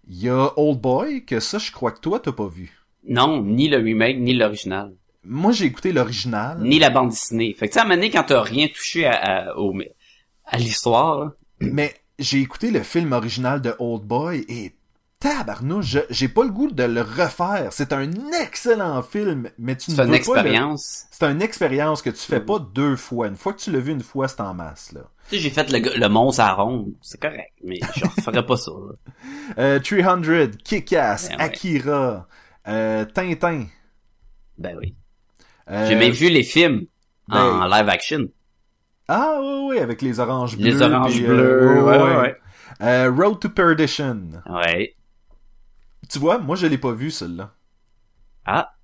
Il 0.08 0.22
y 0.22 0.28
a 0.28 0.52
Old 0.56 0.80
Boy, 0.80 1.24
que 1.24 1.40
ça, 1.40 1.58
je 1.58 1.72
crois 1.72 1.92
que 1.92 2.00
toi, 2.00 2.20
t'as 2.20 2.32
pas 2.32 2.46
vu. 2.46 2.72
Non, 3.08 3.42
ni 3.42 3.68
le 3.68 3.78
remake, 3.78 4.18
ni 4.18 4.34
l'original. 4.34 4.94
Moi, 5.24 5.52
j'ai 5.52 5.66
écouté 5.66 5.92
l'original. 5.92 6.58
Ni 6.60 6.78
la 6.78 6.90
bande 6.90 7.10
dessinée. 7.10 7.54
Fait 7.54 7.66
que 7.66 7.72
tu 7.72 7.74
sais, 7.74 7.80
à 7.80 7.82
un 7.82 7.86
moment 7.86 7.96
donné, 7.96 8.10
quand 8.10 8.24
t'as 8.24 8.40
rien 8.40 8.68
touché 8.68 9.04
à, 9.04 9.12
à, 9.50 9.56
au- 9.56 9.76
à 10.44 10.58
l'histoire, 10.58 11.32
Mais 11.60 11.94
j'ai 12.18 12.40
écouté 12.40 12.70
le 12.70 12.82
film 12.82 13.12
original 13.12 13.60
de 13.60 13.74
Old 13.78 14.04
Boy 14.04 14.44
et 14.48 14.75
tabarnouche, 15.18 15.86
je- 15.86 15.98
j'ai 16.10 16.28
pas 16.28 16.44
le 16.44 16.50
goût 16.50 16.70
de 16.70 16.82
le 16.84 17.00
refaire. 17.02 17.68
C'est 17.72 17.92
un 17.92 18.10
excellent 18.42 19.02
film, 19.02 19.48
mais 19.58 19.76
tu 19.76 19.90
ne 19.90 19.96
fais 19.96 20.02
veux 20.02 20.06
une 20.08 20.12
le- 20.12 20.18
expérience. 20.18 21.06
C'est 21.10 21.24
une 21.26 21.42
expérience 21.42 22.02
que 22.02 22.10
tu 22.10 22.18
fais 22.20 22.40
pas 22.40 22.58
deux 22.58 22.96
fois. 22.96 23.28
Une 23.28 23.36
fois 23.36 23.52
que 23.52 23.60
tu 23.60 23.70
l'as 23.72 23.78
vu 23.80 23.92
une 23.92 24.02
fois, 24.02 24.28
c'est 24.28 24.40
en 24.40 24.54
masse, 24.54 24.92
là. 24.92 25.02
Tu 25.28 25.36
sais, 25.36 25.42
j'ai 25.42 25.50
fait 25.50 25.70
le, 25.72 25.98
le 25.98 26.08
monstre 26.08 26.42
à 26.42 26.52
ronde. 26.52 26.92
C'est 27.02 27.20
correct, 27.20 27.52
mais 27.64 27.80
je 27.96 28.04
referais 28.16 28.46
pas 28.46 28.56
ça, 28.56 28.70
là. 28.70 29.12
Euh, 29.58 29.80
300, 29.80 30.50
Kick-Ass, 30.64 31.28
Ben 31.30 31.36
ouais. 31.36 31.42
Akira, 31.42 32.28
euh, 32.68 33.04
Tintin. 33.06 33.64
Ben 34.58 34.76
oui. 34.80 34.94
euh, 35.70 35.86
J'ai 35.88 35.96
même 35.96 36.12
vu 36.12 36.28
les 36.28 36.44
films 36.44 36.86
en 37.30 37.58
ben- 37.60 37.68
live 37.68 37.88
action. 37.88 38.28
Ah 39.08 39.38
oui, 39.40 39.66
oui, 39.70 39.78
avec 39.78 40.02
les 40.02 40.18
oranges 40.20 40.56
bleus. 40.56 40.64
Les 40.70 40.82
oranges 40.82 41.20
euh, 41.22 41.26
bleus, 41.26 41.82
ouais, 41.84 41.98
ouais, 42.02 42.16
ouais. 42.20 42.36
Euh, 42.82 43.10
Road 43.10 43.38
to 43.40 43.48
Perdition. 43.48 44.30
Ouais. 44.48 44.94
Tu 46.08 46.18
vois, 46.18 46.38
moi 46.38 46.56
je 46.56 46.66
l'ai 46.66 46.78
pas 46.78 46.92
vu, 46.92 47.10
celui-là. 47.10 47.54
Ah, 48.44 48.74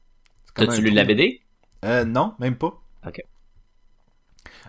t'as-tu 0.54 0.82
lu 0.82 0.90
la 0.90 1.04
BD? 1.04 1.42
Euh, 1.84 2.04
non, 2.04 2.34
même 2.38 2.56
pas. 2.56 2.82
Ok. 3.06 3.20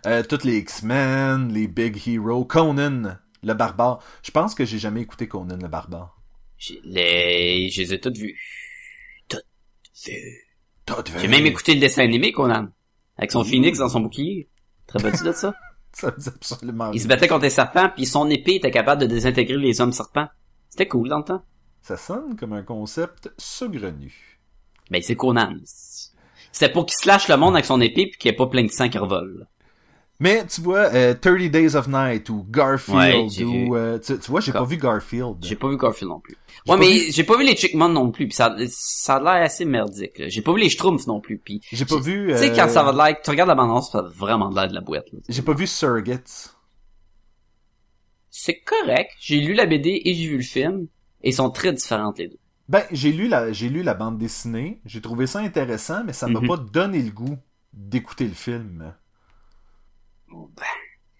Euh, 0.06 0.24
toutes 0.24 0.44
les 0.44 0.58
X-Men, 0.58 1.54
les 1.54 1.68
Big 1.68 1.98
Heroes, 2.08 2.46
Conan, 2.46 3.18
le 3.42 3.54
barbare. 3.54 4.04
Je 4.22 4.32
pense 4.32 4.54
que 4.54 4.66
j'ai 4.66 4.80
jamais 4.80 5.02
écouté 5.02 5.28
Conan 5.28 5.58
le 5.62 5.68
barbare. 5.68 6.22
J'ai 6.58 6.80
les... 6.84 7.70
je 7.70 7.82
les 7.82 7.94
ai 7.94 8.00
toutes 8.00 8.18
vues. 8.18 8.38
Toutes 9.28 9.46
vues. 10.06 10.48
T'as 10.86 11.02
vu? 11.02 11.20
J'ai 11.20 11.28
même 11.28 11.46
écouté 11.46 11.74
le 11.74 11.80
dessin 11.80 12.04
animé, 12.04 12.32
Conan. 12.32 12.70
Avec 13.18 13.32
son 13.32 13.44
phoenix 13.44 13.80
dans 13.80 13.90
son 13.90 14.02
bouclier. 14.02 14.50
Très 14.88 15.00
tu 15.12 15.24
de 15.24 15.32
ça? 15.32 15.54
Ça 15.94 16.08
me 16.08 16.20
dit 16.20 16.30
absolument 16.30 16.92
Il 16.92 17.00
se 17.00 17.08
battait 17.08 17.28
contre 17.28 17.44
les 17.44 17.52
serpents, 17.52 17.90
puis 17.96 18.06
son 18.06 18.30
épée 18.30 18.56
était 18.56 18.72
capable 18.72 19.02
de 19.02 19.08
désintégrer 19.08 19.58
les 19.58 19.80
hommes 19.80 19.92
serpents. 19.92 20.28
C'était 20.70 20.88
cool 20.88 21.08
dans 21.08 21.20
le 21.20 21.24
temps. 21.24 21.46
Ça 21.84 21.98
sonne 21.98 22.36
comme 22.38 22.54
un 22.54 22.64
concept 22.64 23.30
saugrenu. 23.38 24.40
Ben, 24.90 25.02
c'est 25.04 25.16
Conan. 25.16 25.54
C'était 26.52 26.72
pour 26.72 26.86
qu'il 26.86 26.96
slash 26.96 27.28
le 27.28 27.36
monde 27.38 27.54
avec 27.56 27.66
son 27.66 27.82
épée, 27.82 28.08
puis 28.08 28.18
qu'il 28.18 28.32
n'y 28.32 28.36
ait 28.36 28.38
pas 28.38 28.48
plein 28.48 28.64
de 28.64 28.72
sang 28.72 28.90
qui 28.90 28.98
revole. 28.98 29.48
Mais 30.20 30.46
tu 30.46 30.62
vois, 30.62 30.94
euh, 30.94 31.14
30 31.16 31.50
Days 31.52 31.76
of 31.76 31.88
Night 31.90 32.30
ou 32.30 32.46
Garfield 32.50 33.32
ou... 33.42 33.76
euh, 33.76 34.00
tu, 34.00 34.18
tu 34.18 34.32
vois, 34.32 34.40
j'ai 34.40 34.54
pas 34.54 34.64
vu 34.64 34.78
Garfield. 34.78 35.38
J'ai 35.42 35.56
pas 35.58 35.68
vu 35.68 35.76
Garfield 35.78 36.10
non 36.10 36.20
plus. 36.22 36.38
Ouais, 36.68 36.78
mais 36.78 36.88
vu- 36.88 37.12
j'ai 37.12 37.24
pas 37.26 37.36
vu 37.38 37.44
les 37.44 37.58
Chickmon 37.58 37.90
non 37.90 38.12
plus, 38.12 38.28
puis 38.28 38.36
ça, 38.36 38.56
ça 38.70 39.16
a 39.16 39.20
l'air 39.20 39.44
assez 39.44 39.66
merdique. 39.66 40.22
J'ai 40.28 40.42
pas 40.42 40.54
vu 40.54 40.62
les 40.62 40.70
Schtroumpfs 40.70 41.08
non 41.08 41.20
plus, 41.20 41.40
puis... 41.40 41.60
J'ai 41.72 41.84
pas 41.86 42.00
vu... 42.00 42.28
Tu 42.32 42.38
sais, 42.38 42.52
euh, 42.52 42.56
quand 42.56 42.70
ça 42.70 42.84
va 42.84 42.94
de 42.94 42.98
l'air, 42.98 43.18
tu 43.22 43.30
regardes 43.32 43.50
la 43.50 43.56
bande 43.56 43.84
ça 43.84 43.98
a 44.00 44.02
vraiment 44.04 44.50
de 44.50 44.56
l'air 44.56 44.70
de 44.70 44.74
la 44.76 44.82
boîte. 44.82 45.12
là. 45.12 45.20
J'ai 45.28 45.42
pas 45.42 45.54
vu 45.54 45.68
Surrogates. 45.68 46.56
C'est 48.30 48.62
correct. 48.62 49.12
J'ai 49.20 49.40
lu 49.42 49.54
la 49.54 49.66
BD 49.66 50.02
et 50.06 50.14
j'ai 50.14 50.28
vu 50.28 50.38
le 50.38 50.44
film, 50.44 50.88
et 51.24 51.30
ils 51.30 51.34
sont 51.34 51.50
très 51.50 51.74
différentes 51.74 52.20
les 52.20 52.28
deux. 52.28 52.40
Ben, 52.70 52.84
j'ai 52.92 53.12
lu 53.12 53.28
la, 53.28 53.52
j'ai 53.52 53.70
lu 53.70 53.84
la 53.84 53.94
bande 53.94 54.18
dessinée. 54.18 54.80
J'ai 54.86 55.02
trouvé 55.02 55.28
ça 55.28 55.40
intéressant, 55.40 56.04
mais 56.06 56.14
ça 56.14 56.28
m'a 56.28 56.40
Mhm. 56.40 56.48
pas 56.48 56.58
donné 56.58 57.02
le 57.02 57.12
goût 57.12 57.38
d'écouter 57.74 58.26
le 58.26 58.34
film. 58.34 58.94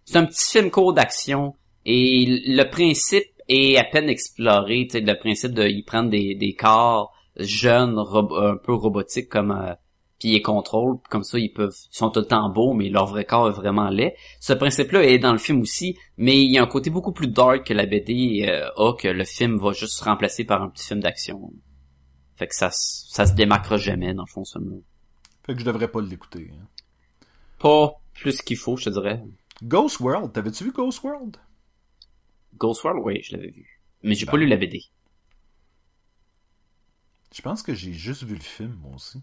C'est 0.06 0.18
un 0.18 0.26
petit 0.26 0.52
film 0.52 0.72
court 0.72 0.94
d'action 0.94 1.56
et 1.86 2.26
le 2.48 2.64
principe 2.70 3.24
est 3.50 3.78
à 3.78 3.84
peine 3.84 4.10
exploré, 4.10 4.88
tu 4.90 4.98
sais, 4.98 5.02
le 5.02 5.18
principe 5.20 5.52
de 5.54 5.64
ils 5.68 5.84
prennent 5.84 6.10
des, 6.10 6.36
des 6.36 6.54
corps 6.56 7.14
jeunes, 7.38 7.98
un 7.98 8.58
peu 8.58 8.74
robotiques 8.74 9.30
comme 9.30 9.52
euh, 9.52 9.74
puis 10.24 10.30
ils 10.30 10.34
les 10.36 10.42
contrôlent, 10.42 11.00
comme 11.10 11.24
ça 11.24 11.38
ils 11.38 11.52
peuvent 11.52 11.76
ils 11.92 11.98
sont 11.98 12.10
tout 12.10 12.22
le 12.22 12.26
temps 12.26 12.50
beaux 12.50 12.74
mais 12.74 12.88
leur 12.90 13.08
vrai 13.08 13.26
corps 13.26 13.50
est 13.50 13.52
vraiment 13.54 13.90
laid. 13.90 14.16
Ce 14.40 14.54
principe-là 14.54 15.04
est 15.04 15.20
dans 15.20 15.34
le 15.34 15.38
film 15.38 15.60
aussi, 15.60 15.98
mais 16.16 16.42
il 16.42 16.50
y 16.50 16.58
a 16.58 16.64
un 16.64 16.68
côté 16.68 16.90
beaucoup 16.90 17.12
plus 17.12 17.28
dark 17.28 17.68
que 17.68 17.74
la 17.74 17.86
BD 17.86 18.46
euh, 18.48 18.70
a 18.78 18.94
que 18.94 19.10
le 19.10 19.26
film 19.26 19.58
va 19.58 19.74
juste 19.74 19.98
se 19.98 20.04
remplacer 20.06 20.46
par 20.46 20.62
un 20.62 20.70
petit 20.70 20.86
film 20.88 21.02
d'action. 21.02 21.52
Fait 22.38 22.48
que 22.48 22.56
ça 22.56 22.70
ça 22.72 23.26
se 23.26 23.34
démarquera 23.34 23.76
jamais 23.78 24.14
dans 24.14 24.24
le 24.24 24.32
fond 24.32 24.46
ce 24.46 24.60
film 24.60 24.82
Fait 25.46 25.54
que 25.56 25.60
je 25.60 25.66
devrais 25.66 25.90
pas 25.90 26.00
l'écouter. 26.02 26.52
hein. 26.54 26.68
Pas 27.60 27.94
plus 28.14 28.42
qu'il 28.42 28.56
faut, 28.58 28.78
je 28.78 28.86
te 28.86 28.90
dirais. 28.92 29.22
Ghost 29.62 30.00
World, 30.00 30.32
t'avais-tu 30.32 30.64
vu 30.64 30.72
Ghost 30.72 31.04
World? 31.04 31.36
Ghost 32.56 32.82
World, 32.86 33.02
oui, 33.04 33.20
je 33.24 33.36
l'avais 33.36 33.50
vu. 33.52 33.82
Mais 34.04 34.16
j'ai 34.16 34.26
pas 34.26 34.34
Ben. 34.34 34.40
lu 34.40 34.48
la 34.48 34.56
BD. 34.58 34.80
Je 37.36 37.42
pense 37.42 37.62
que 37.64 37.74
j'ai 37.74 37.92
juste 37.92 38.24
vu 38.24 38.36
le 38.36 38.42
film, 38.42 38.78
moi 38.82 38.96
aussi. 38.96 39.20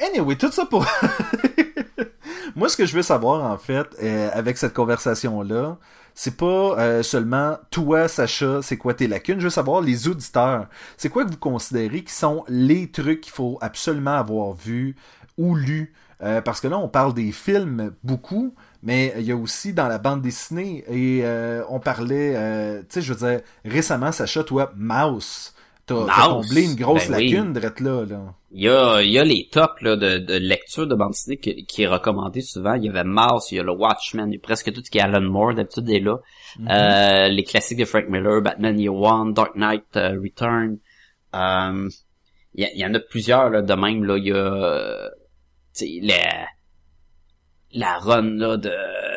Anyway, 0.00 0.36
tout 0.36 0.50
ça 0.50 0.66
pour... 0.66 0.86
moi, 2.56 2.68
ce 2.68 2.76
que 2.76 2.86
je 2.86 2.96
veux 2.96 3.02
savoir, 3.02 3.50
en 3.50 3.58
fait, 3.58 3.86
euh, 4.02 4.30
avec 4.32 4.56
cette 4.56 4.72
conversation-là, 4.72 5.78
c'est 6.14 6.36
pas 6.36 6.46
euh, 6.78 7.02
seulement 7.02 7.58
toi, 7.70 8.08
Sacha, 8.08 8.62
c'est 8.62 8.78
quoi 8.78 8.94
tes 8.94 9.06
lacunes? 9.06 9.38
Je 9.38 9.44
veux 9.44 9.50
savoir, 9.50 9.82
les 9.82 10.08
auditeurs, 10.08 10.66
c'est 10.96 11.10
quoi 11.10 11.24
que 11.24 11.30
vous 11.30 11.36
considérez 11.36 12.02
qui 12.02 12.14
sont 12.14 12.44
les 12.48 12.90
trucs 12.90 13.20
qu'il 13.20 13.32
faut 13.32 13.58
absolument 13.60 14.14
avoir 14.16 14.54
vu 14.54 14.96
ou 15.36 15.54
lu? 15.54 15.92
Euh, 16.22 16.40
parce 16.40 16.62
que 16.62 16.68
là, 16.68 16.78
on 16.78 16.88
parle 16.88 17.12
des 17.12 17.30
films 17.30 17.92
beaucoup, 18.02 18.54
mais 18.82 19.12
il 19.18 19.24
y 19.24 19.32
a 19.32 19.36
aussi 19.36 19.74
dans 19.74 19.88
la 19.88 19.98
bande 19.98 20.22
dessinée, 20.22 20.82
et 20.88 21.24
on 21.68 21.78
parlait, 21.78 22.32
tu 22.88 22.94
sais, 22.94 23.02
je 23.02 23.12
veux 23.12 23.28
dire, 23.28 23.40
récemment, 23.66 24.12
Sacha, 24.12 24.42
toi, 24.44 24.72
Mouse, 24.76 25.52
t'as 25.86 26.28
comblé 26.28 26.64
une 26.64 26.74
grosse 26.74 27.08
Ben 27.08 27.16
oui. 27.16 27.30
lacune 27.32 27.52
drette 27.52 27.80
là, 27.80 28.04
là. 28.04 28.34
Il 28.52 28.62
y 28.62 28.68
a, 28.68 29.02
il 29.02 29.10
y 29.10 29.18
a 29.18 29.24
les 29.24 29.48
tops 29.50 29.82
là, 29.82 29.96
de, 29.96 30.18
de 30.18 30.34
lecture 30.34 30.86
de 30.86 30.94
bande 30.94 31.10
dessinée 31.10 31.36
qui, 31.36 31.64
qui 31.66 31.82
est 31.82 31.86
recommandé 31.86 32.40
souvent. 32.40 32.74
Il 32.74 32.84
y 32.84 32.88
avait 32.88 33.04
Mouse, 33.04 33.52
il 33.52 33.56
y 33.56 33.60
a 33.60 33.62
le 33.62 33.72
Watchmen, 33.72 34.30
il 34.30 34.34
y 34.34 34.38
a 34.38 34.40
presque 34.40 34.72
tout 34.72 34.82
ce 34.84 34.90
qui 34.90 34.98
est 34.98 35.02
Alan 35.02 35.20
Moore, 35.20 35.54
d'habitude 35.54 35.88
est 35.90 36.00
là. 36.00 36.18
Mhm. 36.58 36.68
Euh, 36.70 37.28
les 37.28 37.44
classiques 37.44 37.78
de 37.78 37.84
Frank 37.84 38.08
Miller, 38.08 38.40
Batman 38.40 38.78
Year 38.78 38.94
One, 38.94 39.34
Dark 39.34 39.56
Knight 39.56 39.84
euh, 39.96 40.18
Return. 40.22 40.78
Euh, 41.34 41.88
il, 42.54 42.70
y 42.74 42.86
en 42.86 42.94
a 42.94 43.00
plusieurs 43.00 43.50
là, 43.50 43.62
de 43.62 43.74
même. 43.74 44.04
Là, 44.04 44.16
il 44.16 44.26
y 44.26 44.32
a 44.32 44.36
euh, 44.36 45.08
la, 46.02 46.46
la 47.72 47.98
run 47.98 48.36
là, 48.36 48.56
de 48.56 48.70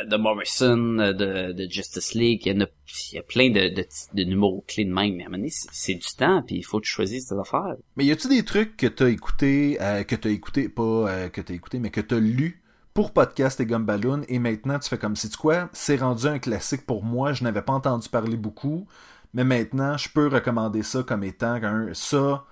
de 0.05 0.17
Morrison, 0.17 0.77
de, 1.13 1.67
Justice 1.69 2.13
League, 2.13 2.41
il 2.45 2.53
y, 2.53 2.57
en 2.57 2.61
a, 2.61 3.21
plein 3.23 3.49
de, 3.49 3.69
de, 4.13 4.23
numéros 4.23 4.63
clés 4.67 4.85
de 4.85 4.93
même, 4.93 5.15
mais 5.15 5.23
à 5.23 5.27
un 5.27 5.31
moment 5.31 5.47
c'est 5.49 5.93
du 5.93 6.07
temps, 6.17 6.41
puis 6.41 6.57
il 6.57 6.63
faut 6.63 6.79
que 6.79 6.85
tu 6.85 6.91
choisisses 6.91 7.27
tes 7.27 7.35
affaires. 7.35 7.75
Mais 7.95 8.05
y 8.05 8.11
a-tu 8.11 8.27
des 8.27 8.43
trucs 8.43 8.75
que 8.77 8.87
t'as 8.87 9.09
écouté, 9.09 9.77
euh, 9.81 10.03
que 10.03 10.15
t'as 10.15 10.29
écouté, 10.29 10.69
pas 10.69 10.83
euh, 10.83 11.29
que 11.29 11.41
t'as 11.41 11.53
écouté, 11.53 11.79
mais 11.79 11.91
que 11.91 12.01
t'as 12.01 12.19
lu 12.19 12.63
pour 12.93 13.13
podcast 13.13 13.59
et 13.59 13.65
Gumballoon, 13.65 14.23
et 14.27 14.39
maintenant 14.39 14.79
tu 14.79 14.89
fais 14.89 14.97
comme 14.97 15.15
si 15.15 15.29
tu 15.29 15.37
quoi, 15.37 15.69
c'est 15.73 15.97
rendu 15.97 16.25
un 16.25 16.39
classique 16.39 16.85
pour 16.85 17.03
moi, 17.03 17.33
je 17.33 17.43
n'avais 17.43 17.61
pas 17.61 17.73
entendu 17.73 18.09
parler 18.09 18.37
beaucoup, 18.37 18.87
mais 19.33 19.43
maintenant 19.43 19.97
je 19.97 20.09
peux 20.09 20.27
recommander 20.27 20.83
ça 20.83 21.03
comme 21.03 21.23
étant 21.23 21.53
un 21.63 21.93
ça, 21.93 22.45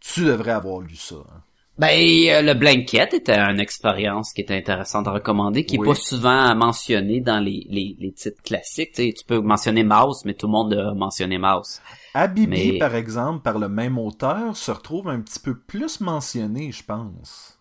tu 0.00 0.24
devrais 0.24 0.52
avoir 0.52 0.80
lu 0.80 0.96
ça. 0.96 1.16
hein. 1.16 1.42
Ben, 1.82 1.88
euh, 2.28 2.42
le 2.42 2.54
Blanket 2.54 3.12
était 3.12 3.36
une 3.38 3.58
expérience 3.58 4.32
qui 4.32 4.40
était 4.42 4.54
intéressante 4.54 5.08
à 5.08 5.10
recommander, 5.10 5.64
qui 5.66 5.74
est 5.76 5.78
Oui. 5.80 5.88
pas 5.88 5.94
souvent 5.96 6.54
mentionnée 6.54 7.20
dans 7.20 7.40
les, 7.40 7.66
les, 7.68 7.96
les 7.98 8.12
titres 8.12 8.40
classiques. 8.42 8.92
Tu 8.94 9.02
sais, 9.08 9.12
tu 9.12 9.24
peux 9.24 9.40
mentionner 9.40 9.82
Mouse, 9.82 10.22
mais 10.24 10.34
tout 10.34 10.46
le 10.46 10.52
monde 10.52 10.74
a 10.74 10.94
mentionné 10.94 11.38
Mouse. 11.38 11.80
Habibi, 12.14 12.72
Mais- 12.72 12.78
par 12.78 12.94
exemple, 12.94 13.42
par 13.42 13.58
le 13.58 13.68
même 13.68 13.98
auteur, 13.98 14.56
se 14.56 14.70
retrouve 14.70 15.08
un 15.08 15.20
petit 15.20 15.40
peu 15.40 15.58
plus 15.58 16.00
mentionné, 16.00 16.70
je 16.70 16.84
pense. 16.84 17.58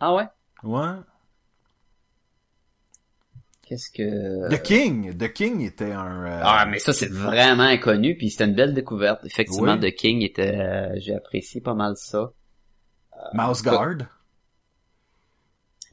Ah 0.00 0.14
ouais? 0.14 0.24
Ouais. 0.62 0.94
Qu'est-ce 3.66 3.90
que... 3.90 4.48
The 4.54 4.62
King, 4.62 5.16
The 5.16 5.32
King 5.32 5.60
était 5.62 5.92
un. 5.92 6.24
euh, 6.26 6.40
Ah, 6.42 6.66
mais 6.66 6.78
ça, 6.78 6.92
c'est 6.92 7.10
vraiment 7.10 7.62
inconnu, 7.64 8.16
puis 8.16 8.30
c'était 8.30 8.44
une 8.44 8.54
belle 8.54 8.74
découverte. 8.74 9.24
Effectivement, 9.24 9.74
Oui. 9.74 9.90
The 9.92 9.94
King 9.94 10.22
était... 10.22 10.54
euh, 10.58 10.94
J'ai 10.98 11.14
apprécié 11.14 11.60
pas 11.60 11.74
mal 11.74 11.94
ça. 11.96 12.30
Mouse 13.32 13.62
Guard. 13.62 14.06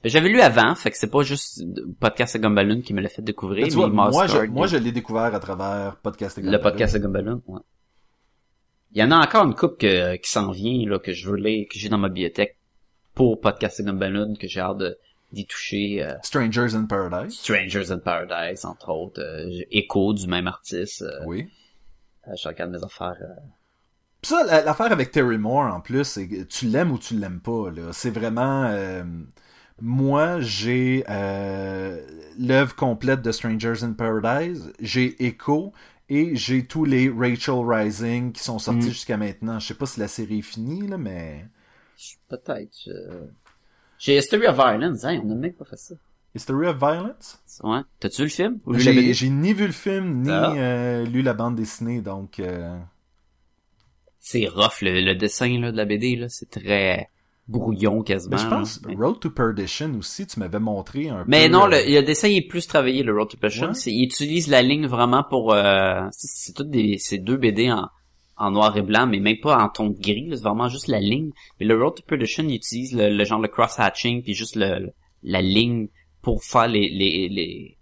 J'avais 0.03 0.29
lu 0.29 0.41
avant, 0.41 0.73
fait 0.73 0.89
que 0.89 0.97
c'est 0.97 1.11
pas 1.11 1.21
juste 1.21 1.63
Podcast 1.99 2.35
de 2.35 2.41
Gumballoon 2.41 2.81
qui 2.81 2.93
me 2.93 3.01
l'a 3.01 3.09
fait 3.09 3.21
découvrir, 3.21 3.67
vois, 3.69 3.87
mais 3.87 3.93
Mouse 3.95 4.13
moi, 4.13 4.25
je, 4.27 4.37
moi, 4.47 4.65
je 4.67 4.77
l'ai 4.77 4.91
découvert 4.91 5.33
à 5.35 5.39
travers 5.39 5.95
podcast 5.97 6.37
le 6.37 6.43
Gumballoon. 6.43 6.63
podcast 6.63 6.93
de 6.95 6.99
Gumballoon, 6.99 7.41
ouais. 7.47 7.59
Il 8.93 8.99
y 8.99 9.03
en 9.03 9.11
a 9.11 9.17
encore 9.23 9.45
une 9.45 9.53
coupe 9.55 9.77
que, 9.77 10.15
qui 10.17 10.29
s'en 10.29 10.51
vient, 10.51 10.89
là, 10.89 10.97
que 10.99 11.13
je 11.13 11.31
lire, 11.31 11.67
que 11.71 11.77
j'ai 11.77 11.87
dans 11.87 11.99
ma 11.99 12.09
bibliothèque 12.09 12.57
pour 13.13 13.39
Podcast 13.39 13.79
de 13.79 13.85
Gumballoon, 13.85 14.33
que 14.35 14.47
j'ai 14.47 14.59
hâte 14.59 14.79
de- 14.79 14.97
d'y 15.31 15.45
toucher. 15.45 16.03
euh, 16.03 16.15
Strangers 16.23 16.73
in 16.75 16.85
Paradise. 16.85 17.37
Strangers 17.37 17.91
in 17.91 17.99
Paradise, 17.99 18.65
entre 18.65 18.89
autres. 18.89 19.21
euh, 19.21 19.63
Echo 19.71 20.13
du 20.13 20.25
même 20.27 20.47
artiste. 20.47 21.03
euh, 21.03 21.23
Oui. 21.27 21.47
euh, 22.27 22.31
je 22.35 22.47
regarde 22.49 22.71
mes 22.71 22.83
affaires. 22.83 23.15
Pis 24.21 24.29
ça, 24.29 24.43
la- 24.43 24.63
l'affaire 24.63 24.91
avec 24.91 25.11
Terry 25.11 25.37
Moore, 25.37 25.73
en 25.73 25.81
plus, 25.81 26.03
c'est 26.03 26.27
que 26.27 26.43
tu 26.43 26.67
l'aimes 26.67 26.91
ou 26.91 26.99
tu 26.99 27.15
l'aimes 27.15 27.39
pas, 27.41 27.71
là. 27.71 27.91
C'est 27.91 28.11
vraiment... 28.11 28.65
euh, 28.65 29.03
moi, 29.81 30.39
j'ai 30.41 31.03
euh, 31.09 31.99
l'œuvre 32.37 32.75
complète 32.75 33.23
de 33.23 33.31
Strangers 33.31 33.83
in 33.83 33.93
Paradise, 33.93 34.71
j'ai 34.79 35.25
Echo, 35.25 35.73
et 36.07 36.35
j'ai 36.35 36.65
tous 36.67 36.85
les 36.85 37.09
Rachel 37.09 37.55
Rising 37.65 38.31
qui 38.31 38.43
sont 38.43 38.59
sortis 38.59 38.87
Mm. 38.87 38.91
jusqu'à 38.91 39.17
maintenant. 39.17 39.59
Je 39.59 39.67
sais 39.67 39.73
pas 39.73 39.87
si 39.87 39.99
la 39.99 40.07
série 40.07 40.39
est 40.39 40.43
finie, 40.43 40.85
là, 40.87 40.97
mais... 40.99 41.45
Peut-être. 42.29 42.69
je- 42.85 43.27
J'ai 43.97 44.17
History 44.17 44.45
of 44.47 44.55
Violence, 44.55 45.03
hein, 45.03 45.19
on 45.23 45.31
a 45.31 45.35
même 45.35 45.53
pas 45.53 45.65
fait 45.65 45.77
ça. 45.77 45.95
History 46.35 46.67
of 46.67 46.77
Violence? 46.77 47.39
Ouais. 47.63 47.81
T'as-tu 47.99 48.17
vu 48.21 48.23
le 48.27 48.29
film? 48.29 48.59
Ou 48.65 48.77
j'ai 48.77 49.29
ni 49.29 49.53
vu 49.53 49.65
le 49.65 49.71
film, 49.73 50.21
ni 50.21 50.29
Ah. 50.29 50.53
euh, 50.55 51.05
lu 51.05 51.23
la 51.23 51.33
bande 51.33 51.55
dessinée, 51.55 52.01
donc... 52.01 52.39
C'est 54.23 54.47
rough, 54.47 54.81
le, 54.81 55.01
le 55.01 55.15
dessin 55.15 55.59
là, 55.59 55.71
de 55.71 55.77
la 55.77 55.85
BD, 55.85 56.15
là. 56.15 56.29
C'est 56.29 56.49
très 56.49 57.09
brouillon 57.47 58.03
quasiment. 58.03 58.35
Mais 58.37 58.41
je 58.41 58.47
pense, 58.47 58.81
là. 58.85 58.93
Road 58.97 59.19
to 59.19 59.29
Perdition 59.31 59.93
aussi, 59.97 60.25
tu 60.27 60.39
m'avais 60.39 60.59
montré 60.59 61.09
un 61.09 61.25
Mais 61.27 61.47
peu... 61.47 61.53
non, 61.53 61.65
euh, 61.65 61.81
le, 61.85 61.95
le 61.95 62.01
dessin 62.03 62.29
est 62.29 62.47
plus 62.47 62.67
travaillé, 62.67 63.03
le 63.03 63.13
Road 63.17 63.29
to. 63.29 63.37
Ouais. 63.41 63.73
C'est, 63.73 63.91
il 63.91 64.03
utilise 64.03 64.47
la 64.47 64.61
ligne 64.61 64.85
vraiment 64.85 65.23
pour... 65.27 65.53
Euh, 65.53 66.01
c'est, 66.11 66.53
toutes 66.53 66.69
des, 66.69 66.97
c'est 66.99 67.17
deux 67.17 67.37
BD 67.37 67.71
en, 67.71 67.87
en 68.37 68.51
noir 68.51 68.77
et 68.77 68.83
blanc, 68.83 69.07
mais 69.07 69.19
même 69.19 69.39
pas 69.41 69.57
en 69.61 69.69
ton 69.69 69.89
gris. 69.89 70.27
C'est 70.31 70.43
vraiment 70.43 70.69
juste 70.69 70.87
la 70.87 70.99
ligne. 70.99 71.31
Mais 71.59 71.65
le 71.65 71.75
Road 71.81 71.95
to 71.95 72.03
Perdition, 72.07 72.43
il 72.47 72.55
utilise 72.55 72.95
le, 72.95 73.09
le 73.09 73.25
genre 73.25 73.41
de 73.41 73.47
cross-hatching, 73.47 74.21
puis 74.23 74.33
juste 74.35 74.55
le, 74.55 74.79
le- 74.79 74.93
la 75.23 75.41
ligne 75.41 75.87
pour 76.21 76.43
faire 76.43 76.67
les, 76.67 76.89
les, 76.89 77.27
les, 77.27 77.77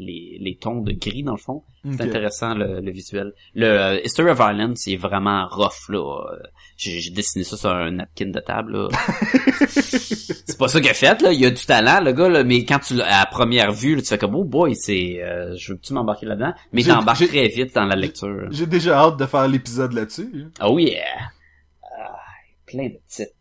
les, 0.00 0.38
les 0.40 0.56
tons 0.56 0.80
de 0.80 0.92
gris, 0.92 1.22
dans 1.22 1.32
le 1.32 1.38
fond. 1.38 1.62
C'est 1.84 2.02
intéressant, 2.02 2.54
le, 2.54 2.80
le 2.80 2.90
visuel. 2.90 3.32
Le 3.54 3.66
euh, 3.66 4.00
History 4.04 4.30
of 4.30 4.38
Ireland, 4.38 4.72
c'est 4.74 4.96
vraiment 4.96 5.46
rough, 5.48 5.88
là. 5.88 5.98
Euh, 6.32 6.42
J'ai, 6.76 7.10
dessiné 7.10 7.44
ça 7.44 7.56
sur 7.56 7.70
un 7.70 7.90
napkin 7.92 8.26
de 8.26 8.40
table, 8.40 8.88
c'est 9.68 10.58
pas 10.58 10.68
ça 10.68 10.80
qu'il 10.80 10.90
a 10.90 10.94
fait, 10.94 11.22
là. 11.22 11.32
Il 11.32 11.44
a 11.46 11.50
du 11.50 11.64
talent, 11.64 12.00
le 12.02 12.12
gars, 12.12 12.28
là. 12.28 12.44
Mais 12.44 12.64
quand 12.64 12.80
tu 12.80 13.00
à 13.00 13.24
première 13.26 13.72
vue, 13.72 13.96
là, 13.96 14.02
tu 14.02 14.08
fais 14.08 14.18
comme, 14.18 14.34
oh 14.34 14.44
boy, 14.44 14.74
c'est, 14.74 15.22
euh, 15.22 15.54
je 15.56 15.72
veux-tu 15.72 15.92
m'embarquer 15.94 16.26
là-dedans? 16.26 16.52
Mais 16.72 16.82
t'embarques 16.82 17.28
très 17.28 17.48
vite 17.48 17.74
dans 17.74 17.86
la 17.86 17.96
lecture. 17.96 18.48
J'ai 18.50 18.66
déjà 18.66 18.98
hâte 18.98 19.16
de 19.16 19.26
faire 19.26 19.48
l'épisode 19.48 19.92
là-dessus. 19.92 20.48
Oh 20.62 20.78
yeah! 20.78 21.30
Ah, 21.82 22.16
plein 22.66 22.88
de 22.88 22.98
titres. 23.08 23.32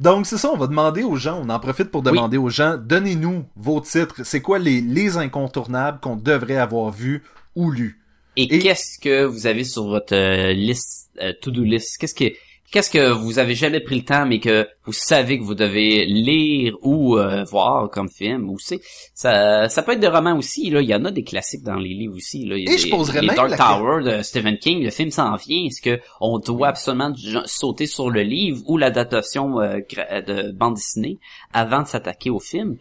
Donc 0.00 0.26
c'est 0.26 0.38
ça, 0.38 0.50
on 0.52 0.56
va 0.56 0.66
demander 0.66 1.02
aux 1.02 1.16
gens, 1.16 1.40
on 1.44 1.48
en 1.48 1.58
profite 1.60 1.90
pour 1.90 2.02
demander 2.02 2.36
aux 2.36 2.50
gens, 2.50 2.76
donnez-nous 2.76 3.44
vos 3.56 3.80
titres, 3.80 4.22
c'est 4.24 4.40
quoi 4.40 4.58
les, 4.58 4.80
les 4.80 5.16
incontournables 5.16 6.00
qu'on 6.00 6.16
devrait 6.16 6.56
avoir 6.56 6.90
vus 6.90 7.22
ou 7.54 7.70
lus? 7.70 8.00
Et, 8.36 8.54
Et- 8.54 8.58
qu'est-ce 8.58 8.98
que 8.98 9.24
vous 9.24 9.46
avez 9.46 9.64
sur 9.64 9.86
votre 9.86 10.14
euh, 10.14 10.52
liste, 10.52 11.10
euh, 11.22 11.32
to-do 11.40 11.62
list? 11.62 11.98
Qu'est-ce 11.98 12.14
que, 12.14 12.24
qu'est-ce 12.70 12.90
que 12.90 13.10
vous 13.12 13.38
avez 13.38 13.54
jamais 13.54 13.80
pris 13.80 13.96
le 13.96 14.04
temps, 14.04 14.26
mais 14.26 14.40
que 14.40 14.66
vous 14.84 14.92
savez 14.92 15.38
que 15.38 15.44
vous 15.44 15.54
devez 15.54 16.04
lire 16.06 16.76
ou 16.82 17.16
euh, 17.18 17.44
voir 17.44 17.90
comme 17.90 18.08
film 18.08 18.48
ou 18.50 18.58
c'est, 18.58 18.80
ça, 19.14 19.68
ça 19.68 19.82
peut 19.82 19.92
être 19.92 20.00
des 20.00 20.08
romans 20.08 20.36
aussi, 20.36 20.70
là. 20.70 20.80
Il 20.80 20.88
y 20.88 20.94
en 20.94 21.04
a 21.04 21.10
des 21.10 21.24
classiques 21.24 21.62
dans 21.62 21.76
les 21.76 21.94
livres 21.94 22.16
aussi, 22.16 22.44
là. 22.44 22.56
Il 22.56 22.64
y 22.64 22.68
a 22.68 22.72
Et 22.72 22.76
des- 22.76 22.82
je 22.82 22.90
poserais 22.90 23.20
les 23.20 23.26
même 23.28 23.36
Dark 23.36 23.50
la- 23.50 23.56
Tower 23.56 24.02
de 24.04 24.22
Stephen 24.22 24.58
King, 24.58 24.82
le 24.84 24.90
film 24.90 25.10
s'en 25.10 25.34
vient. 25.36 25.64
Est-ce 25.66 25.80
que 25.82 26.00
on 26.20 26.38
doit 26.38 26.68
absolument 26.68 27.12
sauter 27.46 27.86
sur 27.86 28.10
le 28.10 28.22
livre 28.22 28.60
ou 28.66 28.76
l'adaptation 28.78 29.60
euh, 29.60 29.78
gra- 29.78 30.22
de 30.24 30.52
bande 30.52 30.74
dessinée 30.74 31.18
avant 31.52 31.82
de 31.82 31.86
s'attaquer 31.86 32.30
au 32.30 32.40
film? 32.40 32.76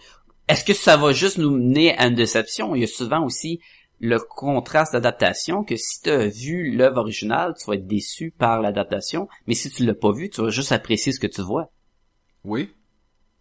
Est-ce 0.47 0.63
que 0.63 0.73
ça 0.73 0.95
va 0.95 1.11
juste 1.11 1.39
nous 1.39 1.49
mener 1.49 1.97
à 1.97 2.05
une 2.05 2.13
déception? 2.13 2.75
Il 2.75 2.81
y 2.81 2.83
a 2.83 2.87
souvent 2.87 3.25
aussi 3.25 3.59
le 3.99 4.19
contraste 4.19 4.93
d'adaptation 4.93 5.63
que 5.63 5.75
si 5.75 6.01
tu 6.01 6.09
as 6.09 6.27
vu 6.27 6.75
l'œuvre 6.75 6.99
originale, 6.99 7.53
tu 7.57 7.65
vas 7.67 7.75
être 7.75 7.87
déçu 7.87 8.31
par 8.31 8.61
l'adaptation, 8.61 9.27
mais 9.47 9.53
si 9.53 9.69
tu 9.69 9.85
l'as 9.85 9.93
pas 9.93 10.11
vu, 10.11 10.29
tu 10.29 10.41
vas 10.41 10.49
juste 10.49 10.71
apprécier 10.71 11.11
ce 11.11 11.19
que 11.19 11.27
tu 11.27 11.41
vois. 11.41 11.71
Oui. 12.43 12.71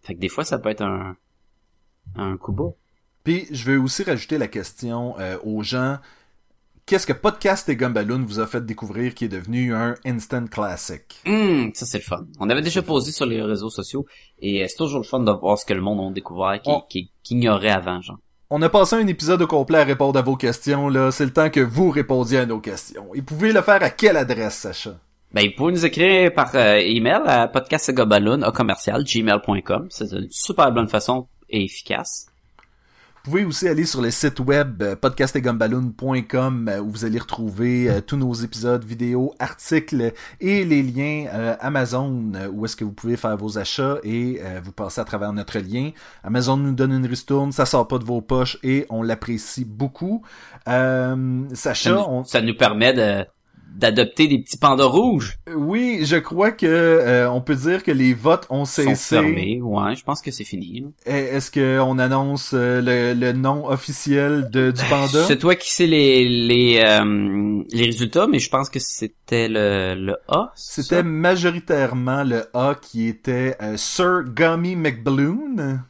Fait 0.02 0.14
que 0.14 0.20
des 0.20 0.28
fois, 0.28 0.44
ça 0.44 0.58
peut 0.58 0.68
être 0.68 0.82
un, 0.82 1.16
un 2.16 2.36
coup 2.36 2.52
bas. 2.52 2.72
Puis 3.24 3.46
je 3.50 3.70
veux 3.70 3.80
aussi 3.80 4.02
rajouter 4.02 4.38
la 4.38 4.48
question 4.48 5.18
euh, 5.18 5.38
aux 5.44 5.62
gens, 5.62 5.98
qu'est-ce 6.86 7.06
que 7.06 7.12
Podcast 7.14 7.68
et 7.70 7.76
Gumballoon 7.76 8.24
vous 8.24 8.38
a 8.38 8.46
fait 8.46 8.64
découvrir 8.64 9.14
qui 9.14 9.24
est 9.24 9.28
devenu 9.28 9.74
un 9.74 9.94
instant 10.04 10.46
classic? 10.46 11.22
Hum, 11.26 11.70
ça 11.74 11.86
c'est 11.86 11.98
le 11.98 12.04
fun. 12.04 12.26
On 12.38 12.50
avait 12.50 12.62
déjà 12.62 12.82
posé 12.82 13.12
sur 13.12 13.24
les 13.24 13.40
réseaux 13.40 13.70
sociaux 13.70 14.06
et 14.38 14.62
euh, 14.62 14.66
c'est 14.68 14.76
toujours 14.76 15.00
le 15.00 15.06
fun 15.06 15.20
de 15.20 15.32
voir 15.32 15.58
ce 15.58 15.64
que 15.64 15.72
le 15.72 15.80
monde 15.80 16.10
a 16.10 16.12
découvert 16.12 16.60
qui, 16.60 16.70
qui, 16.88 17.12
qui 17.22 17.34
ignorait 17.34 17.70
avant, 17.70 18.00
genre. 18.02 18.18
On 18.56 18.62
a 18.62 18.68
passé 18.68 18.94
un 18.94 19.08
épisode 19.08 19.42
au 19.42 19.48
complet 19.48 19.78
à 19.78 19.82
répondre 19.82 20.16
à 20.16 20.22
vos 20.22 20.36
questions, 20.36 20.88
là. 20.88 21.10
C'est 21.10 21.24
le 21.24 21.32
temps 21.32 21.50
que 21.50 21.58
vous 21.58 21.90
répondiez 21.90 22.38
à 22.38 22.46
nos 22.46 22.60
questions. 22.60 23.12
Et 23.12 23.18
vous 23.18 23.24
pouvez 23.24 23.52
le 23.52 23.60
faire 23.62 23.82
à 23.82 23.90
quelle 23.90 24.16
adresse, 24.16 24.58
Sacha? 24.58 24.94
Ben, 25.32 25.46
vous 25.46 25.56
pouvez 25.56 25.72
nous 25.72 25.84
écrire 25.84 26.32
par 26.32 26.54
euh, 26.54 26.76
email 26.76 27.20
à 27.26 27.48
podcastgobaloon 27.48 28.42
à 28.42 28.52
commercial 28.52 29.02
gmail.com. 29.02 29.88
C'est 29.90 30.12
une 30.12 30.28
super 30.30 30.70
bonne 30.70 30.88
façon 30.88 31.26
et 31.50 31.64
efficace. 31.64 32.26
Vous 33.24 33.30
pouvez 33.30 33.44
aussi 33.46 33.68
aller 33.68 33.86
sur 33.86 34.02
le 34.02 34.10
site 34.10 34.38
web 34.40 34.82
euh, 34.82 34.96
podcastetgumballoon.com 34.96 36.68
euh, 36.68 36.80
où 36.80 36.90
vous 36.90 37.06
allez 37.06 37.18
retrouver 37.18 37.88
euh, 37.88 38.02
tous 38.02 38.18
nos 38.18 38.34
épisodes 38.34 38.84
vidéo, 38.84 39.32
articles 39.38 40.12
et 40.42 40.62
les 40.66 40.82
liens 40.82 41.28
euh, 41.32 41.56
Amazon 41.60 42.32
où 42.52 42.66
est-ce 42.66 42.76
que 42.76 42.84
vous 42.84 42.92
pouvez 42.92 43.16
faire 43.16 43.34
vos 43.38 43.56
achats 43.56 43.96
et 44.02 44.42
euh, 44.42 44.60
vous 44.62 44.72
passez 44.72 45.00
à 45.00 45.04
travers 45.04 45.32
notre 45.32 45.58
lien. 45.58 45.92
Amazon 46.22 46.58
nous 46.58 46.74
donne 46.74 46.92
une 46.92 47.06
ristourne, 47.06 47.50
ça 47.50 47.64
sort 47.64 47.88
pas 47.88 47.96
de 47.96 48.04
vos 48.04 48.20
poches 48.20 48.58
et 48.62 48.84
on 48.90 49.02
l'apprécie 49.02 49.64
beaucoup. 49.64 50.22
Euh, 50.68 51.44
Sacha, 51.54 52.06
on... 52.06 52.24
ça 52.24 52.42
nous 52.42 52.54
permet 52.54 52.92
de 52.92 53.24
d'adopter 53.74 54.28
des 54.28 54.38
petits 54.38 54.56
pandas 54.56 54.84
rouges. 54.86 55.36
oui, 55.54 56.00
je 56.04 56.16
crois 56.16 56.52
que 56.52 56.64
euh, 56.66 57.30
on 57.30 57.40
peut 57.40 57.54
dire 57.56 57.82
que 57.82 57.90
les 57.90 58.14
votes 58.14 58.46
ont 58.50 58.64
Sont 58.64 58.82
cessé. 58.82 59.16
fermés. 59.16 59.60
Ouais, 59.62 59.94
je 59.96 60.04
pense 60.04 60.22
que 60.22 60.30
c'est 60.30 60.44
fini. 60.44 60.86
Eh, 61.06 61.10
Est-ce 61.12 61.50
qu'on 61.50 61.98
annonce 61.98 62.52
euh, 62.54 62.80
le, 62.80 63.18
le 63.18 63.32
nom 63.32 63.66
officiel 63.68 64.48
de, 64.50 64.70
du 64.70 64.82
panda? 64.88 65.24
C'est 65.26 65.38
toi 65.38 65.54
qui 65.56 65.72
sais 65.72 65.86
les 65.86 66.28
les 66.28 66.80
euh, 66.84 67.62
les 67.72 67.84
résultats, 67.84 68.26
mais 68.26 68.38
je 68.38 68.48
pense 68.48 68.70
que 68.70 68.78
c'était 68.78 69.48
le 69.48 69.94
le 69.96 70.16
A. 70.28 70.52
C'était 70.54 71.02
majoritairement 71.02 72.22
le 72.24 72.44
A 72.54 72.74
qui 72.80 73.08
était 73.08 73.56
euh, 73.60 73.76
Sir 73.76 74.22
Gummy 74.24 74.76
McBloon. 74.76 75.80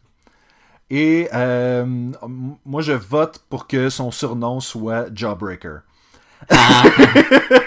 Et 0.91 1.29
euh, 1.35 1.85
moi, 2.65 2.83
je 2.83 2.93
vote 2.93 3.43
pour 3.49 3.67
que 3.67 3.89
son 3.89 4.11
surnom 4.11 4.61
soit 4.61 5.07
Jawbreaker. 5.15 5.81
Ah. 6.51 6.83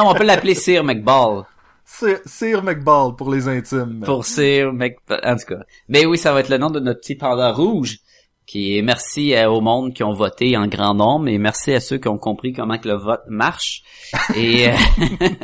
non, 0.00 0.10
on 0.10 0.14
peut 0.14 0.24
l'appeler 0.24 0.54
Sir 0.54 0.82
McBall. 0.82 1.44
Sir, 2.24 2.62
McBall 2.62 3.14
pour 3.16 3.30
les 3.30 3.48
intimes. 3.48 4.02
Pour 4.04 4.24
Sir 4.24 4.72
Mc... 4.72 4.96
En 5.10 5.36
tout 5.36 5.54
cas. 5.54 5.60
Mais 5.88 6.06
oui, 6.06 6.16
ça 6.16 6.32
va 6.32 6.40
être 6.40 6.48
le 6.48 6.58
nom 6.58 6.70
de 6.70 6.80
notre 6.80 7.00
petit 7.00 7.16
panda 7.16 7.52
rouge 7.52 7.98
Puis 8.46 8.80
merci 8.82 9.34
euh, 9.34 9.50
au 9.50 9.60
monde 9.60 9.92
qui 9.92 10.02
ont 10.02 10.14
voté 10.14 10.56
en 10.56 10.68
grand 10.68 10.94
nombre 10.94 11.28
et 11.28 11.36
merci 11.36 11.72
à 11.72 11.80
ceux 11.80 11.98
qui 11.98 12.08
ont 12.08 12.16
compris 12.16 12.52
comment 12.52 12.78
que 12.78 12.88
le 12.88 12.94
vote 12.94 13.22
marche. 13.28 13.82
Et 14.34 14.68
euh, 14.68 14.72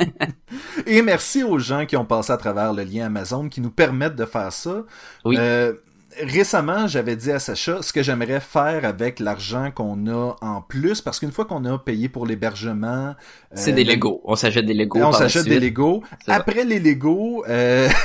Et 0.86 1.02
merci 1.02 1.42
aux 1.42 1.58
gens 1.58 1.84
qui 1.84 1.96
ont 1.96 2.06
passé 2.06 2.32
à 2.32 2.36
travers 2.36 2.72
le 2.72 2.84
lien 2.84 3.06
Amazon 3.06 3.48
qui 3.48 3.60
nous 3.60 3.72
permettent 3.72 4.16
de 4.16 4.24
faire 4.24 4.52
ça. 4.52 4.84
Oui. 5.24 5.36
Euh, 5.38 5.74
récemment, 6.22 6.86
j'avais 6.86 7.16
dit 7.16 7.30
à 7.32 7.38
Sacha 7.38 7.82
ce 7.82 7.92
que 7.92 8.02
j'aimerais 8.02 8.40
faire 8.40 8.84
avec 8.84 9.20
l'argent 9.20 9.70
qu'on 9.70 10.06
a 10.06 10.36
en 10.40 10.62
plus, 10.62 11.00
parce 11.00 11.18
qu'une 11.20 11.32
fois 11.32 11.44
qu'on 11.44 11.64
a 11.64 11.78
payé 11.78 12.08
pour 12.08 12.26
l'hébergement... 12.26 13.14
c'est 13.54 13.72
euh, 13.72 13.74
des 13.74 13.84
Legos. 13.84 14.20
On 14.24 14.36
s'achète 14.36 14.66
des 14.66 14.74
Legos. 14.74 15.00
On 15.02 15.12
s'achète 15.12 15.44
des 15.46 15.60
Legos. 15.60 16.02
C'est. 16.24 16.32
Après 16.32 16.64
les 16.64 16.80
Legos, 16.80 17.44
euh, 17.48 17.88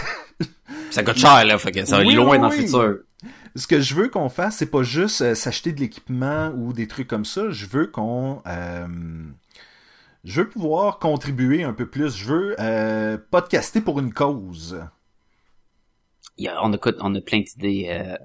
Ça 0.91 1.03
coûte 1.03 1.17
cher 1.17 1.45
là, 1.45 1.57
fait 1.57 1.71
que 1.71 1.85
ça 1.85 1.97
va 1.97 2.03
Oui, 2.03 2.13
loin 2.13 2.31
oui, 2.31 2.39
dans 2.39 2.49
le 2.49 2.55
oui. 2.55 2.63
futur. 2.63 2.97
ce 3.55 3.67
que 3.67 3.79
je 3.79 3.95
veux 3.95 4.09
qu'on 4.09 4.29
fasse, 4.29 4.57
c'est 4.57 4.65
pas 4.69 4.83
juste 4.83 5.21
euh, 5.21 5.35
s'acheter 5.35 5.71
de 5.71 5.79
l'équipement 5.79 6.51
ou 6.57 6.73
des 6.73 6.87
trucs 6.87 7.07
comme 7.07 7.25
ça. 7.25 7.49
Je 7.49 7.65
veux 7.65 7.87
qu'on... 7.87 8.41
euh, 8.47 8.87
je 10.23 10.41
veux 10.41 10.49
pouvoir 10.49 10.99
contribuer 10.99 11.63
un 11.63 11.73
peu 11.73 11.87
plus. 11.87 12.15
Je 12.15 12.25
veux 12.25 12.55
euh, 12.59 13.17
podcaster 13.31 13.81
pour 13.81 13.99
une 13.99 14.13
cause. 14.13 14.79
Y 16.37 16.47
a- 16.47 16.63
on, 16.63 16.73
a, 16.73 16.77
on 17.01 17.15
a 17.15 17.21
plein 17.21 17.39
d'idées. 17.41 17.87
euh, 17.89 18.17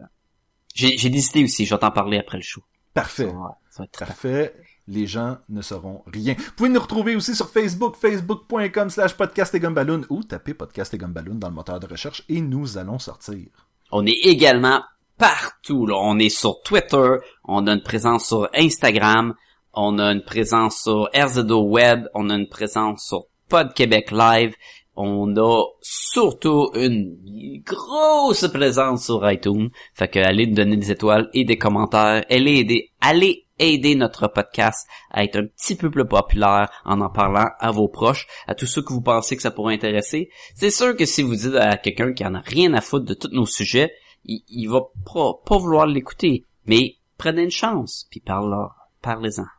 J'ai 0.74 1.10
des 1.10 1.26
idées 1.28 1.44
aussi, 1.44 1.64
je 1.66 1.74
vais 1.74 1.78
t'en 1.80 1.90
parler 1.90 2.18
après 2.18 2.36
le 2.38 2.42
show. 2.42 2.62
Parfait. 2.94 3.26
Ça 3.28 3.32
va, 3.32 3.58
ça 3.70 3.78
va 3.80 3.84
être 3.84 3.90
très 3.92 4.06
Parfait. 4.06 4.54
Les 4.88 5.06
gens 5.06 5.38
ne 5.48 5.62
sauront 5.62 6.02
rien. 6.06 6.34
Vous 6.38 6.52
pouvez 6.56 6.68
nous 6.68 6.78
retrouver 6.80 7.16
aussi 7.16 7.34
sur 7.34 7.50
Facebook, 7.50 7.96
facebook.com 7.96 8.88
slash 8.88 9.14
podcast 9.14 9.52
et 9.54 9.60
gumballoon 9.60 10.02
ou 10.10 10.22
taper 10.22 10.54
podcast 10.54 10.94
et 10.94 10.98
gumballoon 10.98 11.34
dans 11.34 11.48
le 11.48 11.54
moteur 11.54 11.80
de 11.80 11.86
recherche 11.88 12.22
et 12.28 12.40
nous 12.40 12.78
allons 12.78 12.98
sortir. 13.00 13.46
On 13.90 14.06
est 14.06 14.18
également 14.24 14.82
partout. 15.18 15.86
Là. 15.86 15.96
On 15.98 16.18
est 16.20 16.28
sur 16.28 16.60
Twitter, 16.62 17.16
on 17.44 17.66
a 17.66 17.72
une 17.72 17.82
présence 17.82 18.28
sur 18.28 18.48
Instagram, 18.54 19.34
on 19.72 19.98
a 19.98 20.12
une 20.12 20.22
présence 20.22 20.82
sur 20.82 21.08
RZO 21.14 21.62
Web, 21.68 22.06
on 22.14 22.30
a 22.30 22.34
une 22.36 22.48
présence 22.48 23.06
sur 23.08 23.24
Pod 23.48 23.74
Québec 23.74 24.10
Live, 24.12 24.54
on 24.96 25.36
a 25.36 25.64
surtout 25.80 26.70
une 26.74 27.62
grosse 27.64 28.48
présence 28.48 29.06
sur 29.06 29.30
iTunes. 29.30 29.70
Fait 29.94 30.08
que 30.08 30.18
allez 30.18 30.46
nous 30.46 30.54
donner 30.54 30.76
des 30.76 30.90
étoiles 30.90 31.28
et 31.34 31.44
des 31.44 31.58
commentaires. 31.58 32.24
Allez 32.30 32.58
aider, 32.60 32.90
allez 33.00 33.46
aider 33.58 33.94
notre 33.94 34.28
podcast 34.28 34.86
à 35.10 35.24
être 35.24 35.36
un 35.36 35.46
petit 35.46 35.76
peu 35.76 35.90
plus 35.90 36.06
populaire 36.06 36.70
en 36.84 37.00
en 37.00 37.10
parlant 37.10 37.48
à 37.58 37.70
vos 37.70 37.88
proches, 37.88 38.26
à 38.46 38.54
tous 38.54 38.66
ceux 38.66 38.82
que 38.82 38.92
vous 38.92 39.00
pensez 39.00 39.36
que 39.36 39.42
ça 39.42 39.50
pourrait 39.50 39.74
intéresser. 39.74 40.30
C'est 40.54 40.70
sûr 40.70 40.96
que 40.96 41.04
si 41.04 41.22
vous 41.22 41.34
dites 41.34 41.54
à 41.54 41.76
quelqu'un 41.76 42.12
qui 42.12 42.24
en 42.24 42.34
a 42.34 42.40
rien 42.40 42.74
à 42.74 42.80
foutre 42.80 43.06
de 43.06 43.14
tous 43.14 43.30
nos 43.32 43.46
sujets, 43.46 43.92
il, 44.24 44.66
va 44.66 44.80
pas, 45.12 45.34
pas 45.44 45.58
vouloir 45.58 45.86
l'écouter. 45.86 46.44
Mais 46.66 46.96
prenez 47.16 47.44
une 47.44 47.50
chance, 47.50 48.06
puis 48.10 48.20
parle 48.20 48.54
parlez-en. 49.02 49.55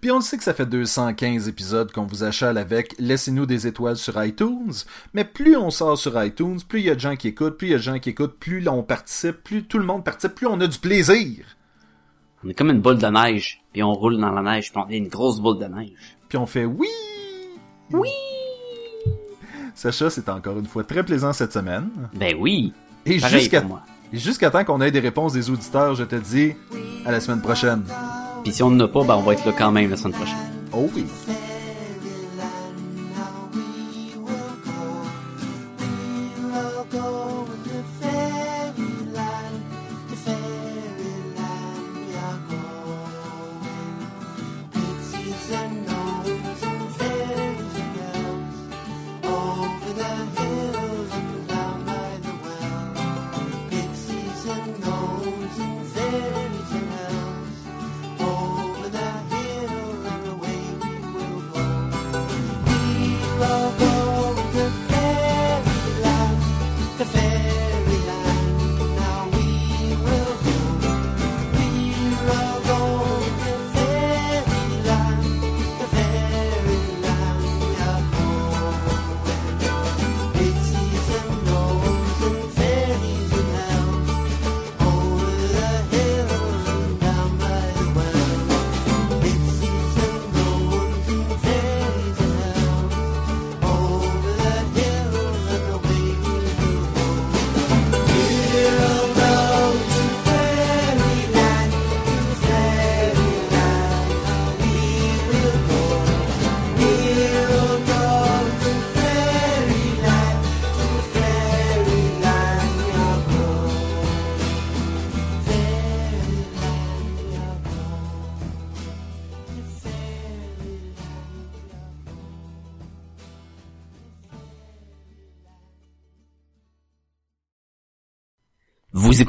Puis 0.00 0.10
on 0.10 0.16
le 0.16 0.22
sait 0.22 0.36
que 0.36 0.44
ça 0.44 0.54
fait 0.54 0.66
215 0.66 1.48
épisodes 1.48 1.92
qu'on 1.92 2.06
vous 2.06 2.24
achale 2.24 2.58
avec 2.58 2.94
Laissez-nous 2.98 3.46
des 3.46 3.66
étoiles 3.66 3.96
sur 3.96 4.22
iTunes, 4.22 4.72
mais 5.14 5.24
plus 5.24 5.56
on 5.56 5.70
sort 5.70 5.98
sur 5.98 6.22
iTunes, 6.22 6.58
plus 6.66 6.80
il 6.80 6.86
y 6.86 6.90
a 6.90 6.94
de 6.94 7.00
gens 7.00 7.16
qui 7.16 7.28
écoutent, 7.28 7.56
plus 7.56 7.68
il 7.68 7.70
y 7.70 7.74
a 7.74 7.78
de 7.78 7.82
gens 7.82 7.98
qui 7.98 8.10
écoutent, 8.10 8.38
plus 8.38 8.66
on 8.68 8.82
participe, 8.82 9.42
plus 9.42 9.64
tout 9.64 9.78
le 9.78 9.84
monde 9.84 10.04
participe, 10.04 10.34
plus 10.34 10.46
on 10.46 10.60
a 10.60 10.66
du 10.66 10.78
plaisir. 10.78 11.44
On 12.44 12.48
est 12.48 12.54
comme 12.54 12.70
une 12.70 12.80
boule 12.80 12.98
de 12.98 13.06
neige, 13.06 13.62
puis 13.72 13.82
on 13.82 13.92
roule 13.92 14.18
dans 14.18 14.32
la 14.32 14.42
neige, 14.42 14.72
puis 14.72 14.82
on 14.84 14.90
est 14.90 14.96
une 14.96 15.08
grosse 15.08 15.40
boule 15.40 15.58
de 15.58 15.66
neige. 15.66 16.16
Puis 16.28 16.38
on 16.38 16.46
fait 16.46 16.64
oui! 16.64 16.88
Oui! 17.90 18.08
Sacha, 19.74 20.10
c'est 20.10 20.28
encore 20.28 20.58
une 20.58 20.66
fois 20.66 20.84
très 20.84 21.04
plaisant 21.04 21.32
cette 21.32 21.52
semaine. 21.52 21.88
Ben 22.14 22.34
oui, 22.38 22.72
Et 23.06 23.18
jusqu'à 23.18 23.64
jusqu'à 24.12 24.50
temps 24.50 24.64
qu'on 24.64 24.80
ait 24.80 24.90
des 24.90 25.00
réponses 25.00 25.32
des 25.32 25.50
auditeurs, 25.50 25.94
je 25.94 26.04
te 26.04 26.16
dis 26.16 26.52
à 27.06 27.12
la 27.12 27.20
semaine 27.20 27.40
prochaine. 27.40 27.84
Puis 28.42 28.52
si 28.52 28.62
on 28.62 28.70
n'en 28.70 28.84
a 28.84 28.88
pas, 28.88 29.04
ben 29.04 29.16
on 29.16 29.22
va 29.22 29.34
être 29.34 29.44
là 29.46 29.52
quand 29.56 29.70
même 29.70 29.90
la 29.90 29.96
semaine 29.96 30.14
prochaine. 30.14 30.36
Oh 30.72 30.88
oui! 30.94 31.04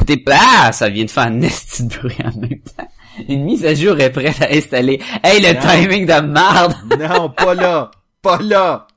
Écoutez 0.03 0.17
pas, 0.23 0.37
ah, 0.65 0.71
ça 0.71 0.89
vient 0.89 1.05
de 1.05 1.09
faire 1.09 1.23
un 1.23 1.41
esti 1.43 1.83
de 1.85 1.95
bruit 1.97 2.17
en 2.23 2.37
même 2.39 2.59
temps. 2.59 2.87
Une 3.29 3.43
mise 3.45 3.65
à 3.65 3.73
jour 3.75 3.99
est 3.99 4.11
prête 4.11 4.41
à 4.41 4.47
installer. 4.51 5.01
Hey, 5.23 5.39
le 5.41 5.53
Non. 5.53 5.59
timing 5.61 6.05
de 6.05 6.19
merde! 6.21 6.75
Non, 6.99 7.29
pas 7.29 7.53
là! 7.53 7.91
Pas 8.21 8.39
là! 8.41 8.87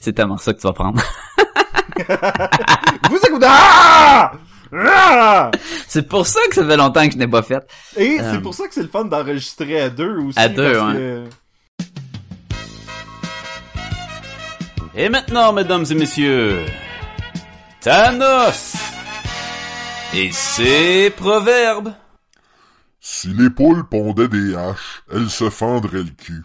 C'est 0.00 0.12
tellement 0.14 0.36
ça 0.38 0.52
que 0.54 0.60
tu 0.60 0.66
vas 0.66 0.72
prendre. 0.72 1.02
Vous 3.10 3.16
écoutez... 3.26 3.46
Ah! 3.48 4.32
Ah! 4.72 5.50
C'est 5.88 6.06
pour 6.08 6.26
ça 6.26 6.40
que 6.48 6.54
ça 6.54 6.66
fait 6.66 6.76
longtemps 6.76 7.06
que 7.06 7.12
je 7.12 7.18
n'ai 7.18 7.26
pas 7.26 7.42
fait. 7.42 7.66
Et 7.96 8.20
Euh. 8.20 8.32
c'est 8.32 8.40
pour 8.40 8.54
ça 8.54 8.66
que 8.68 8.74
c'est 8.74 8.82
le 8.82 8.88
fun 8.88 9.04
d'enregistrer 9.06 9.80
à 9.80 9.88
deux 9.90 10.16
aussi. 10.18 10.38
À 10.38 10.48
deux, 10.48 10.72
parce 10.74 10.88
ouais. 10.92 10.94
que- 10.94 11.24
Et 14.94 15.08
maintenant, 15.08 15.52
mesdames 15.52 15.84
et 15.90 15.94
messieurs, 15.94 16.64
Thanos 17.80 18.74
et 20.14 20.32
ses 20.32 21.10
proverbes. 21.10 21.92
Si 23.00 23.28
les 23.28 23.50
poules 23.50 23.86
pondaient 23.88 24.28
des 24.28 24.54
haches, 24.54 25.02
elles 25.12 25.30
se 25.30 25.50
fendraient 25.50 26.02
le 26.02 26.10
cul. 26.10 26.42